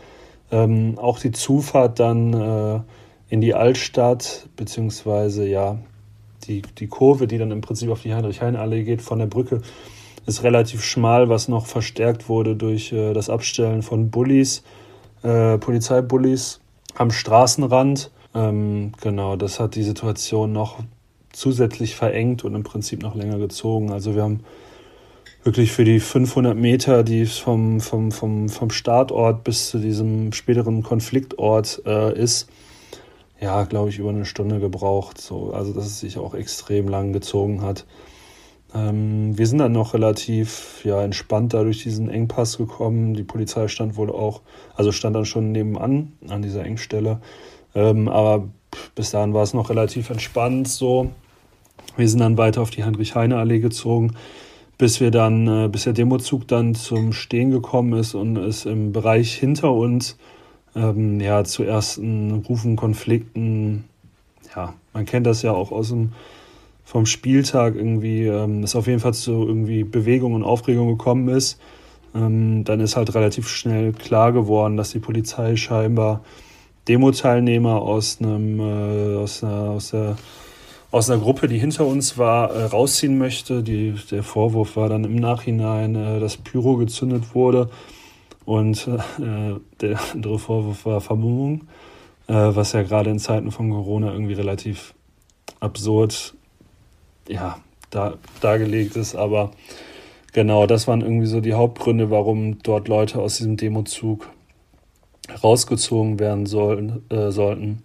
Ähm, 0.50 0.98
auch 0.98 1.18
die 1.18 1.30
Zufahrt 1.30 2.00
dann 2.00 2.32
äh, 2.34 2.80
in 3.28 3.40
die 3.40 3.54
Altstadt, 3.54 4.48
beziehungsweise 4.56 5.46
ja, 5.46 5.78
die, 6.44 6.62
die 6.78 6.88
Kurve, 6.88 7.26
die 7.26 7.38
dann 7.38 7.50
im 7.50 7.60
Prinzip 7.60 7.90
auf 7.90 8.02
die 8.02 8.12
Heinrich-Heine-Allee 8.12 8.82
geht 8.82 9.02
von 9.02 9.18
der 9.18 9.26
Brücke, 9.26 9.62
ist 10.26 10.42
relativ 10.42 10.84
schmal, 10.84 11.28
was 11.28 11.48
noch 11.48 11.66
verstärkt 11.66 12.28
wurde 12.28 12.56
durch 12.56 12.92
äh, 12.92 13.12
das 13.12 13.30
Abstellen 13.30 13.82
von 13.82 14.10
Bullis, 14.10 14.62
äh, 15.22 15.58
Polizeibullis 15.58 16.60
am 16.94 17.10
Straßenrand. 17.10 18.10
Ähm, 18.34 18.92
genau, 19.00 19.36
das 19.36 19.60
hat 19.60 19.74
die 19.74 19.82
Situation 19.82 20.52
noch 20.52 20.78
zusätzlich 21.32 21.96
verengt 21.96 22.44
und 22.44 22.54
im 22.54 22.62
Prinzip 22.62 23.02
noch 23.02 23.14
länger 23.14 23.38
gezogen. 23.38 23.90
Also 23.90 24.14
wir 24.14 24.22
haben 24.22 24.40
wirklich 25.44 25.72
für 25.72 25.84
die 25.84 26.00
500 26.00 26.56
Meter, 26.56 27.02
die 27.02 27.26
vom, 27.26 27.80
vom, 27.80 28.12
vom, 28.12 28.48
vom 28.48 28.70
Startort 28.70 29.44
bis 29.44 29.70
zu 29.70 29.78
diesem 29.78 30.32
späteren 30.32 30.82
Konfliktort 30.82 31.82
äh, 31.84 32.16
ist, 32.18 32.48
ja, 33.40 33.64
glaube 33.64 33.90
ich, 33.90 33.98
über 33.98 34.10
eine 34.10 34.24
Stunde 34.24 34.60
gebraucht. 34.60 35.20
So, 35.20 35.52
also 35.52 35.72
dass 35.72 35.86
es 35.86 36.00
sich 36.00 36.18
auch 36.18 36.34
extrem 36.34 36.88
lang 36.88 37.12
gezogen 37.12 37.62
hat. 37.62 37.84
Ähm, 38.74 39.36
wir 39.36 39.46
sind 39.46 39.58
dann 39.58 39.72
noch 39.72 39.94
relativ 39.94 40.82
ja, 40.84 41.02
entspannt 41.02 41.52
da 41.52 41.62
durch 41.62 41.82
diesen 41.82 42.08
Engpass 42.08 42.56
gekommen. 42.56 43.14
Die 43.14 43.24
Polizei 43.24 43.68
stand 43.68 43.96
wohl 43.96 44.10
auch, 44.10 44.42
also 44.74 44.92
stand 44.92 45.16
dann 45.16 45.26
schon 45.26 45.52
nebenan 45.52 46.12
an 46.28 46.42
dieser 46.42 46.64
Engstelle. 46.64 47.20
Ähm, 47.74 48.08
aber 48.08 48.48
bis 48.94 49.10
dahin 49.10 49.34
war 49.34 49.42
es 49.42 49.54
noch 49.54 49.70
relativ 49.70 50.10
entspannt 50.10 50.68
so. 50.68 51.10
Wir 51.96 52.08
sind 52.08 52.20
dann 52.20 52.38
weiter 52.38 52.62
auf 52.62 52.70
die 52.70 52.84
Heinrich-Heine-Allee 52.84 53.60
gezogen, 53.60 54.14
bis 54.78 55.00
wir 55.00 55.10
dann, 55.10 55.46
äh, 55.46 55.68
bis 55.68 55.84
der 55.84 55.92
Demozug 55.92 56.48
dann 56.48 56.74
zum 56.74 57.12
Stehen 57.12 57.50
gekommen 57.50 57.92
ist 57.98 58.14
und 58.14 58.36
es 58.36 58.64
im 58.64 58.92
Bereich 58.92 59.34
hinter 59.34 59.72
uns 59.72 60.16
ähm, 60.74 61.20
ja 61.20 61.44
zu 61.44 61.62
ersten 61.62 62.44
Rufen, 62.48 62.76
Konflikten, 62.76 63.84
ja, 64.54 64.74
man 64.92 65.06
kennt 65.06 65.26
das 65.26 65.42
ja 65.42 65.52
auch 65.52 65.70
aus 65.72 65.88
dem 65.88 66.12
vom 66.84 67.06
Spieltag 67.06 67.74
irgendwie, 67.74 68.26
ähm, 68.26 68.64
ist 68.64 68.74
auf 68.74 68.86
jeden 68.86 69.00
Fall 69.00 69.14
zu 69.14 69.32
irgendwie 69.32 69.84
Bewegung 69.84 70.34
und 70.34 70.44
Aufregung 70.44 70.88
gekommen 70.88 71.28
ist. 71.28 71.58
Ähm, 72.14 72.64
dann 72.64 72.80
ist 72.80 72.96
halt 72.96 73.14
relativ 73.14 73.48
schnell 73.48 73.92
klar 73.92 74.32
geworden, 74.32 74.76
dass 74.76 74.90
die 74.90 74.98
Polizei 74.98 75.56
scheinbar 75.56 76.22
Demo-Teilnehmer 76.88 77.80
aus 77.80 78.18
einem 78.20 78.60
äh, 78.60 79.16
aus, 79.16 79.42
einer, 79.42 79.70
aus 79.70 79.90
der 79.90 80.16
aus 80.92 81.10
einer 81.10 81.20
Gruppe, 81.20 81.48
die 81.48 81.58
hinter 81.58 81.86
uns 81.86 82.18
war, 82.18 82.50
äh, 82.54 82.64
rausziehen 82.66 83.18
möchte. 83.18 83.62
Die, 83.62 83.94
der 84.10 84.22
Vorwurf 84.22 84.76
war 84.76 84.88
dann 84.88 85.04
im 85.04 85.16
Nachhinein, 85.16 85.96
äh, 85.96 86.20
dass 86.20 86.36
Pyro 86.36 86.76
gezündet 86.76 87.34
wurde. 87.34 87.70
Und 88.44 88.88
äh, 89.18 89.54
der 89.80 89.98
andere 90.12 90.38
Vorwurf 90.38 90.84
war 90.84 91.00
Vermummung, 91.00 91.62
äh, 92.28 92.34
was 92.34 92.72
ja 92.72 92.82
gerade 92.82 93.10
in 93.10 93.18
Zeiten 93.18 93.50
von 93.50 93.70
Corona 93.70 94.12
irgendwie 94.12 94.34
relativ 94.34 94.94
absurd 95.60 96.34
ja, 97.26 97.58
da, 97.90 98.14
dargelegt 98.40 98.96
ist. 98.96 99.14
Aber 99.14 99.52
genau, 100.34 100.66
das 100.66 100.86
waren 100.88 101.00
irgendwie 101.00 101.26
so 101.26 101.40
die 101.40 101.54
Hauptgründe, 101.54 102.10
warum 102.10 102.58
dort 102.62 102.88
Leute 102.88 103.20
aus 103.20 103.38
diesem 103.38 103.56
Demozug 103.56 104.28
rausgezogen 105.42 106.18
werden 106.18 106.44
sollen, 106.44 107.02
äh, 107.08 107.30
sollten. 107.30 107.82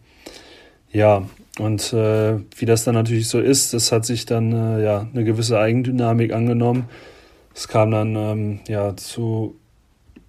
Ja, 0.91 1.23
und 1.59 1.93
äh, 1.93 2.37
wie 2.55 2.65
das 2.65 2.83
dann 2.83 2.95
natürlich 2.95 3.27
so 3.27 3.39
ist, 3.39 3.73
das 3.73 3.91
hat 3.91 4.05
sich 4.05 4.25
dann 4.25 4.51
äh, 4.51 4.83
ja 4.83 5.07
eine 5.11 5.23
gewisse 5.23 5.59
Eigendynamik 5.59 6.33
angenommen. 6.33 6.87
Es 7.55 7.67
kam 7.67 7.91
dann 7.91 8.15
ähm, 8.15 8.59
ja 8.67 8.95
zu 8.95 9.55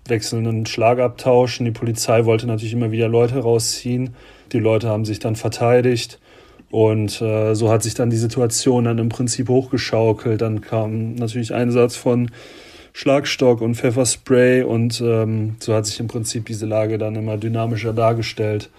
wechselnden 0.06 0.64
Schlagabtauschen. 0.64 1.66
Die 1.66 1.72
Polizei 1.72 2.24
wollte 2.24 2.46
natürlich 2.46 2.72
immer 2.72 2.90
wieder 2.90 3.08
Leute 3.08 3.38
rausziehen. 3.38 4.14
Die 4.52 4.58
Leute 4.58 4.88
haben 4.88 5.04
sich 5.04 5.18
dann 5.18 5.36
verteidigt. 5.36 6.18
Und 6.70 7.20
äh, 7.20 7.54
so 7.54 7.70
hat 7.70 7.82
sich 7.82 7.94
dann 7.94 8.10
die 8.10 8.16
Situation 8.16 8.84
dann 8.84 8.98
im 8.98 9.10
Prinzip 9.10 9.48
hochgeschaukelt. 9.48 10.40
Dann 10.40 10.62
kam 10.62 11.14
natürlich 11.14 11.54
Einsatz 11.54 11.96
von 11.96 12.30
Schlagstock 12.92 13.60
und 13.60 13.76
Pfefferspray 13.76 14.62
und 14.62 15.00
ähm, 15.00 15.56
so 15.60 15.74
hat 15.74 15.86
sich 15.86 16.00
im 16.00 16.08
Prinzip 16.08 16.46
diese 16.46 16.66
Lage 16.66 16.98
dann 16.98 17.14
immer 17.14 17.36
dynamischer 17.36 17.92
dargestellt. 17.92 18.70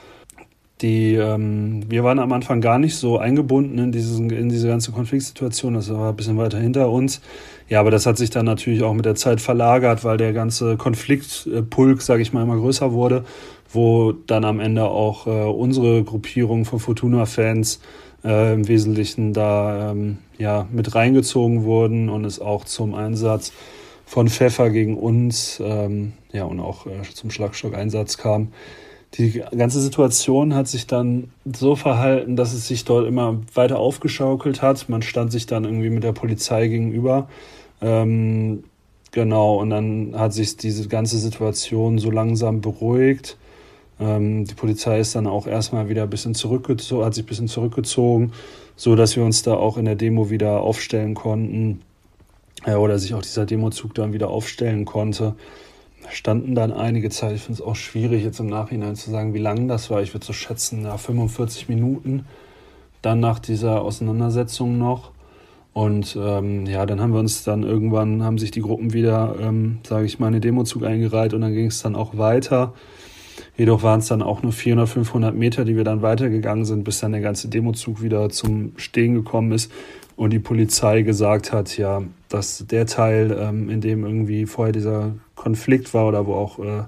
Die, 0.81 1.15
ähm, 1.15 1.81
wir 1.89 2.05
waren 2.05 2.19
am 2.19 2.31
Anfang 2.31 2.61
gar 2.61 2.79
nicht 2.79 2.95
so 2.95 3.17
eingebunden 3.17 3.77
in, 3.79 3.91
diesen, 3.91 4.29
in 4.29 4.47
diese 4.47 4.69
ganze 4.69 4.91
Konfliktsituation. 4.91 5.73
Das 5.73 5.93
war 5.93 6.09
ein 6.09 6.15
bisschen 6.15 6.37
weiter 6.37 6.57
hinter 6.57 6.89
uns. 6.89 7.19
Ja, 7.67 7.81
aber 7.81 7.91
das 7.91 8.05
hat 8.05 8.17
sich 8.17 8.29
dann 8.29 8.45
natürlich 8.45 8.81
auch 8.83 8.93
mit 8.93 9.05
der 9.05 9.15
Zeit 9.15 9.41
verlagert, 9.41 10.05
weil 10.05 10.17
der 10.17 10.31
ganze 10.31 10.77
Konfliktpulk, 10.77 12.01
sage 12.01 12.21
ich 12.21 12.31
mal, 12.31 12.43
immer 12.43 12.55
größer 12.55 12.93
wurde, 12.93 13.25
wo 13.71 14.13
dann 14.13 14.45
am 14.45 14.61
Ende 14.61 14.85
auch 14.85 15.27
äh, 15.27 15.29
unsere 15.29 16.03
Gruppierung 16.03 16.63
von 16.63 16.79
Fortuna-Fans 16.79 17.81
äh, 18.23 18.53
im 18.53 18.67
Wesentlichen 18.67 19.33
da 19.33 19.91
ähm, 19.91 20.19
ja, 20.37 20.65
mit 20.71 20.95
reingezogen 20.95 21.63
wurden 21.63 22.09
und 22.09 22.23
es 22.23 22.39
auch 22.39 22.63
zum 22.63 22.95
Einsatz 22.95 23.51
von 24.05 24.29
Pfeffer 24.29 24.69
gegen 24.69 24.97
uns 24.97 25.61
ähm, 25.63 26.13
ja, 26.31 26.45
und 26.45 26.61
auch 26.61 26.87
äh, 26.87 27.01
zum 27.13 27.31
Schlagstock-Einsatz 27.31 28.17
kam 28.17 28.47
die 29.15 29.43
ganze 29.57 29.81
Situation 29.81 30.53
hat 30.53 30.67
sich 30.67 30.85
dann 30.85 31.31
so 31.45 31.75
verhalten, 31.75 32.35
dass 32.35 32.53
es 32.53 32.67
sich 32.67 32.85
dort 32.85 33.07
immer 33.07 33.41
weiter 33.53 33.79
aufgeschaukelt 33.79 34.61
hat. 34.61 34.87
Man 34.87 35.01
stand 35.01 35.31
sich 35.31 35.47
dann 35.47 35.65
irgendwie 35.65 35.89
mit 35.89 36.03
der 36.03 36.11
Polizei 36.11 36.67
gegenüber. 36.67 37.27
Ähm, 37.81 38.63
genau, 39.11 39.55
und 39.55 39.71
dann 39.71 40.13
hat 40.15 40.33
sich 40.33 40.57
diese 40.57 40.87
ganze 40.87 41.17
Situation 41.17 41.97
so 41.97 42.11
langsam 42.11 42.61
beruhigt. 42.61 43.37
Ähm, 43.99 44.45
die 44.45 44.53
Polizei 44.53 44.99
ist 44.99 45.15
dann 45.15 45.27
auch 45.27 45.47
erstmal 45.47 45.89
wieder 45.89 46.03
ein 46.03 46.09
bisschen 46.09 46.35
zurückgezogen, 46.35 47.03
hat 47.03 47.15
sich 47.15 47.23
ein 47.23 47.27
bisschen 47.27 47.47
zurückgezogen, 47.47 48.31
so 48.75 48.95
dass 48.95 49.15
wir 49.15 49.23
uns 49.23 49.41
da 49.43 49.55
auch 49.55 49.77
in 49.77 49.85
der 49.85 49.95
Demo 49.95 50.29
wieder 50.29 50.61
aufstellen 50.61 51.15
konnten. 51.15 51.81
äh, 52.65 52.75
oder 52.75 52.99
sich 52.99 53.13
auch 53.15 53.21
dieser 53.21 53.45
Demozug 53.45 53.95
dann 53.95 54.13
wieder 54.13 54.29
aufstellen 54.29 54.85
konnte. 54.85 55.35
Standen 56.11 56.55
dann 56.55 56.71
einige 56.71 57.09
Zeit. 57.09 57.35
Ich 57.35 57.41
finde 57.41 57.61
es 57.61 57.65
auch 57.65 57.75
schwierig, 57.75 58.23
jetzt 58.23 58.39
im 58.39 58.47
Nachhinein 58.47 58.95
zu 58.95 59.11
sagen, 59.11 59.33
wie 59.33 59.39
lang 59.39 59.67
das 59.67 59.89
war. 59.89 60.01
Ich 60.01 60.13
würde 60.13 60.25
so 60.25 60.33
schätzen, 60.33 60.83
ja, 60.83 60.97
45 60.97 61.69
Minuten. 61.69 62.25
Dann 63.01 63.19
nach 63.19 63.39
dieser 63.39 63.81
Auseinandersetzung 63.81 64.77
noch. 64.77 65.11
Und 65.73 66.17
ähm, 66.19 66.65
ja, 66.65 66.85
dann 66.85 66.99
haben 66.99 67.13
wir 67.13 67.19
uns 67.19 67.43
dann 67.43 67.63
irgendwann, 67.63 68.23
haben 68.23 68.37
sich 68.37 68.51
die 68.51 68.61
Gruppen 68.61 68.91
wieder, 68.91 69.35
ähm, 69.39 69.79
sage 69.87 70.05
ich 70.05 70.19
mal, 70.19 70.27
in 70.27 70.33
den 70.33 70.41
Demozug 70.41 70.83
eingereiht 70.83 71.33
und 71.33 71.41
dann 71.41 71.53
ging 71.53 71.67
es 71.67 71.81
dann 71.81 71.95
auch 71.95 72.17
weiter. 72.17 72.73
Jedoch 73.55 73.83
waren 73.83 73.99
es 73.99 74.07
dann 74.07 74.21
auch 74.21 74.41
nur 74.41 74.51
400, 74.51 74.89
500 74.89 75.35
Meter, 75.35 75.65
die 75.65 75.77
wir 75.77 75.83
dann 75.83 76.01
weitergegangen 76.01 76.65
sind, 76.65 76.83
bis 76.83 76.99
dann 76.99 77.11
der 77.11 77.21
ganze 77.21 77.49
Demozug 77.49 78.01
wieder 78.01 78.29
zum 78.29 78.73
Stehen 78.77 79.13
gekommen 79.13 79.51
ist 79.51 79.71
und 80.19 80.31
die 80.31 80.39
Polizei 80.39 81.03
gesagt 81.03 81.53
hat, 81.53 81.77
ja, 81.77 82.03
dass 82.27 82.65
der 82.69 82.85
Teil, 82.85 83.33
ähm, 83.39 83.69
in 83.69 83.79
dem 83.79 84.03
irgendwie 84.03 84.47
vorher 84.47 84.73
dieser 84.73 85.13
Konflikt 85.35 85.93
war 85.93 86.09
oder 86.09 86.27
wo 86.27 86.33
auch 86.33 86.59
äh, 86.59 86.83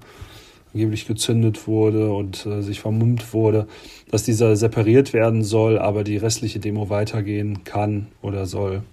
angeblich 0.73 1.07
gezündet 1.07 1.65
wurde 1.65 2.11
und 2.11 2.45
äh, 2.45 2.61
sich 2.61 2.81
vermummt 2.81 3.33
wurde, 3.33 3.67
dass 4.09 4.23
dieser 4.23 4.57
separiert 4.57 5.13
werden 5.13 5.45
soll, 5.45 5.79
aber 5.79 6.03
die 6.03 6.17
restliche 6.17 6.59
Demo 6.59 6.89
weitergehen 6.89 7.63
kann 7.63 8.07
oder 8.21 8.45
soll. 8.45 8.83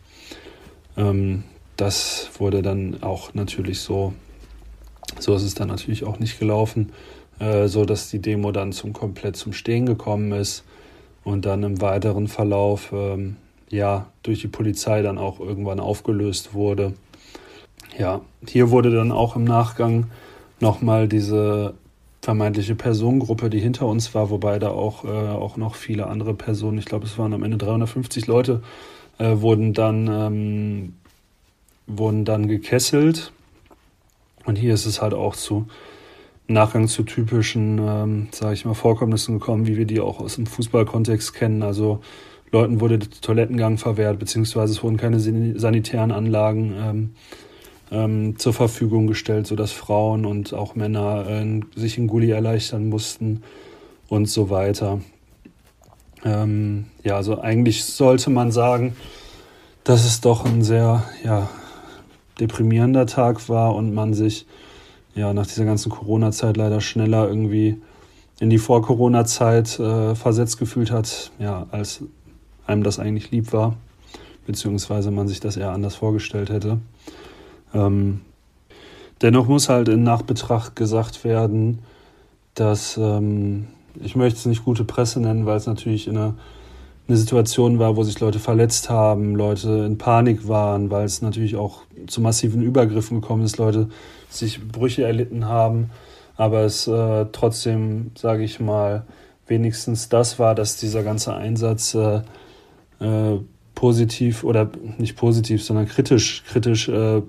Ähm, 0.96 1.42
das 1.76 2.30
wurde 2.38 2.62
dann 2.62 3.02
auch 3.02 3.34
natürlich 3.34 3.80
so, 3.80 4.12
so 5.18 5.34
ist 5.34 5.42
es 5.42 5.54
dann 5.54 5.66
natürlich 5.66 6.04
auch 6.04 6.20
nicht 6.20 6.38
gelaufen, 6.38 6.92
äh, 7.40 7.66
so 7.66 7.84
dass 7.84 8.08
die 8.08 8.20
Demo 8.20 8.52
dann 8.52 8.70
zum 8.70 8.92
komplett 8.92 9.34
zum 9.34 9.52
Stehen 9.52 9.84
gekommen 9.84 10.30
ist 10.30 10.62
und 11.24 11.44
dann 11.44 11.64
im 11.64 11.80
weiteren 11.80 12.28
Verlauf 12.28 12.92
ähm, 12.92 13.34
ja 13.70 14.06
durch 14.22 14.40
die 14.40 14.48
Polizei 14.48 15.02
dann 15.02 15.18
auch 15.18 15.40
irgendwann 15.40 15.80
aufgelöst 15.80 16.54
wurde. 16.54 16.94
Ja, 17.98 18.20
hier 18.46 18.70
wurde 18.70 18.90
dann 18.90 19.12
auch 19.12 19.36
im 19.36 19.44
Nachgang 19.44 20.06
nochmal 20.60 21.08
diese 21.08 21.74
vermeintliche 22.22 22.74
Personengruppe, 22.74 23.48
die 23.48 23.60
hinter 23.60 23.86
uns 23.86 24.14
war, 24.14 24.30
wobei 24.30 24.58
da 24.58 24.70
auch, 24.70 25.04
äh, 25.04 25.08
auch 25.08 25.56
noch 25.56 25.74
viele 25.74 26.08
andere 26.08 26.34
Personen, 26.34 26.78
ich 26.78 26.84
glaube, 26.84 27.06
es 27.06 27.16
waren 27.16 27.32
am 27.32 27.42
Ende 27.42 27.56
350 27.56 28.26
Leute, 28.26 28.62
äh, 29.18 29.40
wurden, 29.40 29.72
dann, 29.72 30.08
ähm, 30.08 30.94
wurden 31.86 32.24
dann 32.24 32.48
gekesselt. 32.48 33.32
Und 34.44 34.56
hier 34.56 34.74
ist 34.74 34.86
es 34.86 35.00
halt 35.00 35.14
auch 35.14 35.36
zu 35.36 35.66
Nachgang 36.48 36.88
zu 36.88 37.02
typischen, 37.02 37.78
ähm, 37.78 38.28
sage 38.30 38.54
ich 38.54 38.64
mal, 38.64 38.74
Vorkommnissen 38.74 39.38
gekommen, 39.38 39.66
wie 39.66 39.76
wir 39.76 39.84
die 39.84 40.00
auch 40.00 40.20
aus 40.20 40.36
dem 40.36 40.46
Fußballkontext 40.46 41.34
kennen. 41.34 41.62
Also 41.62 42.00
Leuten 42.50 42.80
wurde 42.80 42.98
der 42.98 43.10
Toilettengang 43.10 43.78
verwehrt, 43.78 44.18
beziehungsweise 44.18 44.72
es 44.72 44.82
wurden 44.82 44.96
keine 44.96 45.20
sanitären 45.20 46.12
Anlagen 46.12 46.74
ähm, 46.78 47.10
ähm, 47.90 48.38
zur 48.38 48.52
Verfügung 48.52 49.06
gestellt, 49.06 49.46
sodass 49.46 49.72
Frauen 49.72 50.24
und 50.24 50.54
auch 50.54 50.74
Männer 50.74 51.26
äh, 51.28 51.60
sich 51.74 51.98
in 51.98 52.06
Gully 52.06 52.30
erleichtern 52.30 52.88
mussten 52.88 53.42
und 54.08 54.28
so 54.28 54.50
weiter. 54.50 55.00
Ähm, 56.24 56.86
ja, 57.04 57.16
also 57.16 57.40
eigentlich 57.40 57.84
sollte 57.84 58.30
man 58.30 58.50
sagen, 58.50 58.96
dass 59.84 60.04
es 60.04 60.20
doch 60.20 60.44
ein 60.44 60.62
sehr 60.62 61.04
ja, 61.24 61.48
deprimierender 62.40 63.06
Tag 63.06 63.48
war 63.48 63.74
und 63.74 63.94
man 63.94 64.14
sich 64.14 64.46
ja 65.14 65.32
nach 65.32 65.46
dieser 65.46 65.64
ganzen 65.64 65.90
Corona-Zeit 65.90 66.56
leider 66.56 66.80
schneller 66.80 67.28
irgendwie 67.28 67.80
in 68.40 68.50
die 68.50 68.58
Vor-Corona-Zeit 68.58 69.78
äh, 69.80 70.14
versetzt 70.14 70.58
gefühlt 70.58 70.90
hat, 70.90 71.32
ja, 71.38 71.66
als 71.70 72.02
einem 72.68 72.82
das 72.82 72.98
eigentlich 72.98 73.30
lieb 73.30 73.52
war, 73.52 73.76
beziehungsweise 74.46 75.10
man 75.10 75.28
sich 75.28 75.40
das 75.40 75.56
eher 75.56 75.72
anders 75.72 75.96
vorgestellt 75.96 76.50
hätte. 76.50 76.78
Ähm, 77.74 78.20
dennoch 79.22 79.48
muss 79.48 79.68
halt 79.68 79.88
in 79.88 80.02
Nachbetracht 80.02 80.76
gesagt 80.76 81.24
werden, 81.24 81.80
dass 82.54 82.96
ähm, 82.96 83.68
ich 84.02 84.16
möchte 84.16 84.38
es 84.38 84.46
nicht 84.46 84.64
gute 84.64 84.84
Presse 84.84 85.20
nennen, 85.20 85.46
weil 85.46 85.56
es 85.56 85.66
natürlich 85.66 86.06
in 86.06 86.16
einer 86.16 86.34
eine 87.08 87.16
Situation 87.16 87.78
war, 87.78 87.96
wo 87.96 88.02
sich 88.02 88.20
Leute 88.20 88.38
verletzt 88.38 88.90
haben, 88.90 89.34
Leute 89.34 89.84
in 89.86 89.96
Panik 89.96 90.46
waren, 90.46 90.90
weil 90.90 91.06
es 91.06 91.22
natürlich 91.22 91.56
auch 91.56 91.82
zu 92.06 92.20
massiven 92.20 92.62
Übergriffen 92.62 93.22
gekommen 93.22 93.44
ist, 93.44 93.56
Leute 93.56 93.88
sich 94.28 94.68
Brüche 94.68 95.04
erlitten 95.04 95.46
haben, 95.46 95.90
aber 96.36 96.60
es 96.60 96.86
äh, 96.86 97.26
trotzdem, 97.32 98.10
sage 98.14 98.44
ich 98.44 98.60
mal, 98.60 99.04
wenigstens 99.46 100.10
das 100.10 100.38
war, 100.38 100.54
dass 100.54 100.76
dieser 100.76 101.02
ganze 101.02 101.34
Einsatz 101.34 101.94
äh, 101.94 102.20
äh, 103.00 103.36
positiv 103.74 104.44
oder 104.44 104.70
nicht 104.98 105.16
positiv, 105.16 105.62
sondern 105.62 105.86
kritisch, 105.86 106.42
kritisch 106.46 106.88
äh, 106.88 107.22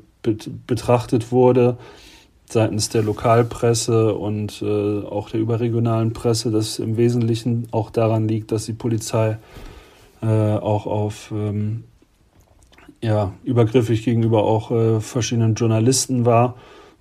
betrachtet 0.67 1.31
wurde 1.31 1.77
seitens 2.51 2.89
der 2.89 3.03
Lokalpresse 3.03 4.13
und 4.15 4.61
äh, 4.61 5.03
auch 5.05 5.29
der 5.29 5.39
überregionalen 5.39 6.13
Presse, 6.13 6.49
das 6.49 6.79
im 6.79 6.97
Wesentlichen 6.97 7.67
auch 7.71 7.91
daran 7.91 8.27
liegt, 8.27 8.51
dass 8.51 8.65
die 8.65 8.73
Polizei 8.73 9.37
äh, 10.21 10.25
auch 10.25 10.87
auf 10.87 11.31
ähm, 11.31 11.83
ja, 13.01 13.33
übergriffig 13.43 14.03
gegenüber 14.03 14.43
auch 14.43 14.71
äh, 14.71 14.99
verschiedenen 14.99 15.53
Journalisten 15.53 16.25
war 16.25 16.55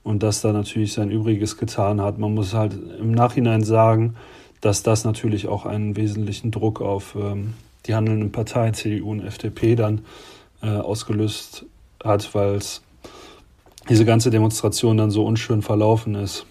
und 0.05 0.23
das 0.23 0.43
da 0.43 0.53
natürlich 0.53 0.93
sein 0.93 1.11
Übriges 1.11 1.57
getan 1.57 2.01
hat. 2.01 2.19
Man 2.19 2.35
muss 2.35 2.53
halt 2.55 2.79
im 3.01 3.13
Nachhinein 3.13 3.65
sagen, 3.65 4.17
dass 4.61 4.83
das 4.83 5.05
natürlich 5.05 5.49
auch 5.49 5.65
einen 5.65 5.97
wesentlichen 5.97 6.51
Druck 6.51 6.81
auf 6.83 7.17
ähm, 7.19 7.55
die 7.87 7.95
handelnden 7.95 8.33
Parteien 8.33 8.75
CDU 8.75 9.11
und 9.11 9.25
FDP 9.25 9.75
dann 9.75 10.03
äh, 10.63 10.69
ausgelöst 10.69 11.67
hat, 12.03 12.35
weil 12.35 12.55
es 12.55 12.83
diese 13.89 14.05
ganze 14.05 14.31
Demonstration 14.31 14.97
dann 14.97 15.11
so 15.11 15.25
unschön 15.25 15.63
verlaufen 15.63 16.15
ist. 16.15 16.47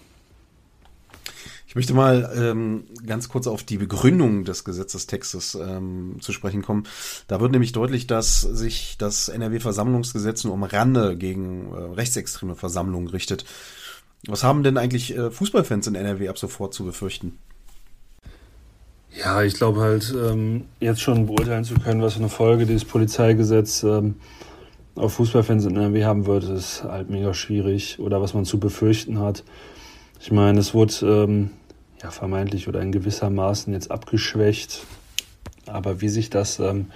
Ich 1.68 1.74
möchte 1.74 1.92
mal 1.92 2.32
ähm, 2.34 2.84
ganz 3.06 3.28
kurz 3.28 3.46
auf 3.46 3.62
die 3.62 3.76
Begründung 3.76 4.44
des 4.44 4.64
Gesetzestextes 4.64 5.54
ähm, 5.54 6.16
zu 6.18 6.32
sprechen 6.32 6.62
kommen. 6.62 6.84
Da 7.26 7.40
wird 7.40 7.52
nämlich 7.52 7.72
deutlich, 7.72 8.06
dass 8.06 8.40
sich 8.40 8.96
das 8.96 9.28
NRW-Versammlungsgesetz 9.28 10.44
nur 10.44 10.54
um 10.54 10.62
Rande 10.62 11.16
gegen 11.18 11.70
äh, 11.70 11.76
rechtsextreme 11.76 12.56
Versammlungen 12.56 13.08
richtet. 13.08 13.44
Was 14.26 14.44
haben 14.44 14.62
denn 14.62 14.78
eigentlich 14.78 15.14
äh, 15.14 15.30
Fußballfans 15.30 15.86
in 15.88 15.94
NRW 15.94 16.28
ab 16.28 16.38
sofort 16.38 16.72
zu 16.72 16.86
befürchten? 16.86 17.38
Ja, 19.12 19.42
ich 19.42 19.54
glaube 19.54 19.80
halt, 19.80 20.14
ähm, 20.14 20.66
jetzt 20.80 21.00
schon 21.00 21.26
beurteilen 21.26 21.64
zu 21.64 21.74
können, 21.74 22.02
was 22.02 22.14
für 22.14 22.20
eine 22.20 22.28
Folge 22.28 22.66
dieses 22.66 22.84
Polizeigesetz 22.84 23.82
ähm, 23.82 24.16
auf 24.94 25.14
Fußballfans 25.14 25.64
in 25.64 25.76
NRW 25.76 26.04
haben 26.04 26.26
wird, 26.26 26.44
ist 26.44 26.84
halt 26.84 27.08
mega 27.10 27.32
schwierig 27.34 27.98
oder 28.00 28.20
was 28.20 28.34
man 28.34 28.44
zu 28.44 28.60
befürchten 28.60 29.18
hat. 29.18 29.44
Ich 30.20 30.30
meine, 30.30 30.58
es 30.58 30.74
wurde 30.74 30.94
ähm, 31.02 31.50
ja 32.02 32.10
vermeintlich 32.10 32.68
oder 32.68 32.80
in 32.80 32.92
gewisser 32.92 33.30
Maßen 33.30 33.72
jetzt 33.72 33.90
abgeschwächt, 33.90 34.84
aber 35.66 36.00
wie 36.00 36.08
sich 36.08 36.30
das 36.30 36.58
ähm, 36.58 36.86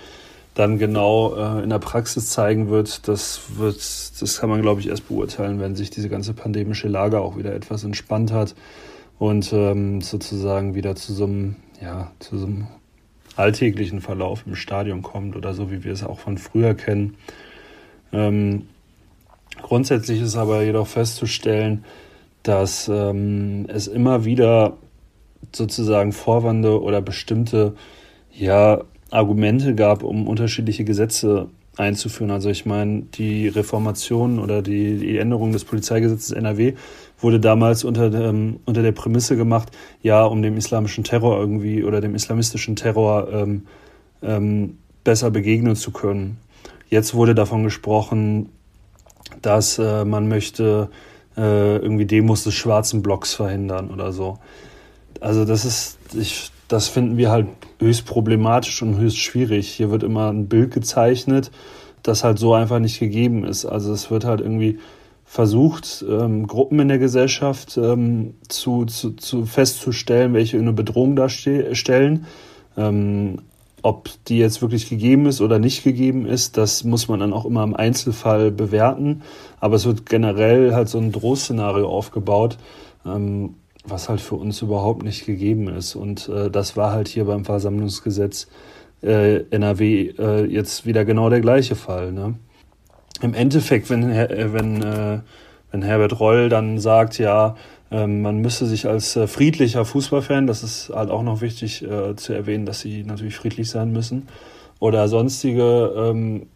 dann 0.55 0.79
genau 0.79 1.35
äh, 1.35 1.63
in 1.63 1.71
der 1.71 1.79
Praxis 1.79 2.31
zeigen 2.31 2.69
wird, 2.69 3.09
das 3.09 3.41
wird, 3.57 3.77
das 3.77 4.39
kann 4.39 4.51
man 4.51 4.63
glaube 4.63 4.81
ich 4.81 4.89
erst 4.89 5.09
beurteilen, 5.09 5.61
wenn 5.61 5.77
sich 5.77 5.91
diese 5.91 6.09
ganze 6.09 6.35
pandemische 6.35 6.89
Lage 6.89 7.21
auch 7.21 7.37
wieder 7.37 7.55
etwas 7.55 7.85
entspannt 7.85 8.33
hat 8.33 8.55
und 9.19 9.53
ähm, 9.53 10.01
sozusagen 10.01 10.75
wieder 10.75 10.95
zu 10.95 11.13
so 11.15 11.25
einem, 11.25 11.57
ja, 11.83 12.13
zu 12.21 12.39
so 12.39 12.47
einem 12.47 12.69
alltäglichen 13.37 14.01
Verlauf 14.01 14.45
im 14.47 14.55
Stadion 14.55 15.03
kommt 15.03 15.37
oder 15.37 15.55
so, 15.55 15.71
wie 15.71 15.85
wir 15.85 15.93
es 15.93 16.05
auch 16.05 16.21
von 16.21 16.39
früher 16.39 16.75
kennen. 16.75 17.17
Ähm, 18.13 18.67
grundsätzlich 19.61 20.21
ist 20.21 20.37
aber 20.37 20.63
jedoch 20.63 20.87
festzustellen, 20.87 21.85
dass 22.43 22.89
ähm, 22.89 23.67
es 23.69 23.87
immer 23.87 24.25
wieder 24.25 24.77
sozusagen 25.53 26.13
Vorwände 26.13 26.81
oder 26.81 27.01
bestimmte 27.01 27.75
ja, 28.33 28.83
Argumente 29.11 29.75
gab, 29.75 30.03
um 30.03 30.29
unterschiedliche 30.29 30.85
Gesetze 30.85 31.49
einzuführen. 31.77 32.31
Also 32.31 32.51
ich 32.51 32.67
meine, 32.67 33.03
die 33.03 33.49
Reformation 33.49 34.39
oder 34.39 34.63
die, 34.63 34.99
die 34.99 35.19
Änderung 35.19 35.53
des 35.53 35.65
Polizeigesetzes 35.65 36.33
NRW 36.33 36.75
wurde 37.19 37.41
damals 37.41 37.85
unter, 37.85 38.11
dem, 38.11 38.61
unter 38.65 38.83
der 38.83 38.93
Prämisse 38.93 39.37
gemacht, 39.37 39.71
ja, 40.03 40.25
um 40.25 40.43
dem 40.43 40.57
islamischen 40.57 41.05
Terror 41.05 41.39
irgendwie 41.39 41.83
oder 41.85 42.01
dem 42.01 42.15
islamistischen 42.15 42.77
Terror 42.77 43.29
ähm, 43.33 43.67
ähm, 44.23 44.79
besser 45.05 45.31
begegnen 45.31 45.77
zu 45.77 45.93
können. 45.93 46.39
Jetzt 46.89 47.15
wurde 47.15 47.35
davon 47.35 47.65
gesprochen, 47.65 48.51
dass 49.41 49.79
äh, 49.79 50.05
man 50.05 50.29
möchte 50.29 50.91
äh, 51.37 51.77
irgendwie 51.77 52.05
Demos 52.05 52.45
des 52.45 52.55
schwarzen 52.55 53.03
Blocks 53.03 53.35
verhindern 53.35 53.91
oder 53.91 54.13
so. 54.13 54.39
Also 55.21 55.45
das 55.45 55.65
ist, 55.65 55.99
ich, 56.15 56.52
das 56.73 56.89
finden 56.89 57.19
wir 57.19 57.31
halt 57.31 57.49
höchst 57.81 58.07
problematisch 58.07 58.83
und 58.83 58.97
höchst 58.97 59.19
schwierig. 59.19 59.69
Hier 59.69 59.91
wird 59.91 60.03
immer 60.03 60.33
ein 60.33 60.49
Bild 60.49 60.73
gezeichnet, 60.73 61.51
das 62.03 62.25
halt 62.25 62.39
so 62.39 62.55
einfach 62.55 62.79
nicht 62.79 62.99
gegeben 62.99 63.45
ist. 63.45 63.67
Also 63.67 63.93
es 63.93 64.11
wird 64.11 64.25
halt 64.25 64.41
irgendwie 64.41 64.79
versucht, 65.27 66.05
ähm, 66.09 66.47
Gruppen 66.47 66.81
in 66.81 66.89
der 66.89 66.99
Gesellschaft 66.99 67.77
ähm, 67.77 68.35
zu, 68.49 68.87
zu, 68.87 69.13
zu 69.13 69.45
festzustellen, 69.45 70.33
welche 70.33 70.59
eine 70.59 70.73
Bedrohung 70.73 71.15
darstellen. 71.15 72.27
Ähm, 72.77 73.39
ob 73.83 74.09
die 74.29 74.39
jetzt 74.39 74.63
wirklich 74.63 74.89
gegeben 74.89 75.27
ist 75.27 75.41
oder 75.41 75.59
nicht 75.59 75.85
gegeben 75.85 76.25
ist, 76.25 76.57
das 76.57 76.85
muss 76.85 77.09
man 77.09 77.21
dann 77.21 77.33
auch 77.33 77.45
immer 77.45 77.65
im 77.65 77.75
Einzelfall 77.75 78.51
bewerten. 78.51 79.23
Aber 79.61 79.77
es 79.77 79.85
wird 79.85 80.07
generell 80.07 80.73
halt 80.73 80.89
so 80.89 80.99
ein 80.99 81.13
Drohszenario 81.13 81.89
aufgebaut, 81.89 82.57
ähm, 83.05 83.57
was 83.85 84.09
halt 84.09 84.21
für 84.21 84.37
uns 84.37 84.63
überhaupt 84.63 85.03
nicht 85.03 85.27
gegeben 85.27 85.69
ist. 85.69 85.95
Und 85.95 86.29
äh, 86.29 86.51
das 86.51 86.77
war 86.77 86.93
halt 86.93 87.09
hier 87.09 87.25
beim 87.25 87.45
Versammlungsgesetz 87.45 88.49
äh, 89.03 89.45
NRW 89.51 90.15
äh, 90.19 90.45
jetzt 90.45 90.87
wieder 90.87 91.05
genau 91.05 91.31
der 91.31 91.41
gleiche 91.41 91.75
Fall. 91.75 92.13
Ne? 92.13 92.35
Im 93.21 93.35
Endeffekt, 93.35 93.91
wenn, 93.91 94.11
äh, 94.11 94.53
wenn, 94.53 94.83
äh, 94.83 95.21
wenn 95.71 95.83
Herbert 95.83 96.21
Roll 96.21 96.49
dann 96.49 96.79
sagt, 96.79 97.19
ja, 97.19 97.57
ähm, 97.91 98.23
man 98.23 98.39
müsste 98.39 98.67
sich 98.67 98.87
als 98.87 99.17
äh, 99.17 99.27
friedlicher 99.27 99.85
Fußballfan, 99.85 100.47
das 100.47 100.63
ist 100.63 100.91
halt 100.95 101.11
auch 101.11 101.23
noch 101.23 101.41
wichtig 101.41 101.83
äh, 101.83 102.17
zu 102.17 102.33
erwähnen, 102.33 102.65
dass 102.67 102.81
sie 102.81 103.05
natürlich 103.05 103.37
friedlich 103.37 103.69
sein 103.69 103.93
müssen, 103.93 104.29
oder 104.79 105.07
sonstige 105.09 105.93
ähm, 105.97 106.47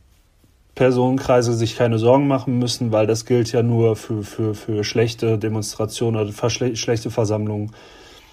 Personenkreise 0.77 1.55
sich 1.55 1.75
keine 1.75 1.99
Sorgen 1.99 2.29
machen 2.29 2.59
müssen, 2.59 2.93
weil 2.93 3.07
das 3.07 3.25
gilt 3.25 3.51
ja 3.51 3.63
nur 3.63 3.97
für, 3.97 4.23
für, 4.23 4.55
für 4.55 4.85
schlechte 4.85 5.39
Demonstrationen 5.39 6.21
oder 6.21 6.51
schlechte 6.51 7.11
Versammlungen. 7.11 7.73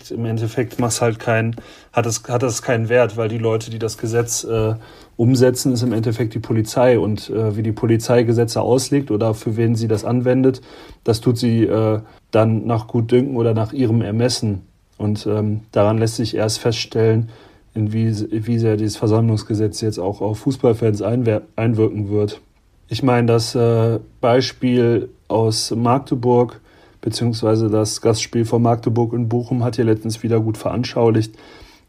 Im 0.10 0.26
Endeffekt 0.26 0.78
macht 0.78 0.99
halt 0.99 1.18
kein, 1.18 1.56
hat 1.94 2.06
es, 2.06 2.22
hat 2.28 2.44
das 2.44 2.61
keinen 2.61 2.90
Wert, 2.90 3.15
weil 3.15 3.30
die 3.30 3.38
Leute, 3.38 3.72
die 3.72 3.80
das 3.80 3.98
Gesetz 3.98 4.44
äh, 4.44 4.76
umsetzen, 5.15 5.72
ist 5.72 5.84
im 5.84 5.94
Endeffekt 5.94 6.34
die 6.34 6.40
Polizei. 6.40 6.99
Und 6.99 7.30
äh, 7.30 7.56
wie 7.56 7.64
die 7.64 7.72
Polizei 7.72 8.24
Gesetze 8.24 8.61
auslegt 8.61 9.10
oder 9.10 9.34
für 9.34 9.56
wen 9.56 9.76
sie 9.76 9.88
das 9.88 10.03
anwendet, 10.03 10.61
das 11.06 11.22
tut 11.22 11.38
sie 11.38 11.64
äh, 11.64 12.02
dann 12.32 12.65
nach 12.65 12.88
Gutdünken 12.88 13.38
oder 13.38 13.53
nach 13.53 13.72
ihrem 13.72 14.02
Ermessen. 14.02 14.68
Und 14.98 15.26
ähm, 15.26 15.61
daran 15.72 15.98
lässt 15.98 16.18
sich 16.18 16.36
erst 16.36 16.60
feststellen, 16.60 17.30
wie, 17.76 18.16
wie 18.48 18.60
sehr 18.60 18.78
dieses 18.78 18.98
Versammlungsgesetz 18.98 19.82
jetzt 19.82 20.00
auch 20.00 20.22
auf 20.22 20.40
Fußballfans 20.40 21.02
einwirken 21.02 22.10
wird. 22.10 22.41
Ich 22.88 23.02
meine, 23.02 23.28
das 23.28 23.56
äh, 23.56 24.00
Beispiel 24.22 25.10
aus 25.28 25.72
Magdeburg, 25.72 26.62
beziehungsweise 27.02 27.70
das 27.70 28.02
Gastspiel 28.02 28.45
von 28.45 28.62
Magdeburg 28.62 29.14
in 29.14 29.30
Bochum 29.30 29.64
hat 29.64 29.78
hier 29.78 29.86
letztens 29.86 30.22
wieder 30.22 30.40
gut 30.40 30.58
veranschaulicht, 30.58 31.34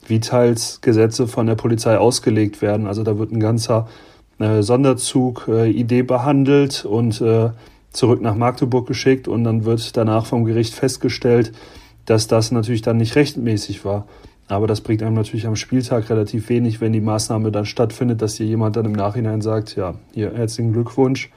wie 0.07 0.21
teils 0.21 0.81
Gesetze 0.81 1.27
von 1.27 1.47
der 1.47 1.57
Polizei 1.57 1.99
ausgelegt 1.99 2.63
werden. 2.63 2.87
Also 2.87 3.03
da 3.03 3.19
wird 3.19 3.33
ein 3.33 3.41
ganzer 3.41 3.89
äh, 4.39 4.63
Sonderzug 4.63 5.47
äh, 5.49 5.71
Idee 5.71 6.03
behandelt 6.03 6.85
und 6.85 7.21
äh, 7.21 7.51
zurück 7.91 8.21
nach 8.21 8.35
Magdeburg 8.35 8.87
geschickt 8.87 9.29
und 9.29 9.45
dann 9.45 9.65
wird 9.65 9.97
danach 9.97 10.27
vom 10.27 10.45
Gericht 10.45 10.75
festgestellt, 10.75 11.53
dass 12.07 12.27
das 12.27 12.51
natürlich 12.51 12.83
dann 12.83 12.97
nicht 12.97 13.15
rechtmäßig 13.15 13.85
war. 13.85 14.07
Aber 14.49 14.67
das 14.67 14.83
bringt 14.83 15.03
einem 15.03 15.15
natürlich 15.15 15.47
am 15.47 15.57
Spieltag 15.57 16.11
relativ 16.11 16.49
wenig, 16.49 16.81
wenn 16.81 16.93
die 16.93 17.01
Maßnahme 17.01 17.51
dann 17.51 17.65
stattfindet, 17.65 18.21
dass 18.21 18.37
hier 18.37 18.47
jemand 18.47 18.77
dann 18.77 18.85
im 18.85 18.93
Nachhinein 18.93 19.41
sagt, 19.41 19.75
ja, 19.77 19.95
hier 20.13 20.33
herzlichen 20.35 20.73
Glückwunsch, 20.73 21.31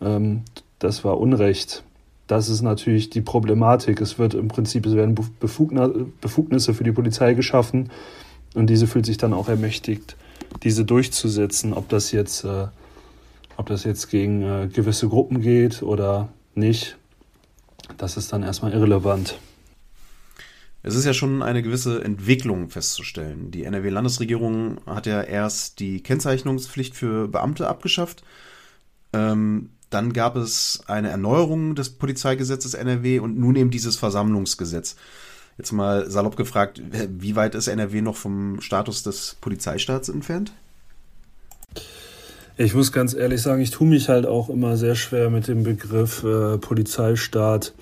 ähm, 0.00 0.42
das 0.78 1.04
war 1.04 1.18
Unrecht. 1.18 1.82
Das 2.26 2.48
ist 2.48 2.62
natürlich 2.62 3.10
die 3.10 3.20
Problematik. 3.20 4.00
Es 4.00 4.18
wird 4.18 4.34
im 4.34 4.48
Prinzip, 4.48 4.86
es 4.86 4.94
werden 4.94 5.14
Befugnisse 5.40 6.74
für 6.74 6.84
die 6.84 6.92
Polizei 6.92 7.34
geschaffen 7.34 7.90
und 8.54 8.70
diese 8.70 8.86
fühlt 8.86 9.04
sich 9.04 9.18
dann 9.18 9.34
auch 9.34 9.48
ermächtigt, 9.48 10.16
diese 10.62 10.84
durchzusetzen, 10.84 11.74
ob 11.74 11.88
das 11.88 12.12
jetzt, 12.12 12.44
äh, 12.44 12.68
ob 13.56 13.66
das 13.66 13.84
jetzt 13.84 14.08
gegen 14.10 14.42
äh, 14.42 14.68
gewisse 14.72 15.08
Gruppen 15.08 15.40
geht 15.40 15.82
oder 15.82 16.28
nicht. 16.54 16.96
Das 17.98 18.16
ist 18.16 18.32
dann 18.32 18.42
erstmal 18.42 18.72
irrelevant. 18.72 19.38
Es 20.86 20.94
ist 20.94 21.06
ja 21.06 21.14
schon 21.14 21.42
eine 21.42 21.62
gewisse 21.62 22.04
Entwicklung 22.04 22.68
festzustellen. 22.68 23.50
Die 23.50 23.64
NRW-Landesregierung 23.64 24.82
hat 24.84 25.06
ja 25.06 25.22
erst 25.22 25.80
die 25.80 26.02
Kennzeichnungspflicht 26.02 26.94
für 26.94 27.26
Beamte 27.26 27.68
abgeschafft. 27.68 28.22
Ähm, 29.14 29.70
dann 29.88 30.12
gab 30.12 30.36
es 30.36 30.82
eine 30.86 31.08
Erneuerung 31.08 31.74
des 31.74 31.88
Polizeigesetzes 31.88 32.74
NRW 32.74 33.20
und 33.20 33.38
nun 33.38 33.56
eben 33.56 33.70
dieses 33.70 33.96
Versammlungsgesetz. 33.96 34.96
Jetzt 35.56 35.72
mal 35.72 36.10
salopp 36.10 36.36
gefragt, 36.36 36.82
wie 37.08 37.34
weit 37.34 37.54
ist 37.54 37.68
NRW 37.68 38.02
noch 38.02 38.16
vom 38.16 38.60
Status 38.60 39.02
des 39.02 39.36
Polizeistaats 39.40 40.10
entfernt? 40.10 40.52
Ich 42.58 42.74
muss 42.74 42.92
ganz 42.92 43.14
ehrlich 43.14 43.40
sagen, 43.40 43.62
ich 43.62 43.70
tue 43.70 43.86
mich 43.88 44.10
halt 44.10 44.26
auch 44.26 44.50
immer 44.50 44.76
sehr 44.76 44.96
schwer 44.96 45.30
mit 45.30 45.48
dem 45.48 45.62
Begriff 45.62 46.22
äh, 46.24 46.58
Polizeistaat. 46.58 47.72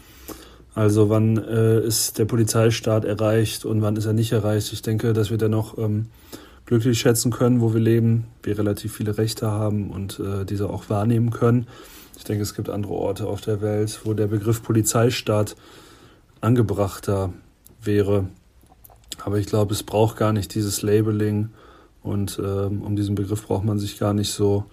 Also 0.74 1.10
wann 1.10 1.36
äh, 1.36 1.80
ist 1.80 2.18
der 2.18 2.24
Polizeistaat 2.24 3.04
erreicht 3.04 3.64
und 3.64 3.82
wann 3.82 3.96
ist 3.96 4.06
er 4.06 4.14
nicht 4.14 4.32
erreicht? 4.32 4.72
Ich 4.72 4.82
denke, 4.82 5.12
dass 5.12 5.30
wir 5.30 5.36
dennoch 5.36 5.76
ähm, 5.76 6.06
glücklich 6.64 6.98
schätzen 6.98 7.30
können, 7.30 7.60
wo 7.60 7.74
wir 7.74 7.80
leben, 7.80 8.26
wir 8.42 8.56
relativ 8.56 8.96
viele 8.96 9.18
Rechte 9.18 9.50
haben 9.50 9.90
und 9.90 10.18
äh, 10.18 10.46
diese 10.46 10.70
auch 10.70 10.88
wahrnehmen 10.88 11.30
können. 11.30 11.66
Ich 12.16 12.24
denke, 12.24 12.42
es 12.42 12.54
gibt 12.54 12.70
andere 12.70 12.94
Orte 12.94 13.26
auf 13.26 13.40
der 13.42 13.60
Welt, 13.60 14.00
wo 14.04 14.14
der 14.14 14.28
Begriff 14.28 14.62
Polizeistaat 14.62 15.56
angebrachter 16.40 17.32
wäre. 17.82 18.28
Aber 19.24 19.38
ich 19.38 19.46
glaube, 19.46 19.74
es 19.74 19.82
braucht 19.82 20.16
gar 20.16 20.32
nicht 20.32 20.54
dieses 20.54 20.82
Labeling 20.82 21.50
und 22.02 22.40
ähm, 22.42 22.82
um 22.82 22.96
diesen 22.96 23.14
Begriff 23.14 23.46
braucht 23.46 23.64
man 23.64 23.78
sich 23.78 23.98
gar 23.98 24.14
nicht 24.14 24.32
so, 24.32 24.64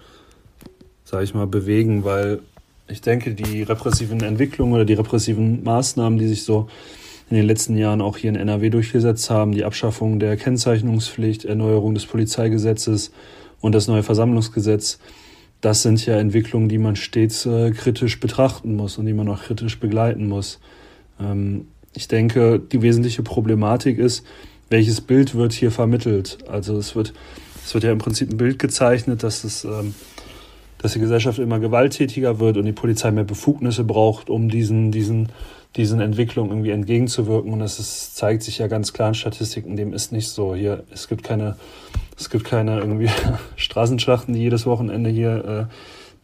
sage 1.04 1.24
ich 1.24 1.34
mal, 1.34 1.48
bewegen, 1.48 2.04
weil 2.04 2.40
ich 2.90 3.02
denke, 3.02 3.34
die 3.34 3.64
repressiven 3.64 4.22
Entwicklungen 4.22 4.74
oder 4.74 4.86
die 4.86 4.94
repressiven 4.94 5.64
Maßnahmen, 5.64 6.18
die 6.20 6.28
sich 6.28 6.44
so 6.44 6.68
in 7.30 7.38
den 7.38 7.46
letzten 7.46 7.78
Jahren 7.78 8.02
auch 8.02 8.18
hier 8.18 8.30
in 8.30 8.36
NRW 8.36 8.70
durchgesetzt 8.70 9.30
haben, 9.30 9.52
die 9.52 9.64
Abschaffung 9.64 10.20
der 10.20 10.36
Kennzeichnungspflicht, 10.36 11.46
Erneuerung 11.46 11.94
des 11.94 12.06
Polizeigesetzes 12.06 13.12
und 13.62 13.76
das 13.76 13.88
neue 13.88 14.04
Versammlungsgesetz, 14.04 15.00
das 15.62 15.84
sind 15.84 16.06
ja 16.06 16.18
Entwicklungen, 16.18 16.70
die 16.70 16.78
man 16.78 16.96
stets 16.96 17.46
äh, 17.46 17.72
kritisch 17.72 18.20
betrachten 18.20 18.76
muss 18.76 18.98
und 18.98 19.06
die 19.06 19.14
man 19.14 19.28
auch 19.28 19.44
kritisch 19.44 19.80
begleiten 19.80 20.28
muss. 20.28 20.60
Ähm, 21.20 21.68
ich 21.94 22.08
denke, 22.08 22.60
die 22.60 22.82
wesentliche 22.82 23.24
Problematik 23.24 24.00
ist, 24.00 24.26
welches 24.70 25.02
Bild 25.02 25.36
wird 25.36 25.52
hier 25.52 25.72
vermittelt. 25.72 26.38
Also 26.48 26.78
es 26.78 26.96
wird, 26.96 27.14
es 27.64 27.74
wird 27.74 27.84
ja 27.84 27.92
im 27.92 27.98
Prinzip 27.98 28.32
ein 28.32 28.38
Bild 28.38 28.58
gezeichnet, 28.58 29.24
dass 29.24 29.44
es 29.44 29.66
ähm, 29.66 29.94
dass 30.80 30.94
die 30.94 31.00
Gesellschaft 31.00 31.40
immer 31.40 31.60
gewalttätiger 31.60 32.40
wird 32.40 32.58
und 32.58 32.66
die 32.66 32.72
Polizei 32.72 33.12
mehr 33.12 33.26
Befugnisse 33.26 33.84
braucht, 33.84 34.30
um 34.30 34.50
diesen, 34.50 34.92
diesen, 34.92 35.30
diesen 35.76 36.00
Entwicklungen 36.00 36.52
irgendwie 36.52 36.72
entgegenzuwirken. 36.72 37.54
Und 37.54 37.60
das 37.60 37.80
ist, 37.80 38.16
zeigt 38.16 38.44
sich 38.44 38.58
ja 38.58 38.68
ganz 38.68 38.94
klar 38.94 39.10
in 39.10 39.14
Statistiken, 39.14 39.76
dem 39.76 39.94
ist 39.94 40.12
nicht 40.12 40.30
so. 40.30 40.56
Hier, 40.56 40.84
es 40.92 41.08
gibt 41.08 41.24
keine, 41.24 41.58
es 42.18 42.30
gibt 42.30 42.46
keine 42.46 42.80
irgendwie 42.80 43.10
Straßenschlachten, 43.58 44.34
die 44.34 44.40
jedes 44.42 44.66
Wochenende 44.66 45.10
hier 45.10 45.70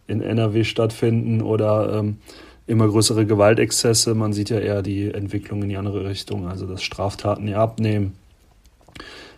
äh, 0.08 0.12
in 0.12 0.22
NRW 0.22 0.64
stattfinden 0.64 1.42
oder 1.42 2.00
ähm, 2.00 2.18
immer 2.66 2.88
größere 2.88 3.26
Gewaltexzesse. 3.26 4.16
Man 4.16 4.32
sieht 4.32 4.50
ja 4.50 4.60
eher 4.60 4.82
die 4.82 5.14
Entwicklung 5.14 5.64
in 5.64 5.70
die 5.70 5.78
andere 5.78 6.08
Richtung, 6.08 6.48
also 6.48 6.66
dass 6.66 6.82
Straftaten 6.82 7.48
ja 7.48 7.58
abnehmen. 7.58 8.14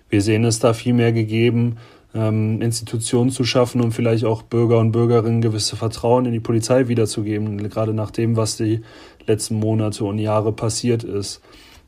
Wir 0.10 0.22
sehen 0.22 0.45
es 0.45 0.60
da 0.60 0.73
viel 0.73 0.94
mehr 0.94 1.11
gegeben, 1.11 1.77
ähm, 2.14 2.62
Institutionen 2.62 3.32
zu 3.32 3.44
schaffen, 3.44 3.82
um 3.82 3.92
vielleicht 3.92 4.26
auch 4.26 4.42
Bürger 4.42 4.80
und 4.80 4.92
Bürgerinnen 4.92 5.42
gewisse 5.42 5.76
Vertrauen 5.76 6.26
in 6.26 6.34
die 6.34 6.40
Polizei 6.40 6.88
wiederzugeben, 6.88 7.58
gerade 7.70 7.94
nach 7.94 8.12
dem, 8.12 8.36
was 8.36 8.58
die 8.58 8.82
letzten 9.26 9.60
Monate 9.60 10.06
und 10.06 10.20
Jahre 10.20 10.52
passiert 10.52 11.04
ist. 11.04 11.42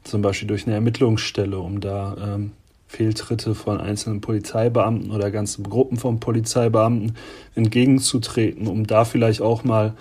Zum 0.03 0.21
Beispiel 0.21 0.47
durch 0.47 0.65
eine 0.65 0.75
Ermittlungsstelle, 0.75 1.59
um 1.59 1.81
da 1.81 2.15
ähm, 2.21 2.51
Fehltritte 2.87 3.53
von 3.53 3.79
einzelnen 3.79 4.19
Polizeibeamten 4.19 5.11
oder 5.11 5.29
ganzen 5.29 5.63
Gruppen 5.63 5.97
von 5.97 6.19
Polizeibeamten 6.19 7.15
entgegenzutreten, 7.53 8.67
um 8.67 8.87
da 8.87 9.05
vielleicht 9.05 9.41
auch 9.41 9.63
mal 9.63 9.93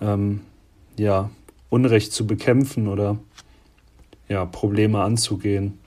ähm, 0.00 0.40
ja, 0.98 1.30
Unrecht 1.68 2.12
zu 2.12 2.26
bekämpfen 2.26 2.88
oder 2.88 3.18
ja, 4.28 4.46
Probleme 4.46 5.02
anzugehen. 5.02 5.78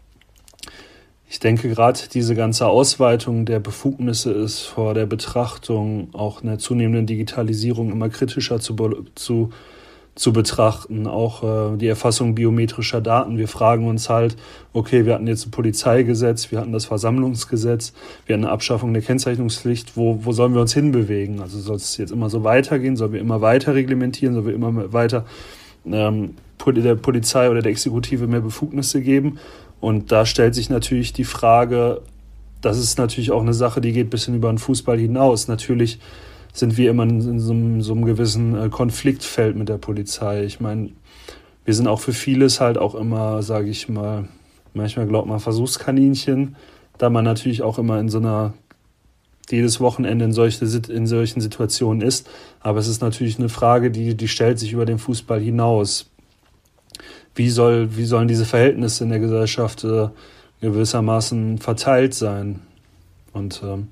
Ich 1.34 1.40
denke, 1.40 1.68
gerade 1.68 2.00
diese 2.14 2.36
ganze 2.36 2.68
Ausweitung 2.68 3.46
der 3.46 3.60
Befugnisse 3.60 4.32
ist 4.32 4.62
vor 4.62 4.94
der 4.94 5.08
Betrachtung 5.08 6.10
auch 6.14 6.44
einer 6.44 6.60
zunehmenden 6.60 7.08
Digitalisierung 7.08 7.92
immer 7.92 8.08
kritischer 8.10 8.60
zu, 8.60 8.76
zu, 9.16 9.50
zu 10.14 10.32
betrachten. 10.32 11.08
Auch 11.08 11.74
äh, 11.74 11.78
die 11.78 11.88
Erfassung 11.88 12.36
biometrischer 12.36 13.02
Daten. 13.02 13.40
Wir 13.40 13.48
fragen 13.48 13.88
uns 13.88 14.10
halt, 14.10 14.38
okay, 14.74 15.08
wir 15.08 15.16
hatten 15.16 15.26
jetzt 15.26 15.48
ein 15.48 15.52
Polizeigesetz, 15.52 16.52
wir 16.52 16.60
hatten 16.60 16.72
das 16.72 16.86
Versammlungsgesetz, 16.86 17.94
wir 18.28 18.36
hatten 18.36 18.44
eine 18.44 18.54
Abschaffung 18.54 18.94
der 18.94 19.02
Kennzeichnungspflicht. 19.02 19.98
Wo, 19.98 20.24
wo 20.24 20.34
sollen 20.34 20.54
wir 20.54 20.62
uns 20.62 20.76
hinbewegen? 20.76 21.42
Also 21.42 21.58
soll 21.58 21.78
es 21.78 21.98
jetzt 21.98 22.12
immer 22.12 22.30
so 22.30 22.44
weitergehen? 22.44 22.96
Sollen 22.96 23.14
wir 23.14 23.20
immer 23.20 23.42
weiter 23.42 23.74
reglementieren? 23.74 24.36
Sollen 24.36 24.46
wir 24.46 24.54
immer 24.54 24.94
weiter 24.94 25.26
ähm, 25.84 26.36
der 26.64 26.96
Polizei 26.96 27.50
oder 27.50 27.64
der 27.64 27.72
Exekutive 27.72 28.28
mehr 28.28 28.42
Befugnisse 28.42 29.02
geben? 29.02 29.40
Und 29.84 30.14
da 30.14 30.26
stellt 30.26 30.56
sich 30.56 30.70
natürlich 30.70 31.12
die 31.12 31.26
Frage, 31.26 32.04
das 32.62 32.80
ist 32.80 32.98
natürlich 32.98 33.32
auch 33.32 33.42
eine 33.42 33.54
Sache, 33.54 33.82
die 33.82 33.92
geht 33.92 34.08
ein 34.08 34.12
bisschen 34.12 34.34
über 34.34 34.50
den 34.50 34.58
Fußball 34.58 34.98
hinaus. 34.98 35.50
Natürlich 35.50 36.00
sind 36.54 36.78
wir 36.78 36.90
immer 36.90 37.04
in 37.04 37.38
so 37.42 37.52
einem, 37.52 37.82
so 37.82 37.92
einem 37.92 38.06
gewissen 38.06 38.56
äh, 38.56 38.70
Konfliktfeld 38.70 39.58
mit 39.58 39.68
der 39.68 39.78
Polizei. 39.78 40.46
Ich 40.46 40.62
meine, 40.62 40.92
wir 41.66 41.74
sind 41.74 41.90
auch 41.90 42.00
für 42.00 42.14
vieles 42.14 42.62
halt 42.62 42.78
auch 42.78 42.96
immer, 42.96 43.44
sage 43.44 43.68
ich 43.68 43.90
mal, 43.90 44.30
manchmal 44.74 45.06
glaubt 45.06 45.28
man 45.28 45.42
Versuchskaninchen, 45.42 46.56
da 46.98 47.10
man 47.10 47.26
natürlich 47.26 47.62
auch 47.62 47.78
immer 47.78 48.00
in 48.00 48.08
so 48.08 48.20
einer 48.20 48.54
jedes 49.50 49.82
Wochenende 49.82 50.24
in, 50.24 50.32
solche, 50.32 50.64
in 50.94 51.08
solchen 51.08 51.42
Situationen 51.42 52.02
ist. 52.02 52.30
Aber 52.62 52.80
es 52.80 52.88
ist 52.88 53.02
natürlich 53.02 53.38
eine 53.38 53.50
Frage, 53.50 53.92
die, 53.92 54.16
die 54.16 54.30
stellt 54.30 54.60
sich 54.60 54.72
über 54.72 54.86
den 54.86 54.98
Fußball 54.98 55.42
hinaus. 55.42 56.10
Wie, 57.36 57.50
soll, 57.50 57.96
wie 57.98 58.06
sollen 58.06 58.28
diese 58.28 58.46
Verhältnisse 58.46 59.04
in 59.04 59.10
der 59.10 59.20
Gesellschaft 59.20 59.84
äh, 59.84 60.10
gewissermaßen 60.62 61.58
verteilt 61.58 62.14
sein? 62.14 62.60
Und 63.34 63.62
ähm, 63.64 63.88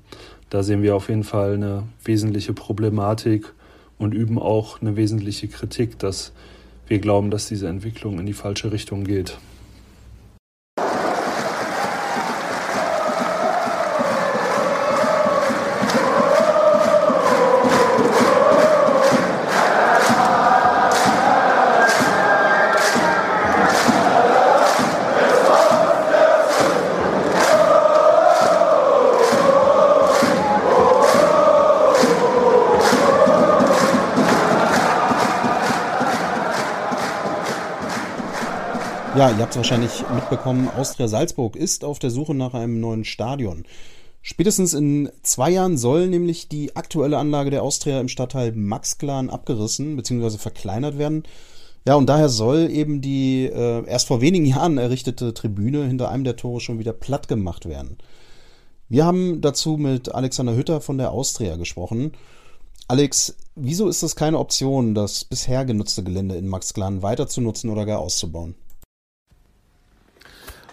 da 0.50 0.62
sehen 0.62 0.82
wir 0.82 0.94
auf 0.94 1.08
jeden 1.08 1.24
Fall 1.24 1.54
eine 1.54 1.84
wesentliche 2.04 2.52
Problematik 2.52 3.52
und 3.98 4.14
üben 4.14 4.38
auch 4.38 4.80
eine 4.80 4.96
wesentliche 4.96 5.48
Kritik, 5.48 5.98
dass 5.98 6.32
wir 6.86 6.98
glauben, 6.98 7.30
dass 7.30 7.46
diese 7.46 7.68
Entwicklung 7.68 8.18
in 8.18 8.26
die 8.26 8.32
falsche 8.32 8.70
Richtung 8.70 9.04
geht. 9.04 9.38
Ja, 39.22 39.30
ihr 39.30 39.38
habt 39.38 39.52
es 39.52 39.56
wahrscheinlich 39.56 40.02
mitbekommen, 40.12 40.68
Austria 40.76 41.06
Salzburg 41.06 41.54
ist 41.54 41.84
auf 41.84 42.00
der 42.00 42.10
Suche 42.10 42.34
nach 42.34 42.54
einem 42.54 42.80
neuen 42.80 43.04
Stadion. 43.04 43.62
Spätestens 44.20 44.74
in 44.74 45.12
zwei 45.22 45.50
Jahren 45.50 45.78
soll 45.78 46.08
nämlich 46.08 46.48
die 46.48 46.74
aktuelle 46.74 47.18
Anlage 47.18 47.50
der 47.50 47.62
Austria 47.62 48.00
im 48.00 48.08
Stadtteil 48.08 48.50
Maxklan 48.50 49.30
abgerissen 49.30 49.94
bzw. 49.94 50.38
verkleinert 50.38 50.98
werden. 50.98 51.22
Ja, 51.86 51.94
und 51.94 52.08
daher 52.08 52.28
soll 52.28 52.68
eben 52.68 53.00
die 53.00 53.44
äh, 53.44 53.86
erst 53.86 54.08
vor 54.08 54.20
wenigen 54.20 54.44
Jahren 54.44 54.76
errichtete 54.76 55.32
Tribüne 55.32 55.86
hinter 55.86 56.08
einem 56.08 56.24
der 56.24 56.34
Tore 56.34 56.58
schon 56.58 56.80
wieder 56.80 56.92
platt 56.92 57.28
gemacht 57.28 57.68
werden. 57.68 57.98
Wir 58.88 59.04
haben 59.04 59.40
dazu 59.40 59.76
mit 59.76 60.12
Alexander 60.12 60.56
Hütter 60.56 60.80
von 60.80 60.98
der 60.98 61.12
Austria 61.12 61.54
gesprochen. 61.54 62.10
Alex, 62.88 63.36
wieso 63.54 63.86
ist 63.86 64.02
es 64.02 64.16
keine 64.16 64.40
Option, 64.40 64.96
das 64.96 65.24
bisher 65.24 65.64
genutzte 65.64 66.02
Gelände 66.02 66.34
in 66.34 66.48
Maxklan 66.48 67.02
weiter 67.02 67.28
zu 67.28 67.40
nutzen 67.40 67.70
oder 67.70 67.86
gar 67.86 68.00
auszubauen? 68.00 68.56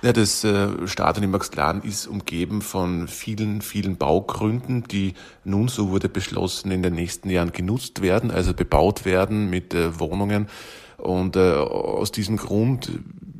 Ja, 0.01 0.13
das 0.13 0.45
äh, 0.45 0.87
Stadion 0.87 1.25
in 1.25 1.31
Maxklan 1.31 1.81
ist 1.81 2.07
umgeben 2.07 2.61
von 2.61 3.09
vielen, 3.09 3.61
vielen 3.61 3.97
Baugründen, 3.97 4.85
die 4.85 5.13
nun, 5.43 5.67
so 5.67 5.89
wurde 5.89 6.07
beschlossen, 6.07 6.71
in 6.71 6.81
den 6.81 6.93
nächsten 6.93 7.29
Jahren 7.29 7.51
genutzt 7.51 8.01
werden, 8.01 8.31
also 8.31 8.53
bebaut 8.53 9.03
werden 9.03 9.49
mit 9.49 9.73
äh, 9.73 9.99
Wohnungen. 9.99 10.47
Und 10.95 11.35
äh, 11.35 11.51
aus 11.51 12.13
diesem 12.13 12.37
Grund 12.37 12.91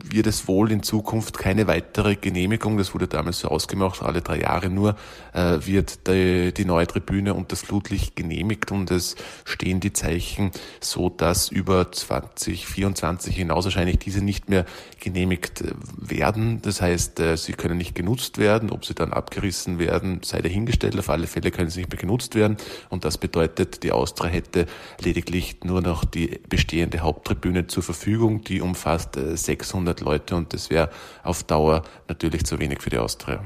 wird 0.03 0.27
es 0.27 0.47
wohl 0.47 0.71
in 0.71 0.84
Zukunft 0.84 1.38
keine 1.38 1.67
weitere 1.67 2.15
Genehmigung, 2.15 2.77
das 2.77 2.93
wurde 2.93 3.07
damals 3.07 3.39
so 3.39 3.49
ausgemacht, 3.49 4.01
alle 4.01 4.21
drei 4.21 4.41
Jahre 4.41 4.69
nur, 4.69 4.95
äh, 5.34 5.57
wird 5.65 6.07
die, 6.07 6.53
die 6.53 6.65
neue 6.65 6.88
Tribüne 6.88 7.34
und 7.34 7.51
das 7.51 7.61
Flutlicht 7.61 8.15
genehmigt 8.15 8.71
und 8.71 8.91
es 8.91 9.15
stehen 9.45 9.80
die 9.80 9.93
Zeichen 9.93 10.51
so, 10.80 11.09
dass 11.09 11.49
über 11.49 11.91
2024 11.91 13.35
hinaus 13.35 13.65
wahrscheinlich 13.65 13.99
diese 13.99 14.23
nicht 14.23 14.49
mehr 14.49 14.65
genehmigt 14.99 15.61
äh, 15.61 15.73
werden. 15.97 16.61
Das 16.61 16.81
heißt, 16.81 17.19
äh, 17.19 17.38
sie 17.38 17.53
können 17.53 17.77
nicht 17.77 17.95
genutzt 17.95 18.38
werden. 18.38 18.69
Ob 18.69 18.85
sie 18.85 18.93
dann 18.93 19.13
abgerissen 19.13 19.80
werden, 19.80 20.21
sei 20.23 20.41
dahingestellt. 20.41 20.97
Auf 20.97 21.09
alle 21.09 21.27
Fälle 21.27 21.51
können 21.51 21.69
sie 21.69 21.80
nicht 21.80 21.91
mehr 21.91 21.99
genutzt 21.99 22.35
werden. 22.35 22.57
Und 22.89 23.05
das 23.05 23.17
bedeutet, 23.17 23.84
die 23.84 23.91
Austria 23.91 24.30
hätte 24.30 24.65
lediglich 25.01 25.57
nur 25.63 25.81
noch 25.81 26.05
die 26.05 26.39
bestehende 26.47 26.99
Haupttribüne 26.99 27.67
zur 27.67 27.84
Verfügung. 27.84 28.43
Die 28.43 28.61
umfasst 28.61 29.15
600 29.15 29.88
äh, 29.89 30.03
Leute 30.03 30.35
und 30.35 30.53
das 30.53 30.69
wäre 30.69 30.89
auf 31.23 31.43
Dauer 31.43 31.83
natürlich 32.07 32.45
zu 32.45 32.59
wenig 32.59 32.81
für 32.81 32.89
die 32.89 32.97
Austria. 32.97 33.43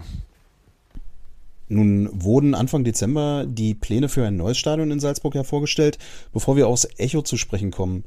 Nun 1.69 2.09
wurden 2.11 2.55
Anfang 2.55 2.83
Dezember 2.83 3.45
die 3.47 3.73
Pläne 3.73 4.09
für 4.09 4.25
ein 4.25 4.37
neues 4.37 4.57
Stadion 4.57 4.91
in 4.91 4.99
Salzburg 4.99 5.33
ja 5.35 5.43
vorgestellt. 5.43 5.97
Bevor 6.31 6.55
wir 6.55 6.67
aufs 6.67 6.87
Echo 6.97 7.21
zu 7.21 7.37
sprechen 7.37 7.71
kommen, 7.71 8.03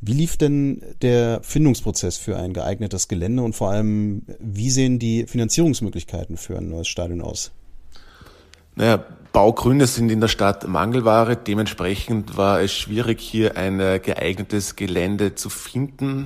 wie 0.00 0.14
lief 0.14 0.38
denn 0.38 0.82
der 1.02 1.40
Findungsprozess 1.42 2.16
für 2.16 2.36
ein 2.36 2.54
geeignetes 2.54 3.08
Gelände 3.08 3.42
und 3.42 3.54
vor 3.54 3.70
allem, 3.70 4.22
wie 4.38 4.70
sehen 4.70 4.98
die 4.98 5.26
Finanzierungsmöglichkeiten 5.26 6.38
für 6.38 6.56
ein 6.56 6.70
neues 6.70 6.88
Stadion 6.88 7.20
aus? 7.20 7.50
Naja, 8.76 9.04
Baugründe 9.32 9.86
sind 9.86 10.10
in 10.10 10.20
der 10.20 10.28
Stadt 10.28 10.66
Mangelware. 10.66 11.36
Dementsprechend 11.36 12.38
war 12.38 12.62
es 12.62 12.72
schwierig, 12.72 13.20
hier 13.20 13.58
ein 13.58 13.78
geeignetes 13.78 14.74
Gelände 14.74 15.34
zu 15.34 15.50
finden. 15.50 16.24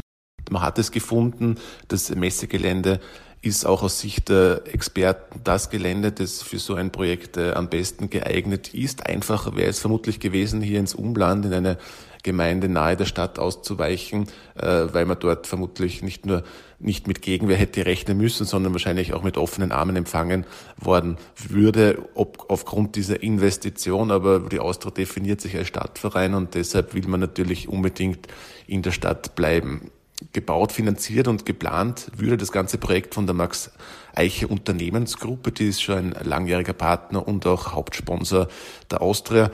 Man 0.54 0.62
hat 0.62 0.78
es 0.78 0.92
gefunden. 0.92 1.56
Das 1.88 2.14
Messegelände 2.14 3.00
ist 3.42 3.66
auch 3.66 3.82
aus 3.82 3.98
Sicht 4.00 4.28
der 4.28 4.62
Experten 4.72 5.40
das 5.42 5.68
Gelände, 5.68 6.12
das 6.12 6.42
für 6.42 6.60
so 6.60 6.76
ein 6.76 6.92
Projekt 6.92 7.36
äh, 7.36 7.52
am 7.52 7.68
besten 7.68 8.08
geeignet 8.08 8.72
ist. 8.72 9.04
Einfacher 9.04 9.56
wäre 9.56 9.68
es 9.68 9.80
vermutlich 9.80 10.20
gewesen, 10.20 10.62
hier 10.62 10.78
ins 10.78 10.94
Umland, 10.94 11.44
in 11.44 11.52
eine 11.52 11.76
Gemeinde 12.22 12.68
nahe 12.68 12.96
der 12.96 13.04
Stadt 13.04 13.38
auszuweichen, 13.40 14.28
äh, 14.54 14.86
weil 14.92 15.06
man 15.06 15.18
dort 15.18 15.48
vermutlich 15.48 16.02
nicht 16.02 16.24
nur 16.24 16.44
nicht 16.78 17.08
mit 17.08 17.20
Gegenwehr 17.20 17.56
hätte 17.56 17.84
rechnen 17.84 18.16
müssen, 18.16 18.46
sondern 18.46 18.72
wahrscheinlich 18.72 19.12
auch 19.12 19.22
mit 19.22 19.36
offenen 19.36 19.72
Armen 19.72 19.96
empfangen 19.96 20.46
worden 20.76 21.18
würde, 21.48 22.02
ob 22.14 22.46
aufgrund 22.48 22.96
dieser 22.96 23.22
Investition. 23.22 24.10
Aber 24.10 24.40
die 24.40 24.60
Austria 24.60 24.92
definiert 24.92 25.40
sich 25.40 25.56
als 25.56 25.68
Stadtverein 25.68 26.34
und 26.34 26.54
deshalb 26.54 26.94
will 26.94 27.06
man 27.08 27.20
natürlich 27.20 27.68
unbedingt 27.68 28.28
in 28.66 28.82
der 28.82 28.92
Stadt 28.92 29.34
bleiben 29.34 29.90
gebaut, 30.32 30.72
finanziert 30.72 31.28
und 31.28 31.44
geplant 31.44 32.10
würde 32.16 32.36
das 32.36 32.52
ganze 32.52 32.78
Projekt 32.78 33.14
von 33.14 33.26
der 33.26 33.34
Max 33.34 33.70
Eiche 34.14 34.46
Unternehmensgruppe, 34.46 35.50
die 35.50 35.68
ist 35.68 35.82
schon 35.82 36.14
ein 36.14 36.14
langjähriger 36.24 36.72
Partner 36.72 37.26
und 37.26 37.46
auch 37.46 37.72
Hauptsponsor 37.72 38.48
der 38.90 39.02
Austria. 39.02 39.50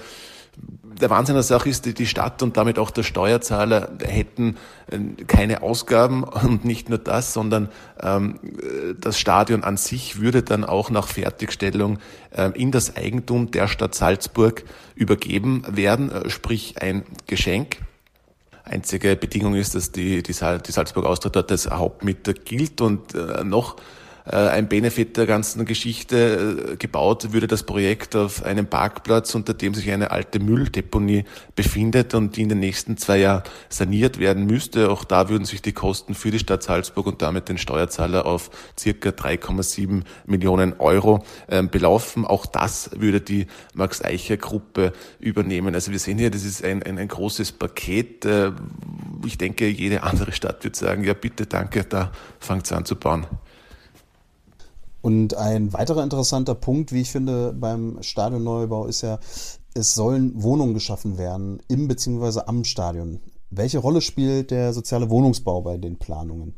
Der 1.01 1.09
Wahnsinn 1.09 1.35
der 1.35 1.43
Sache 1.43 1.71
ist, 1.71 1.99
die 1.99 2.07
Stadt 2.07 2.43
und 2.43 2.59
damit 2.59 2.79
auch 2.79 2.91
der 2.91 3.03
Steuerzahler 3.03 3.91
hätten 4.03 4.59
äh, 4.91 5.25
keine 5.25 5.63
Ausgaben 5.63 6.25
und 6.45 6.67
nicht 6.67 6.91
nur 6.91 6.99
das, 6.99 7.33
sondern 7.33 7.71
ähm, 8.03 8.39
das 9.01 9.19
Stadion 9.19 9.65
an 9.65 9.79
sich 9.79 10.21
würde 10.21 10.43
dann 10.43 10.65
auch 10.65 10.91
nach 10.91 11.09
Fertigstellung 11.09 11.99
ähm, 12.35 12.53
in 12.53 12.71
das 12.71 12.97
Eigentum 12.97 13.51
der 13.51 13.69
Stadt 13.69 13.95
Salzburg 13.95 14.65
übergeben 14.95 15.63
werden, 15.71 16.13
äh, 16.13 16.29
sprich 16.29 16.83
ein 16.83 17.05
Geschenk 17.27 17.79
Einzige 18.65 19.17
Bedingung 19.17 19.55
ist, 19.55 19.75
dass 19.75 19.93
die, 19.93 20.23
die, 20.23 20.33
Salzburg 20.33 21.05
Austria 21.05 21.31
dort 21.31 21.51
als 21.51 21.71
Hauptmieter 21.71 22.35
gilt. 22.35 22.81
Und 22.81 23.15
äh, 23.15 23.45
noch 23.45 23.77
ein 24.25 24.69
Benefit 24.69 25.17
der 25.17 25.27
ganzen 25.27 25.65
Geschichte. 25.65 26.73
Äh, 26.73 26.77
gebaut 26.77 27.33
würde 27.33 27.47
das 27.47 27.63
Projekt 27.63 28.17
auf 28.17 28.45
einem 28.45 28.67
Parkplatz, 28.67 29.35
unter 29.35 29.55
dem 29.55 29.75
sich 29.75 29.91
eine 29.91 30.11
alte 30.11 30.41
Mülldeponie 30.41 31.25
befindet 31.57 32.15
und 32.15 32.37
die 32.37 32.43
in 32.43 32.49
den 32.49 32.61
nächsten 32.61 32.97
zwei 32.97 33.19
Jahren 33.19 33.43
saniert 33.69 34.19
werden 34.19 34.47
müsste. 34.47 34.91
Auch 34.91 35.05
da 35.05 35.29
würden 35.29 35.45
sich 35.45 35.63
die 35.63 35.73
Kosten 35.73 36.15
für 36.15 36.31
die 36.31 36.39
Stadt 36.39 36.63
Salzburg 36.63 37.07
und 37.07 37.23
damit 37.23 37.49
den 37.49 37.59
Steuerzahler 37.59 38.27
auf 38.27 38.51
circa 38.79 39.11
3,7 39.11 40.03
Millionen 40.27 40.75
Euro 40.79 41.25
ähm, 41.49 41.71
belaufen. 41.71 42.25
Auch 42.25 42.47
das 42.47 42.91
würde 42.97 43.21
die 43.21 43.47
Max-Eicher-Gruppe 43.75 44.93
übernehmen. 45.19 45.75
Also 45.75 45.93
wir 45.93 45.99
sehen 45.99 46.19
hier, 46.19 46.31
das 46.31 46.45
ist 46.45 46.65
ein, 46.65 46.83
ein, 46.83 46.99
ein 46.99 47.09
großes 47.09 47.53
Paket. 47.53 48.25
Äh, 48.25 48.53
ich 49.25 49.39
denke, 49.39 49.67
jede 49.67 50.03
andere 50.03 50.33
Stadt 50.33 50.63
wird 50.65 50.77
sagen, 50.77 51.05
ja 51.05 51.15
bitte, 51.15 51.47
danke, 51.47 51.85
da 51.85 52.13
fangt 52.39 52.67
es 52.67 52.73
an 52.73 52.85
zu 52.85 52.97
bauen. 52.97 53.27
Und 55.03 55.35
ein 55.35 55.73
weiterer 55.73 56.03
interessanter 56.03 56.55
Punkt, 56.55 56.93
wie 56.93 57.01
ich 57.01 57.11
finde, 57.11 57.53
beim 57.53 58.03
Stadionneubau 58.03 58.87
ist 58.87 59.01
ja, 59.01 59.19
es 59.75 59.95
sollen 59.95 60.43
Wohnungen 60.43 60.75
geschaffen 60.75 61.17
werden 61.17 61.63
im 61.69 61.89
bzw. 61.89 62.41
am 62.47 62.65
Stadion. 62.65 63.21
Welche 63.51 63.79
Rolle 63.79 64.01
spielt 64.01 64.51
der 64.51 64.73
soziale 64.73 65.11
Wohnungsbau 65.11 65.63
bei 65.63 65.77
den 65.77 65.99
Planungen? 65.99 66.55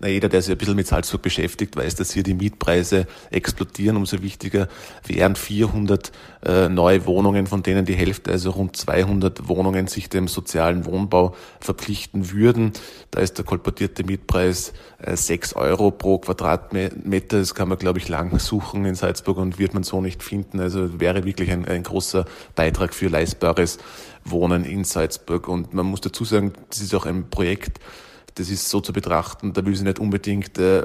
Na, 0.00 0.06
jeder, 0.06 0.28
der 0.28 0.42
sich 0.42 0.52
ein 0.52 0.58
bisschen 0.58 0.76
mit 0.76 0.86
Salzburg 0.86 1.22
beschäftigt, 1.22 1.76
weiß, 1.76 1.96
dass 1.96 2.12
hier 2.12 2.22
die 2.22 2.34
Mietpreise 2.34 3.08
explodieren. 3.30 3.96
Umso 3.96 4.22
wichtiger 4.22 4.68
wären 5.04 5.34
400 5.34 6.12
äh, 6.46 6.68
neue 6.68 7.04
Wohnungen, 7.06 7.48
von 7.48 7.64
denen 7.64 7.84
die 7.84 7.96
Hälfte, 7.96 8.30
also 8.30 8.50
rund 8.50 8.76
200 8.76 9.48
Wohnungen, 9.48 9.88
sich 9.88 10.08
dem 10.08 10.28
sozialen 10.28 10.86
Wohnbau 10.86 11.34
verpflichten 11.58 12.30
würden. 12.30 12.74
Da 13.10 13.20
ist 13.20 13.38
der 13.38 13.44
kolportierte 13.44 14.04
Mietpreis 14.04 14.72
äh, 14.98 15.16
6 15.16 15.54
Euro 15.54 15.90
pro 15.90 16.18
Quadratmeter. 16.18 17.38
Das 17.40 17.56
kann 17.56 17.68
man, 17.68 17.78
glaube 17.78 17.98
ich, 17.98 18.08
lang 18.08 18.38
suchen 18.38 18.84
in 18.84 18.94
Salzburg 18.94 19.38
und 19.38 19.58
wird 19.58 19.74
man 19.74 19.82
so 19.82 20.00
nicht 20.00 20.22
finden. 20.22 20.60
Also 20.60 21.00
wäre 21.00 21.24
wirklich 21.24 21.50
ein, 21.50 21.66
ein 21.66 21.82
großer 21.82 22.24
Beitrag 22.54 22.94
für 22.94 23.08
leistbares 23.08 23.78
Wohnen 24.24 24.64
in 24.64 24.84
Salzburg. 24.84 25.48
Und 25.48 25.74
man 25.74 25.86
muss 25.86 26.02
dazu 26.02 26.24
sagen, 26.24 26.52
das 26.70 26.80
ist 26.80 26.94
auch 26.94 27.04
ein 27.06 27.30
Projekt, 27.30 27.80
das 28.38 28.50
ist 28.50 28.68
so 28.68 28.80
zu 28.80 28.92
betrachten, 28.92 29.52
da 29.52 29.64
will 29.64 29.74
sie 29.74 29.84
nicht 29.84 29.98
unbedingt 29.98 30.58
äh, 30.58 30.82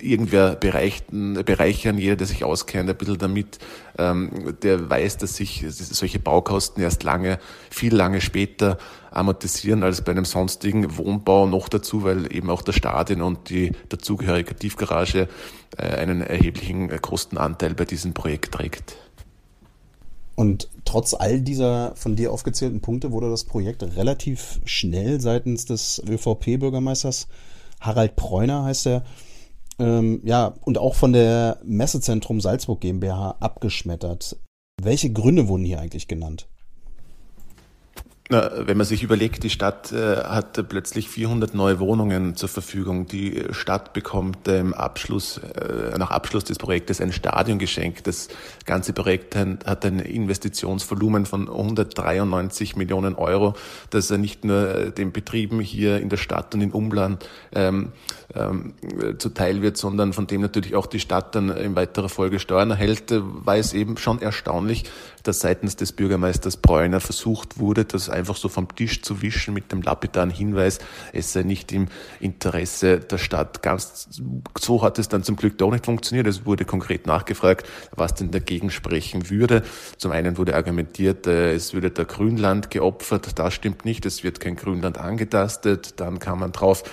irgendwer 0.00 0.54
bereichern, 0.56 1.34
bereichern. 1.44 1.98
Jeder, 1.98 2.16
der 2.16 2.26
sich 2.26 2.44
auskennt, 2.44 2.88
ein 2.88 2.96
bisschen 2.96 3.18
damit, 3.18 3.58
ähm, 3.98 4.56
der 4.62 4.88
weiß, 4.88 5.18
dass 5.18 5.36
sich 5.36 5.64
solche 5.68 6.18
Baukosten 6.18 6.82
erst 6.82 7.02
lange, 7.02 7.38
viel 7.70 7.94
lange 7.94 8.20
später 8.20 8.78
amortisieren 9.10 9.82
als 9.82 10.02
bei 10.02 10.12
einem 10.12 10.24
sonstigen 10.24 10.96
Wohnbau 10.96 11.46
noch 11.46 11.68
dazu, 11.68 12.04
weil 12.04 12.34
eben 12.34 12.48
auch 12.50 12.62
das 12.62 12.76
Stadion 12.76 13.22
und 13.22 13.50
die 13.50 13.72
dazugehörige 13.88 14.56
Tiefgarage 14.56 15.28
äh, 15.76 15.82
einen 15.82 16.22
erheblichen 16.22 16.88
Kostenanteil 17.02 17.74
bei 17.74 17.84
diesem 17.84 18.14
Projekt 18.14 18.54
trägt. 18.54 18.96
Und 20.34 20.68
trotz 20.92 21.14
all 21.14 21.40
dieser 21.40 21.96
von 21.96 22.16
dir 22.16 22.34
aufgezählten 22.34 22.82
Punkte 22.82 23.12
wurde 23.12 23.30
das 23.30 23.44
Projekt 23.44 23.82
relativ 23.96 24.60
schnell 24.66 25.22
seitens 25.22 25.64
des 25.64 26.02
ÖVP-Bürgermeisters 26.06 27.28
Harald 27.80 28.14
Preuner 28.14 28.64
heißt 28.64 28.86
er, 28.88 29.04
ähm, 29.78 30.20
ja, 30.22 30.52
und 30.60 30.76
auch 30.76 30.94
von 30.94 31.14
der 31.14 31.60
Messezentrum 31.64 32.42
Salzburg 32.42 32.82
GmbH 32.82 33.36
abgeschmettert. 33.40 34.36
Welche 34.82 35.10
Gründe 35.10 35.48
wurden 35.48 35.64
hier 35.64 35.80
eigentlich 35.80 36.08
genannt? 36.08 36.46
Na, 38.32 38.50
wenn 38.66 38.78
man 38.78 38.86
sich 38.86 39.02
überlegt, 39.02 39.42
die 39.42 39.50
Stadt 39.50 39.92
äh, 39.92 40.16
hat 40.16 40.66
plötzlich 40.70 41.10
400 41.10 41.54
neue 41.54 41.80
Wohnungen 41.80 42.34
zur 42.34 42.48
Verfügung. 42.48 43.06
Die 43.06 43.44
Stadt 43.50 43.92
bekommt 43.92 44.48
ähm, 44.48 44.72
Abschluss, 44.72 45.36
äh, 45.36 45.98
nach 45.98 46.10
Abschluss 46.10 46.44
des 46.44 46.56
Projektes 46.56 47.02
ein 47.02 47.12
Stadion 47.12 47.58
geschenkt. 47.58 48.06
Das 48.06 48.28
ganze 48.64 48.94
Projekt 48.94 49.36
hat 49.36 49.84
ein 49.84 49.98
Investitionsvolumen 49.98 51.26
von 51.26 51.46
193 51.46 52.74
Millionen 52.74 53.16
Euro, 53.16 53.52
das 53.90 54.08
nicht 54.08 54.46
nur 54.46 54.76
äh, 54.76 54.90
den 54.92 55.12
Betrieben 55.12 55.60
hier 55.60 56.00
in 56.00 56.08
der 56.08 56.16
Stadt 56.16 56.54
und 56.54 56.62
im 56.62 56.70
Umland 56.70 57.28
ähm, 57.54 57.92
ähm, 58.34 58.72
zuteil 59.18 59.60
wird, 59.60 59.76
sondern 59.76 60.14
von 60.14 60.26
dem 60.26 60.40
natürlich 60.40 60.74
auch 60.74 60.86
die 60.86 61.00
Stadt 61.00 61.34
dann 61.34 61.50
in 61.50 61.76
weiterer 61.76 62.08
Folge 62.08 62.38
Steuern 62.38 62.70
erhält, 62.70 63.10
äh, 63.10 63.20
war 63.22 63.58
es 63.58 63.74
eben 63.74 63.98
schon 63.98 64.22
erstaunlich, 64.22 64.84
dass 65.22 65.40
seitens 65.40 65.76
des 65.76 65.92
Bürgermeisters 65.92 66.56
Bräuner 66.56 67.00
versucht 67.00 67.58
wurde, 67.58 67.84
das 67.84 68.08
einfach 68.08 68.36
so 68.36 68.48
vom 68.48 68.74
Tisch 68.74 69.02
zu 69.02 69.22
wischen 69.22 69.54
mit 69.54 69.72
dem 69.72 69.82
lapidaren 69.82 70.30
Hinweis, 70.30 70.78
es 71.12 71.32
sei 71.32 71.42
nicht 71.42 71.72
im 71.72 71.88
Interesse 72.20 73.00
der 73.00 73.18
Stadt. 73.18 73.62
Ganz 73.62 74.08
so 74.58 74.82
hat 74.82 74.98
es 74.98 75.08
dann 75.08 75.22
zum 75.22 75.36
Glück 75.36 75.58
doch 75.58 75.70
nicht 75.70 75.84
funktioniert. 75.84 76.26
Es 76.26 76.46
wurde 76.46 76.64
konkret 76.64 77.06
nachgefragt, 77.06 77.68
was 77.94 78.14
denn 78.14 78.30
dagegen 78.30 78.70
sprechen 78.70 79.30
würde. 79.30 79.62
Zum 79.96 80.12
einen 80.12 80.38
wurde 80.38 80.54
argumentiert, 80.54 81.26
äh, 81.26 81.52
es 81.54 81.74
würde 81.74 81.90
der 81.90 82.04
Grünland 82.04 82.70
geopfert. 82.70 83.38
Das 83.38 83.54
stimmt 83.54 83.84
nicht. 83.84 84.06
Es 84.06 84.24
wird 84.24 84.40
kein 84.40 84.56
Grünland 84.56 84.98
angetastet. 84.98 86.00
Dann 86.00 86.18
kam 86.18 86.40
man 86.40 86.52
drauf, 86.52 86.84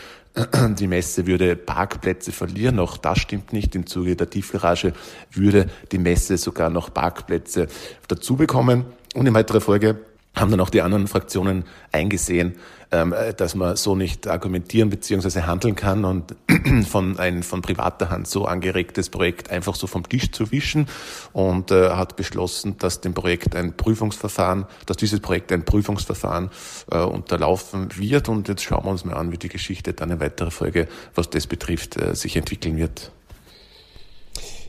die 0.80 0.88
Messe 0.88 1.28
würde 1.28 1.56
Parkplätze 1.56 2.32
verlieren. 2.32 2.80
Auch 2.80 2.98
das 2.98 3.20
stimmt 3.20 3.54
nicht. 3.54 3.76
Im 3.76 3.86
Zuge 3.86 4.16
der 4.16 4.30
Tiefgarage 4.30 4.94
würde 5.32 5.68
die 5.92 5.98
Messe 5.98 6.38
sogar 6.38 6.70
noch 6.70 6.94
Parkplätze 6.94 7.68
dazu 8.08 8.36
bekommen. 8.36 8.86
Und 9.16 9.26
in 9.26 9.34
weiterer 9.34 9.62
Folge 9.62 10.00
haben 10.36 10.52
dann 10.52 10.60
auch 10.60 10.70
die 10.70 10.82
anderen 10.82 11.08
Fraktionen 11.08 11.66
eingesehen, 11.92 12.56
ähm, 12.92 13.14
dass 13.38 13.56
man 13.56 13.76
so 13.76 13.96
nicht 13.96 14.28
argumentieren 14.28 14.90
bzw. 14.90 15.42
handeln 15.42 15.76
kann 15.76 16.06
und 16.06 16.36
von 16.88 17.20
ein 17.20 17.44
von 17.44 17.62
privater 17.62 18.10
Hand 18.10 18.28
so 18.28 18.46
angeregtes 18.46 19.10
Projekt 19.10 19.52
einfach 19.52 19.76
so 19.76 19.86
vom 19.86 20.08
Tisch 20.08 20.32
zu 20.32 20.52
wischen 20.52 20.88
und 21.34 21.72
äh, 21.72 21.92
hat 21.92 22.16
beschlossen, 22.16 22.78
dass 22.80 23.02
dem 23.02 23.14
Projekt 23.14 23.56
ein 23.56 23.76
Prüfungsverfahren, 23.76 24.66
dass 24.86 24.98
dieses 24.98 25.20
Projekt 25.20 25.52
ein 25.52 25.66
Prüfungsverfahren 25.66 26.50
äh, 26.92 26.98
unterlaufen 26.98 27.90
wird 27.98 28.30
und 28.30 28.48
jetzt 28.48 28.64
schauen 28.64 28.86
wir 28.86 28.92
uns 28.92 29.06
mal 29.06 29.16
an, 29.16 29.32
wie 29.32 29.38
die 29.38 29.50
Geschichte 29.50 29.94
dann 29.94 30.10
in 30.10 30.20
weiterer 30.20 30.52
Folge, 30.52 30.88
was 31.16 31.30
das 31.30 31.48
betrifft, 31.48 31.98
äh, 31.98 32.16
sich 32.16 32.36
entwickeln 32.36 32.78
wird. 32.78 33.12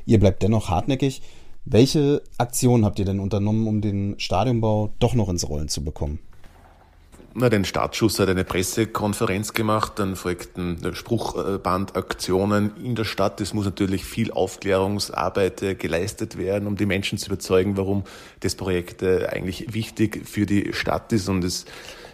Ihr 0.05 0.19
bleibt 0.19 0.43
dennoch 0.43 0.69
hartnäckig. 0.69 1.23
Welche 1.73 2.23
Aktionen 2.37 2.85
habt 2.85 2.99
ihr 2.99 3.05
denn 3.05 3.21
unternommen, 3.21 3.69
um 3.69 3.81
den 3.81 4.19
Stadionbau 4.19 4.93
doch 4.99 5.15
noch 5.15 5.29
ins 5.29 5.49
Rollen 5.49 5.69
zu 5.69 5.85
bekommen? 5.85 6.19
Na, 7.33 7.49
den 7.49 7.65
Startschuss 7.65 8.19
hat 8.19 8.29
eine 8.29 8.43
Pressekonferenz 8.43 9.53
gemacht, 9.53 9.93
dann 10.01 10.17
folgten 10.17 10.79
Spruchbandaktionen 10.93 12.73
in 12.83 12.97
der 12.97 13.05
Stadt. 13.05 13.41
Es 13.41 13.55
muss 13.55 13.67
natürlich 13.67 14.05
viel 14.05 14.33
Aufklärungsarbeit 14.33 15.63
äh, 15.63 15.75
geleistet 15.77 16.37
werden, 16.37 16.67
um 16.67 16.75
die 16.75 16.87
Menschen 16.87 17.19
zu 17.19 17.29
überzeugen, 17.29 17.77
warum 17.77 18.03
das 18.41 18.57
Projekt 18.57 19.03
äh, 19.03 19.27
eigentlich 19.27 19.73
wichtig 19.73 20.27
für 20.27 20.47
die 20.47 20.73
Stadt 20.73 21.13
ist 21.13 21.29
und 21.29 21.45
es 21.45 21.67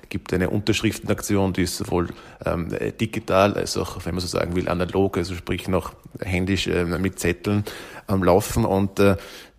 gibt 0.09 0.33
eine 0.33 0.51
Unterschriftenaktion, 0.51 1.53
die 1.53 1.63
ist 1.63 1.77
sowohl 1.77 2.09
ähm, 2.45 2.69
digital 3.01 3.55
als 3.55 3.77
auch, 3.77 4.05
wenn 4.05 4.15
man 4.15 4.21
so 4.21 4.27
sagen 4.27 4.55
will, 4.55 4.69
analog, 4.69 5.17
also 5.17 5.35
sprich 5.35 5.69
noch 5.69 5.95
händisch 6.21 6.67
äh, 6.67 6.85
mit 6.85 7.19
Zetteln 7.19 7.65
am 8.07 8.23
Laufen 8.23 8.65
und 8.65 9.01
äh, 9.01 9.17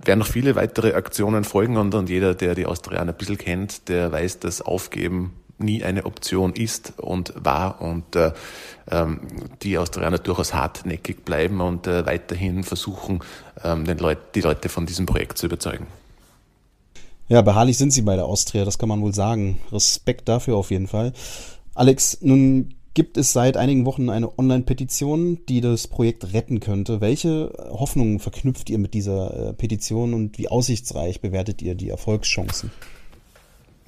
werden 0.08 0.20
noch 0.20 0.28
viele 0.28 0.56
weitere 0.56 0.94
Aktionen 0.94 1.44
folgen 1.44 1.78
und, 1.78 1.94
und 1.94 2.10
jeder, 2.10 2.34
der 2.34 2.56
die 2.56 2.66
Austrianer 2.66 3.12
ein 3.12 3.18
bisschen 3.18 3.38
kennt, 3.38 3.90
der 3.90 4.12
weiß, 4.12 4.40
dass 4.40 4.62
Aufgeben 4.62 5.34
nie 5.60 5.84
eine 5.84 6.06
Option 6.06 6.54
ist 6.54 6.94
und 6.98 7.34
war 7.36 7.82
und 7.82 8.16
äh, 8.16 8.32
ähm, 8.92 9.22
die 9.64 9.78
Austrianer 9.78 10.20
durchaus 10.20 10.54
hartnäckig 10.54 11.26
bleiben 11.26 11.62
und 11.62 11.88
äh, 11.88 12.06
weiterhin 12.06 12.64
versuchen, 12.64 13.22
ähm, 13.64 13.86
den 13.86 13.98
Leut 13.98 14.20
die 14.36 14.42
Leute 14.42 14.70
von 14.70 14.86
diesem 14.86 15.06
Projekt 15.06 15.38
zu 15.38 15.48
überzeugen. 15.48 15.88
Ja, 17.28 17.42
beharrlich 17.42 17.78
sind 17.78 17.92
sie 17.92 18.04
bei 18.04 18.16
der 18.16 18.26
Austria, 18.26 18.64
das 18.64 18.78
kann 18.78 18.88
man 18.88 19.02
wohl 19.02 19.14
sagen. 19.14 19.60
Respekt 19.72 20.30
dafür 20.30 20.56
auf 20.56 20.72
jeden 20.72 20.88
Fall. 20.88 21.12
Alex, 21.74 22.20
nun 22.22 22.77
gibt 22.98 23.19
es 23.19 23.32
seit 23.32 23.57
einigen 23.57 23.86
Wochen 23.86 24.10
eine 24.10 24.40
Online-Petition, 24.40 25.45
die 25.48 25.61
das 25.61 25.88
Projekt 25.88 26.34
retten 26.34 26.60
könnte. 26.60 26.99
Welche 26.99 27.53
Hoffnungen 27.69 28.18
verknüpft 28.18 28.72
ihr 28.72 28.80
mit 28.80 28.95
dieser 28.95 29.49
äh, 29.49 29.53
Petition 29.53 30.15
und 30.15 30.40
wie 30.40 30.48
aussichtsreich 30.48 31.22
bewertet 31.22 31.61
ihr 31.61 31.76
die 31.76 31.90
Erfolgschancen? 31.90 32.72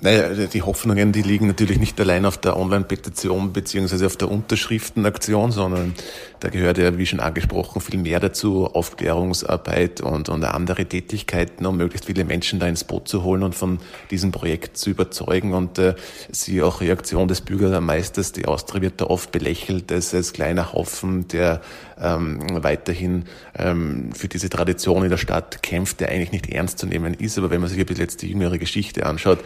Naja, 0.02 0.30
die 0.48 0.62
Hoffnungen, 0.62 1.12
die 1.12 1.22
liegen 1.22 1.48
natürlich 1.48 1.78
nicht 1.78 2.00
allein 2.00 2.26
auf 2.26 2.38
der 2.38 2.56
Online-Petition 2.56 3.52
beziehungsweise 3.52 4.06
auf 4.06 4.16
der 4.16 4.32
Unterschriftenaktion, 4.32 5.52
sondern 5.52 5.94
da 6.40 6.48
gehört 6.48 6.78
ja, 6.78 6.98
wie 6.98 7.06
schon 7.06 7.20
angesprochen, 7.20 7.82
viel 7.82 8.00
mehr 8.00 8.22
dazu, 8.22 8.66
Aufklärungsarbeit 8.66 10.00
und, 10.00 10.30
und 10.30 10.46
andere 10.46 10.86
Tätigkeiten, 10.86 11.66
um 11.66 11.76
möglichst 11.76 12.06
viele 12.06 12.24
Menschen 12.24 12.60
da 12.60 12.68
ins 12.68 12.86
Boot 12.86 13.10
zu 13.10 13.24
holen 13.24 13.44
und 13.44 13.56
von 13.56 13.80
diesem 14.10 14.32
Projekt 14.32 14.78
zu 14.78 14.90
überzeugen. 14.90 15.54
Und 15.54 15.78
äh, 15.80 15.96
sie 16.32 16.62
auch 16.62 16.80
Reaktion 16.80 17.28
des 17.28 17.42
Bürgermeisters, 17.42 18.32
die 18.32 18.46
Austria 18.46 18.82
wird 18.82 19.02
da 19.02 19.06
oft 19.08 19.34
belächelt 19.34 19.92
als, 19.92 20.16
als 20.16 20.32
kleiner 20.32 20.72
Haufen, 20.72 21.28
der 21.28 21.60
ähm, 22.02 22.64
weiterhin 22.64 23.26
ähm, 23.58 24.12
für 24.14 24.30
diese 24.30 24.50
Tradition 24.50 25.04
in 25.04 25.10
der 25.10 25.18
Stadt 25.18 25.62
kämpft, 25.62 26.00
der 26.00 26.08
eigentlich 26.08 26.32
nicht 26.32 26.50
ernst 26.50 26.80
zu 26.80 26.86
nehmen 26.86 27.14
ist. 27.16 27.38
Aber 27.38 27.50
wenn 27.50 27.60
man 27.60 27.70
sich 27.70 27.80
ein 27.80 27.86
bisschen 27.86 28.04
jetzt 28.04 28.22
die 28.22 28.30
jüngere 28.30 28.58
Geschichte 28.58 29.06
anschaut, 29.06 29.40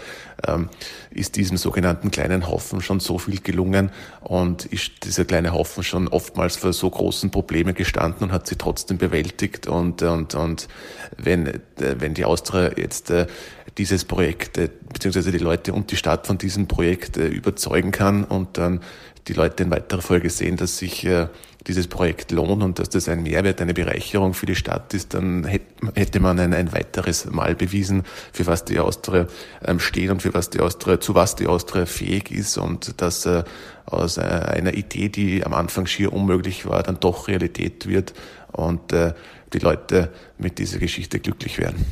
ähm, 0.47 0.69
ist 1.11 1.35
diesem 1.35 1.57
sogenannten 1.57 2.11
kleinen 2.11 2.47
Haufen 2.47 2.81
schon 2.81 2.99
so 2.99 3.17
viel 3.17 3.39
gelungen 3.39 3.91
und 4.21 4.65
ist 4.65 4.91
dieser 5.03 5.25
kleine 5.25 5.53
Haufen 5.53 5.83
schon 5.83 6.07
oftmals 6.07 6.57
vor 6.57 6.73
so 6.73 6.89
großen 6.89 7.31
Problemen 7.31 7.75
gestanden 7.75 8.23
und 8.23 8.31
hat 8.31 8.47
sie 8.47 8.55
trotzdem 8.55 8.97
bewältigt. 8.97 9.67
Und, 9.67 10.01
und, 10.01 10.35
und 10.35 10.67
wenn, 11.17 11.47
äh, 11.47 11.59
wenn 11.77 12.13
die 12.13 12.25
Austria 12.25 12.71
jetzt 12.77 13.09
äh, 13.09 13.27
dieses 13.77 14.05
Projekt, 14.05 14.57
äh, 14.57 14.69
beziehungsweise 14.91 15.31
die 15.31 15.37
Leute 15.37 15.73
und 15.73 15.91
die 15.91 15.97
Stadt 15.97 16.27
von 16.27 16.37
diesem 16.37 16.67
Projekt 16.67 17.17
überzeugen 17.17 17.91
kann 17.91 18.23
und 18.23 18.57
dann 18.57 18.81
die 19.27 19.33
Leute 19.33 19.63
in 19.63 19.71
weiterer 19.71 20.01
Folge 20.01 20.29
sehen, 20.29 20.57
dass 20.57 20.77
sich 20.77 21.07
dieses 21.67 21.87
Projekt 21.87 22.31
lohnt 22.31 22.61
und 22.61 22.79
dass 22.79 22.89
das 22.89 23.07
ein 23.07 23.23
Mehrwert, 23.23 23.61
eine 23.61 23.73
Bereicherung 23.73 24.33
für 24.33 24.45
die 24.45 24.55
Stadt 24.55 24.93
ist, 24.93 25.13
dann 25.13 25.45
hätte 25.45 26.19
man 26.19 26.39
ein, 26.39 26.53
ein 26.53 26.73
weiteres 26.73 27.25
Mal 27.25 27.55
bewiesen, 27.55 28.03
für 28.31 28.45
was 28.47 28.65
die 28.65 28.79
Austria 28.79 29.27
ähm, 29.63 29.79
steht 29.79 30.09
und 30.09 30.21
für 30.21 30.33
was 30.33 30.49
die 30.49 30.59
Austria, 30.59 30.99
zu 30.99 31.15
was 31.15 31.35
die 31.35 31.47
Austria 31.47 31.85
fähig 31.85 32.31
ist 32.31 32.57
und 32.57 33.01
dass 33.01 33.25
äh, 33.25 33.43
aus 33.85 34.17
äh, 34.17 34.21
einer 34.21 34.73
Idee, 34.73 35.09
die 35.09 35.45
am 35.45 35.53
Anfang 35.53 35.85
schier 35.85 36.11
unmöglich 36.11 36.65
war, 36.65 36.83
dann 36.83 36.99
doch 36.99 37.27
Realität 37.27 37.87
wird 37.87 38.13
und 38.51 38.91
äh, 38.91 39.13
die 39.53 39.59
Leute 39.59 40.11
mit 40.37 40.57
dieser 40.57 40.79
Geschichte 40.79 41.19
glücklich 41.19 41.59
werden. 41.59 41.85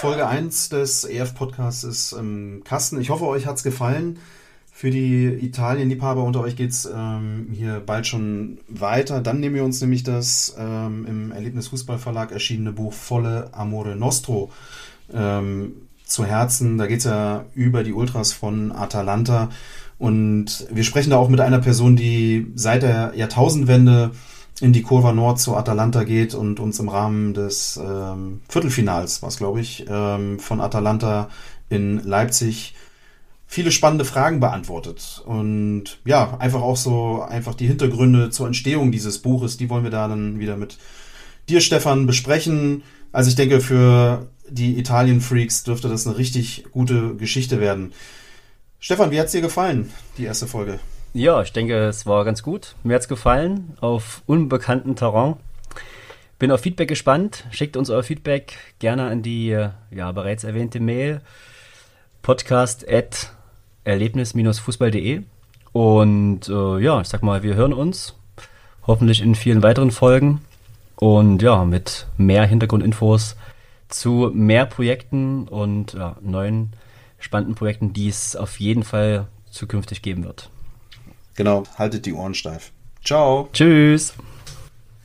Folge 0.00 0.26
1 0.26 0.70
des 0.70 1.04
EF-Podcasts 1.04 1.84
ist 1.84 2.12
im 2.12 2.62
Kasten. 2.64 2.98
Ich 3.02 3.10
hoffe, 3.10 3.26
euch 3.26 3.44
hat 3.44 3.58
es 3.58 3.62
gefallen. 3.62 4.18
Für 4.72 4.90
die 4.90 5.26
Italien-Liebhaber 5.26 6.24
unter 6.24 6.40
euch 6.40 6.56
geht 6.56 6.70
es 6.70 6.86
ähm, 6.90 7.48
hier 7.52 7.82
bald 7.84 8.06
schon 8.06 8.60
weiter. 8.66 9.20
Dann 9.20 9.40
nehmen 9.40 9.56
wir 9.56 9.62
uns 9.62 9.78
nämlich 9.82 10.02
das 10.02 10.56
ähm, 10.58 11.04
im 11.06 11.32
Erlebnis 11.32 11.68
Fußballverlag 11.68 12.32
erschienene 12.32 12.72
Buch 12.72 12.94
Volle 12.94 13.50
Amore 13.52 13.94
Nostro 13.94 14.50
ähm, 15.12 15.74
zu 16.06 16.24
Herzen. 16.24 16.78
Da 16.78 16.86
geht 16.86 17.00
es 17.00 17.04
ja 17.04 17.44
über 17.54 17.84
die 17.84 17.92
Ultras 17.92 18.32
von 18.32 18.72
Atalanta 18.72 19.50
Und 19.98 20.66
wir 20.70 20.84
sprechen 20.84 21.10
da 21.10 21.18
auch 21.18 21.28
mit 21.28 21.42
einer 21.42 21.58
Person, 21.58 21.94
die 21.94 22.50
seit 22.54 22.84
der 22.84 23.12
Jahrtausendwende 23.16 24.12
in 24.60 24.72
die 24.72 24.82
Kurva 24.82 25.12
Nord 25.12 25.40
zu 25.40 25.56
Atalanta 25.56 26.04
geht 26.04 26.34
und 26.34 26.60
uns 26.60 26.78
im 26.78 26.88
Rahmen 26.88 27.34
des 27.34 27.80
ähm, 27.82 28.42
Viertelfinals, 28.48 29.22
was 29.22 29.38
glaube 29.38 29.60
ich, 29.60 29.86
ähm, 29.88 30.38
von 30.38 30.60
Atalanta 30.60 31.28
in 31.68 32.02
Leipzig 32.04 32.74
viele 33.46 33.72
spannende 33.72 34.04
Fragen 34.04 34.38
beantwortet. 34.38 35.22
Und 35.26 35.98
ja, 36.04 36.36
einfach 36.38 36.62
auch 36.62 36.76
so, 36.76 37.22
einfach 37.22 37.54
die 37.54 37.66
Hintergründe 37.66 38.30
zur 38.30 38.46
Entstehung 38.46 38.92
dieses 38.92 39.18
Buches, 39.18 39.56
die 39.56 39.68
wollen 39.70 39.82
wir 39.84 39.90
da 39.90 40.06
dann 40.06 40.38
wieder 40.38 40.56
mit 40.56 40.78
dir, 41.48 41.60
Stefan, 41.60 42.06
besprechen. 42.06 42.82
Also 43.12 43.28
ich 43.28 43.36
denke, 43.36 43.60
für 43.60 44.28
die 44.48 44.78
Italien-Freaks 44.78 45.64
dürfte 45.64 45.88
das 45.88 46.06
eine 46.06 46.16
richtig 46.16 46.64
gute 46.70 47.16
Geschichte 47.16 47.60
werden. 47.60 47.92
Stefan, 48.78 49.10
wie 49.10 49.20
hat's 49.20 49.32
dir 49.32 49.40
gefallen, 49.40 49.90
die 50.16 50.24
erste 50.24 50.46
Folge? 50.46 50.78
Ja, 51.12 51.42
ich 51.42 51.52
denke, 51.52 51.74
es 51.88 52.06
war 52.06 52.24
ganz 52.24 52.42
gut. 52.42 52.76
Mir 52.84 52.94
hat's 52.94 53.08
gefallen, 53.08 53.74
auf 53.80 54.22
unbekanntem 54.26 54.94
Terrain. 54.94 55.34
Bin 56.38 56.52
auf 56.52 56.60
Feedback 56.60 56.88
gespannt. 56.88 57.46
Schickt 57.50 57.76
uns 57.76 57.90
euer 57.90 58.04
Feedback 58.04 58.56
gerne 58.78 59.08
an 59.08 59.22
die 59.22 59.48
ja, 59.90 60.12
bereits 60.12 60.44
erwähnte 60.44 60.78
Mail 60.78 61.20
podcast 62.22 62.88
at 62.88 63.32
erlebnis-fußball.de. 63.82 65.22
Und 65.72 66.48
äh, 66.48 66.78
ja, 66.78 67.00
ich 67.00 67.08
sag 67.08 67.24
mal, 67.24 67.42
wir 67.42 67.56
hören 67.56 67.72
uns 67.72 68.14
hoffentlich 68.86 69.20
in 69.20 69.34
vielen 69.34 69.64
weiteren 69.64 69.90
Folgen 69.90 70.40
und 70.94 71.42
ja, 71.42 71.64
mit 71.64 72.06
mehr 72.18 72.46
Hintergrundinfos 72.46 73.36
zu 73.88 74.30
mehr 74.32 74.64
Projekten 74.64 75.48
und 75.48 75.94
ja, 75.94 76.16
neuen 76.20 76.70
spannenden 77.18 77.56
Projekten, 77.56 77.92
die 77.92 78.08
es 78.08 78.36
auf 78.36 78.60
jeden 78.60 78.84
Fall 78.84 79.26
zukünftig 79.50 80.02
geben 80.02 80.24
wird. 80.24 80.50
Genau, 81.40 81.62
haltet 81.78 82.04
die 82.04 82.12
Ohren 82.12 82.34
steif. 82.34 82.70
Ciao. 83.02 83.48
Tschüss. 83.54 84.12